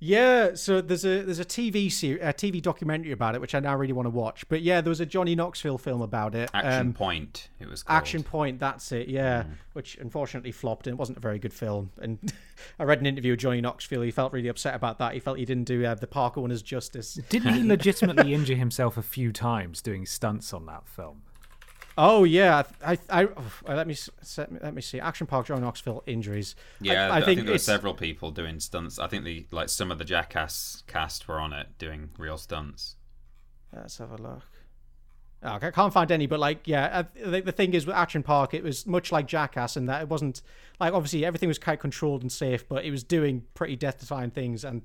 Yeah, 0.00 0.54
so 0.54 0.80
there's 0.82 1.04
a 1.04 1.22
there's 1.22 1.38
a 1.38 1.44
TV 1.46 1.90
series, 1.90 2.20
a 2.22 2.32
TV 2.32 2.60
documentary 2.60 3.12
about 3.12 3.34
it, 3.34 3.40
which 3.40 3.54
I 3.54 3.60
now 3.60 3.74
really 3.76 3.92
want 3.94 4.06
to 4.06 4.10
watch. 4.10 4.46
But 4.48 4.60
yeah, 4.60 4.80
there 4.82 4.90
was 4.90 5.00
a 5.00 5.06
Johnny 5.06 5.34
Knoxville 5.34 5.78
film 5.78 6.02
about 6.02 6.34
it. 6.34 6.50
Action 6.52 6.88
Um, 6.88 6.92
Point? 6.92 7.48
It 7.58 7.68
was 7.68 7.82
called. 7.82 7.96
Action 7.96 8.22
Point, 8.22 8.60
that's 8.60 8.92
it. 8.92 9.08
Yeah, 9.08 9.44
which 9.72 9.96
unfortunately 9.96 10.52
flopped 10.52 10.86
and 10.86 10.94
it 10.94 10.98
wasn't 10.98 11.16
a 11.18 11.20
very 11.22 11.38
good 11.38 11.54
film. 11.54 11.90
And 12.02 12.32
I 12.78 12.84
read 12.84 13.00
an 13.00 13.06
interview 13.06 13.32
with 13.32 13.40
Johnny 13.40 13.62
Knoxville. 13.62 14.02
He 14.02 14.10
felt 14.10 14.32
really 14.32 14.48
upset 14.48 14.74
about 14.74 14.98
that. 14.98 15.14
He 15.14 15.20
felt 15.20 15.38
he 15.38 15.44
didn't 15.46 15.64
do 15.64 15.84
uh, 15.86 15.94
the 15.94 16.06
park 16.06 16.36
owners 16.36 16.60
justice. 16.60 17.14
Didn't 17.30 17.54
he 17.54 17.62
legitimately 17.66 18.34
injure 18.34 18.56
himself 18.56 18.98
a 18.98 19.02
few 19.02 19.32
times 19.32 19.80
doing 19.80 20.04
stunts 20.04 20.52
on 20.52 20.66
that 20.66 20.86
film? 20.86 21.22
Oh 21.96 22.24
yeah, 22.24 22.64
I, 22.84 22.92
I, 22.92 22.98
I 23.22 23.24
oh, 23.24 23.52
let 23.68 23.86
me 23.86 23.94
set, 23.94 24.62
let 24.62 24.74
me 24.74 24.82
see. 24.82 24.98
Action 24.98 25.26
Park, 25.26 25.46
Johnny 25.46 25.60
Knoxville 25.60 26.02
injuries. 26.06 26.56
Yeah, 26.80 27.10
I, 27.10 27.18
I, 27.18 27.20
think, 27.22 27.42
there 27.42 27.52
were 27.52 27.58
several 27.58 27.94
people 27.94 28.30
doing 28.30 28.58
stunts. 28.58 28.98
I 28.98 29.06
think 29.06 29.24
the 29.24 29.46
like 29.52 29.68
some 29.68 29.90
of 29.90 29.98
the 29.98 30.04
Jackass 30.04 30.82
cast 30.86 31.28
were 31.28 31.38
on 31.38 31.52
it 31.52 31.78
doing 31.78 32.10
real 32.18 32.36
stunts. 32.36 32.96
Let's 33.72 33.98
have 33.98 34.10
a 34.10 34.16
look. 34.16 34.42
Oh, 35.44 35.58
I 35.60 35.70
can't 35.70 35.92
find 35.92 36.10
any, 36.10 36.26
but 36.26 36.40
like, 36.40 36.66
yeah, 36.66 36.84
uh, 36.86 37.02
I 37.26 37.30
think 37.30 37.44
the 37.44 37.52
thing 37.52 37.74
is 37.74 37.86
with 37.86 37.94
Action 37.94 38.22
Park, 38.22 38.54
it 38.54 38.64
was 38.64 38.86
much 38.86 39.12
like 39.12 39.26
Jackass 39.26 39.76
in 39.76 39.84
that 39.86 40.00
it 40.00 40.08
wasn't 40.08 40.40
like 40.80 40.94
obviously 40.94 41.24
everything 41.24 41.48
was 41.48 41.58
quite 41.58 41.80
controlled 41.80 42.22
and 42.22 42.32
safe, 42.32 42.66
but 42.66 42.84
it 42.84 42.90
was 42.90 43.04
doing 43.04 43.44
pretty 43.52 43.76
death-defying 43.76 44.30
things, 44.30 44.64
and 44.64 44.82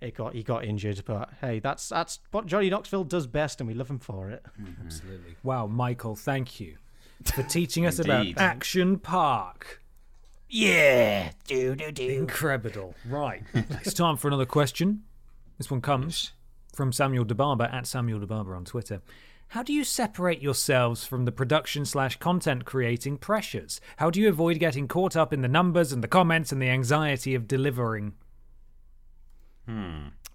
it 0.00 0.14
got 0.14 0.34
he 0.34 0.42
got 0.42 0.64
injured. 0.64 1.02
But 1.04 1.30
hey, 1.40 1.58
that's 1.58 1.88
that's 1.88 2.20
what 2.30 2.46
Johnny 2.46 2.70
Knoxville 2.70 3.04
does 3.04 3.26
best, 3.26 3.60
and 3.60 3.68
we 3.68 3.74
love 3.74 3.90
him 3.90 3.98
for 3.98 4.30
it. 4.30 4.44
Mm-hmm. 4.60 4.86
Absolutely. 4.86 5.36
Wow, 5.42 5.66
Michael, 5.66 6.16
thank 6.16 6.60
you 6.60 6.76
for 7.24 7.42
teaching 7.42 7.86
us 7.86 7.98
about 7.98 8.26
Action 8.36 8.98
Park. 8.98 9.82
Yeah, 10.48 11.32
do 11.46 11.74
do 11.74 11.92
do. 11.92 12.08
Incredible. 12.08 12.94
Right. 13.06 13.42
it's 13.54 13.94
time 13.94 14.16
for 14.16 14.28
another 14.28 14.46
question. 14.46 15.02
This 15.58 15.70
one 15.70 15.80
comes 15.80 16.32
from 16.72 16.92
Samuel 16.92 17.24
DeBarber 17.24 17.72
at 17.72 17.86
Samuel 17.86 18.20
DeBarber 18.20 18.56
on 18.56 18.64
Twitter. 18.64 19.02
How 19.52 19.62
do 19.62 19.72
you 19.72 19.82
separate 19.82 20.42
yourselves 20.42 21.04
from 21.04 21.24
the 21.24 21.32
production 21.32 21.86
slash 21.86 22.18
content 22.18 22.66
creating 22.66 23.16
pressures? 23.16 23.80
How 23.96 24.10
do 24.10 24.20
you 24.20 24.28
avoid 24.28 24.58
getting 24.58 24.86
caught 24.86 25.16
up 25.16 25.32
in 25.32 25.40
the 25.40 25.48
numbers 25.48 25.90
and 25.90 26.04
the 26.04 26.08
comments 26.08 26.52
and 26.52 26.60
the 26.60 26.68
anxiety 26.68 27.34
of 27.34 27.48
delivering? 27.48 28.12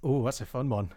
Oh, 0.04 0.24
that's 0.24 0.42
a 0.42 0.46
fun 0.46 0.70
one. 0.70 0.90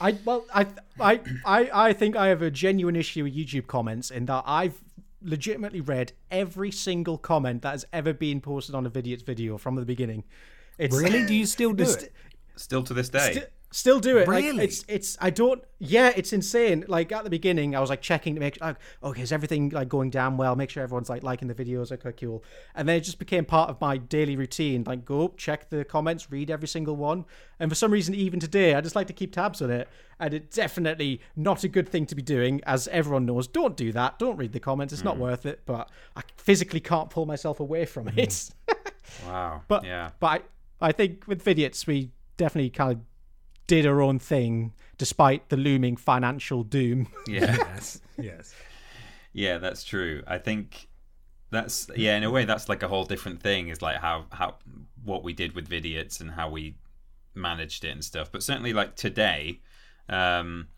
I 0.00 0.12
well, 0.24 0.44
I, 0.54 0.66
I, 1.00 1.20
I, 1.44 1.70
I 1.88 1.92
think 1.92 2.14
I 2.16 2.28
have 2.28 2.40
a 2.42 2.50
genuine 2.50 2.96
issue 2.96 3.24
with 3.24 3.34
YouTube 3.34 3.66
comments 3.66 4.10
in 4.10 4.26
that 4.26 4.44
I've 4.46 4.80
legitimately 5.22 5.80
read 5.80 6.12
every 6.30 6.70
single 6.70 7.18
comment 7.18 7.62
that 7.62 7.72
has 7.72 7.84
ever 7.92 8.12
been 8.12 8.40
posted 8.40 8.74
on 8.74 8.86
a 8.86 8.90
Vidiots 8.90 9.24
video 9.26 9.58
from 9.58 9.74
the 9.74 9.84
beginning. 9.84 10.22
It's, 10.78 10.96
Really? 10.96 11.26
Do 11.26 11.34
you 11.34 11.46
still 11.46 11.72
do 11.72 11.82
It's- 11.88 12.04
it? 12.04 12.12
Still 12.56 12.82
to 12.84 12.94
this 12.94 13.08
day. 13.08 13.32
Sti- 13.32 13.46
still 13.70 14.00
do 14.00 14.18
it. 14.18 14.28
Like, 14.28 14.44
Really? 14.44 14.64
it's 14.64 14.84
it's 14.88 15.16
I 15.20 15.30
don't. 15.30 15.62
Yeah, 15.78 16.12
it's 16.16 16.32
insane. 16.32 16.84
Like 16.88 17.12
at 17.12 17.24
the 17.24 17.30
beginning, 17.30 17.76
I 17.76 17.80
was 17.80 17.90
like 17.90 18.00
checking 18.00 18.34
to 18.34 18.40
make 18.40 18.60
like, 18.60 18.76
okay, 19.02 19.22
is 19.22 19.32
everything 19.32 19.70
like 19.70 19.88
going 19.88 20.10
down 20.10 20.36
well? 20.36 20.56
Make 20.56 20.70
sure 20.70 20.82
everyone's 20.82 21.08
like 21.08 21.22
liking 21.22 21.48
the 21.48 21.54
videos. 21.54 21.92
Okay, 21.92 22.12
cool. 22.12 22.42
And 22.74 22.88
then 22.88 22.96
it 22.96 23.00
just 23.00 23.18
became 23.18 23.44
part 23.44 23.70
of 23.70 23.80
my 23.80 23.96
daily 23.96 24.36
routine. 24.36 24.84
Like 24.84 25.04
go 25.04 25.28
check 25.36 25.70
the 25.70 25.84
comments, 25.84 26.30
read 26.30 26.50
every 26.50 26.68
single 26.68 26.96
one. 26.96 27.24
And 27.60 27.70
for 27.70 27.74
some 27.74 27.92
reason, 27.92 28.14
even 28.14 28.40
today, 28.40 28.74
I 28.74 28.80
just 28.80 28.96
like 28.96 29.06
to 29.08 29.12
keep 29.12 29.32
tabs 29.32 29.62
on 29.62 29.70
it. 29.70 29.88
And 30.20 30.34
it's 30.34 30.56
definitely 30.56 31.20
not 31.36 31.62
a 31.62 31.68
good 31.68 31.88
thing 31.88 32.06
to 32.06 32.16
be 32.16 32.22
doing, 32.22 32.60
as 32.64 32.88
everyone 32.88 33.26
knows. 33.26 33.46
Don't 33.46 33.76
do 33.76 33.92
that. 33.92 34.18
Don't 34.18 34.36
read 34.36 34.52
the 34.52 34.60
comments. 34.60 34.92
It's 34.92 35.04
not 35.04 35.14
hmm. 35.14 35.22
worth 35.22 35.46
it. 35.46 35.60
But 35.64 35.90
I 36.16 36.22
physically 36.36 36.80
can't 36.80 37.10
pull 37.10 37.26
myself 37.26 37.60
away 37.60 37.84
from 37.84 38.08
it. 38.16 38.50
Hmm. 38.68 38.72
wow. 39.28 39.62
But 39.68 39.84
yeah. 39.84 40.10
but 40.18 40.26
I, 40.80 40.88
I 40.88 40.92
think 40.92 41.26
with 41.26 41.44
Vidiots 41.44 41.86
we 41.86 42.10
definitely 42.36 42.70
kind 42.70 42.92
of 42.92 43.00
did 43.68 43.86
our 43.86 44.02
own 44.02 44.18
thing 44.18 44.72
despite 44.96 45.48
the 45.48 45.56
looming 45.56 45.96
financial 45.96 46.64
doom. 46.64 47.06
Yeah. 47.28 47.56
Yes. 47.56 48.00
Yes. 48.18 48.54
Yeah, 49.32 49.58
that's 49.58 49.84
true. 49.84 50.24
I 50.26 50.38
think 50.38 50.88
that's 51.50 51.88
yeah, 51.94 52.16
in 52.16 52.24
a 52.24 52.30
way 52.30 52.44
that's 52.44 52.68
like 52.68 52.82
a 52.82 52.88
whole 52.88 53.04
different 53.04 53.40
thing 53.40 53.68
is 53.68 53.80
like 53.80 53.98
how 53.98 54.24
how 54.32 54.56
what 55.04 55.22
we 55.22 55.32
did 55.32 55.54
with 55.54 55.68
Vidiots 55.68 56.20
and 56.20 56.30
how 56.32 56.50
we 56.50 56.76
managed 57.34 57.84
it 57.84 57.90
and 57.90 58.02
stuff. 58.04 58.32
But 58.32 58.42
certainly 58.42 58.72
like 58.72 58.96
today, 58.96 59.60
um 60.08 60.68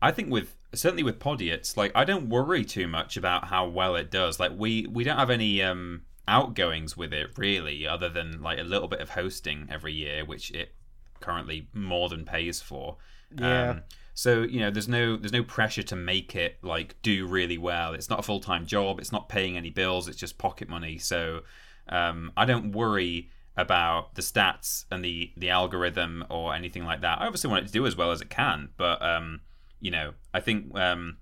I 0.00 0.10
think 0.10 0.30
with 0.30 0.56
certainly 0.74 1.02
with 1.02 1.18
Podiots, 1.18 1.76
like 1.76 1.92
I 1.94 2.04
don't 2.04 2.28
worry 2.30 2.64
too 2.64 2.88
much 2.88 3.16
about 3.16 3.44
how 3.44 3.68
well 3.68 3.94
it 3.94 4.10
does. 4.10 4.40
Like 4.40 4.52
we 4.56 4.86
we 4.90 5.04
don't 5.04 5.18
have 5.18 5.30
any 5.30 5.62
um 5.62 6.02
outgoings 6.26 6.96
with 6.96 7.12
it 7.12 7.28
really 7.36 7.86
other 7.86 8.08
than 8.08 8.42
like 8.42 8.58
a 8.58 8.62
little 8.62 8.88
bit 8.88 9.00
of 9.00 9.10
hosting 9.10 9.66
every 9.70 9.94
year 9.94 10.24
which 10.26 10.50
it 10.50 10.74
currently 11.20 11.68
more 11.74 12.08
than 12.08 12.24
pays 12.24 12.60
for. 12.60 12.96
Yeah. 13.36 13.70
Um, 13.70 13.82
so 14.14 14.42
you 14.42 14.60
know, 14.60 14.70
there's 14.70 14.88
no 14.88 15.16
there's 15.16 15.32
no 15.32 15.44
pressure 15.44 15.82
to 15.84 15.96
make 15.96 16.34
it 16.34 16.58
like 16.62 17.00
do 17.02 17.26
really 17.26 17.58
well. 17.58 17.94
It's 17.94 18.10
not 18.10 18.18
a 18.18 18.22
full 18.22 18.40
time 18.40 18.66
job. 18.66 18.98
It's 18.98 19.12
not 19.12 19.28
paying 19.28 19.56
any 19.56 19.70
bills. 19.70 20.08
It's 20.08 20.18
just 20.18 20.38
pocket 20.38 20.68
money. 20.68 20.98
So 20.98 21.42
um, 21.88 22.32
I 22.36 22.44
don't 22.44 22.72
worry 22.72 23.30
about 23.56 24.14
the 24.14 24.22
stats 24.22 24.84
and 24.90 25.04
the 25.04 25.32
the 25.36 25.50
algorithm 25.50 26.24
or 26.30 26.54
anything 26.54 26.84
like 26.84 27.00
that. 27.02 27.20
I 27.20 27.26
obviously 27.26 27.50
want 27.50 27.64
it 27.64 27.66
to 27.68 27.72
do 27.72 27.86
as 27.86 27.96
well 27.96 28.10
as 28.10 28.20
it 28.20 28.30
can, 28.30 28.70
but 28.76 29.00
um, 29.02 29.40
you 29.80 29.90
know, 29.90 30.14
I 30.34 30.40
think 30.40 30.76
um, 30.78 31.18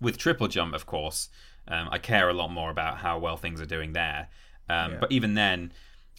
with 0.00 0.18
triple 0.18 0.48
jump, 0.48 0.74
of 0.74 0.86
course, 0.86 1.28
um, 1.66 1.88
I 1.90 1.98
care 1.98 2.28
a 2.28 2.34
lot 2.34 2.48
more 2.48 2.70
about 2.70 2.98
how 2.98 3.18
well 3.18 3.36
things 3.36 3.60
are 3.60 3.66
doing 3.66 3.92
there. 3.92 4.28
Um, 4.68 4.92
But 5.00 5.12
even 5.12 5.34
then, 5.34 5.72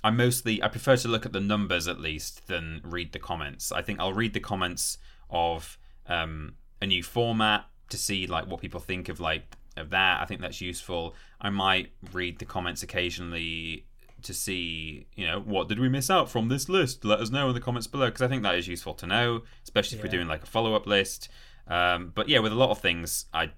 I 0.04 0.12
mostly 0.12 0.64
I 0.64 0.68
prefer 0.68 0.95
to 0.97 1.08
look 1.08 1.26
at 1.26 1.34
the 1.34 1.39
numbers 1.39 1.88
at 1.88 2.00
least 2.00 2.47
than 2.47 2.82
read 2.84 3.12
the 3.12 3.20
comments. 3.20 3.72
I 3.72 3.82
think 3.82 4.00
I'll 4.00 4.14
read 4.14 4.34
the 4.34 4.39
comments 4.39 4.97
of 5.30 5.78
um, 6.08 6.56
a 6.82 6.88
new 6.88 7.04
format 7.04 7.66
to 7.89 7.97
see 7.97 8.28
like 8.28 8.47
what 8.47 8.62
people 8.62 8.80
think 8.80 9.10
of 9.10 9.20
like 9.20 9.43
of 9.76 9.89
that. 9.89 10.22
I 10.22 10.26
think 10.26 10.41
that's 10.41 10.62
useful. 10.62 11.16
I 11.41 11.50
might 11.50 11.91
read 12.14 12.39
the 12.39 12.45
comments 12.45 12.84
occasionally 12.84 13.86
to 14.22 14.34
see 14.34 15.08
you 15.16 15.26
know 15.26 15.39
what 15.39 15.70
did 15.70 15.80
we 15.80 15.88
miss 15.88 16.10
out 16.10 16.30
from 16.30 16.47
this 16.47 16.70
list. 16.70 17.04
Let 17.04 17.20
us 17.20 17.30
know 17.30 17.50
in 17.50 17.54
the 17.54 17.62
comments 17.62 17.88
below 17.88 18.08
because 18.08 18.22
I 18.22 18.28
think 18.28 18.43
that 18.43 18.56
is 18.56 18.68
useful 18.68 18.93
to 18.95 19.08
know, 19.08 19.43
especially 19.64 19.97
if 19.97 20.04
we're 20.04 20.12
doing 20.12 20.28
like 20.28 20.43
a 20.43 20.47
follow 20.47 20.76
up 20.76 20.88
list. 20.88 21.30
Um, 21.68 22.12
but 22.16 22.30
yeah, 22.30 22.39
with 22.39 22.52
a 22.52 22.56
lot 22.56 22.72
of 22.72 22.80
things, 22.80 23.26
I, 23.34 23.52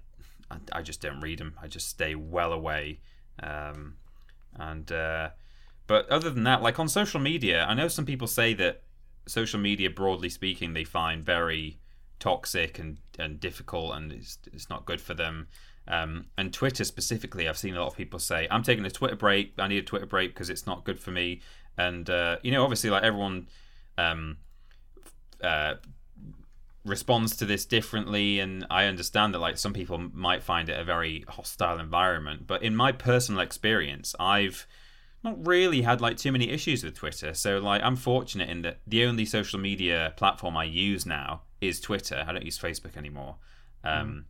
I 0.50 0.58
I 0.72 0.82
just 0.82 1.00
don't 1.00 1.20
read 1.20 1.38
them. 1.38 1.54
I 1.62 1.68
just 1.68 1.88
stay 1.88 2.14
well 2.14 2.52
away. 2.52 3.00
Um, 3.40 3.94
and 4.54 4.90
uh, 4.92 5.30
but 5.92 6.08
other 6.08 6.30
than 6.30 6.44
that, 6.44 6.62
like 6.62 6.78
on 6.78 6.88
social 6.88 7.20
media, 7.20 7.66
I 7.66 7.74
know 7.74 7.86
some 7.86 8.06
people 8.06 8.26
say 8.26 8.54
that 8.54 8.80
social 9.26 9.60
media, 9.60 9.90
broadly 9.90 10.30
speaking, 10.30 10.72
they 10.72 10.84
find 10.84 11.22
very 11.22 11.80
toxic 12.18 12.78
and, 12.78 12.96
and 13.18 13.38
difficult, 13.38 13.94
and 13.94 14.10
it's, 14.10 14.38
it's 14.54 14.70
not 14.70 14.86
good 14.86 15.02
for 15.02 15.12
them. 15.12 15.48
Um, 15.86 16.28
and 16.38 16.50
Twitter 16.50 16.84
specifically, 16.84 17.46
I've 17.46 17.58
seen 17.58 17.76
a 17.76 17.78
lot 17.78 17.88
of 17.88 17.96
people 17.98 18.18
say, 18.18 18.48
"I'm 18.50 18.62
taking 18.62 18.86
a 18.86 18.90
Twitter 18.90 19.16
break. 19.16 19.52
I 19.58 19.68
need 19.68 19.80
a 19.80 19.82
Twitter 19.82 20.06
break 20.06 20.32
because 20.32 20.48
it's 20.48 20.66
not 20.66 20.84
good 20.84 20.98
for 20.98 21.10
me." 21.10 21.42
And 21.76 22.08
uh, 22.08 22.38
you 22.42 22.52
know, 22.52 22.62
obviously, 22.62 22.88
like 22.88 23.02
everyone 23.02 23.48
um, 23.98 24.38
uh, 25.44 25.74
responds 26.86 27.36
to 27.36 27.44
this 27.44 27.66
differently, 27.66 28.40
and 28.40 28.66
I 28.70 28.86
understand 28.86 29.34
that 29.34 29.40
like 29.40 29.58
some 29.58 29.74
people 29.74 29.98
might 29.98 30.42
find 30.42 30.70
it 30.70 30.80
a 30.80 30.84
very 30.84 31.26
hostile 31.28 31.78
environment. 31.78 32.46
But 32.46 32.62
in 32.62 32.74
my 32.74 32.92
personal 32.92 33.42
experience, 33.42 34.14
I've 34.18 34.66
not 35.24 35.46
really 35.46 35.82
had 35.82 36.00
like 36.00 36.16
too 36.16 36.32
many 36.32 36.50
issues 36.50 36.82
with 36.82 36.94
Twitter. 36.94 37.34
So 37.34 37.58
like 37.58 37.82
I'm 37.82 37.96
fortunate 37.96 38.48
in 38.48 38.62
that 38.62 38.78
the 38.86 39.04
only 39.04 39.24
social 39.24 39.58
media 39.58 40.12
platform 40.16 40.56
I 40.56 40.64
use 40.64 41.06
now 41.06 41.42
is 41.60 41.80
Twitter. 41.80 42.24
I 42.26 42.32
don't 42.32 42.44
use 42.44 42.58
Facebook 42.58 42.96
anymore. 42.96 43.36
Um, 43.84 44.08
mm. 44.08 44.24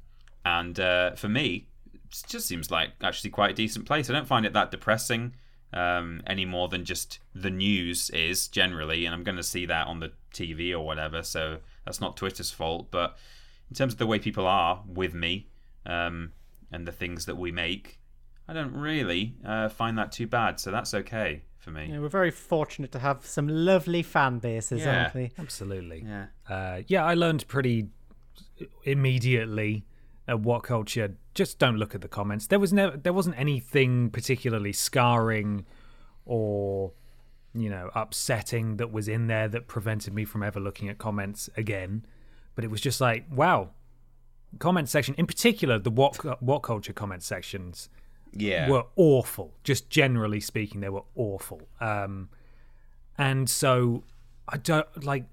And 0.45 0.81
uh, 0.81 1.15
for 1.15 1.29
me, 1.29 1.67
it 1.95 2.25
just 2.27 2.47
seems 2.47 2.71
like 2.71 2.91
actually 3.03 3.31
quite 3.31 3.53
a 3.53 3.55
decent 3.55 3.87
place. 3.87 4.11
I 4.11 4.13
don't 4.13 4.27
find 4.27 4.45
it 4.45 4.53
that 4.53 4.71
depressing 4.71 5.35
um, 5.73 6.23
any 6.27 6.45
more 6.45 6.69
than 6.69 6.85
just 6.85 7.21
the 7.35 7.51
news 7.51 8.11
is 8.11 8.49
generally, 8.49 9.07
and 9.07 9.15
I'm 9.15 9.25
going 9.25 9.37
to 9.37 9.43
see 9.43 9.67
that 9.67 9.87
on 9.87 10.01
the 10.01 10.13
TV 10.35 10.73
or 10.73 10.81
whatever. 10.81 11.23
So 11.23 11.59
that's 11.85 12.01
not 12.01 12.17
Twitter's 12.17 12.51
fault. 12.51 12.91
But 12.91 13.17
in 13.71 13.77
terms 13.77 13.95
of 13.95 13.99
the 13.99 14.07
way 14.07 14.19
people 14.19 14.47
are 14.47 14.83
with 14.87 15.15
me 15.15 15.49
um, 15.87 16.33
and 16.71 16.87
the 16.87 16.93
things 16.93 17.25
that 17.27 17.37
we 17.37 17.51
make, 17.53 17.99
I 18.53 18.55
don't 18.55 18.77
really 18.77 19.35
uh, 19.47 19.71
find 19.71 19.97
that 19.97 20.13
too 20.13 20.27
bad. 20.27 20.61
So 20.61 20.71
that's 20.71 20.93
okay 20.93 21.41
for 21.57 21.71
me. 21.71 21.89
Yeah, 21.91 22.01
we're 22.01 22.09
very 22.09 22.31
fortunate 22.31 22.93
to 22.93 22.99
have 22.99 23.25
some 23.25 23.49
lovely 23.49 24.03
fan 24.03 24.41
bases, 24.41 24.83
yeah, 24.83 25.05
aren't 25.05 25.15
we? 25.15 25.31
Absolutely. 25.39 26.05
Yeah. 26.07 26.27
Uh, 26.47 26.83
yeah, 26.87 27.03
I 27.03 27.15
learned 27.15 27.49
pretty 27.49 27.89
immediately 28.85 29.87
at 30.29 30.37
WhatCulture. 30.37 31.15
Just 31.33 31.59
don't 31.59 31.79
look 31.79 31.95
at 31.95 32.03
the 32.03 32.09
comments. 32.09 32.47
There 32.49 32.59
was 32.59 32.75
never, 32.75 32.95
there 32.95 33.15
wasn't 33.15 33.39
anything 33.39 34.11
particularly 34.11 34.75
scarring 34.75 35.65
or 36.27 36.93
you 37.55 37.71
know 37.71 37.91
upsetting 37.95 38.77
that 38.77 38.93
was 38.93 39.09
in 39.09 39.29
there 39.29 39.49
that 39.49 39.67
prevented 39.67 40.13
me 40.13 40.27
from 40.27 40.43
ever 40.43 40.61
looking 40.61 40.91
at 40.91 40.99
comments 40.99 41.49
again. 41.57 42.05
But 42.55 42.65
it 42.65 42.71
was 42.71 42.83
just 42.83 43.01
like, 43.01 43.25
wow, 43.31 43.71
comment 44.59 44.91
section 44.91 45.15
in 45.17 45.27
particular, 45.27 45.79
the 45.79 45.91
what 45.91 46.19
WhatCulture 46.19 46.95
comment 46.95 47.23
sections 47.23 47.89
yeah. 48.33 48.69
were 48.69 48.85
awful. 48.97 49.55
Just 49.65 49.91
generally 49.91 50.41
speaking, 50.41 50.81
they 50.81 50.89
were 50.89 51.05
awful. 51.15 51.63
Um, 51.81 52.29
and 53.19 53.49
so 53.49 54.05
I 54.49 54.57
don't 54.57 55.05
like 55.05 55.25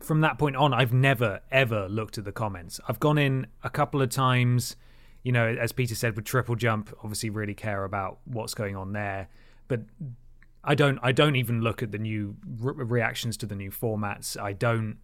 from 0.00 0.20
that 0.22 0.38
point 0.38 0.56
on, 0.56 0.74
I've 0.74 0.92
never 0.92 1.40
ever 1.50 1.88
looked 1.88 2.18
at 2.18 2.24
the 2.24 2.32
comments. 2.32 2.80
I've 2.88 3.00
gone 3.00 3.18
in 3.18 3.46
a 3.62 3.70
couple 3.70 4.02
of 4.02 4.10
times, 4.10 4.76
you 5.22 5.32
know, 5.32 5.46
as 5.46 5.72
Peter 5.72 5.94
said 5.94 6.16
with 6.16 6.24
Triple 6.24 6.56
Jump, 6.56 6.92
obviously 7.02 7.30
really 7.30 7.54
care 7.54 7.84
about 7.84 8.18
what's 8.24 8.54
going 8.54 8.76
on 8.76 8.92
there, 8.92 9.28
but 9.68 9.82
I 10.64 10.74
don't. 10.74 10.98
I 11.02 11.12
don't 11.12 11.36
even 11.36 11.60
look 11.60 11.82
at 11.82 11.90
the 11.90 11.98
new 11.98 12.36
re- 12.60 12.84
reactions 12.84 13.36
to 13.38 13.46
the 13.46 13.56
new 13.56 13.70
formats. 13.70 14.40
I 14.40 14.52
don't, 14.52 14.98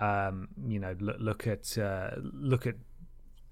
um, 0.00 0.48
you 0.66 0.80
know, 0.80 0.96
look, 0.98 1.16
look 1.20 1.46
at 1.46 1.78
uh, 1.78 2.10
look 2.20 2.66
at 2.66 2.74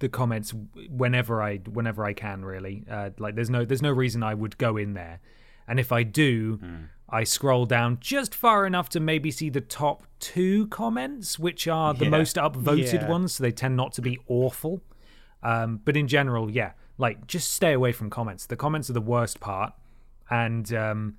the 0.03 0.11
comments 0.11 0.53
whenever 0.91 1.43
I 1.43 1.57
whenever 1.57 2.05
I 2.05 2.13
can. 2.13 2.45
Really, 2.45 2.85
uh, 2.91 3.11
like 3.19 3.35
there's 3.35 3.51
no 3.51 3.65
there's 3.65 3.83
no 3.83 3.91
reason 3.91 4.23
I 4.23 4.35
would 4.35 4.59
go 4.59 4.77
in 4.77 4.93
there, 4.93 5.21
and 5.67 5.81
if 5.81 5.91
I 5.91 6.03
do. 6.03 6.59
Mm 6.59 6.89
I 7.13 7.25
scroll 7.25 7.67
down 7.67 7.99
just 8.01 8.35
far 8.35 8.67
enough 8.67 8.89
to 8.91 9.01
maybe 9.01 9.31
see 9.31 9.51
the 9.51 9.61
top 9.61 10.05
two 10.19 10.67
comments, 10.69 11.39
which 11.39 11.69
are 11.69 11.93
the 11.93 12.05
yeah. 12.05 12.11
most 12.11 12.37
upvoted 12.37 13.03
yeah. 13.03 13.09
ones. 13.09 13.35
So 13.35 13.45
they 13.45 13.53
tend 13.53 13.77
not 13.77 13.93
to 13.93 14.03
be 14.03 14.19
awful. 14.29 14.81
Um, 15.43 15.81
but 15.85 15.95
in 15.95 16.09
general, 16.09 16.51
yeah, 16.51 16.73
like 16.97 17.27
just 17.27 17.53
stay 17.53 17.75
away 17.75 17.93
from 17.93 18.09
comments. 18.09 18.47
The 18.47 18.57
comments 18.57 18.89
are 18.89 18.95
the 18.95 19.03
worst 19.03 19.41
part. 19.41 19.75
And 20.31 20.73
um, 20.73 21.17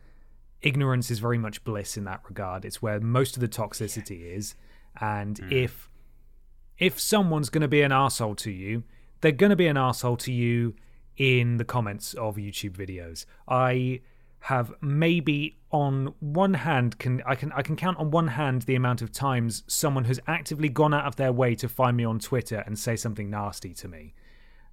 ignorance 0.63 1.11
is 1.11 1.19
very 1.19 1.37
much 1.37 1.63
bliss 1.63 1.95
in 1.95 2.05
that 2.05 2.21
regard. 2.27 2.65
It's 2.65 2.81
where 2.81 2.99
most 2.99 3.37
of 3.37 3.41
the 3.41 3.47
toxicity 3.47 4.19
yeah. 4.19 4.37
is. 4.37 4.55
And 4.99 5.39
mm. 5.39 5.51
if 5.51 5.91
if 6.83 6.99
someone's 6.99 7.49
going 7.49 7.61
to 7.61 7.67
be 7.69 7.81
an 7.81 7.93
asshole 7.93 8.35
to 8.35 8.51
you, 8.51 8.83
they're 9.21 9.31
going 9.31 9.51
to 9.51 9.55
be 9.55 9.67
an 9.67 9.77
asshole 9.77 10.17
to 10.17 10.33
you 10.33 10.75
in 11.15 11.55
the 11.55 11.63
comments 11.63 12.13
of 12.15 12.35
YouTube 12.35 12.71
videos. 12.71 13.25
I 13.47 14.01
have 14.41 14.73
maybe 14.81 15.55
on 15.71 16.13
one 16.19 16.55
hand 16.55 16.99
can 16.99 17.23
I 17.25 17.35
can 17.35 17.53
I 17.53 17.61
can 17.61 17.77
count 17.77 17.97
on 17.99 18.11
one 18.11 18.27
hand 18.27 18.63
the 18.63 18.75
amount 18.75 19.01
of 19.01 19.13
times 19.13 19.63
someone 19.65 20.03
has 20.03 20.19
actively 20.27 20.67
gone 20.67 20.93
out 20.93 21.05
of 21.05 21.15
their 21.15 21.31
way 21.31 21.55
to 21.55 21.69
find 21.69 21.95
me 21.95 22.03
on 22.03 22.19
Twitter 22.19 22.61
and 22.65 22.77
say 22.77 22.97
something 22.97 23.29
nasty 23.29 23.73
to 23.75 23.87
me. 23.87 24.13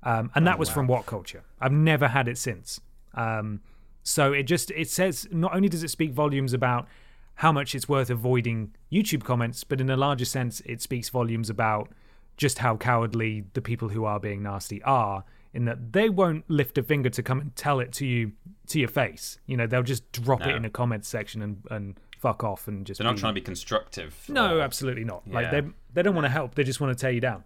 Um, 0.02 0.32
and 0.34 0.44
that 0.48 0.56
oh, 0.56 0.58
was 0.58 0.70
wow. 0.70 0.74
from 0.74 0.88
WhatCulture. 0.88 1.42
I've 1.60 1.70
never 1.70 2.08
had 2.08 2.26
it 2.26 2.38
since. 2.38 2.80
Um, 3.14 3.60
so 4.02 4.32
it 4.32 4.44
just 4.44 4.72
it 4.72 4.90
says 4.90 5.28
not 5.30 5.54
only 5.54 5.68
does 5.68 5.84
it 5.84 5.90
speak 5.90 6.10
volumes 6.10 6.52
about 6.52 6.88
how 7.34 7.52
much 7.52 7.76
it's 7.76 7.88
worth 7.88 8.10
avoiding 8.10 8.74
YouTube 8.90 9.22
comments, 9.22 9.62
but 9.62 9.80
in 9.80 9.88
a 9.88 9.96
larger 9.96 10.24
sense, 10.24 10.60
it 10.66 10.82
speaks 10.82 11.08
volumes 11.08 11.48
about 11.48 11.88
just 12.40 12.58
how 12.58 12.74
cowardly 12.74 13.44
the 13.52 13.60
people 13.60 13.90
who 13.90 14.06
are 14.06 14.18
being 14.18 14.42
nasty 14.42 14.82
are 14.84 15.24
in 15.52 15.66
that 15.66 15.92
they 15.92 16.08
won't 16.08 16.48
lift 16.48 16.78
a 16.78 16.82
finger 16.82 17.10
to 17.10 17.22
come 17.22 17.38
and 17.38 17.54
tell 17.54 17.80
it 17.80 17.92
to 17.92 18.06
you 18.06 18.32
to 18.66 18.78
your 18.78 18.88
face. 18.88 19.38
You 19.44 19.58
know, 19.58 19.66
they'll 19.66 19.82
just 19.82 20.10
drop 20.10 20.40
no. 20.40 20.48
it 20.48 20.56
in 20.56 20.64
a 20.64 20.70
comments 20.70 21.06
section 21.06 21.42
and, 21.42 21.62
and 21.70 22.00
fuck 22.18 22.42
off 22.42 22.66
and 22.66 22.86
just. 22.86 22.96
They're 22.96 23.04
not 23.04 23.16
be... 23.16 23.20
trying 23.20 23.34
to 23.34 23.40
be 23.42 23.44
constructive. 23.44 24.24
No, 24.26 24.56
or... 24.56 24.60
absolutely 24.62 25.04
not. 25.04 25.22
Yeah. 25.26 25.34
Like 25.34 25.50
they 25.50 25.62
they 25.92 26.02
don't 26.02 26.14
want 26.14 26.24
to 26.24 26.30
help. 26.30 26.54
They 26.54 26.64
just 26.64 26.80
want 26.80 26.96
to 26.96 27.00
tear 27.00 27.10
you 27.10 27.20
down. 27.20 27.44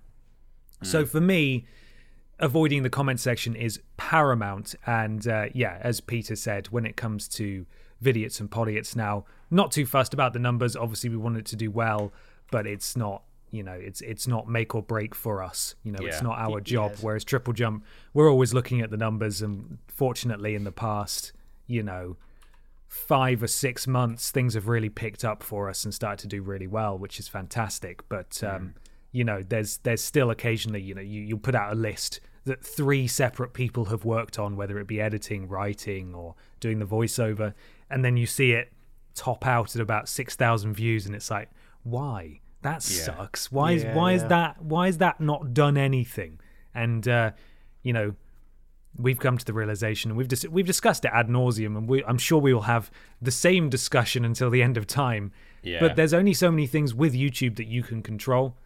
Mm. 0.81 0.87
So 0.87 1.05
for 1.05 1.21
me, 1.21 1.67
avoiding 2.39 2.85
the 2.85 2.91
comment 2.91 3.19
section 3.19 3.57
is 3.57 3.81
paramount. 3.97 4.77
And 4.87 5.27
uh, 5.27 5.47
yeah, 5.55 5.79
as 5.81 6.01
Peter 6.01 6.37
said, 6.37 6.69
when 6.69 6.87
it 6.87 6.97
comes 6.97 7.27
to 7.31 7.67
vidiots 8.01 8.39
and 8.39 8.49
podiots 8.49 8.95
now, 8.95 9.25
not 9.51 9.73
too 9.73 9.87
fussed 9.87 10.15
about 10.15 10.35
the 10.35 10.39
numbers. 10.39 10.77
Obviously, 10.77 11.11
we 11.11 11.17
want 11.17 11.37
it 11.37 11.47
to 11.47 11.57
do 11.57 11.69
well, 11.69 12.13
but 12.53 12.65
it's 12.65 12.97
not 12.97 13.25
you 13.55 13.63
know 13.63 13.73
it's 13.73 14.01
it's 14.01 14.27
not 14.27 14.49
make 14.49 14.75
or 14.75 14.83
break 14.83 15.15
for 15.15 15.43
us 15.43 15.77
you 15.85 15.93
know 15.93 16.01
yeah. 16.03 16.09
it's 16.09 16.23
not 16.23 16.39
our 16.39 16.61
job 16.61 16.91
yes. 16.93 17.03
whereas 17.03 17.25
triple 17.25 17.53
jump 17.53 17.85
we're 18.13 18.31
always 18.31 18.53
looking 18.53 18.81
at 18.81 18.91
the 18.91 18.97
numbers 18.97 19.41
and 19.43 19.79
fortunately 19.87 20.55
in 20.55 20.65
the 20.65 20.73
past 20.73 21.33
you 21.67 21.83
know 21.83 22.17
five 22.89 23.43
or 23.43 23.47
six 23.47 23.87
months 23.87 24.31
things 24.31 24.55
have 24.55 24.67
really 24.67 24.89
picked 24.89 25.25
up 25.25 25.43
for 25.43 25.69
us 25.69 25.85
and 25.85 25.95
started 25.95 26.19
to 26.19 26.27
do 26.27 26.43
really 26.43 26.67
well 26.67 26.99
which 26.99 27.19
is 27.19 27.29
fantastic 27.29 28.07
but 28.09 28.43
um, 28.43 28.61
mm. 28.61 28.73
you 29.13 29.25
know 29.25 29.41
there's 29.43 29.79
there's 29.79 30.03
still 30.03 30.31
occasionally 30.31 30.81
you 30.81 30.95
know 30.95 31.03
you, 31.03 31.21
you 31.21 31.37
put 31.37 31.55
out 31.55 31.73
a 31.73 31.77
list 31.77 32.21
that 32.45 32.63
three 32.63 33.07
separate 33.07 33.55
people 33.55 33.87
have 33.87 34.05
worked 34.05 34.39
on 34.39 34.57
whether 34.57 34.79
it 34.79 34.87
be 34.87 35.01
editing 35.01 35.49
writing 35.49 36.15
or 36.15 36.35
doing 36.61 36.79
the 36.79 36.85
voiceover 36.85 37.55
and 37.89 38.05
then 38.05 38.17
you 38.17 38.27
see 38.27 38.53
it 38.53 38.73
top 39.15 39.47
out 39.47 39.75
at 39.77 39.81
about 39.81 40.09
6000 40.09 40.75
views 40.75 41.07
and 41.07 41.15
it's 41.15 41.31
like 41.31 41.51
why 41.85 42.41
that 42.65 42.83
sucks. 42.83 43.53
Why 43.53 43.73
is 43.73 43.85
why 43.85 44.13
is 44.13 44.25
that 44.25 44.61
why 44.61 44.89
is 44.89 44.99
that 44.99 45.21
not 45.21 45.53
done 45.53 45.77
anything? 45.77 46.41
And 46.75 47.07
uh, 47.07 47.33
you 47.83 47.93
know, 47.93 48.15
we've 48.99 49.19
come 49.19 49.37
to 49.37 49.45
the 49.45 49.53
realization, 49.53 50.11
and 50.11 50.17
we've 50.17 50.29
dis- 50.29 50.49
we've 50.49 50.67
discussed 50.67 51.05
it 51.05 51.11
ad 51.13 51.29
nauseum, 51.29 51.77
and 51.77 51.87
we, 51.87 52.03
I'm 52.05 52.17
sure 52.17 52.41
we 52.41 52.55
will 52.55 52.63
have 52.63 52.91
the 53.21 53.31
same 53.31 53.69
discussion 53.69 54.25
until 54.25 54.49
the 54.49 54.63
end 54.63 54.79
of 54.79 54.87
time. 54.87 55.31
Yeah. 55.63 55.79
But 55.79 55.97
there's 55.97 56.15
only 56.15 56.33
so 56.33 56.51
many 56.51 56.67
things 56.67 56.95
with 56.95 57.13
YouTube 57.13 57.57
that 57.57 57.67
you 57.67 57.83
can 57.83 58.03
control, 58.03 58.57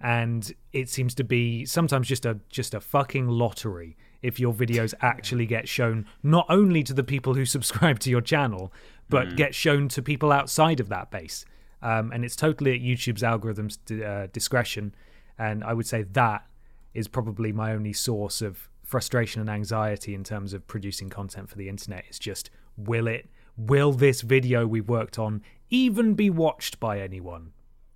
and 0.00 0.52
it 0.72 0.88
seems 0.88 1.12
to 1.16 1.24
be 1.24 1.64
sometimes 1.64 2.06
just 2.06 2.24
a 2.24 2.38
just 2.48 2.74
a 2.74 2.80
fucking 2.80 3.26
lottery 3.26 3.96
if 4.22 4.38
your 4.38 4.54
videos 4.54 4.94
actually 5.00 5.46
get 5.46 5.68
shown 5.68 6.06
not 6.22 6.46
only 6.48 6.84
to 6.84 6.94
the 6.94 7.04
people 7.04 7.34
who 7.34 7.44
subscribe 7.56 7.98
to 8.00 8.10
your 8.10 8.20
channel, 8.20 8.72
but 9.08 9.30
mm. 9.30 9.36
get 9.36 9.52
shown 9.52 9.88
to 9.88 10.00
people 10.00 10.30
outside 10.30 10.78
of 10.78 10.88
that 10.88 11.10
base. 11.10 11.44
Um, 11.82 12.10
and 12.12 12.24
it's 12.24 12.36
totally 12.36 12.74
at 12.74 12.80
YouTube's 12.80 13.22
algorithms 13.22 13.78
uh, 14.02 14.28
discretion. 14.32 14.94
And 15.38 15.62
I 15.62 15.72
would 15.72 15.86
say 15.86 16.02
that 16.02 16.46
is 16.94 17.08
probably 17.08 17.52
my 17.52 17.72
only 17.72 17.92
source 17.92 18.42
of 18.42 18.68
frustration 18.82 19.40
and 19.40 19.50
anxiety 19.50 20.14
in 20.14 20.24
terms 20.24 20.52
of 20.52 20.66
producing 20.66 21.08
content 21.08 21.48
for 21.48 21.56
the 21.56 21.68
internet. 21.68 22.04
Is 22.10 22.18
just 22.18 22.50
will 22.76 23.06
it, 23.06 23.28
will 23.56 23.92
this 23.92 24.22
video 24.22 24.66
we 24.66 24.80
worked 24.80 25.18
on 25.18 25.42
even 25.70 26.14
be 26.14 26.30
watched 26.30 26.80
by 26.80 27.00
anyone? 27.00 27.52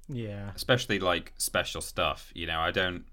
Yeah. 0.09 0.51
Especially 0.55 0.99
like 0.99 1.33
special 1.39 1.81
stuff. 1.81 2.31
You 2.35 2.47
know, 2.47 2.61
I 2.61 2.71
don't 2.71 3.05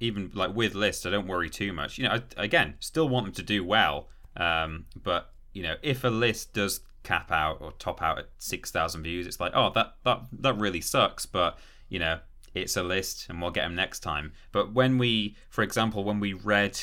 even 0.00 0.30
like 0.34 0.54
with 0.54 0.74
lists. 0.74 1.06
I 1.06 1.10
don't 1.10 1.26
worry 1.26 1.50
too 1.50 1.72
much. 1.72 1.98
You 1.98 2.04
know, 2.04 2.14
I, 2.14 2.42
again, 2.42 2.74
still 2.80 3.08
want 3.08 3.26
them 3.26 3.34
to 3.34 3.42
do 3.42 3.64
well. 3.64 4.08
Um, 4.36 4.86
but 5.02 5.32
you 5.52 5.62
know, 5.62 5.76
if 5.82 6.04
a 6.04 6.08
list 6.08 6.54
does 6.54 6.80
cap 7.08 7.30
out 7.32 7.56
or 7.60 7.72
top 7.72 8.02
out 8.02 8.18
at 8.18 8.28
6,000 8.38 9.02
views, 9.02 9.26
it's 9.26 9.40
like, 9.40 9.52
oh, 9.54 9.70
that, 9.74 9.94
that, 10.04 10.22
that 10.32 10.58
really 10.58 10.80
sucks. 10.80 11.24
But, 11.26 11.58
you 11.88 11.98
know, 11.98 12.18
it's 12.54 12.76
a 12.76 12.82
list 12.82 13.26
and 13.28 13.40
we'll 13.40 13.50
get 13.50 13.62
them 13.62 13.74
next 13.74 14.00
time. 14.00 14.32
But 14.52 14.72
when 14.74 14.98
we, 14.98 15.36
for 15.48 15.62
example, 15.62 16.04
when 16.04 16.20
we 16.20 16.32
read 16.32 16.78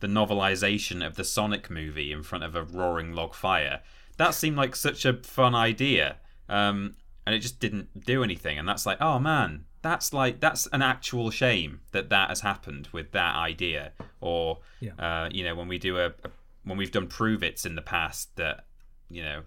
the 0.00 0.06
novelization 0.06 1.06
of 1.06 1.16
the 1.16 1.24
Sonic 1.24 1.70
movie 1.70 2.12
in 2.12 2.22
front 2.22 2.44
of 2.44 2.54
a 2.54 2.62
roaring 2.62 3.12
log 3.12 3.34
fire, 3.34 3.80
that 4.16 4.34
seemed 4.34 4.56
like 4.56 4.74
such 4.76 5.04
a 5.04 5.14
fun 5.22 5.54
idea. 5.54 6.16
Um, 6.48 6.96
and 7.26 7.34
it 7.34 7.40
just 7.40 7.60
didn't 7.60 8.04
do 8.06 8.22
anything. 8.24 8.58
And 8.58 8.68
that's 8.68 8.86
like, 8.86 8.98
oh 9.00 9.18
man, 9.18 9.64
that's 9.82 10.12
like 10.12 10.40
that's 10.40 10.66
an 10.72 10.82
actual 10.82 11.30
shame 11.30 11.80
that 11.92 12.08
that 12.10 12.28
has 12.28 12.40
happened 12.40 12.88
with 12.92 13.12
that 13.12 13.34
idea. 13.36 13.92
Or 14.20 14.58
Yeah. 14.80 14.92
uh, 14.98 15.28
you 15.32 15.44
know, 15.44 15.54
when 15.54 15.68
we 15.68 15.78
do 15.78 15.98
a, 15.98 16.06
a 16.08 16.30
when 16.64 16.76
we've 16.76 16.92
done 16.92 17.06
prove 17.06 17.42
it's 17.42 17.64
in 17.64 17.74
the 17.76 17.82
past 17.82 18.36
that 18.36 18.64
you 19.08 19.22
know 19.22 19.42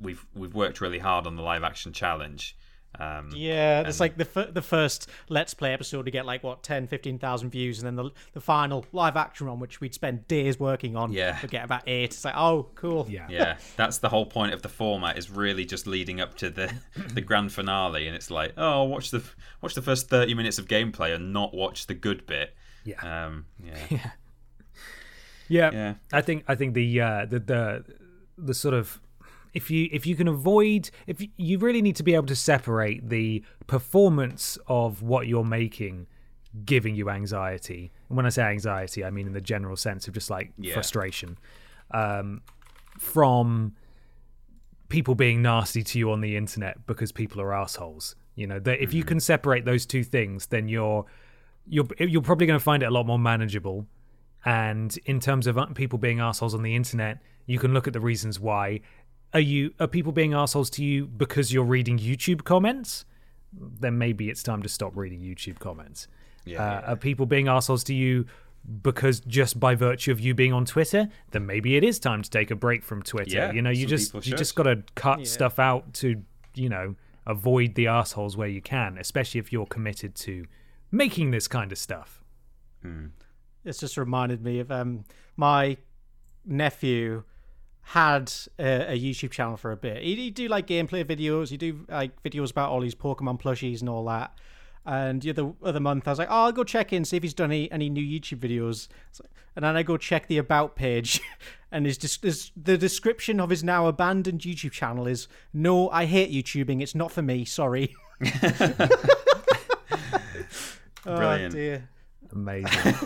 we've 0.00 0.24
we've 0.34 0.54
worked 0.54 0.80
really 0.80 0.98
hard 0.98 1.26
on 1.26 1.36
the 1.36 1.42
live 1.42 1.62
action 1.62 1.92
challenge. 1.92 2.56
Um, 2.98 3.30
Yeah, 3.32 3.86
it's 3.86 4.00
like 4.00 4.16
the 4.16 4.26
f- 4.34 4.52
the 4.52 4.62
first 4.62 5.08
Let's 5.28 5.54
Play 5.54 5.72
episode 5.72 6.06
to 6.06 6.10
get 6.10 6.26
like 6.26 6.42
what 6.42 6.64
10, 6.64 6.88
15,000 6.88 7.48
views, 7.48 7.78
and 7.78 7.86
then 7.86 7.94
the 7.94 8.10
the 8.32 8.40
final 8.40 8.84
live 8.92 9.16
action 9.16 9.46
one, 9.46 9.60
which 9.60 9.80
we'd 9.80 9.94
spend 9.94 10.26
days 10.26 10.58
working 10.58 10.96
on, 10.96 11.12
Yeah. 11.12 11.38
to 11.38 11.46
get 11.46 11.64
about 11.64 11.82
eight. 11.86 12.10
It's 12.10 12.24
like, 12.24 12.34
oh, 12.36 12.68
cool. 12.74 13.06
Yeah. 13.08 13.28
yeah, 13.30 13.58
that's 13.76 13.98
the 13.98 14.08
whole 14.08 14.26
point 14.26 14.54
of 14.54 14.62
the 14.62 14.68
format 14.68 15.16
is 15.18 15.30
really 15.30 15.64
just 15.64 15.86
leading 15.86 16.20
up 16.20 16.34
to 16.38 16.50
the 16.50 16.74
the 17.14 17.20
grand 17.20 17.52
finale, 17.52 18.08
and 18.08 18.16
it's 18.16 18.28
like, 18.30 18.54
oh, 18.56 18.82
watch 18.82 19.12
the 19.12 19.22
watch 19.62 19.74
the 19.74 19.82
first 19.82 20.08
thirty 20.08 20.34
minutes 20.34 20.58
of 20.58 20.66
gameplay 20.66 21.14
and 21.14 21.32
not 21.32 21.54
watch 21.54 21.86
the 21.86 21.94
good 21.94 22.26
bit. 22.26 22.56
Yeah. 22.84 23.26
Um, 23.26 23.46
yeah, 23.64 23.76
Yeah, 25.48 25.70
Yeah. 25.72 25.94
I 26.12 26.20
think 26.22 26.44
I 26.48 26.54
think 26.56 26.74
the 26.74 27.00
uh, 27.00 27.26
the 27.26 27.38
the 27.40 27.84
the 28.36 28.54
sort 28.54 28.74
of 28.74 29.00
if 29.54 29.70
you 29.70 29.88
if 29.92 30.06
you 30.06 30.14
can 30.16 30.28
avoid 30.28 30.90
if 31.06 31.20
you, 31.20 31.28
you 31.36 31.58
really 31.58 31.82
need 31.82 31.96
to 31.96 32.02
be 32.02 32.14
able 32.14 32.26
to 32.26 32.36
separate 32.36 33.08
the 33.08 33.42
performance 33.66 34.58
of 34.66 35.02
what 35.02 35.26
you're 35.26 35.44
making 35.44 36.06
giving 36.64 36.96
you 36.96 37.08
anxiety. 37.10 37.92
And 38.08 38.16
when 38.16 38.26
I 38.26 38.30
say 38.30 38.42
anxiety, 38.42 39.04
I 39.04 39.10
mean 39.10 39.26
in 39.26 39.32
the 39.32 39.40
general 39.40 39.76
sense 39.76 40.08
of 40.08 40.14
just 40.14 40.30
like 40.30 40.52
Yeah. 40.58 40.74
frustration 40.74 41.38
um, 41.92 42.42
from 42.98 43.74
people 44.88 45.14
being 45.14 45.40
nasty 45.42 45.82
to 45.84 45.98
you 45.98 46.10
on 46.10 46.20
the 46.20 46.36
internet 46.36 46.86
because 46.86 47.12
people 47.12 47.40
are 47.40 47.54
assholes. 47.54 48.16
You 48.34 48.46
know, 48.46 48.58
that 48.60 48.80
if 48.80 48.94
you 48.94 49.04
can 49.04 49.20
separate 49.20 49.64
those 49.64 49.86
two 49.86 50.02
things, 50.04 50.46
then 50.46 50.68
you're 50.68 51.04
you're 51.66 51.86
you're 51.98 52.22
probably 52.22 52.46
going 52.46 52.58
to 52.58 52.64
find 52.64 52.82
it 52.82 52.86
a 52.86 52.90
lot 52.90 53.06
more 53.06 53.18
manageable. 53.18 53.86
And 54.44 54.96
in 55.04 55.20
terms 55.20 55.46
of 55.46 55.58
uh, 55.58 55.66
people 55.66 55.98
being 55.98 56.20
assholes 56.20 56.54
on 56.54 56.62
the 56.62 56.74
internet, 56.74 57.18
you 57.46 57.58
can 57.58 57.74
look 57.74 57.86
at 57.86 57.92
the 57.92 58.00
reasons 58.00 58.40
why. 58.40 58.80
Are 59.32 59.40
you 59.40 59.72
are 59.78 59.86
people 59.86 60.12
being 60.12 60.34
assholes 60.34 60.70
to 60.70 60.84
you 60.84 61.06
because 61.06 61.52
you're 61.52 61.64
reading 61.64 61.98
YouTube 61.98 62.44
comments? 62.44 63.04
Then 63.52 63.98
maybe 63.98 64.28
it's 64.28 64.42
time 64.42 64.62
to 64.62 64.68
stop 64.68 64.96
reading 64.96 65.20
YouTube 65.20 65.58
comments. 65.58 66.08
Yeah, 66.44 66.62
uh, 66.62 66.92
Are 66.92 66.96
people 66.96 67.26
being 67.26 67.48
assholes 67.48 67.84
to 67.84 67.94
you 67.94 68.26
because 68.82 69.20
just 69.20 69.58
by 69.58 69.74
virtue 69.74 70.12
of 70.12 70.20
you 70.20 70.34
being 70.34 70.52
on 70.52 70.64
Twitter? 70.64 71.08
Then 71.30 71.46
maybe 71.46 71.76
it 71.76 71.84
is 71.84 71.98
time 71.98 72.22
to 72.22 72.30
take 72.30 72.50
a 72.50 72.56
break 72.56 72.82
from 72.84 73.02
Twitter. 73.02 73.36
Yeah, 73.36 73.52
you 73.52 73.62
know, 73.62 73.70
you 73.70 73.86
just 73.86 74.14
you 74.14 74.36
just 74.36 74.54
got 74.54 74.64
to 74.64 74.82
cut 74.94 75.26
stuff 75.26 75.58
out 75.58 75.92
to 75.94 76.22
you 76.54 76.68
know 76.68 76.96
avoid 77.26 77.74
the 77.74 77.86
assholes 77.86 78.36
where 78.36 78.48
you 78.48 78.60
can, 78.60 78.98
especially 78.98 79.38
if 79.38 79.52
you're 79.52 79.66
committed 79.66 80.14
to 80.16 80.46
making 80.90 81.30
this 81.30 81.46
kind 81.46 81.70
of 81.70 81.78
stuff. 81.78 82.24
It's 83.64 83.78
just 83.78 83.96
reminded 83.96 84.42
me 84.42 84.58
of 84.58 84.70
um 84.72 85.04
my 85.36 85.76
nephew 86.44 87.24
had 87.82 88.32
a, 88.58 88.92
a 88.92 88.98
YouTube 88.98 89.30
channel 89.30 89.56
for 89.56 89.72
a 89.72 89.76
bit. 89.76 90.02
He'd, 90.02 90.18
he'd 90.18 90.34
do 90.34 90.48
like 90.48 90.66
gameplay 90.66 91.04
videos. 91.04 91.48
He'd 91.48 91.60
do 91.60 91.84
like 91.88 92.22
videos 92.22 92.50
about 92.50 92.70
all 92.70 92.80
these 92.80 92.94
Pokemon 92.94 93.40
plushies 93.40 93.80
and 93.80 93.88
all 93.88 94.04
that. 94.06 94.32
And 94.86 95.20
the 95.20 95.30
other 95.30 95.52
other 95.62 95.80
month, 95.80 96.08
I 96.08 96.12
was 96.12 96.18
like, 96.18 96.28
"Oh, 96.30 96.44
I'll 96.44 96.52
go 96.52 96.64
check 96.64 96.92
in, 96.92 97.04
see 97.04 97.16
if 97.16 97.22
he's 97.22 97.34
done 97.34 97.50
any, 97.50 97.70
any 97.70 97.90
new 97.90 98.02
YouTube 98.02 98.38
videos." 98.38 98.88
And 99.54 99.64
then 99.64 99.76
I 99.76 99.82
go 99.82 99.96
check 99.96 100.26
the 100.26 100.38
about 100.38 100.74
page, 100.74 101.20
and 101.72 101.84
his, 101.84 101.98
his 102.22 102.50
the 102.56 102.78
description 102.78 103.40
of 103.40 103.50
his 103.50 103.62
now 103.62 103.86
abandoned 103.88 104.40
YouTube 104.40 104.72
channel 104.72 105.06
is, 105.06 105.28
"No, 105.52 105.90
I 105.90 106.06
hate 106.06 106.32
YouTubing. 106.32 106.80
It's 106.80 106.94
not 106.94 107.12
for 107.12 107.20
me. 107.22 107.44
Sorry." 107.44 107.94
Brilliant. 111.04 111.54
Oh 111.54 111.56
dear. 111.56 111.88
Amazing. 112.32 112.94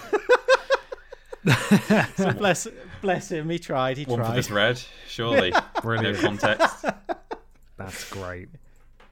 So 2.16 2.32
bless 2.32 2.66
bless 3.04 3.30
him. 3.30 3.48
He 3.50 3.58
tried. 3.58 3.96
He 3.96 4.04
one 4.04 4.18
for 4.18 4.26
tried. 4.26 4.36
the 4.36 4.42
thread, 4.42 4.82
surely. 5.06 5.52
Brilliant. 5.82 6.22
No 6.22 6.28
context. 6.28 6.84
That's 7.76 8.10
great. 8.10 8.48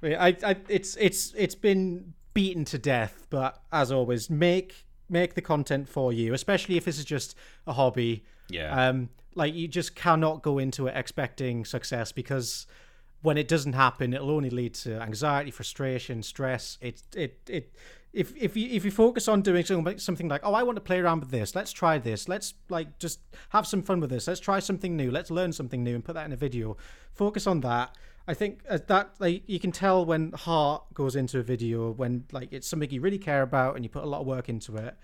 I, 0.03 0.37
I, 0.45 0.57
it's 0.69 0.97
it's 0.97 1.33
it's 1.37 1.55
been 1.55 2.15
beaten 2.35 2.65
to 2.67 2.79
death, 2.79 3.27
but 3.31 3.63
as 3.71 3.93
always, 3.93 4.29
make 4.29 4.87
make 5.09 5.35
the 5.35 5.43
content 5.43 5.89
for 5.89 6.13
you, 6.13 6.35
especially 6.35 6.77
if 6.77 6.85
this 6.85 6.99
is 6.99 7.05
just 7.05 7.37
a 7.67 7.75
hobby. 7.75 8.25
Yeah. 8.49 8.89
Um, 8.89 9.11
like 9.35 9.55
you 9.55 9.69
just 9.69 9.95
cannot 9.95 10.43
go 10.43 10.59
into 10.59 10.89
it 10.89 10.95
expecting 10.97 11.65
success 11.65 12.13
because 12.13 12.67
when 13.23 13.39
it 13.39 13.49
doesn't 13.49 13.73
happen, 13.75 14.13
it'll 14.13 14.31
only 14.31 14.51
lead 14.51 14.75
to 14.75 15.01
anxiety, 15.01 15.51
frustration, 15.51 16.23
stress. 16.23 16.79
It 16.81 17.03
it 17.15 17.39
it. 17.49 17.73
If, 18.13 18.37
if 18.37 18.57
you 18.57 18.69
if 18.71 18.85
you 18.85 18.91
focus 18.91 19.27
on 19.27 19.41
doing 19.41 19.65
something 19.65 19.99
something 19.99 20.29
like 20.29 20.43
oh 20.45 20.53
I 20.53 20.63
want 20.65 20.77
to 20.77 20.83
play 20.83 20.99
around 20.99 21.21
with 21.21 21.31
this. 21.31 21.55
Let's 21.55 21.73
try 21.73 21.99
this. 21.99 22.29
Let's 22.29 22.55
like 22.69 22.99
just 22.99 23.21
have 23.51 23.67
some 23.67 23.83
fun 23.83 24.01
with 24.01 24.11
this. 24.11 24.27
Let's 24.27 24.41
try 24.41 24.59
something 24.59 24.97
new. 24.97 25.11
Let's 25.11 25.31
learn 25.31 25.53
something 25.53 25.83
new 25.83 25.95
and 25.95 26.05
put 26.05 26.15
that 26.15 26.27
in 26.27 26.33
a 26.33 26.37
video. 26.37 26.77
Focus 27.15 27.47
on 27.47 27.61
that. 27.61 27.97
I 28.29 28.35
think 28.35 28.61
uh, 28.69 28.79
that 28.87 29.15
like 29.19 29.43
you 29.47 29.59
can 29.59 29.73
tell 29.73 30.05
when 30.05 30.33
heart 30.33 30.85
goes 30.95 31.17
into 31.17 31.39
a 31.39 31.43
video 31.43 31.91
when 31.91 32.25
like 32.33 32.53
it's 32.53 32.69
something 32.69 32.91
you 32.91 33.01
really 33.01 33.19
care 33.19 33.43
about 33.43 33.77
and 33.77 33.85
you 33.85 33.89
put 33.89 34.05
a 34.05 34.07
lot 34.07 34.21
of 34.21 34.27
work 34.27 34.49
into 34.49 34.77
it. 34.77 34.97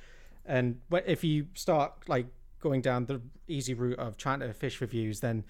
And 0.45 0.81
if 1.07 1.25
you 1.25 1.47
start 1.55 2.09
like 2.09 2.27
going 2.61 2.81
down 2.81 3.07
the 3.07 3.21
easy 3.47 3.75
route 3.75 3.99
of 3.99 4.17
trying 4.17 4.41
to 4.41 4.53
fish 4.53 4.77
for 4.77 4.87
views 4.87 5.21
then 5.21 5.45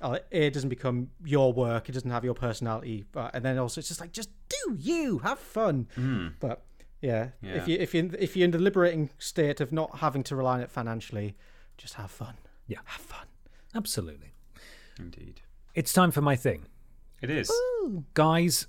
uh, 0.00 0.18
it 0.30 0.52
doesn't 0.52 0.68
become 0.68 1.10
your 1.24 1.52
work. 1.52 1.88
It 1.88 1.92
doesn't 1.92 2.10
have 2.10 2.24
your 2.24 2.34
personality 2.34 3.04
and 3.14 3.44
then 3.44 3.58
also 3.58 3.78
it's 3.80 3.88
just 3.88 4.00
like 4.00 4.12
just 4.12 4.30
do 4.48 4.76
you. 4.78 5.18
Have 5.20 5.38
fun. 5.38 5.86
But 6.40 6.65
yeah, 7.00 7.28
Yeah. 7.42 7.54
if 7.56 7.68
you 7.68 7.76
if 7.78 7.94
you 7.94 8.10
if 8.18 8.36
you're 8.36 8.44
in 8.44 8.50
the 8.52 8.58
liberating 8.58 9.10
state 9.18 9.60
of 9.60 9.72
not 9.72 9.98
having 9.98 10.22
to 10.24 10.36
rely 10.36 10.54
on 10.54 10.60
it 10.60 10.70
financially 10.70 11.36
just 11.78 11.94
have 11.94 12.10
fun 12.10 12.34
Yeah. 12.66 12.78
have 12.84 13.00
fun 13.02 13.26
Absolutely. 13.74 14.32
Indeed. 14.98 15.42
It's 15.74 15.92
time 15.92 16.10
for 16.10 16.22
my 16.22 16.36
thing. 16.36 16.64
It 17.20 17.28
is. 17.28 17.52
Guys, 18.14 18.66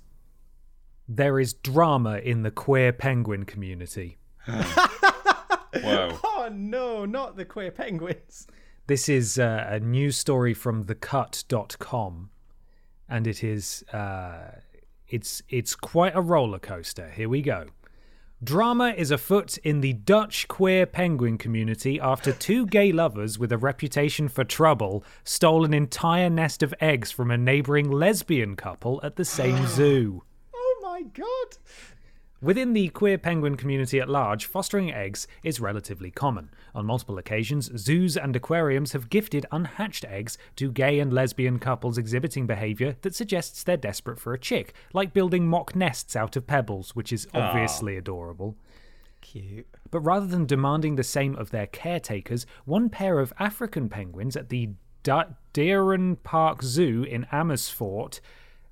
there 1.08 1.40
is 1.40 1.54
drama 1.54 2.18
in 2.18 2.42
the 2.42 2.50
queer 2.50 2.92
penguin 2.92 3.44
community. 3.44 4.18
Whoa. 4.46 6.18
oh 6.24 6.48
no 6.52 7.04
not 7.04 7.36
the 7.36 7.44
queer 7.44 7.70
penguins 7.70 8.46
This 8.86 9.08
is 9.08 9.38
uh, 9.38 9.66
a 9.68 9.80
news 9.80 10.16
story 10.16 10.54
from 10.54 10.84
thecut.com 10.84 12.30
and 13.08 13.26
it 13.26 13.44
is 13.44 13.84
uh, 13.92 14.52
it's 15.08 15.42
it's 15.48 15.74
quite 15.74 16.14
a 16.14 16.20
roller 16.20 16.58
coaster. 16.58 17.08
Here 17.10 17.28
we 17.28 17.40
go. 17.42 17.66
Drama 18.42 18.94
is 18.96 19.10
afoot 19.10 19.58
in 19.58 19.80
the 19.80 19.94
Dutch 19.94 20.46
queer 20.46 20.86
penguin 20.86 21.38
community 21.38 21.98
after 21.98 22.32
two 22.32 22.66
gay 22.66 22.92
lovers 22.92 23.36
with 23.36 23.50
a 23.50 23.58
reputation 23.58 24.28
for 24.28 24.44
trouble 24.44 25.02
stole 25.24 25.64
an 25.64 25.74
entire 25.74 26.30
nest 26.30 26.62
of 26.62 26.72
eggs 26.80 27.10
from 27.10 27.32
a 27.32 27.36
neighboring 27.36 27.90
lesbian 27.90 28.54
couple 28.54 29.00
at 29.02 29.16
the 29.16 29.24
same 29.24 29.66
zoo. 29.66 30.22
oh 30.54 30.80
my 30.84 31.02
god 31.02 31.56
Within 32.40 32.72
the 32.72 32.88
queer 32.90 33.18
penguin 33.18 33.56
community 33.56 33.98
at 33.98 34.08
large, 34.08 34.46
fostering 34.46 34.92
eggs 34.92 35.26
is 35.42 35.60
relatively 35.60 36.12
common. 36.12 36.50
On 36.72 36.86
multiple 36.86 37.18
occasions, 37.18 37.68
zoos 37.76 38.16
and 38.16 38.36
aquariums 38.36 38.92
have 38.92 39.10
gifted 39.10 39.44
unhatched 39.50 40.04
eggs 40.04 40.38
to 40.54 40.70
gay 40.70 41.00
and 41.00 41.12
lesbian 41.12 41.58
couples 41.58 41.98
exhibiting 41.98 42.46
behaviour 42.46 42.96
that 43.02 43.16
suggests 43.16 43.64
they're 43.64 43.76
desperate 43.76 44.20
for 44.20 44.34
a 44.34 44.38
chick, 44.38 44.72
like 44.92 45.12
building 45.12 45.48
mock 45.48 45.74
nests 45.74 46.14
out 46.14 46.36
of 46.36 46.46
pebbles, 46.46 46.94
which 46.94 47.12
is 47.12 47.26
ah. 47.34 47.40
obviously 47.40 47.96
adorable. 47.96 48.54
cute 49.20 49.66
But 49.90 50.00
rather 50.00 50.26
than 50.26 50.46
demanding 50.46 50.94
the 50.94 51.02
same 51.02 51.34
of 51.34 51.50
their 51.50 51.66
caretakers, 51.66 52.46
one 52.64 52.88
pair 52.88 53.18
of 53.18 53.32
African 53.40 53.88
penguins 53.88 54.36
at 54.36 54.48
the 54.48 54.70
DierenPark 55.02 56.62
Zoo 56.62 57.02
in 57.02 57.26
Amersfoort 57.32 58.20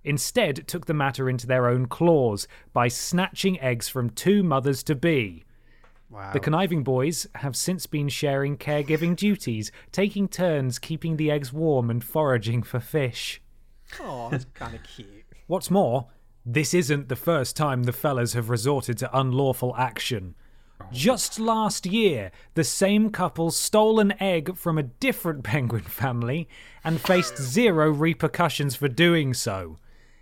instead 0.07 0.67
took 0.67 0.87
the 0.87 0.95
matter 0.95 1.29
into 1.29 1.47
their 1.47 1.69
own 1.69 1.87
claws 1.87 2.49
by 2.73 2.89
snatching 2.89 3.61
eggs 3.61 3.89
from 3.89 4.09
two 4.11 4.43
mothers 4.43 4.83
to 4.85 4.95
be. 4.95 5.45
wow 6.09 6.33
The 6.33 6.41
conniving 6.41 6.83
boys 6.83 7.27
have 7.35 7.57
since 7.57 7.87
been 7.87 8.09
sharing 8.09 8.57
caregiving 8.57 9.17
duties, 9.17 9.71
taking 9.93 10.29
turns 10.29 10.79
keeping 10.79 11.17
the 11.17 11.31
eggs 11.31 11.53
warm 11.53 11.91
and 11.91 12.03
foraging 12.03 12.63
for 12.63 12.81
fish. 12.81 13.43
oh 14.01 14.29
that's 14.31 14.47
kind 14.55 14.75
of 14.75 14.83
cute 14.83 15.25
What's 15.49 15.71
more, 15.71 16.09
this 16.45 16.75
isn't 16.75 17.09
the 17.09 17.17
first 17.17 17.57
time 17.57 17.85
the 17.85 17.93
fellas 17.93 18.33
have 18.33 18.51
resorted 18.51 18.99
to 18.99 19.19
unlawful 19.19 19.75
action. 19.77 20.35
Just 20.93 21.41
last 21.41 21.87
year, 21.87 22.31
the 22.55 22.65
same 22.65 23.11
couple 23.11 23.51
stole 23.51 23.99
an 23.99 24.15
egg 24.21 24.57
from 24.57 24.79
a 24.79 24.85
different 24.85 25.43
penguin 25.53 25.83
family 25.83 26.49
and 26.85 27.01
faced 27.01 27.39
zero 27.39 27.91
repercussions 27.91 28.77
for 28.77 28.89
doing 28.89 29.35
so. 29.35 29.79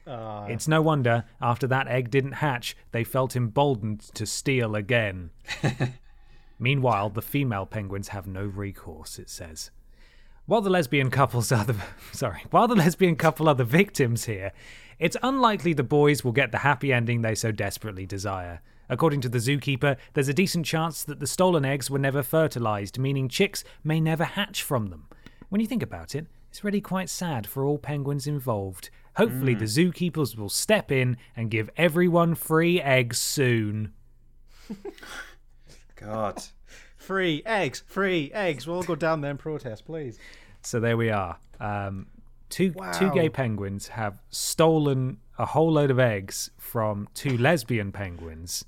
Ah. 0.06 0.46
it's 0.46 0.68
no 0.68 0.82
wonder, 0.82 1.24
after 1.40 1.66
that 1.66 1.88
egg 1.88 2.10
didn't 2.10 2.32
hatch, 2.32 2.76
they 2.92 3.04
felt 3.04 3.34
emboldened 3.34 4.00
to 4.14 4.26
steal 4.26 4.74
again. 4.74 5.30
Meanwhile, 6.58 7.10
the 7.10 7.22
female 7.22 7.66
penguins 7.66 8.08
have 8.08 8.26
no 8.26 8.44
recourse, 8.44 9.18
it 9.18 9.30
says. 9.30 9.70
While 10.46 10.60
the 10.60 10.70
lesbian 10.70 11.10
couples 11.10 11.50
are 11.50 11.64
the 11.64 11.76
sorry, 12.12 12.42
while 12.50 12.68
the 12.68 12.74
lesbian 12.74 13.16
couple 13.16 13.48
are 13.48 13.54
the 13.54 13.64
victims 13.64 14.26
here, 14.26 14.52
it's 14.98 15.16
unlikely 15.22 15.72
the 15.72 15.82
boys 15.82 16.22
will 16.22 16.32
get 16.32 16.52
the 16.52 16.58
happy 16.58 16.92
ending 16.92 17.22
they 17.22 17.34
so 17.34 17.50
desperately 17.50 18.06
desire. 18.06 18.60
According 18.88 19.22
to 19.22 19.30
the 19.30 19.38
zookeeper, 19.38 19.96
there's 20.12 20.28
a 20.28 20.34
decent 20.34 20.66
chance 20.66 21.02
that 21.04 21.18
the 21.18 21.26
stolen 21.26 21.64
eggs 21.64 21.90
were 21.90 21.98
never 21.98 22.22
fertilized, 22.22 22.98
meaning 22.98 23.28
chicks 23.28 23.64
may 23.82 24.00
never 24.00 24.24
hatch 24.24 24.62
from 24.62 24.88
them. 24.88 25.08
When 25.48 25.60
you 25.60 25.66
think 25.66 25.82
about 25.82 26.14
it, 26.14 26.26
it's 26.50 26.62
really 26.62 26.82
quite 26.82 27.08
sad 27.08 27.46
for 27.46 27.64
all 27.64 27.78
penguins 27.78 28.26
involved. 28.26 28.90
Hopefully, 29.16 29.54
the 29.54 29.64
zookeepers 29.64 30.36
will 30.36 30.48
step 30.48 30.90
in 30.90 31.16
and 31.36 31.50
give 31.50 31.70
everyone 31.76 32.34
free 32.34 32.80
eggs 32.80 33.18
soon. 33.18 33.92
God. 35.96 36.42
Free 36.96 37.42
eggs, 37.44 37.84
free 37.86 38.30
eggs. 38.32 38.66
We'll 38.66 38.76
all 38.76 38.82
go 38.82 38.94
down 38.94 39.20
there 39.20 39.30
and 39.30 39.38
protest, 39.38 39.84
please. 39.84 40.18
So 40.62 40.80
there 40.80 40.96
we 40.96 41.10
are. 41.10 41.38
Um, 41.60 42.06
two 42.48 42.74
two 42.98 43.10
gay 43.12 43.28
penguins 43.28 43.88
have 43.88 44.22
stolen 44.30 45.18
a 45.38 45.44
whole 45.44 45.72
load 45.72 45.90
of 45.90 45.98
eggs 45.98 46.50
from 46.56 47.08
two 47.14 47.36
lesbian 47.36 47.92
penguins, 47.92 48.64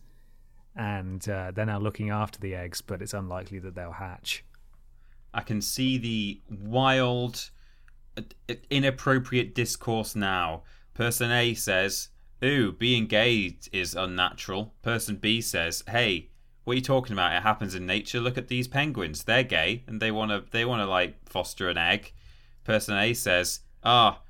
and 0.74 1.26
uh, 1.28 1.50
they're 1.52 1.66
now 1.66 1.78
looking 1.78 2.10
after 2.10 2.38
the 2.38 2.54
eggs. 2.54 2.82
But 2.82 3.00
it's 3.00 3.14
unlikely 3.14 3.58
that 3.60 3.74
they'll 3.74 3.92
hatch. 3.92 4.44
I 5.32 5.40
can 5.40 5.60
see 5.60 5.98
the 5.98 6.40
wild, 6.50 7.50
inappropriate 8.70 9.54
discourse 9.54 10.16
now. 10.16 10.62
Person 10.94 11.30
A 11.30 11.54
says, 11.54 12.08
Ooh, 12.44 12.72
being 12.72 13.06
gay 13.06 13.56
is 13.72 13.94
unnatural. 13.94 14.74
Person 14.82 15.16
B 15.16 15.40
says, 15.40 15.82
Hey, 15.88 16.30
what 16.64 16.72
are 16.72 16.76
you 16.76 16.82
talking 16.82 17.12
about? 17.12 17.34
It 17.34 17.42
happens 17.42 17.74
in 17.74 17.86
nature. 17.86 18.20
Look 18.20 18.36
at 18.36 18.48
these 18.48 18.68
penguins. 18.68 19.24
They're 19.24 19.44
gay 19.44 19.84
and 19.86 20.00
they 20.00 20.10
wanna 20.10 20.44
they 20.50 20.64
wanna 20.64 20.86
like 20.86 21.28
foster 21.28 21.68
an 21.68 21.78
egg. 21.78 22.12
Person 22.64 22.96
A 22.96 23.14
says, 23.14 23.60
Ah, 23.84 24.20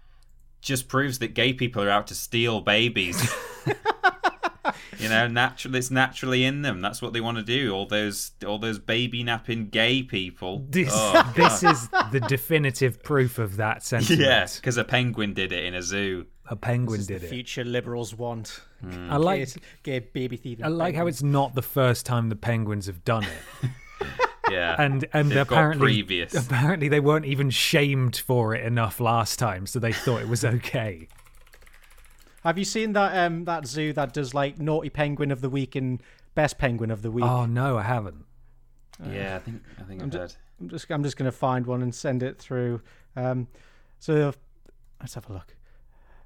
just 0.60 0.88
proves 0.88 1.18
that 1.20 1.34
gay 1.34 1.52
people 1.52 1.82
are 1.82 1.90
out 1.90 2.06
to 2.08 2.14
steal 2.14 2.60
babies. 2.60 3.16
You 4.98 5.09
know, 5.10 5.26
naturally, 5.28 5.78
it's 5.78 5.90
naturally 5.90 6.44
in 6.44 6.62
them. 6.62 6.80
That's 6.80 7.02
what 7.02 7.12
they 7.12 7.20
want 7.20 7.36
to 7.36 7.43
do. 7.43 7.72
All 7.72 7.86
those, 7.86 8.32
all 8.47 8.59
those 8.59 8.78
baby 8.78 9.22
napping 9.22 9.68
gay 9.68 10.02
people. 10.02 10.64
This 10.70 10.88
Oh, 10.93 11.32
this 11.36 11.62
is 11.62 11.88
the 12.12 12.20
definitive 12.20 13.02
proof 13.02 13.38
of 13.38 13.56
that 13.59 13.82
sentiment. 13.84 14.20
Yes, 14.22 14.59
because 14.59 14.76
a 14.78 14.84
penguin 14.84 15.34
did 15.34 15.52
it 15.52 15.64
in 15.64 15.74
a 15.74 15.82
zoo. 15.82 16.26
a 16.48 16.56
penguin 16.56 16.98
This 16.98 17.01
is 17.02 17.06
did 17.09 17.20
the 17.22 17.26
it. 17.26 17.30
future 17.30 17.64
liberals 17.64 18.14
want. 18.14 18.60
Hmm. 18.80 19.10
I 19.10 19.16
like 19.16 19.48
Gay, 19.82 20.01
gay 20.01 20.09
baby 20.12 20.36
thieving. 20.36 20.64
I 20.64 20.68
like 20.68 20.94
how 20.94 21.06
it's 21.06 21.22
not 21.22 21.55
the 21.55 21.62
first 21.62 22.06
time 22.06 22.28
the 22.30 22.36
penguins 22.36 22.86
have 22.86 23.05
done 23.05 23.24
it. 23.24 23.70
Yeah, 24.51 24.76
and 24.78 25.05
and 25.12 25.30
They've 25.30 25.38
apparently 25.38 25.86
previous. 26.02 26.32
apparently 26.34 26.88
they 26.88 27.01
weren't 27.01 27.24
even 27.24 27.51
shamed 27.51 28.16
for 28.16 28.55
it 28.55 28.64
enough 28.64 29.01
last 29.01 29.40
time, 29.40 29.66
so 29.66 29.80
they 29.80 29.93
thought 29.93 30.20
it 30.20 30.28
was 30.28 30.44
okay. 30.44 31.09
Have 32.47 32.59
you 32.59 32.64
seen 32.64 32.93
that 32.94 33.16
um 33.27 33.44
that 33.44 33.66
zoo 33.66 33.93
that 33.94 34.12
does 34.12 34.32
like 34.35 34.59
naughty 34.59 34.89
penguin 34.90 35.31
of 35.31 35.40
the 35.40 35.51
week 35.51 35.74
and 35.74 36.02
best 36.35 36.59
penguin 36.59 36.90
of 36.90 37.02
the 37.02 37.10
week? 37.10 37.24
oh 37.24 37.44
no, 37.47 37.77
I 37.78 37.82
haven't. 37.82 38.24
yeah. 39.10 39.36
I 39.36 39.39
think 39.40 39.62
I 39.78 39.82
think 39.82 40.02
I've 40.02 40.12
heard. 40.12 40.35
I'm 40.60 40.68
just 40.68 40.90
I'm 40.90 41.02
just 41.02 41.16
gonna 41.16 41.32
find 41.32 41.66
one 41.66 41.82
and 41.82 41.94
send 41.94 42.23
it 42.23 42.39
through. 42.39 42.81
Um, 43.16 43.48
so 43.98 44.32
let's 45.01 45.14
have 45.14 45.28
a 45.28 45.32
look. 45.32 45.55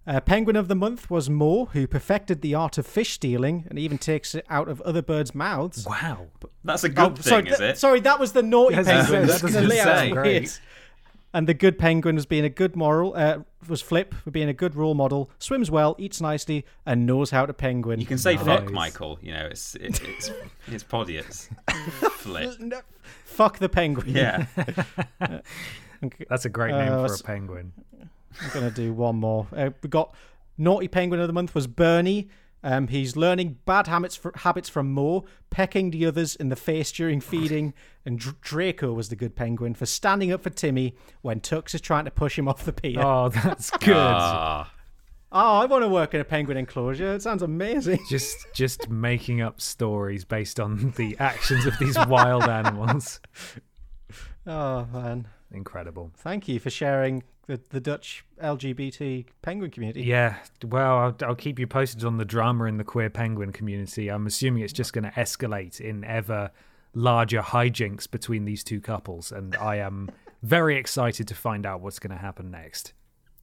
Uh, 0.07 0.19
penguin 0.19 0.57
of 0.57 0.67
the 0.67 0.75
month 0.75 1.11
was 1.11 1.29
Moore, 1.29 1.67
who 1.73 1.87
perfected 1.87 2.41
the 2.41 2.55
art 2.55 2.79
of 2.79 2.87
fish 2.87 3.11
stealing 3.13 3.67
and 3.69 3.79
even 3.79 3.99
takes 3.99 4.35
it 4.35 4.45
out 4.49 4.67
of 4.69 4.81
other 4.81 5.03
birds' 5.03 5.35
mouths. 5.35 5.87
Wow. 5.87 6.29
That's 6.65 6.83
a 6.85 6.89
good 6.89 6.99
Oh, 6.99 7.15
thing, 7.15 7.23
sorry, 7.23 7.49
is 7.51 7.59
th- 7.59 7.71
it? 7.73 7.79
sorry, 7.79 8.01
that 8.01 8.19
was 8.19 8.33
the 8.33 8.43
naughty 8.43 8.77
penguin. 8.77 9.27
that 9.27 9.41
The 9.41 9.47
doesn't 9.49 9.69
layout's 9.69 10.01
say. 10.01 10.61
Weird. 11.33 11.37
Great. 11.37 11.39
And 11.39 11.49
the 11.49 11.55
good 11.55 11.79
penguin 11.79 12.17
was 12.17 12.27
being 12.27 12.45
a 12.45 12.49
good 12.51 12.75
moral. 12.77 13.15
Uh, 13.17 13.39
was 13.69 13.83
Flip 13.83 14.15
for 14.15 14.31
being 14.31 14.49
a 14.49 14.53
good 14.55 14.75
role 14.75 14.95
model. 14.95 15.31
Swims 15.39 15.71
well, 15.71 15.95
eats 15.99 16.21
nicely, 16.21 16.65
and 16.87 17.07
knows 17.07 17.31
how 17.31 17.47
to 17.47 17.53
penguin. 17.53 18.01
You 18.01 18.07
can 18.07 18.19
say 18.19 18.35
Nice. 18.37 18.45
fuck, 18.45 18.71
Michael. 18.71 19.19
You 19.23 19.33
know, 19.33 19.47
it's 19.51 19.75
it, 19.77 20.01
it's 20.03 20.31
it's 20.69 20.85
podiots. 20.85 21.49
Flip. 22.13 22.51
No, 22.61 22.81
fuck 23.25 23.59
the 23.59 23.69
penguin. 23.69 24.09
Yeah. 24.15 24.47
That's 26.29 26.45
a 26.45 26.49
great 26.49 26.73
name 26.75 26.93
Uh, 26.93 27.07
for 27.07 27.13
a 27.13 27.17
s- 27.17 27.23
penguin. 27.23 27.73
I'm 28.43 28.51
gonna 28.55 28.71
do 28.71 28.93
one 28.93 29.17
more. 29.17 29.47
Uh, 29.55 29.71
we 29.83 29.89
got 29.89 30.15
naughty 30.57 30.89
penguin 30.89 31.21
of 31.21 31.27
the 31.27 31.33
month 31.33 31.55
was 31.55 31.67
Bernie. 31.67 32.29
Um, 32.63 32.89
he's 32.89 33.17
learning 33.17 33.59
bad 33.65 33.87
habits 33.87 34.17
fr- 34.17 34.31
habits 34.37 34.69
from 34.69 34.93
Mo, 34.93 35.25
pecking 35.49 35.91
the 35.91 36.05
others 36.07 36.37
in 36.37 36.51
the 36.51 36.57
face 36.57 36.93
during 36.93 37.21
feeding, 37.21 37.73
and 38.05 38.19
Dr- 38.19 38.41
Draco 38.43 38.93
was 38.93 39.09
the 39.09 39.17
good 39.17 39.35
penguin 39.35 39.73
for 39.75 39.87
standing 39.87 40.31
up 40.31 40.43
for 40.43 40.51
Timmy 40.51 40.95
when 41.23 41.41
Tux 41.41 41.75
is 41.75 41.81
trying 41.81 42.05
to 42.05 42.11
push 42.11 42.39
him 42.39 42.49
off 42.49 42.65
the 42.65 42.73
pier. 42.73 43.01
Oh, 43.01 43.25
Oh, 43.25 43.29
that's 43.31 43.71
good. 43.71 43.97
oh, 43.97 44.67
I 45.33 45.65
want 45.65 45.83
to 45.85 45.89
work 45.89 46.13
in 46.15 46.21
a 46.21 46.25
penguin 46.25 46.57
enclosure. 46.59 47.15
It 47.15 47.23
sounds 47.23 47.43
amazing. 47.43 48.01
just 48.11 48.37
just 48.53 48.89
making 48.91 49.41
up 49.41 49.61
stories 49.61 50.25
based 50.25 50.61
on 50.61 50.91
the 50.97 51.17
actions 51.19 51.65
of 51.67 51.79
these 51.79 51.97
wild 52.07 52.43
animals. 52.49 53.21
Oh 54.47 54.87
man, 54.93 55.29
Incredible. 55.53 56.11
thank 56.17 56.47
you 56.49 56.59
for 56.61 56.71
sharing 56.71 57.23
the, 57.51 57.61
the 57.71 57.81
Dutch 57.81 58.25
LGBT 58.43 59.27
penguin 59.43 59.71
community. 59.71 60.03
Yeah, 60.03 60.37
well, 60.65 60.99
I'll, 60.99 61.17
I'll 61.23 61.35
keep 61.35 61.59
you 61.59 61.67
posted 61.67 62.05
on 62.05 62.17
the 62.17 62.25
drama 62.25 62.65
in 62.65 62.77
the 62.77 62.85
queer 62.85 63.11
penguin 63.11 63.53
community. 63.53 64.09
I'm 64.09 64.27
assuming 64.27 64.63
it's 64.63 64.73
just 64.73 64.93
going 64.93 65.05
to 65.05 65.11
escalate 65.11 65.81
in 65.81 66.05
ever 66.05 66.51
larger 66.95 67.43
hijinks 67.43 68.11
between 68.11 68.45
these 68.45 68.63
two 68.63 68.81
couples, 68.81 69.33
and 69.33 69.57
I 69.57 69.77
am 69.77 70.11
very 70.43 70.77
excited 70.77 71.27
to 71.29 71.35
find 71.35 71.67
out 71.67 71.81
what's 71.81 71.99
going 71.99 72.17
to 72.17 72.23
happen 72.23 72.51
next. 72.51 72.93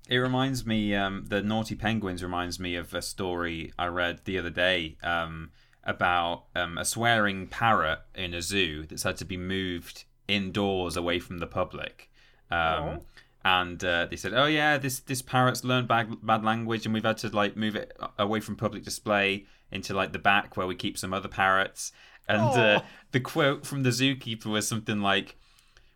It 0.09 0.17
reminds 0.17 0.65
me, 0.65 0.95
um, 0.95 1.25
the 1.27 1.41
Naughty 1.41 1.75
Penguins 1.75 2.23
reminds 2.23 2.59
me 2.61 2.75
of 2.75 2.93
a 2.93 3.01
story 3.01 3.73
I 3.77 3.87
read 3.87 4.21
the 4.23 4.39
other 4.39 4.49
day 4.49 4.95
um, 5.03 5.51
about 5.83 6.45
um, 6.55 6.77
a 6.77 6.85
swearing 6.85 7.47
parrot 7.47 7.99
in 8.15 8.33
a 8.33 8.41
zoo 8.41 8.85
that's 8.85 9.03
had 9.03 9.17
to 9.17 9.25
be 9.25 9.35
moved 9.35 10.05
indoors 10.29 10.95
away 10.95 11.19
from 11.19 11.39
the 11.39 11.47
public. 11.47 12.09
Um, 12.49 13.01
and 13.47 13.81
uh, 13.81 14.05
they 14.09 14.17
said, 14.17 14.33
"Oh 14.33 14.45
yeah, 14.45 14.77
this 14.77 14.99
this 14.99 15.21
parrot's 15.21 15.63
learned 15.63 15.87
bad 15.87 16.17
bad 16.21 16.43
language, 16.43 16.85
and 16.85 16.93
we've 16.93 17.05
had 17.05 17.17
to 17.19 17.29
like 17.29 17.55
move 17.55 17.77
it 17.77 17.97
away 18.19 18.41
from 18.41 18.57
public 18.57 18.83
display 18.83 19.45
into 19.71 19.93
like 19.93 20.11
the 20.11 20.19
back 20.19 20.57
where 20.57 20.67
we 20.67 20.75
keep 20.75 20.97
some 20.97 21.13
other 21.13 21.29
parrots." 21.29 21.93
And 22.27 22.41
uh, 22.41 22.81
the 23.13 23.21
quote 23.21 23.65
from 23.65 23.83
the 23.83 23.89
zookeeper 23.91 24.47
was 24.47 24.67
something 24.67 24.99
like, 24.99 25.37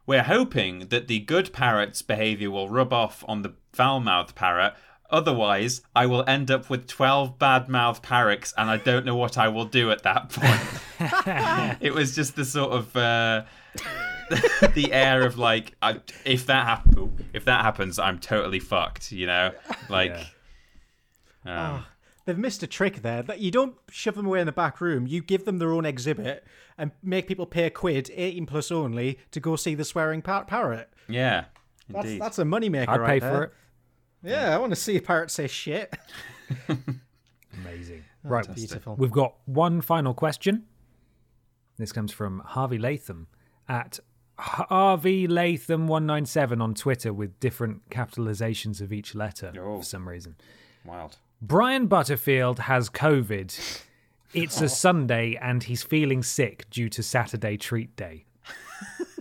we're 0.06 0.23
hoping 0.23 0.88
that 0.88 1.10
the 1.10 1.19
good 1.19 1.52
parrot's 1.52 2.02
behavior 2.02 2.49
will 2.49 2.69
rub 2.69 2.94
off 2.94 3.22
on 3.28 3.41
the 3.41 3.53
foul 3.73 3.99
mouthed 3.99 4.34
parrot. 4.34 4.73
Otherwise, 5.10 5.82
I 5.94 6.06
will 6.06 6.23
end 6.26 6.49
up 6.49 6.69
with 6.69 6.88
12 6.88 7.38
bad 7.38 7.68
mouthed 7.68 8.02
parrots 8.02 8.53
and 8.57 8.69
I 8.69 8.78
don't 8.78 9.06
know 9.06 9.18
what 9.18 9.38
I 9.38 9.49
will 9.49 9.65
do 9.65 9.91
at 9.91 10.03
that 10.03 10.30
point. 10.30 11.78
it 11.82 11.94
was 11.94 12.15
just 12.15 12.38
the 12.38 12.45
sort 12.45 12.72
of. 12.72 12.95
Uh, 12.95 13.44
the 14.74 14.90
air 14.91 15.26
of 15.26 15.38
like 15.38 15.76
I, 15.82 15.99
if 16.26 16.45
that 16.48 16.66
happens 16.66 17.22
if 17.34 17.45
that 17.45 17.62
happens 17.64 17.99
i'm 17.99 18.20
totally 18.20 18.60
fucked 18.60 19.12
you 19.12 19.28
know 19.28 19.52
like 19.90 20.16
um, 21.45 21.84
They've 22.26 22.38
missed 22.38 22.62
a 22.62 22.68
trick 22.68 23.02
there. 23.02 23.24
That 23.24 23.40
you 23.40 23.52
don't 23.52 23.76
shove 23.90 24.16
them 24.16 24.26
away 24.28 24.41
in 24.41 24.45
the 24.45 24.52
back 24.52 24.80
room. 24.80 25.08
You 25.08 25.22
give 25.22 25.45
them 25.45 25.58
their 25.58 25.74
own 25.74 25.86
exhibit 25.86 26.45
and 26.78 26.91
make 27.02 27.28
people 27.28 27.45
pay 27.45 27.66
a 27.66 27.70
quid, 27.70 28.12
18 28.14 28.45
plus 28.45 28.72
only, 28.72 29.20
to 29.32 29.40
go 29.40 29.56
see 29.56 29.76
the 29.76 29.84
swearing 29.86 30.22
par- 30.22 30.45
parrot. 30.45 30.90
yeah 31.10 31.45
That's 31.90 32.06
indeed 32.06 32.22
that's 32.22 32.40
a 32.40 32.44
moneymaker 32.44 32.90
I'd 32.90 32.99
right 33.02 33.10
pay 33.10 33.20
there. 33.20 33.32
for 33.36 33.44
it. 33.44 33.53
Yeah, 34.24 34.53
I 34.53 34.60
want 34.60 34.72
to 34.72 34.76
see 34.76 34.95
a 34.98 35.02
parrot 35.02 35.32
say 35.32 35.48
shit. 35.48 35.94
Amazing. 37.60 38.03
Right, 38.24 38.53
Beautiful. 38.53 38.95
We've 38.95 39.12
got 39.12 39.36
one 39.45 39.82
final 39.82 40.14
question. 40.14 40.66
This 41.78 41.91
comes 41.91 42.12
from 42.12 42.44
Harvey 42.45 42.78
Latham 42.78 43.28
at 43.68 43.99
Harvey 44.41 45.27
Latham 45.27 45.88
197 45.88 46.61
on 46.61 46.73
Twitter 46.73 47.13
with 47.13 47.39
different 47.39 47.88
capitalizations 47.89 48.81
of 48.81 48.91
each 48.91 49.13
letter 49.13 49.53
Oh. 49.57 49.77
for 49.80 49.84
some 49.84 50.07
reason. 50.09 50.35
wild 50.84 51.18
Brian 51.41 51.88
Butterfield 51.88 52.59
has 52.59 52.89
COVID. 52.89 53.84
It's 54.34 54.61
a 54.61 54.69
Sunday 54.85 55.38
and 55.41 55.63
he's 55.63 55.84
feeling 55.84 56.23
sick 56.23 56.68
due 56.72 56.89
to 56.89 57.03
Saturday 57.03 57.55
treat 57.57 57.95
day. 57.95 58.26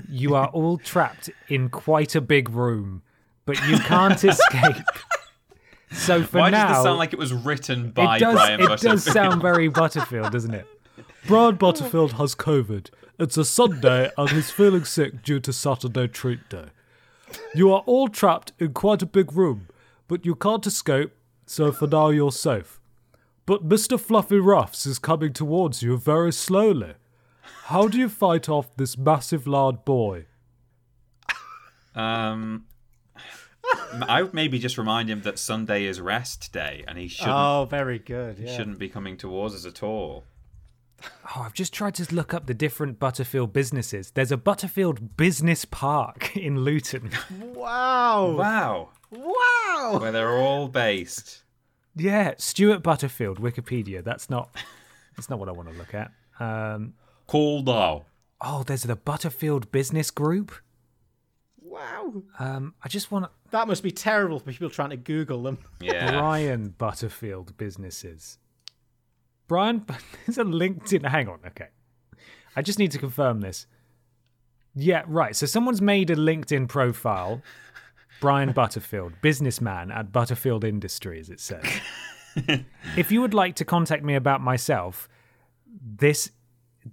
You 0.09 0.34
are 0.34 0.48
all 0.48 0.78
trapped 0.78 1.30
in 1.48 1.68
quite 1.68 2.14
a 2.14 2.20
big 2.20 2.48
room, 2.51 3.02
but 3.44 3.56
you 3.68 3.78
can't 3.78 4.22
escape. 4.24 4.76
So 5.92 6.22
for 6.22 6.38
why 6.38 6.51
now, 6.51 6.68
does 6.68 6.76
this 6.76 6.84
sound 6.84 6.98
like 6.98 7.12
it 7.12 7.18
was 7.18 7.32
written 7.32 7.90
by 7.90 8.14
it 8.16 8.20
does, 8.20 8.34
brian 8.36 8.60
it 8.60 8.80
does 8.80 9.02
sound 9.02 9.42
very 9.42 9.66
Butterfield, 9.66 10.30
doesn't 10.30 10.55
it? 10.55 10.64
Brian 11.26 11.56
Butterfield 11.56 12.12
has 12.12 12.36
COVID. 12.36 12.90
It's 13.20 13.36
a 13.36 13.44
Sunday 13.44 14.10
and 14.16 14.30
he's 14.30 14.51
feeling 14.51 14.84
sick 14.84 15.22
due 15.22 15.40
to 15.40 15.52
Saturday 15.52 16.09
treat 16.09 16.48
day. 16.48 16.68
You 17.55 17.70
are 17.70 17.82
all 17.84 18.09
trapped 18.09 18.55
in 18.59 18.72
quite 18.72 19.02
a 19.02 19.06
big 19.06 19.34
room, 19.34 19.68
but 20.09 20.24
you 20.24 20.34
can't 20.34 20.66
escape, 20.66 21.12
so 21.44 21.70
for 21.70 21.86
now 21.86 22.09
you're 22.09 22.32
safe. 22.32 22.80
But 23.44 23.68
Mr. 23.68 24.01
Fluffy 24.01 24.38
Ruffs 24.38 24.86
is 24.86 24.98
coming 24.98 25.34
towards 25.34 25.82
you 25.82 25.98
very 25.98 26.32
slowly. 26.32 26.94
How 27.64 27.88
do 27.88 27.98
you 27.98 28.09
fight 28.09 28.48
off 28.48 28.74
this 28.78 28.97
massive 28.97 29.47
loud 29.47 29.84
boy? 29.84 30.24
Um, 31.94 32.64
I 34.09 34.22
would 34.22 34.32
maybe 34.32 34.59
just 34.59 34.78
remind 34.78 35.10
him 35.10 35.20
that 35.22 35.38
Sunday 35.38 35.84
is 35.84 36.01
rest 36.01 36.55
day, 36.55 36.84
and 36.88 36.97
he 36.97 37.06
shouldn't. 37.06 37.36
Oh, 37.36 37.66
very 37.68 37.98
good. 37.98 38.38
he 38.38 38.47
shouldn't 38.47 38.78
be 38.78 38.88
coming 38.88 39.18
towards 39.18 39.55
us 39.55 39.66
at 39.66 39.82
all. 39.82 40.24
Oh, 41.36 41.43
I've 41.43 41.55
just 41.55 41.72
tried 41.72 41.94
to 41.97 42.14
look 42.14 42.35
up 42.35 42.47
the 42.47 42.55
different 42.55 42.98
Butterfield 42.98 43.52
businesses. 43.52 44.10
There's 44.10 44.32
a 44.32 44.36
Butterfield 44.36 45.16
Business 45.16 45.64
Park 45.64 46.36
in 46.36 46.60
Luton. 46.64 47.10
Wow. 47.55 48.32
Wow, 48.32 48.89
Wow. 49.10 49.98
where 50.01 50.12
they're 50.12 50.36
all 50.36 50.68
based. 50.68 51.43
yeah, 51.97 52.35
Stuart 52.39 52.82
Butterfield, 52.82 53.40
Wikipedia. 53.40 54.02
That's 54.05 54.28
not. 54.31 54.55
That's 55.16 55.28
not 55.28 55.39
what 55.39 55.48
I 55.48 55.52
want 55.52 55.70
to 55.70 55.74
look 55.77 55.94
at. 55.94 56.10
Um, 56.39 56.94
Cool 57.27 57.62
though. 57.62 58.05
oh, 58.40 58.62
there's 58.62 58.82
the 58.85 58.97
Butterfield 58.97 59.70
Business 59.70 60.10
Group. 60.10 60.52
Wow. 61.62 62.22
Um, 62.39 62.74
I 62.82 62.89
just 62.89 63.10
want 63.12 63.27
to. 63.27 63.31
That 63.51 63.68
must 63.68 63.82
be 63.82 63.90
terrible 63.93 64.39
for 64.40 64.51
people 64.51 64.70
trying 64.70 64.90
to 64.90 64.97
Google 64.97 65.43
them. 65.44 65.59
Yeah. 65.81 66.10
Brian 66.18 66.74
Butterfield 66.77 67.56
businesses. 67.56 68.39
Brian, 69.51 69.85
there's 70.27 70.39
a 70.39 70.44
LinkedIn. 70.44 71.05
Hang 71.05 71.28
on, 71.28 71.40
okay. 71.44 71.70
I 72.55 72.62
just 72.62 72.78
need 72.78 72.93
to 72.93 72.98
confirm 72.98 73.40
this. 73.40 73.66
Yeah, 74.77 75.02
right. 75.09 75.35
So 75.35 75.44
someone's 75.44 75.82
made 75.82 76.09
a 76.09 76.14
LinkedIn 76.14 76.68
profile. 76.68 77.43
Brian 78.20 78.52
Butterfield, 78.52 79.14
businessman 79.22 79.90
at 79.90 80.12
Butterfield 80.12 80.62
Industries, 80.62 81.31
it 81.31 81.40
says. 81.40 81.64
if 82.97 83.10
you 83.10 83.20
would 83.22 83.35
like 83.35 83.56
to 83.56 83.64
contact 83.64 84.05
me 84.05 84.14
about 84.14 84.40
myself, 84.40 85.09
this 85.66 86.31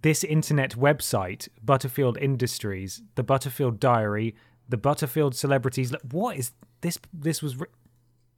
this 0.01 0.23
internet 0.23 0.71
website, 0.71 1.47
Butterfield 1.63 2.17
Industries, 2.17 3.03
the 3.13 3.23
Butterfield 3.23 3.79
Diary, 3.79 4.34
the 4.67 4.77
Butterfield 4.77 5.35
Celebrities. 5.35 5.93
What 6.09 6.38
is 6.38 6.53
this? 6.81 6.97
This 7.13 7.43
was, 7.43 7.55
ri- 7.55 7.67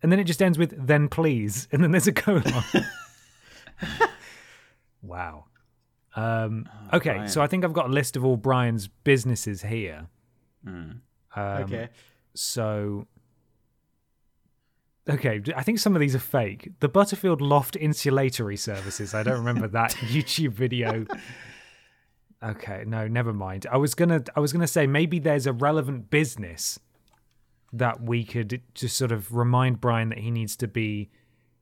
and 0.03 0.11
then 0.11 0.19
it 0.19 0.25
just 0.25 0.41
ends 0.41 0.57
with 0.57 0.73
"then 0.87 1.07
please," 1.07 1.69
and 1.71 1.81
then 1.81 1.91
there's 1.91 2.07
a 2.07 2.11
colon. 2.11 2.43
wow. 5.01 5.45
Um, 6.15 6.68
okay, 6.93 7.14
Brian. 7.14 7.30
so 7.30 7.41
I 7.41 7.47
think 7.47 7.64
I've 7.64 7.73
got 7.73 7.85
a 7.85 7.93
list 7.93 8.15
of 8.15 8.26
all 8.26 8.38
Brian's 8.38 8.88
businesses 8.88 9.61
here. 9.61 10.07
Um, 11.35 11.64
okay. 11.64 11.89
so, 12.34 13.07
okay, 15.10 15.41
I 15.56 15.64
think 15.64 15.80
some 15.80 15.95
of 15.95 15.99
these 15.99 16.15
are 16.15 16.19
fake. 16.19 16.72
The 16.80 16.89
Butterfield 16.89 17.41
Loft 17.41 17.76
Insulatory 17.76 18.57
Services. 18.57 19.14
I 19.14 19.23
don't 19.23 19.38
remember 19.38 19.68
that 19.68 19.91
YouTube 19.99 20.53
video. 20.53 21.06
Okay, 22.41 22.84
no, 22.88 23.07
never 23.07 23.34
mind. 23.34 23.68
I 23.72 23.77
was 23.77 23.93
gonna, 23.93 24.23
I 24.35 24.39
was 24.39 24.51
gonna 24.51 24.68
say 24.68 24.88
maybe 24.88 25.19
there's 25.19 25.45
a 25.45 25.53
relevant 25.53 26.10
business 26.10 26.80
that 27.72 28.01
we 28.01 28.23
could 28.23 28.61
just 28.73 28.97
sort 28.97 29.11
of 29.11 29.35
remind 29.35 29.80
Brian 29.80 30.10
that 30.10 30.19
he 30.19 30.31
needs 30.31 30.56
to 30.57 30.68
be, 30.68 31.10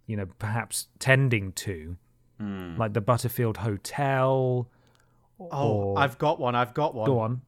you 0.06 0.16
know, 0.16 0.28
perhaps 0.40 0.88
tending 1.00 1.52
to, 1.54 1.98
Hmm. 2.40 2.78
like 2.78 2.94
the 2.94 3.02
Butterfield 3.02 3.58
Hotel. 3.58 4.70
Oh, 5.40 5.48
or- 5.50 6.00
I've 6.00 6.18
got 6.18 6.40
one. 6.40 6.56
I've 6.56 6.74
got 6.74 6.94
one. 6.94 7.06
Go 7.08 7.20
on. 7.20 7.42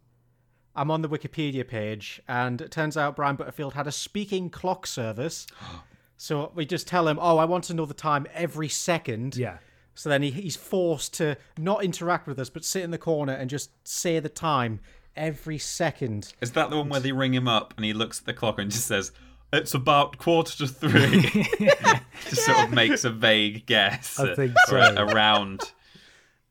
I'm 0.75 0.91
on 0.91 1.01
the 1.01 1.09
Wikipedia 1.09 1.67
page, 1.67 2.21
and 2.27 2.61
it 2.61 2.71
turns 2.71 2.95
out 2.95 3.15
Brian 3.15 3.35
Butterfield 3.35 3.73
had 3.73 3.87
a 3.87 3.91
speaking 3.91 4.49
clock 4.49 4.87
service. 4.87 5.45
so 6.17 6.51
we 6.55 6.65
just 6.65 6.87
tell 6.87 7.07
him, 7.07 7.19
"Oh, 7.21 7.37
I 7.37 7.45
want 7.45 7.65
to 7.65 7.73
know 7.73 7.85
the 7.85 7.93
time 7.93 8.27
every 8.33 8.69
second. 8.69 9.35
Yeah. 9.35 9.57
So 9.95 10.07
then 10.07 10.21
he, 10.21 10.31
he's 10.31 10.55
forced 10.55 11.13
to 11.15 11.35
not 11.57 11.83
interact 11.83 12.25
with 12.25 12.39
us, 12.39 12.49
but 12.49 12.63
sit 12.63 12.83
in 12.83 12.91
the 12.91 12.97
corner 12.97 13.33
and 13.33 13.49
just 13.49 13.71
say 13.85 14.19
the 14.19 14.29
time 14.29 14.79
every 15.15 15.57
second. 15.57 16.33
Is 16.39 16.53
that 16.53 16.69
the 16.69 16.77
one 16.77 16.87
where 16.87 17.01
they 17.01 17.11
ring 17.11 17.33
him 17.33 17.49
up 17.49 17.73
and 17.75 17.83
he 17.83 17.91
looks 17.91 18.19
at 18.19 18.25
the 18.25 18.33
clock 18.33 18.59
and 18.59 18.71
just 18.71 18.87
says, 18.87 19.11
"It's 19.51 19.73
about 19.73 20.17
quarter 20.17 20.55
to 20.57 20.67
three. 20.67 21.21
just 22.29 22.45
sort 22.45 22.59
of 22.65 22.71
makes 22.71 23.03
a 23.03 23.09
vague 23.09 23.65
guess. 23.65 24.19
I 24.19 24.35
think 24.35 24.53
or 24.71 24.77
a- 24.77 24.95
so. 24.95 25.01
a 25.01 25.05
round, 25.05 25.71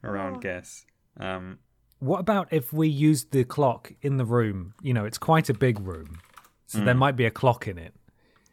a 0.03 0.11
round 0.11 0.43
guess. 0.43 0.85
Um, 1.19 1.59
What 2.01 2.21
about 2.21 2.53
if 2.53 2.73
we 2.73 2.89
used 2.89 3.33
the 3.33 3.45
clock 3.45 3.93
in 4.03 4.17
the 4.17 4.25
room? 4.25 4.75
You 4.83 4.95
know, 4.95 5.05
it's 5.05 5.19
quite 5.19 5.49
a 5.49 5.55
big 5.55 5.81
room, 5.81 6.21
so 6.67 6.79
there 6.81 6.95
might 6.95 7.17
be 7.17 7.25
a 7.27 7.31
clock 7.31 7.67
in 7.69 7.79
it. 7.79 7.95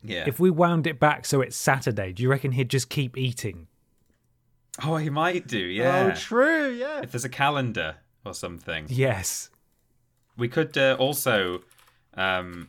yeah. 0.04 0.24
If 0.28 0.40
we 0.40 0.50
wound 0.52 0.86
it 0.88 1.00
back 1.00 1.26
so 1.26 1.42
it's 1.42 1.56
Saturday, 1.56 2.12
do 2.14 2.22
you 2.24 2.30
reckon 2.30 2.52
he'd 2.54 2.70
just 2.70 2.90
keep 2.90 3.18
eating? 3.18 3.68
oh, 4.84 4.98
he 4.98 5.10
might 5.10 5.48
do. 5.48 5.58
Yeah. 5.58 6.12
Oh, 6.12 6.16
true. 6.20 6.70
Yeah. 6.70 7.00
If 7.02 7.12
there's 7.12 7.24
a 7.24 7.30
calendar 7.30 7.96
or 8.26 8.34
something, 8.34 8.88
Yes. 8.90 9.50
we 10.38 10.50
could 10.50 10.78
uh, 10.78 10.98
also 11.00 11.62
um, 12.16 12.68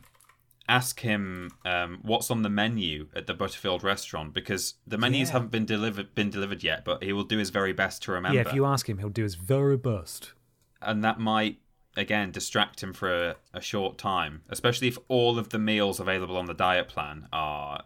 ask 0.69 0.99
him 0.99 1.51
um, 1.65 1.99
what's 2.01 2.29
on 2.29 2.41
the 2.41 2.49
menu 2.49 3.07
at 3.15 3.25
the 3.27 3.33
Butterfield 3.33 3.83
restaurant 3.83 4.33
because 4.33 4.75
the 4.85 4.97
menus 4.97 5.29
Yeah. 5.29 5.33
haven't 5.33 5.51
been 5.51 5.65
delivered 5.65 6.13
been 6.15 6.29
delivered 6.29 6.63
yet, 6.63 6.83
but 6.85 7.03
he 7.03 7.13
will 7.13 7.23
do 7.23 7.37
his 7.37 7.49
very 7.51 7.73
best 7.73 8.03
to 8.03 8.11
remember. 8.11 8.35
Yeah, 8.35 8.47
if 8.47 8.53
you 8.53 8.65
ask 8.65 8.87
him, 8.89 8.97
he'll 8.97 9.09
do 9.09 9.23
his 9.23 9.35
very 9.35 9.77
best. 9.77 10.33
and 10.81 11.03
that 11.03 11.19
might 11.19 11.59
again 11.95 12.31
distract 12.31 12.83
him 12.83 12.93
for 12.93 13.11
a, 13.29 13.35
a 13.53 13.61
short 13.61 13.97
time, 13.97 14.41
especially 14.49 14.87
if 14.87 14.97
all 15.07 15.39
of 15.39 15.49
the 15.49 15.57
meals 15.59 15.99
available 15.99 16.37
on 16.37 16.45
the 16.45 16.53
diet 16.53 16.87
plan 16.87 17.27
are, 17.33 17.83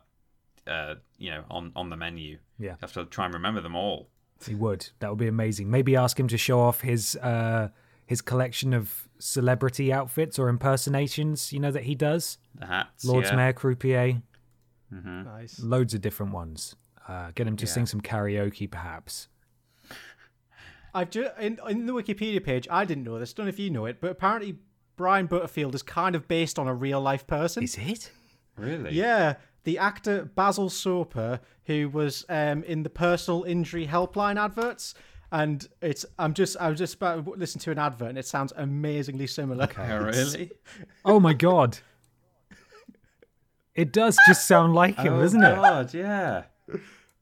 uh, 0.67 0.95
you 1.17 1.29
know, 1.31 1.43
on 1.49 1.71
on 1.75 1.89
the 1.89 1.95
menu. 1.97 2.39
Yeah. 2.59 2.71
you 2.71 2.77
have 2.81 2.93
to 2.93 3.05
try 3.05 3.25
and 3.25 3.33
remember 3.33 3.61
them 3.61 3.75
all. 3.75 4.09
He 4.45 4.55
would. 4.55 4.89
That 4.99 5.09
would 5.11 5.19
be 5.19 5.27
amazing. 5.27 5.69
Maybe 5.69 5.95
ask 5.95 6.19
him 6.19 6.27
to 6.29 6.37
show 6.37 6.59
off 6.59 6.81
his 6.81 7.15
uh 7.17 7.69
his 8.07 8.21
collection 8.21 8.73
of 8.73 9.07
celebrity 9.21 9.93
outfits 9.93 10.37
or 10.37 10.49
impersonations, 10.49 11.53
you 11.53 11.59
know, 11.59 11.71
that 11.71 11.83
he 11.83 11.95
does. 11.95 12.37
The 12.55 12.65
hats, 12.65 13.05
Lord's 13.05 13.29
yeah. 13.29 13.35
Mayor 13.35 13.53
Croupier. 13.53 14.21
Nice. 14.91 15.59
Loads 15.59 15.93
of 15.93 16.01
different 16.01 16.33
ones. 16.33 16.75
Uh, 17.07 17.31
get 17.33 17.47
him 17.47 17.55
to 17.57 17.65
sing 17.67 17.85
some 17.85 18.01
karaoke, 18.01 18.69
perhaps. 18.69 19.27
I've 20.93 21.09
just 21.09 21.31
in, 21.39 21.59
in 21.69 21.85
the 21.85 21.93
Wikipedia 21.93 22.43
page. 22.43 22.67
I 22.69 22.85
didn't 22.85 23.05
know 23.05 23.17
this. 23.17 23.33
Don't 23.33 23.45
know 23.45 23.49
if 23.49 23.59
you 23.59 23.69
know 23.69 23.85
it, 23.85 24.01
but 24.01 24.11
apparently 24.11 24.57
Brian 24.97 25.25
Butterfield 25.25 25.73
is 25.73 25.81
kind 25.81 26.15
of 26.15 26.27
based 26.27 26.59
on 26.59 26.67
a 26.67 26.73
real 26.73 26.99
life 27.01 27.25
person. 27.25 27.63
Is 27.63 27.77
it? 27.77 28.11
Really? 28.57 28.91
Yeah, 28.91 29.35
the 29.63 29.77
actor 29.77 30.25
Basil 30.25 30.69
Soper, 30.69 31.39
who 31.65 31.89
was 31.89 32.25
um, 32.29 32.63
in 32.63 32.83
the 32.83 32.89
personal 32.89 33.43
injury 33.43 33.87
helpline 33.87 34.37
adverts, 34.37 34.93
and 35.31 35.67
it's 35.81 36.05
I'm 36.19 36.33
just 36.33 36.57
I 36.59 36.69
was 36.69 36.77
just 36.77 36.95
about 36.95 37.25
to 37.25 37.31
listen 37.31 37.59
to 37.61 37.71
an 37.71 37.79
advert, 37.79 38.09
and 38.09 38.17
it 38.17 38.25
sounds 38.25 38.53
amazingly 38.55 39.27
similar. 39.27 39.67
Oh, 39.77 39.97
really? 39.99 40.51
Oh 41.05 41.19
my 41.19 41.33
god. 41.33 41.79
It 43.73 43.93
does 43.93 44.17
just 44.27 44.47
sound 44.47 44.73
like 44.75 44.97
him, 44.97 45.13
oh, 45.13 45.21
doesn't 45.21 45.41
it? 45.43 45.55
God, 45.55 45.93
yeah. 45.93 46.43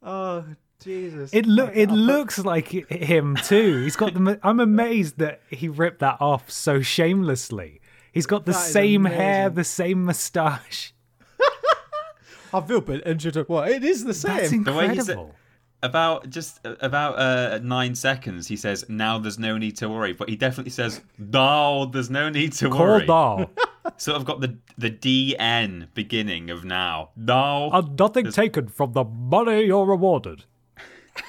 Oh 0.02 0.46
Jesus! 0.82 1.34
It 1.34 1.46
look 1.46 1.72
it 1.76 1.92
looks 1.92 2.40
like 2.40 2.70
him 2.70 3.36
too. 3.44 3.84
He's 3.84 3.96
got 3.96 4.14
the. 4.14 4.40
I'm 4.44 4.60
amazed 4.60 5.20
that 5.20 5.42
he 5.50 5.68
ripped 5.70 6.00
that 6.00 6.18
off 6.20 6.50
so 6.50 6.82
shamelessly. 6.82 7.82
He's 8.12 8.26
got 8.26 8.46
the 8.46 8.54
That 8.54 8.66
is 8.66 8.74
same 8.74 9.06
hair, 9.06 9.50
the 9.50 9.64
same 9.64 10.06
moustache. 10.06 10.94
I've 12.54 12.68
been 12.68 13.02
injured. 13.02 13.38
at 13.38 13.48
What? 13.50 13.70
It 13.70 13.84
is 13.84 14.04
the 14.04 14.14
That's 14.14 14.50
same. 14.50 14.64
The 14.64 14.74
way 14.74 14.88
he 14.90 14.96
said- 14.96 15.10
incredible. 15.12 15.36
About 15.82 16.30
just 16.30 16.60
about 16.64 17.18
uh, 17.18 17.60
nine 17.64 17.96
seconds, 17.96 18.48
he 18.48 18.58
says, 18.58 18.84
"Now 18.90 19.18
there's 19.18 19.40
no 19.40 19.58
need 19.58 19.78
to 19.78 19.88
worry," 19.88 20.12
but 20.12 20.28
he 20.28 20.36
definitely 20.36 20.72
says, 20.72 21.00
"No, 21.18 21.86
there's 21.86 22.10
no 22.10 22.30
need 22.30 22.52
to 22.54 22.70
Call 22.70 22.80
worry." 22.80 23.06
doll. 23.06 23.50
Sort 23.98 24.18
of 24.18 24.26
got 24.26 24.42
the 24.42 24.58
the 24.78 24.92
DN 24.92 25.88
beginning 25.94 26.50
of 26.50 26.66
now. 26.66 27.12
No, 27.16 27.70
And 27.72 27.98
nothing 27.98 28.30
taken 28.32 28.68
from 28.68 28.92
the 28.92 29.06
money 29.06 29.62
you're 29.64 29.86
rewarded. 29.86 30.44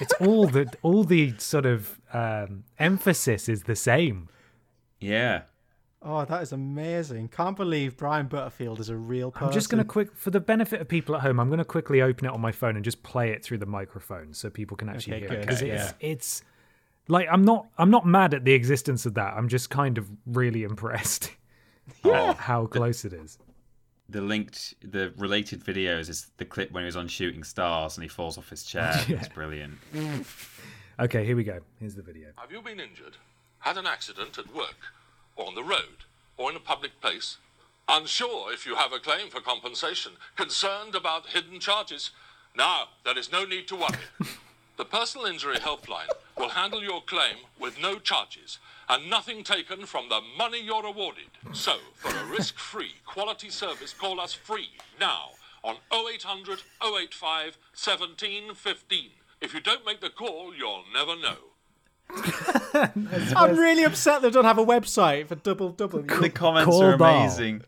It's 0.01 0.13
all 0.19 0.47
the 0.47 0.71
all 0.81 1.05
the 1.05 1.33
sort 1.37 1.65
of 1.65 2.01
um, 2.13 2.65
emphasis 2.77 3.47
is 3.47 3.63
the 3.63 3.75
same. 3.75 4.27
yeah. 4.99 5.43
Oh, 6.03 6.25
that 6.25 6.41
is 6.41 6.51
amazing! 6.51 7.27
Can't 7.27 7.55
believe 7.55 7.95
Brian 7.95 8.25
Butterfield 8.27 8.79
is 8.79 8.89
a 8.89 8.95
real 8.95 9.29
person. 9.31 9.47
I'm 9.47 9.53
just 9.53 9.69
going 9.69 9.83
to 9.83 9.87
quick, 9.87 10.15
for 10.15 10.31
the 10.31 10.39
benefit 10.39 10.81
of 10.81 10.87
people 10.87 11.15
at 11.15 11.21
home, 11.21 11.39
I'm 11.39 11.47
going 11.47 11.59
to 11.59 11.65
quickly 11.65 12.01
open 12.01 12.25
it 12.25 12.31
on 12.31 12.41
my 12.41 12.51
phone 12.51 12.75
and 12.75 12.83
just 12.83 13.03
play 13.03 13.29
it 13.31 13.43
through 13.43 13.59
the 13.59 13.67
microphone 13.67 14.33
so 14.33 14.49
people 14.49 14.75
can 14.75 14.89
actually 14.89 15.17
Okay, 15.17 15.19
hear 15.27 15.27
it. 15.27 15.35
good. 15.35 15.41
Because 15.41 15.61
Okay, 15.61 15.71
it's, 15.71 15.93
it's 15.99 16.43
like 17.07 17.27
I'm 17.31 17.43
not, 17.43 17.67
I'm 17.77 17.91
not 17.91 18.07
mad 18.07 18.33
at 18.33 18.45
the 18.45 18.53
existence 18.53 19.05
of 19.05 19.13
that. 19.13 19.35
I'm 19.35 19.47
just 19.47 19.69
kind 19.69 19.99
of 19.99 20.09
really 20.25 20.63
impressed 20.63 21.31
at 22.03 22.35
how 22.37 22.65
close 22.65 23.05
it 23.05 23.13
is. 23.13 23.37
The 24.09 24.21
linked, 24.21 24.73
the 24.81 25.13
related 25.17 25.63
videos 25.63 26.09
is 26.09 26.31
the 26.37 26.45
clip 26.45 26.71
when 26.71 26.81
he 26.83 26.85
was 26.87 26.97
on 26.97 27.07
Shooting 27.07 27.43
Stars 27.43 27.95
and 27.95 28.03
he 28.03 28.09
falls 28.09 28.39
off 28.39 28.49
his 28.49 28.63
chair. 28.63 28.91
It's 29.07 29.27
brilliant. 29.29 29.75
Okay, 30.99 31.25
here 31.25 31.35
we 31.35 31.43
go. 31.43 31.59
Here's 31.79 31.95
the 31.95 32.01
video. 32.01 32.29
Have 32.37 32.51
you 32.51 32.61
been 32.61 32.79
injured? 32.79 33.17
Had 33.59 33.77
an 33.77 33.85
accident 33.85 34.37
at 34.39 34.53
work? 34.53 34.75
Or 35.35 35.47
on 35.47 35.55
the 35.55 35.63
road? 35.63 36.05
Or 36.37 36.49
in 36.49 36.55
a 36.55 36.59
public 36.59 36.99
place? 37.01 37.37
Unsure 37.87 38.53
if 38.53 38.65
you 38.65 38.75
have 38.75 38.93
a 38.93 38.99
claim 38.99 39.29
for 39.29 39.41
compensation? 39.41 40.13
Concerned 40.35 40.95
about 40.95 41.27
hidden 41.27 41.59
charges? 41.59 42.11
Now, 42.55 42.89
there 43.03 43.17
is 43.17 43.31
no 43.31 43.45
need 43.45 43.67
to 43.69 43.75
worry. 43.75 44.29
the 44.77 44.85
Personal 44.85 45.27
Injury 45.27 45.57
Helpline 45.57 46.09
will 46.37 46.49
handle 46.49 46.81
your 46.83 47.01
claim 47.01 47.37
with 47.59 47.79
no 47.79 47.99
charges 47.99 48.59
and 48.89 49.09
nothing 49.09 49.43
taken 49.43 49.85
from 49.85 50.09
the 50.09 50.21
money 50.37 50.61
you're 50.61 50.85
awarded. 50.85 51.29
So, 51.53 51.77
for 51.95 52.15
a 52.15 52.25
risk-free 52.25 52.95
quality 53.05 53.49
service, 53.49 53.93
call 53.93 54.19
us 54.19 54.33
free 54.33 54.69
now 54.99 55.31
on 55.63 55.75
0800 55.93 56.61
085 56.81 57.57
1715. 57.73 59.09
If 59.39 59.53
you 59.53 59.59
don't 59.59 59.85
make 59.85 60.01
the 60.01 60.09
call, 60.09 60.53
you'll 60.55 60.83
never 60.93 61.15
know. 61.15 61.50
I'm 63.35 63.57
really 63.57 63.83
upset 63.83 64.21
they 64.21 64.29
don't 64.29 64.45
have 64.45 64.57
a 64.57 64.65
website 64.65 65.27
for 65.27 65.35
double 65.35 65.69
double. 65.69 66.01
The 66.01 66.29
comments 66.29 66.65
Call 66.69 66.83
are 66.83 66.97
Ball. 66.97 67.21
amazing. 67.23 67.61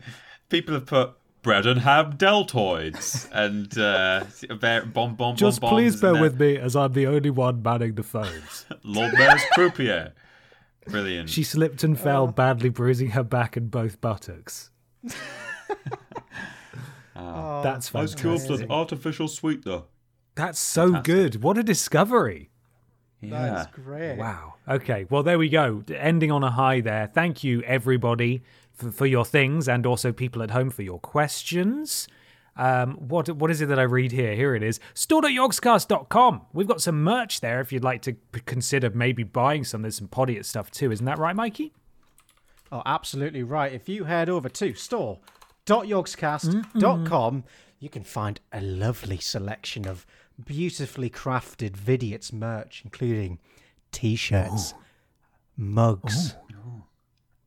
People 0.49 0.73
have 0.75 0.85
put 0.85 1.13
bread 1.41 1.65
and 1.65 1.81
ham 1.81 2.13
deltoids 2.17 3.29
and 3.31 3.77
uh, 3.77 4.23
bear- 4.59 4.85
bomb 4.85 5.15
bomb 5.15 5.35
Just 5.35 5.61
bomb 5.61 5.71
please 5.71 5.93
bombs 5.99 6.01
bear 6.01 6.21
with 6.21 6.39
me 6.39 6.57
as 6.57 6.75
I'm 6.75 6.93
the 6.93 7.07
only 7.07 7.29
one 7.29 7.61
manning 7.61 7.95
the 7.95 8.03
phones. 8.03 8.65
Lord 8.83 9.13
Mayor's 9.13 9.43
croupier. 9.53 10.13
Brilliant. 10.87 11.29
she 11.29 11.43
slipped 11.43 11.83
and 11.85 11.97
fell, 11.97 12.27
badly 12.27 12.67
bruising 12.67 13.11
her 13.11 13.23
back 13.23 13.55
and 13.55 13.71
both 13.71 14.01
buttocks. 14.01 14.69
That's 17.15 17.89
fantastic. 17.89 18.69
artificial 18.69 19.27
sweetener. 19.27 19.83
That's 20.35 20.59
so 20.59 21.01
good. 21.01 21.41
What 21.43 21.57
a 21.57 21.63
discovery. 21.63 22.49
Yeah. 23.29 23.49
That's 23.49 23.75
great. 23.75 24.17
Wow. 24.17 24.55
Okay. 24.67 25.05
Well, 25.09 25.23
there 25.23 25.37
we 25.37 25.49
go. 25.49 25.83
Ending 25.93 26.31
on 26.31 26.43
a 26.43 26.51
high 26.51 26.81
there. 26.81 27.09
Thank 27.13 27.43
you, 27.43 27.61
everybody, 27.63 28.43
for, 28.73 28.91
for 28.91 29.05
your 29.05 29.25
things 29.25 29.67
and 29.67 29.85
also 29.85 30.11
people 30.11 30.43
at 30.43 30.51
home 30.51 30.69
for 30.69 30.83
your 30.83 30.99
questions. 30.99 32.07
Um, 32.55 32.93
what 32.95 33.29
what 33.29 33.49
is 33.49 33.61
it 33.61 33.65
that 33.67 33.79
I 33.79 33.83
read 33.83 34.11
here? 34.11 34.35
Here 34.35 34.55
it 34.55 34.61
is. 34.61 34.79
Store.yogscast.com. 34.93 36.41
We've 36.53 36.67
got 36.67 36.81
some 36.81 37.03
merch 37.03 37.41
there 37.41 37.61
if 37.61 37.71
you'd 37.71 37.83
like 37.83 38.03
to 38.03 38.15
consider 38.45 38.91
maybe 38.91 39.23
buying 39.23 39.63
some. 39.63 39.81
There's 39.81 39.97
some 39.97 40.07
Podiots 40.07 40.45
stuff 40.45 40.69
too. 40.69 40.91
Isn't 40.91 41.05
that 41.05 41.17
right, 41.17 41.35
Mikey? 41.35 41.73
Oh, 42.71 42.83
absolutely 42.85 43.43
right. 43.43 43.73
If 43.73 43.89
you 43.89 44.03
head 44.05 44.29
over 44.29 44.49
to 44.49 44.73
store.yogscast.com, 44.73 47.43
you 47.79 47.89
can 47.89 48.03
find 48.03 48.39
a 48.51 48.61
lovely 48.61 49.17
selection 49.17 49.87
of 49.87 50.05
beautifully 50.43 51.09
crafted 51.09 51.71
Vidiots 51.71 52.31
merch, 52.31 52.81
including 52.83 53.39
t-shirts, 53.91 54.73
mugs, 55.57 56.35
oh. 56.53 56.83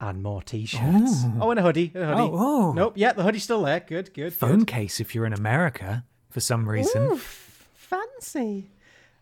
and 0.00 0.22
more 0.22 0.42
t-shirts. 0.42 1.24
Oh, 1.24 1.38
oh 1.42 1.50
and 1.50 1.60
a 1.60 1.62
hoodie. 1.62 1.92
and 1.94 2.04
a 2.04 2.06
hoodie. 2.08 2.30
Oh, 2.32 2.68
oh. 2.68 2.72
Nope, 2.72 2.94
yeah, 2.96 3.12
the 3.12 3.22
hoodie's 3.22 3.44
still 3.44 3.62
there. 3.62 3.80
Good, 3.80 4.14
good, 4.14 4.32
Phone 4.32 4.60
good. 4.60 4.68
case 4.68 5.00
if 5.00 5.14
you're 5.14 5.26
in 5.26 5.32
America 5.32 6.04
for 6.30 6.40
some 6.40 6.68
reason. 6.68 7.16
Fancy. 7.16 8.70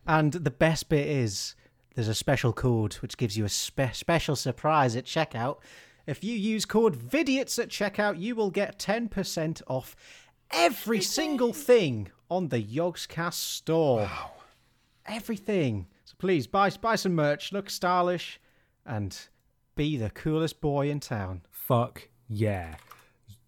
And 0.06 0.32
the 0.32 0.50
best 0.50 0.88
bit 0.88 1.06
is 1.06 1.54
there's 1.94 2.08
a 2.08 2.14
special 2.14 2.52
code 2.52 2.94
which 2.94 3.16
gives 3.16 3.36
you 3.36 3.44
a 3.44 3.48
spe- 3.48 3.92
special 3.92 4.36
surprise 4.36 4.96
at 4.96 5.04
checkout. 5.04 5.58
If 6.06 6.22
you 6.22 6.34
use 6.34 6.64
code 6.64 6.96
VIDIOTS 6.96 7.58
at 7.58 7.68
checkout, 7.68 8.20
you 8.20 8.34
will 8.34 8.50
get 8.50 8.78
10% 8.78 9.62
off 9.66 9.96
every 10.50 11.00
single 11.00 11.52
thing 11.52 12.10
on 12.34 12.48
the 12.48 12.62
Yogscast 12.62 13.34
store. 13.34 14.00
Wow. 14.00 14.32
Everything. 15.06 15.86
So 16.04 16.14
please 16.18 16.46
buy 16.46 16.70
buy 16.70 16.96
some 16.96 17.14
merch, 17.14 17.52
look 17.52 17.70
stylish, 17.70 18.40
and 18.84 19.16
be 19.76 19.96
the 19.96 20.10
coolest 20.10 20.60
boy 20.60 20.90
in 20.90 21.00
town. 21.00 21.42
Fuck 21.50 22.08
yeah. 22.28 22.76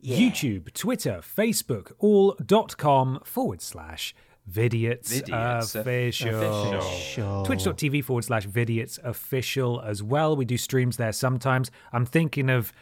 YouTube, 0.03 0.73
Twitter, 0.73 1.21
Facebook, 1.21 1.93
all 1.99 2.37
dot 2.45 2.77
com 2.77 3.21
forward 3.25 3.61
slash 3.61 4.15
Vidiots, 4.51 5.11
Vidiots 5.23 5.75
official. 5.75 6.81
Sure. 6.81 7.45
Twitch.tv 7.45 8.05
forward 8.05 8.23
slash 8.23 8.47
Vidiots 8.47 8.99
official 9.03 9.81
as 9.81 10.03
well. 10.03 10.37
We 10.37 10.45
do 10.45 10.57
streams 10.57 10.97
there 10.97 11.13
sometimes. 11.13 11.71
I'm 11.93 12.07
thinking 12.07 12.49
of, 12.49 12.73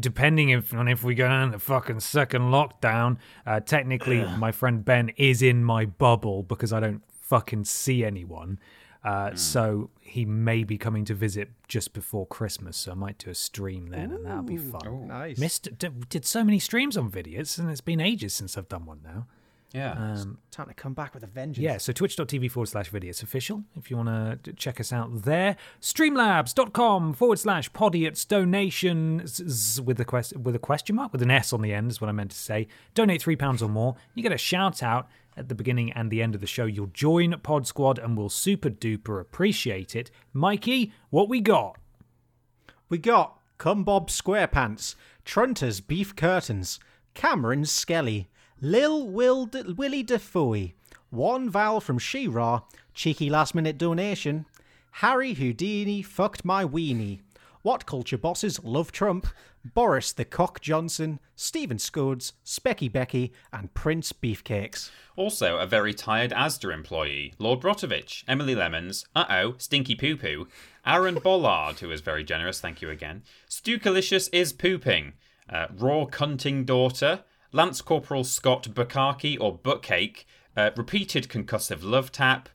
depending 0.00 0.50
if, 0.50 0.72
on 0.72 0.88
if 0.88 1.04
we 1.04 1.14
go 1.14 1.28
down 1.28 1.50
the 1.50 1.58
fucking 1.58 2.00
second 2.00 2.42
lockdown, 2.50 3.18
uh, 3.46 3.60
technically 3.60 4.24
my 4.38 4.52
friend 4.52 4.84
Ben 4.84 5.10
is 5.16 5.42
in 5.42 5.64
my 5.64 5.84
bubble 5.84 6.42
because 6.42 6.72
I 6.72 6.80
don't 6.80 7.02
fucking 7.20 7.64
see 7.64 8.04
anyone. 8.04 8.58
Uh, 9.04 9.34
So 9.34 9.90
he 10.00 10.24
may 10.24 10.62
be 10.64 10.78
coming 10.78 11.04
to 11.06 11.14
visit 11.14 11.50
just 11.68 11.92
before 11.92 12.24
Christmas. 12.26 12.76
So 12.76 12.92
I 12.92 12.94
might 12.94 13.18
do 13.18 13.30
a 13.30 13.34
stream 13.34 13.88
then 13.88 14.12
and 14.12 14.24
that'll 14.24 14.42
be 14.44 14.56
fun. 14.56 15.08
Nice. 15.08 15.38
Missed 15.38 15.76
d- 15.76 15.88
did 16.08 16.24
so 16.24 16.42
many 16.44 16.58
streams 16.58 16.96
on 16.96 17.10
Vidiots, 17.10 17.58
and 17.58 17.68
it's 17.70 17.80
been 17.80 18.00
ages 18.00 18.32
since 18.32 18.56
I've 18.56 18.68
done 18.68 18.86
one 18.86 19.00
now. 19.04 19.26
Yeah. 19.72 19.92
Um, 19.92 20.38
time 20.50 20.68
to 20.68 20.74
come 20.74 20.92
back 20.94 21.14
with 21.14 21.22
a 21.22 21.26
vengeance. 21.26 21.62
Yeah, 21.62 21.78
so 21.78 21.92
twitch.tv 21.92 22.50
forward 22.50 22.66
slash 22.66 22.90
vidiots 22.90 23.22
official 23.22 23.64
if 23.76 23.90
you 23.90 23.96
want 23.96 24.44
to 24.44 24.52
check 24.52 24.78
us 24.80 24.92
out 24.92 25.22
there. 25.22 25.56
Streamlabs.com 25.80 27.14
forward 27.14 27.38
slash 27.38 27.70
podiots 27.72 28.26
donations 28.26 29.80
with 29.80 29.98
a, 30.00 30.04
quest- 30.04 30.36
with 30.36 30.54
a 30.54 30.58
question 30.58 30.96
mark, 30.96 31.12
with 31.12 31.22
an 31.22 31.30
S 31.30 31.52
on 31.52 31.62
the 31.62 31.72
end 31.72 31.90
is 31.90 32.00
what 32.00 32.08
I 32.08 32.12
meant 32.12 32.30
to 32.32 32.36
say. 32.36 32.68
Donate 32.94 33.22
£3 33.22 33.62
or 33.62 33.68
more. 33.68 33.96
You 34.14 34.22
get 34.22 34.32
a 34.32 34.38
shout 34.38 34.82
out 34.82 35.08
at 35.36 35.48
the 35.48 35.54
beginning 35.54 35.92
and 35.92 36.10
the 36.10 36.22
end 36.22 36.34
of 36.34 36.40
the 36.40 36.46
show. 36.46 36.66
You'll 36.66 36.86
join 36.88 37.38
Pod 37.42 37.66
Squad 37.66 37.98
and 37.98 38.16
we'll 38.16 38.28
super 38.28 38.70
duper 38.70 39.20
appreciate 39.20 39.96
it. 39.96 40.10
Mikey, 40.32 40.92
what 41.10 41.28
we 41.28 41.40
got? 41.40 41.78
We 42.88 42.98
got 42.98 43.38
Cumbob 43.56 44.08
Squarepants, 44.10 44.96
Trunter's 45.24 45.80
Beef 45.80 46.14
Curtains, 46.14 46.78
Cameron 47.14 47.64
Skelly, 47.64 48.28
Lil 48.64 49.08
Will 49.08 49.46
D- 49.46 49.74
Willie 49.76 50.06
One 51.10 51.50
Vowel 51.50 51.80
from 51.80 51.98
She-Ra, 51.98 52.60
Cheeky 52.94 53.28
Last 53.28 53.56
Minute 53.56 53.76
Donation, 53.76 54.46
Harry 54.92 55.34
Houdini 55.34 56.00
Fucked 56.00 56.44
My 56.44 56.64
Weenie, 56.64 57.18
What 57.62 57.86
Culture 57.86 58.16
Bosses 58.16 58.62
Love 58.62 58.92
Trump, 58.92 59.26
Boris 59.64 60.12
the 60.12 60.24
Cock 60.24 60.60
Johnson, 60.60 61.18
Stephen 61.34 61.80
Scuds, 61.80 62.34
Specky 62.44 62.90
Becky, 62.90 63.32
and 63.52 63.74
Prince 63.74 64.12
Beefcakes. 64.12 64.92
Also, 65.16 65.56
a 65.58 65.66
very 65.66 65.92
tired 65.92 66.30
Asda 66.30 66.72
employee, 66.72 67.34
Lord 67.40 67.58
Brotovich, 67.58 68.22
Emily 68.28 68.54
Lemons, 68.54 69.04
uh 69.16 69.24
oh, 69.28 69.54
Stinky 69.58 69.96
Poo 69.96 70.16
Poo, 70.16 70.46
Aaron 70.86 71.16
Bollard, 71.16 71.80
who 71.80 71.88
was 71.88 72.00
very 72.00 72.22
generous, 72.22 72.60
thank 72.60 72.80
you 72.80 72.90
again, 72.90 73.24
Stukalicious 73.50 74.28
is 74.32 74.52
pooping, 74.52 75.14
uh, 75.50 75.66
Raw 75.76 76.06
Cunting 76.06 76.64
Daughter, 76.64 77.24
Lance 77.54 77.82
Corporal 77.82 78.24
Scott 78.24 78.68
Bukaki 78.72 79.36
or 79.38 79.58
Buttcake, 79.58 80.24
uh, 80.56 80.70
Repeated 80.74 81.28
Concussive 81.28 81.80
Love 81.82 82.10
Tap, 82.10 82.48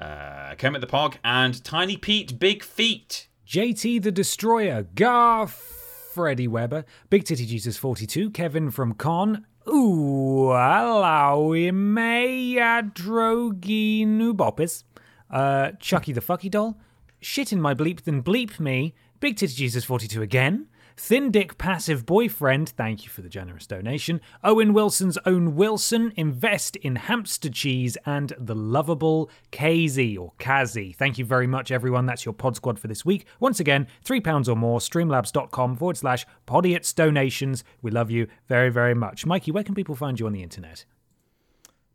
uh, 0.00 0.54
Kermit 0.54 0.80
the 0.80 0.86
Pog, 0.86 1.16
and 1.22 1.62
Tiny 1.62 1.98
Pete 1.98 2.38
Big 2.38 2.64
Feet. 2.64 3.28
JT 3.46 4.02
the 4.02 4.10
Destroyer, 4.10 4.86
Garth, 4.94 6.10
Freddie 6.14 6.48
Weber, 6.48 6.86
Big 7.10 7.24
Titty 7.24 7.44
Jesus 7.44 7.76
42, 7.76 8.30
Kevin 8.30 8.70
from 8.70 8.94
Con, 8.94 9.44
Ooh, 9.68 10.48
hello, 10.48 11.50
Imea 11.50 12.90
Drogi 12.94 14.06
Nubopis, 14.06 14.84
uh, 15.30 15.72
Chucky 15.78 16.14
the 16.14 16.22
Fucky 16.22 16.50
Doll, 16.50 16.80
Shit 17.20 17.52
in 17.52 17.60
My 17.60 17.74
Bleep 17.74 18.00
Then 18.00 18.22
Bleep 18.22 18.58
Me, 18.58 18.94
Big 19.20 19.36
Titty 19.36 19.52
Jesus 19.54 19.84
42 19.84 20.22
again, 20.22 20.68
Thin 21.00 21.30
Dick 21.30 21.58
Passive 21.58 22.04
Boyfriend, 22.04 22.70
thank 22.70 23.04
you 23.04 23.08
for 23.08 23.22
the 23.22 23.28
generous 23.28 23.68
donation, 23.68 24.20
Owen 24.42 24.72
Wilson's 24.72 25.16
Own 25.24 25.54
Wilson, 25.54 26.12
Invest 26.16 26.74
in 26.74 26.96
Hamster 26.96 27.50
Cheese, 27.50 27.96
and 28.04 28.32
the 28.36 28.56
lovable 28.56 29.30
Kazy 29.52 30.18
or 30.18 30.32
Kazi. 30.40 30.92
Thank 30.92 31.16
you 31.16 31.24
very 31.24 31.46
much, 31.46 31.70
everyone. 31.70 32.06
That's 32.06 32.24
your 32.24 32.34
pod 32.34 32.56
squad 32.56 32.80
for 32.80 32.88
this 32.88 33.04
week. 33.04 33.26
Once 33.38 33.60
again, 33.60 33.86
£3 34.04 34.48
or 34.48 34.56
more, 34.56 34.80
streamlabs.com 34.80 35.76
forward 35.76 35.96
slash 35.96 36.26
podiots 36.48 36.92
donations. 36.92 37.62
We 37.80 37.92
love 37.92 38.10
you 38.10 38.26
very, 38.48 38.68
very 38.68 38.94
much. 38.94 39.24
Mikey, 39.24 39.52
where 39.52 39.62
can 39.62 39.76
people 39.76 39.94
find 39.94 40.18
you 40.18 40.26
on 40.26 40.32
the 40.32 40.42
internet? 40.42 40.84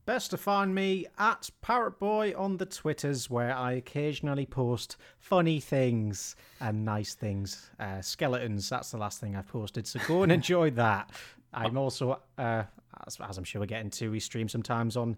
Best 0.05 0.31
to 0.31 0.38
find 0.38 0.75
me 0.75 1.05
at 1.17 1.49
Parrot 1.61 1.97
Boy 1.97 2.34
on 2.35 2.57
the 2.57 2.65
Twitters, 2.65 3.30
where 3.30 3.55
I 3.55 3.73
occasionally 3.73 4.45
post 4.45 4.97
funny 5.17 5.61
things 5.61 6.35
and 6.59 6.84
nice 6.84 7.13
things. 7.13 7.71
Uh, 7.80 8.01
skeletons, 8.01 8.67
that's 8.67 8.91
the 8.91 8.97
last 8.97 9.21
thing 9.21 9.38
I've 9.38 9.47
posted, 9.47 9.88
so 9.88 10.01
go 10.05 10.23
and 10.23 10.31
enjoy 10.34 10.71
that. 10.71 11.11
I'm 11.53 11.77
also, 11.77 12.19
uh, 12.38 12.63
as, 13.07 13.17
as 13.21 13.38
I'm 13.38 13.45
sure 13.45 13.61
we're 13.61 13.67
getting 13.67 13.91
to, 13.91 14.11
we 14.11 14.19
stream 14.19 14.49
sometimes 14.49 14.97
on 14.97 15.15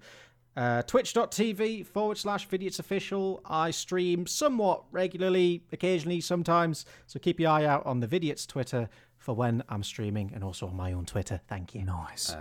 uh, 0.55 0.83
twitch.tv 0.83 1.87
forward 1.87 2.19
slash 2.19 2.47
vidiots 2.47 2.77
official. 2.77 3.41
I 3.43 3.71
stream 3.71 4.27
somewhat 4.27 4.83
regularly, 4.91 5.63
occasionally, 5.71 6.21
sometimes, 6.21 6.85
so 7.07 7.17
keep 7.17 7.39
your 7.39 7.49
eye 7.49 7.65
out 7.65 7.83
on 7.87 8.01
the 8.01 8.07
Vidiots 8.07 8.45
Twitter 8.45 8.87
for 9.17 9.35
when 9.35 9.63
I'm 9.67 9.81
streaming 9.81 10.31
and 10.35 10.43
also 10.43 10.67
on 10.67 10.75
my 10.75 10.93
own 10.93 11.05
Twitter. 11.05 11.41
Thank 11.47 11.73
you. 11.73 11.83
Nice. 11.85 12.35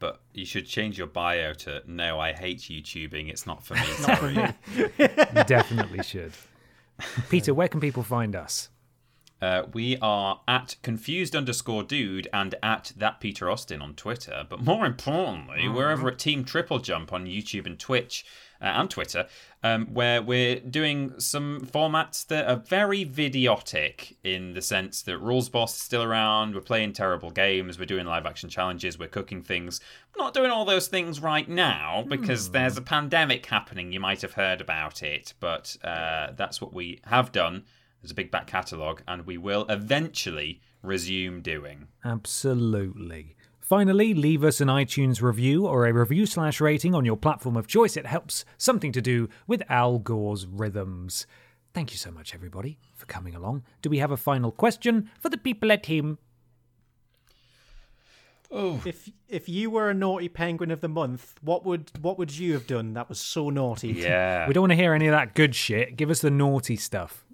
But 0.00 0.20
you 0.34 0.44
should 0.44 0.66
change 0.66 0.98
your 0.98 1.06
bio 1.06 1.52
to 1.52 1.82
no, 1.86 2.18
I 2.18 2.32
hate 2.32 2.58
YouTubing. 2.60 3.28
It's 3.28 3.46
not 3.46 3.64
for 3.64 3.74
me. 3.74 3.86
Sorry. 3.98 4.34
you 4.98 5.44
definitely 5.46 6.02
should. 6.02 6.32
Peter, 7.28 7.54
where 7.54 7.68
can 7.68 7.80
people 7.80 8.02
find 8.02 8.34
us? 8.34 8.70
Uh, 9.40 9.64
we 9.72 9.96
are 10.02 10.40
at 10.46 10.76
confused 10.82 11.34
underscore 11.34 11.82
dude 11.82 12.28
and 12.32 12.54
at 12.62 12.92
that 12.96 13.20
Peter 13.20 13.50
Austin 13.50 13.80
on 13.80 13.94
Twitter. 13.94 14.44
But 14.48 14.62
more 14.62 14.84
importantly, 14.84 15.68
we're 15.68 15.90
over 15.90 16.08
at 16.10 16.18
Team 16.18 16.44
Triple 16.44 16.78
Jump 16.78 17.12
on 17.12 17.26
YouTube 17.26 17.66
and 17.66 17.78
Twitch. 17.78 18.24
Uh, 18.60 18.66
and 18.66 18.90
Twitter, 18.90 19.26
um, 19.62 19.86
where 19.86 20.22
we're 20.22 20.60
doing 20.60 21.18
some 21.18 21.60
formats 21.60 22.26
that 22.26 22.46
are 22.48 22.56
very 22.56 23.04
videotic 23.04 24.16
in 24.22 24.52
the 24.54 24.62
sense 24.62 25.02
that 25.02 25.18
Rules 25.18 25.48
Boss 25.48 25.74
is 25.74 25.82
still 25.82 26.02
around, 26.02 26.54
we're 26.54 26.60
playing 26.60 26.92
terrible 26.92 27.30
games, 27.30 27.78
we're 27.78 27.84
doing 27.84 28.06
live 28.06 28.26
action 28.26 28.50
challenges, 28.50 28.98
we're 28.98 29.08
cooking 29.08 29.42
things. 29.42 29.80
We're 30.14 30.24
not 30.24 30.34
doing 30.34 30.50
all 30.50 30.64
those 30.64 30.88
things 30.88 31.20
right 31.20 31.48
now 31.48 32.04
because 32.08 32.46
hmm. 32.46 32.52
there's 32.52 32.76
a 32.76 32.82
pandemic 32.82 33.46
happening. 33.46 33.92
You 33.92 34.00
might 34.00 34.22
have 34.22 34.34
heard 34.34 34.60
about 34.60 35.02
it, 35.02 35.34
but 35.40 35.76
uh, 35.84 36.32
that's 36.36 36.60
what 36.60 36.74
we 36.74 37.00
have 37.04 37.32
done. 37.32 37.64
There's 38.02 38.12
a 38.12 38.14
big 38.14 38.30
back 38.30 38.46
catalogue, 38.46 39.02
and 39.06 39.26
we 39.26 39.36
will 39.36 39.66
eventually 39.68 40.60
resume 40.82 41.42
doing. 41.42 41.88
Absolutely. 42.04 43.36
Finally, 43.70 44.14
leave 44.14 44.42
us 44.42 44.60
an 44.60 44.66
iTunes 44.66 45.22
review 45.22 45.64
or 45.64 45.86
a 45.86 45.92
review 45.92 46.26
slash 46.26 46.60
rating 46.60 46.92
on 46.92 47.04
your 47.04 47.16
platform 47.16 47.56
of 47.56 47.68
choice. 47.68 47.96
It 47.96 48.04
helps 48.04 48.44
something 48.58 48.90
to 48.90 49.00
do 49.00 49.28
with 49.46 49.62
Al 49.68 50.00
Gore's 50.00 50.44
rhythms. 50.44 51.24
Thank 51.72 51.92
you 51.92 51.96
so 51.96 52.10
much, 52.10 52.34
everybody, 52.34 52.80
for 52.96 53.06
coming 53.06 53.32
along. 53.32 53.62
Do 53.80 53.88
we 53.88 53.98
have 53.98 54.10
a 54.10 54.16
final 54.16 54.50
question 54.50 55.08
for 55.20 55.28
the 55.28 55.38
people 55.38 55.70
at 55.70 55.86
home? 55.86 56.18
Oh. 58.50 58.82
If 58.84 59.08
if 59.28 59.48
you 59.48 59.70
were 59.70 59.88
a 59.88 59.94
naughty 59.94 60.28
penguin 60.28 60.72
of 60.72 60.80
the 60.80 60.88
month, 60.88 61.36
what 61.40 61.64
would 61.64 61.92
what 62.00 62.18
would 62.18 62.36
you 62.36 62.54
have 62.54 62.66
done 62.66 62.94
that 62.94 63.08
was 63.08 63.20
so 63.20 63.50
naughty? 63.50 63.92
Yeah. 63.96 64.48
we 64.48 64.52
don't 64.52 64.62
want 64.62 64.72
to 64.72 64.76
hear 64.76 64.94
any 64.94 65.06
of 65.06 65.12
that 65.12 65.36
good 65.36 65.54
shit. 65.54 65.94
Give 65.94 66.10
us 66.10 66.22
the 66.22 66.30
naughty 66.32 66.74
stuff. 66.74 67.24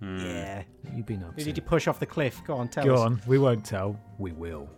Mm. 0.00 0.22
Yeah. 0.22 0.62
You've 0.94 1.06
been 1.06 1.24
up. 1.24 1.34
Who 1.34 1.42
did 1.42 1.56
you 1.56 1.64
push 1.64 1.88
off 1.88 1.98
the 1.98 2.06
cliff? 2.06 2.40
Go 2.46 2.54
on, 2.54 2.68
tell 2.68 2.84
Go 2.84 2.94
us. 2.94 3.00
Go 3.00 3.04
on. 3.06 3.22
We 3.26 3.38
won't 3.38 3.64
tell. 3.64 3.98
We 4.18 4.30
will. 4.30 4.68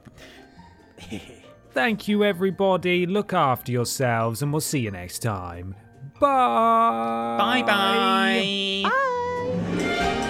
Thank 1.72 2.06
you, 2.06 2.22
everybody. 2.22 3.06
Look 3.06 3.32
after 3.32 3.72
yourselves, 3.72 4.42
and 4.42 4.52
we'll 4.52 4.60
see 4.60 4.80
you 4.80 4.90
next 4.90 5.20
time. 5.20 5.74
Bye. 6.20 7.62
Bye-bye. 7.64 8.82
Bye. 8.84 10.28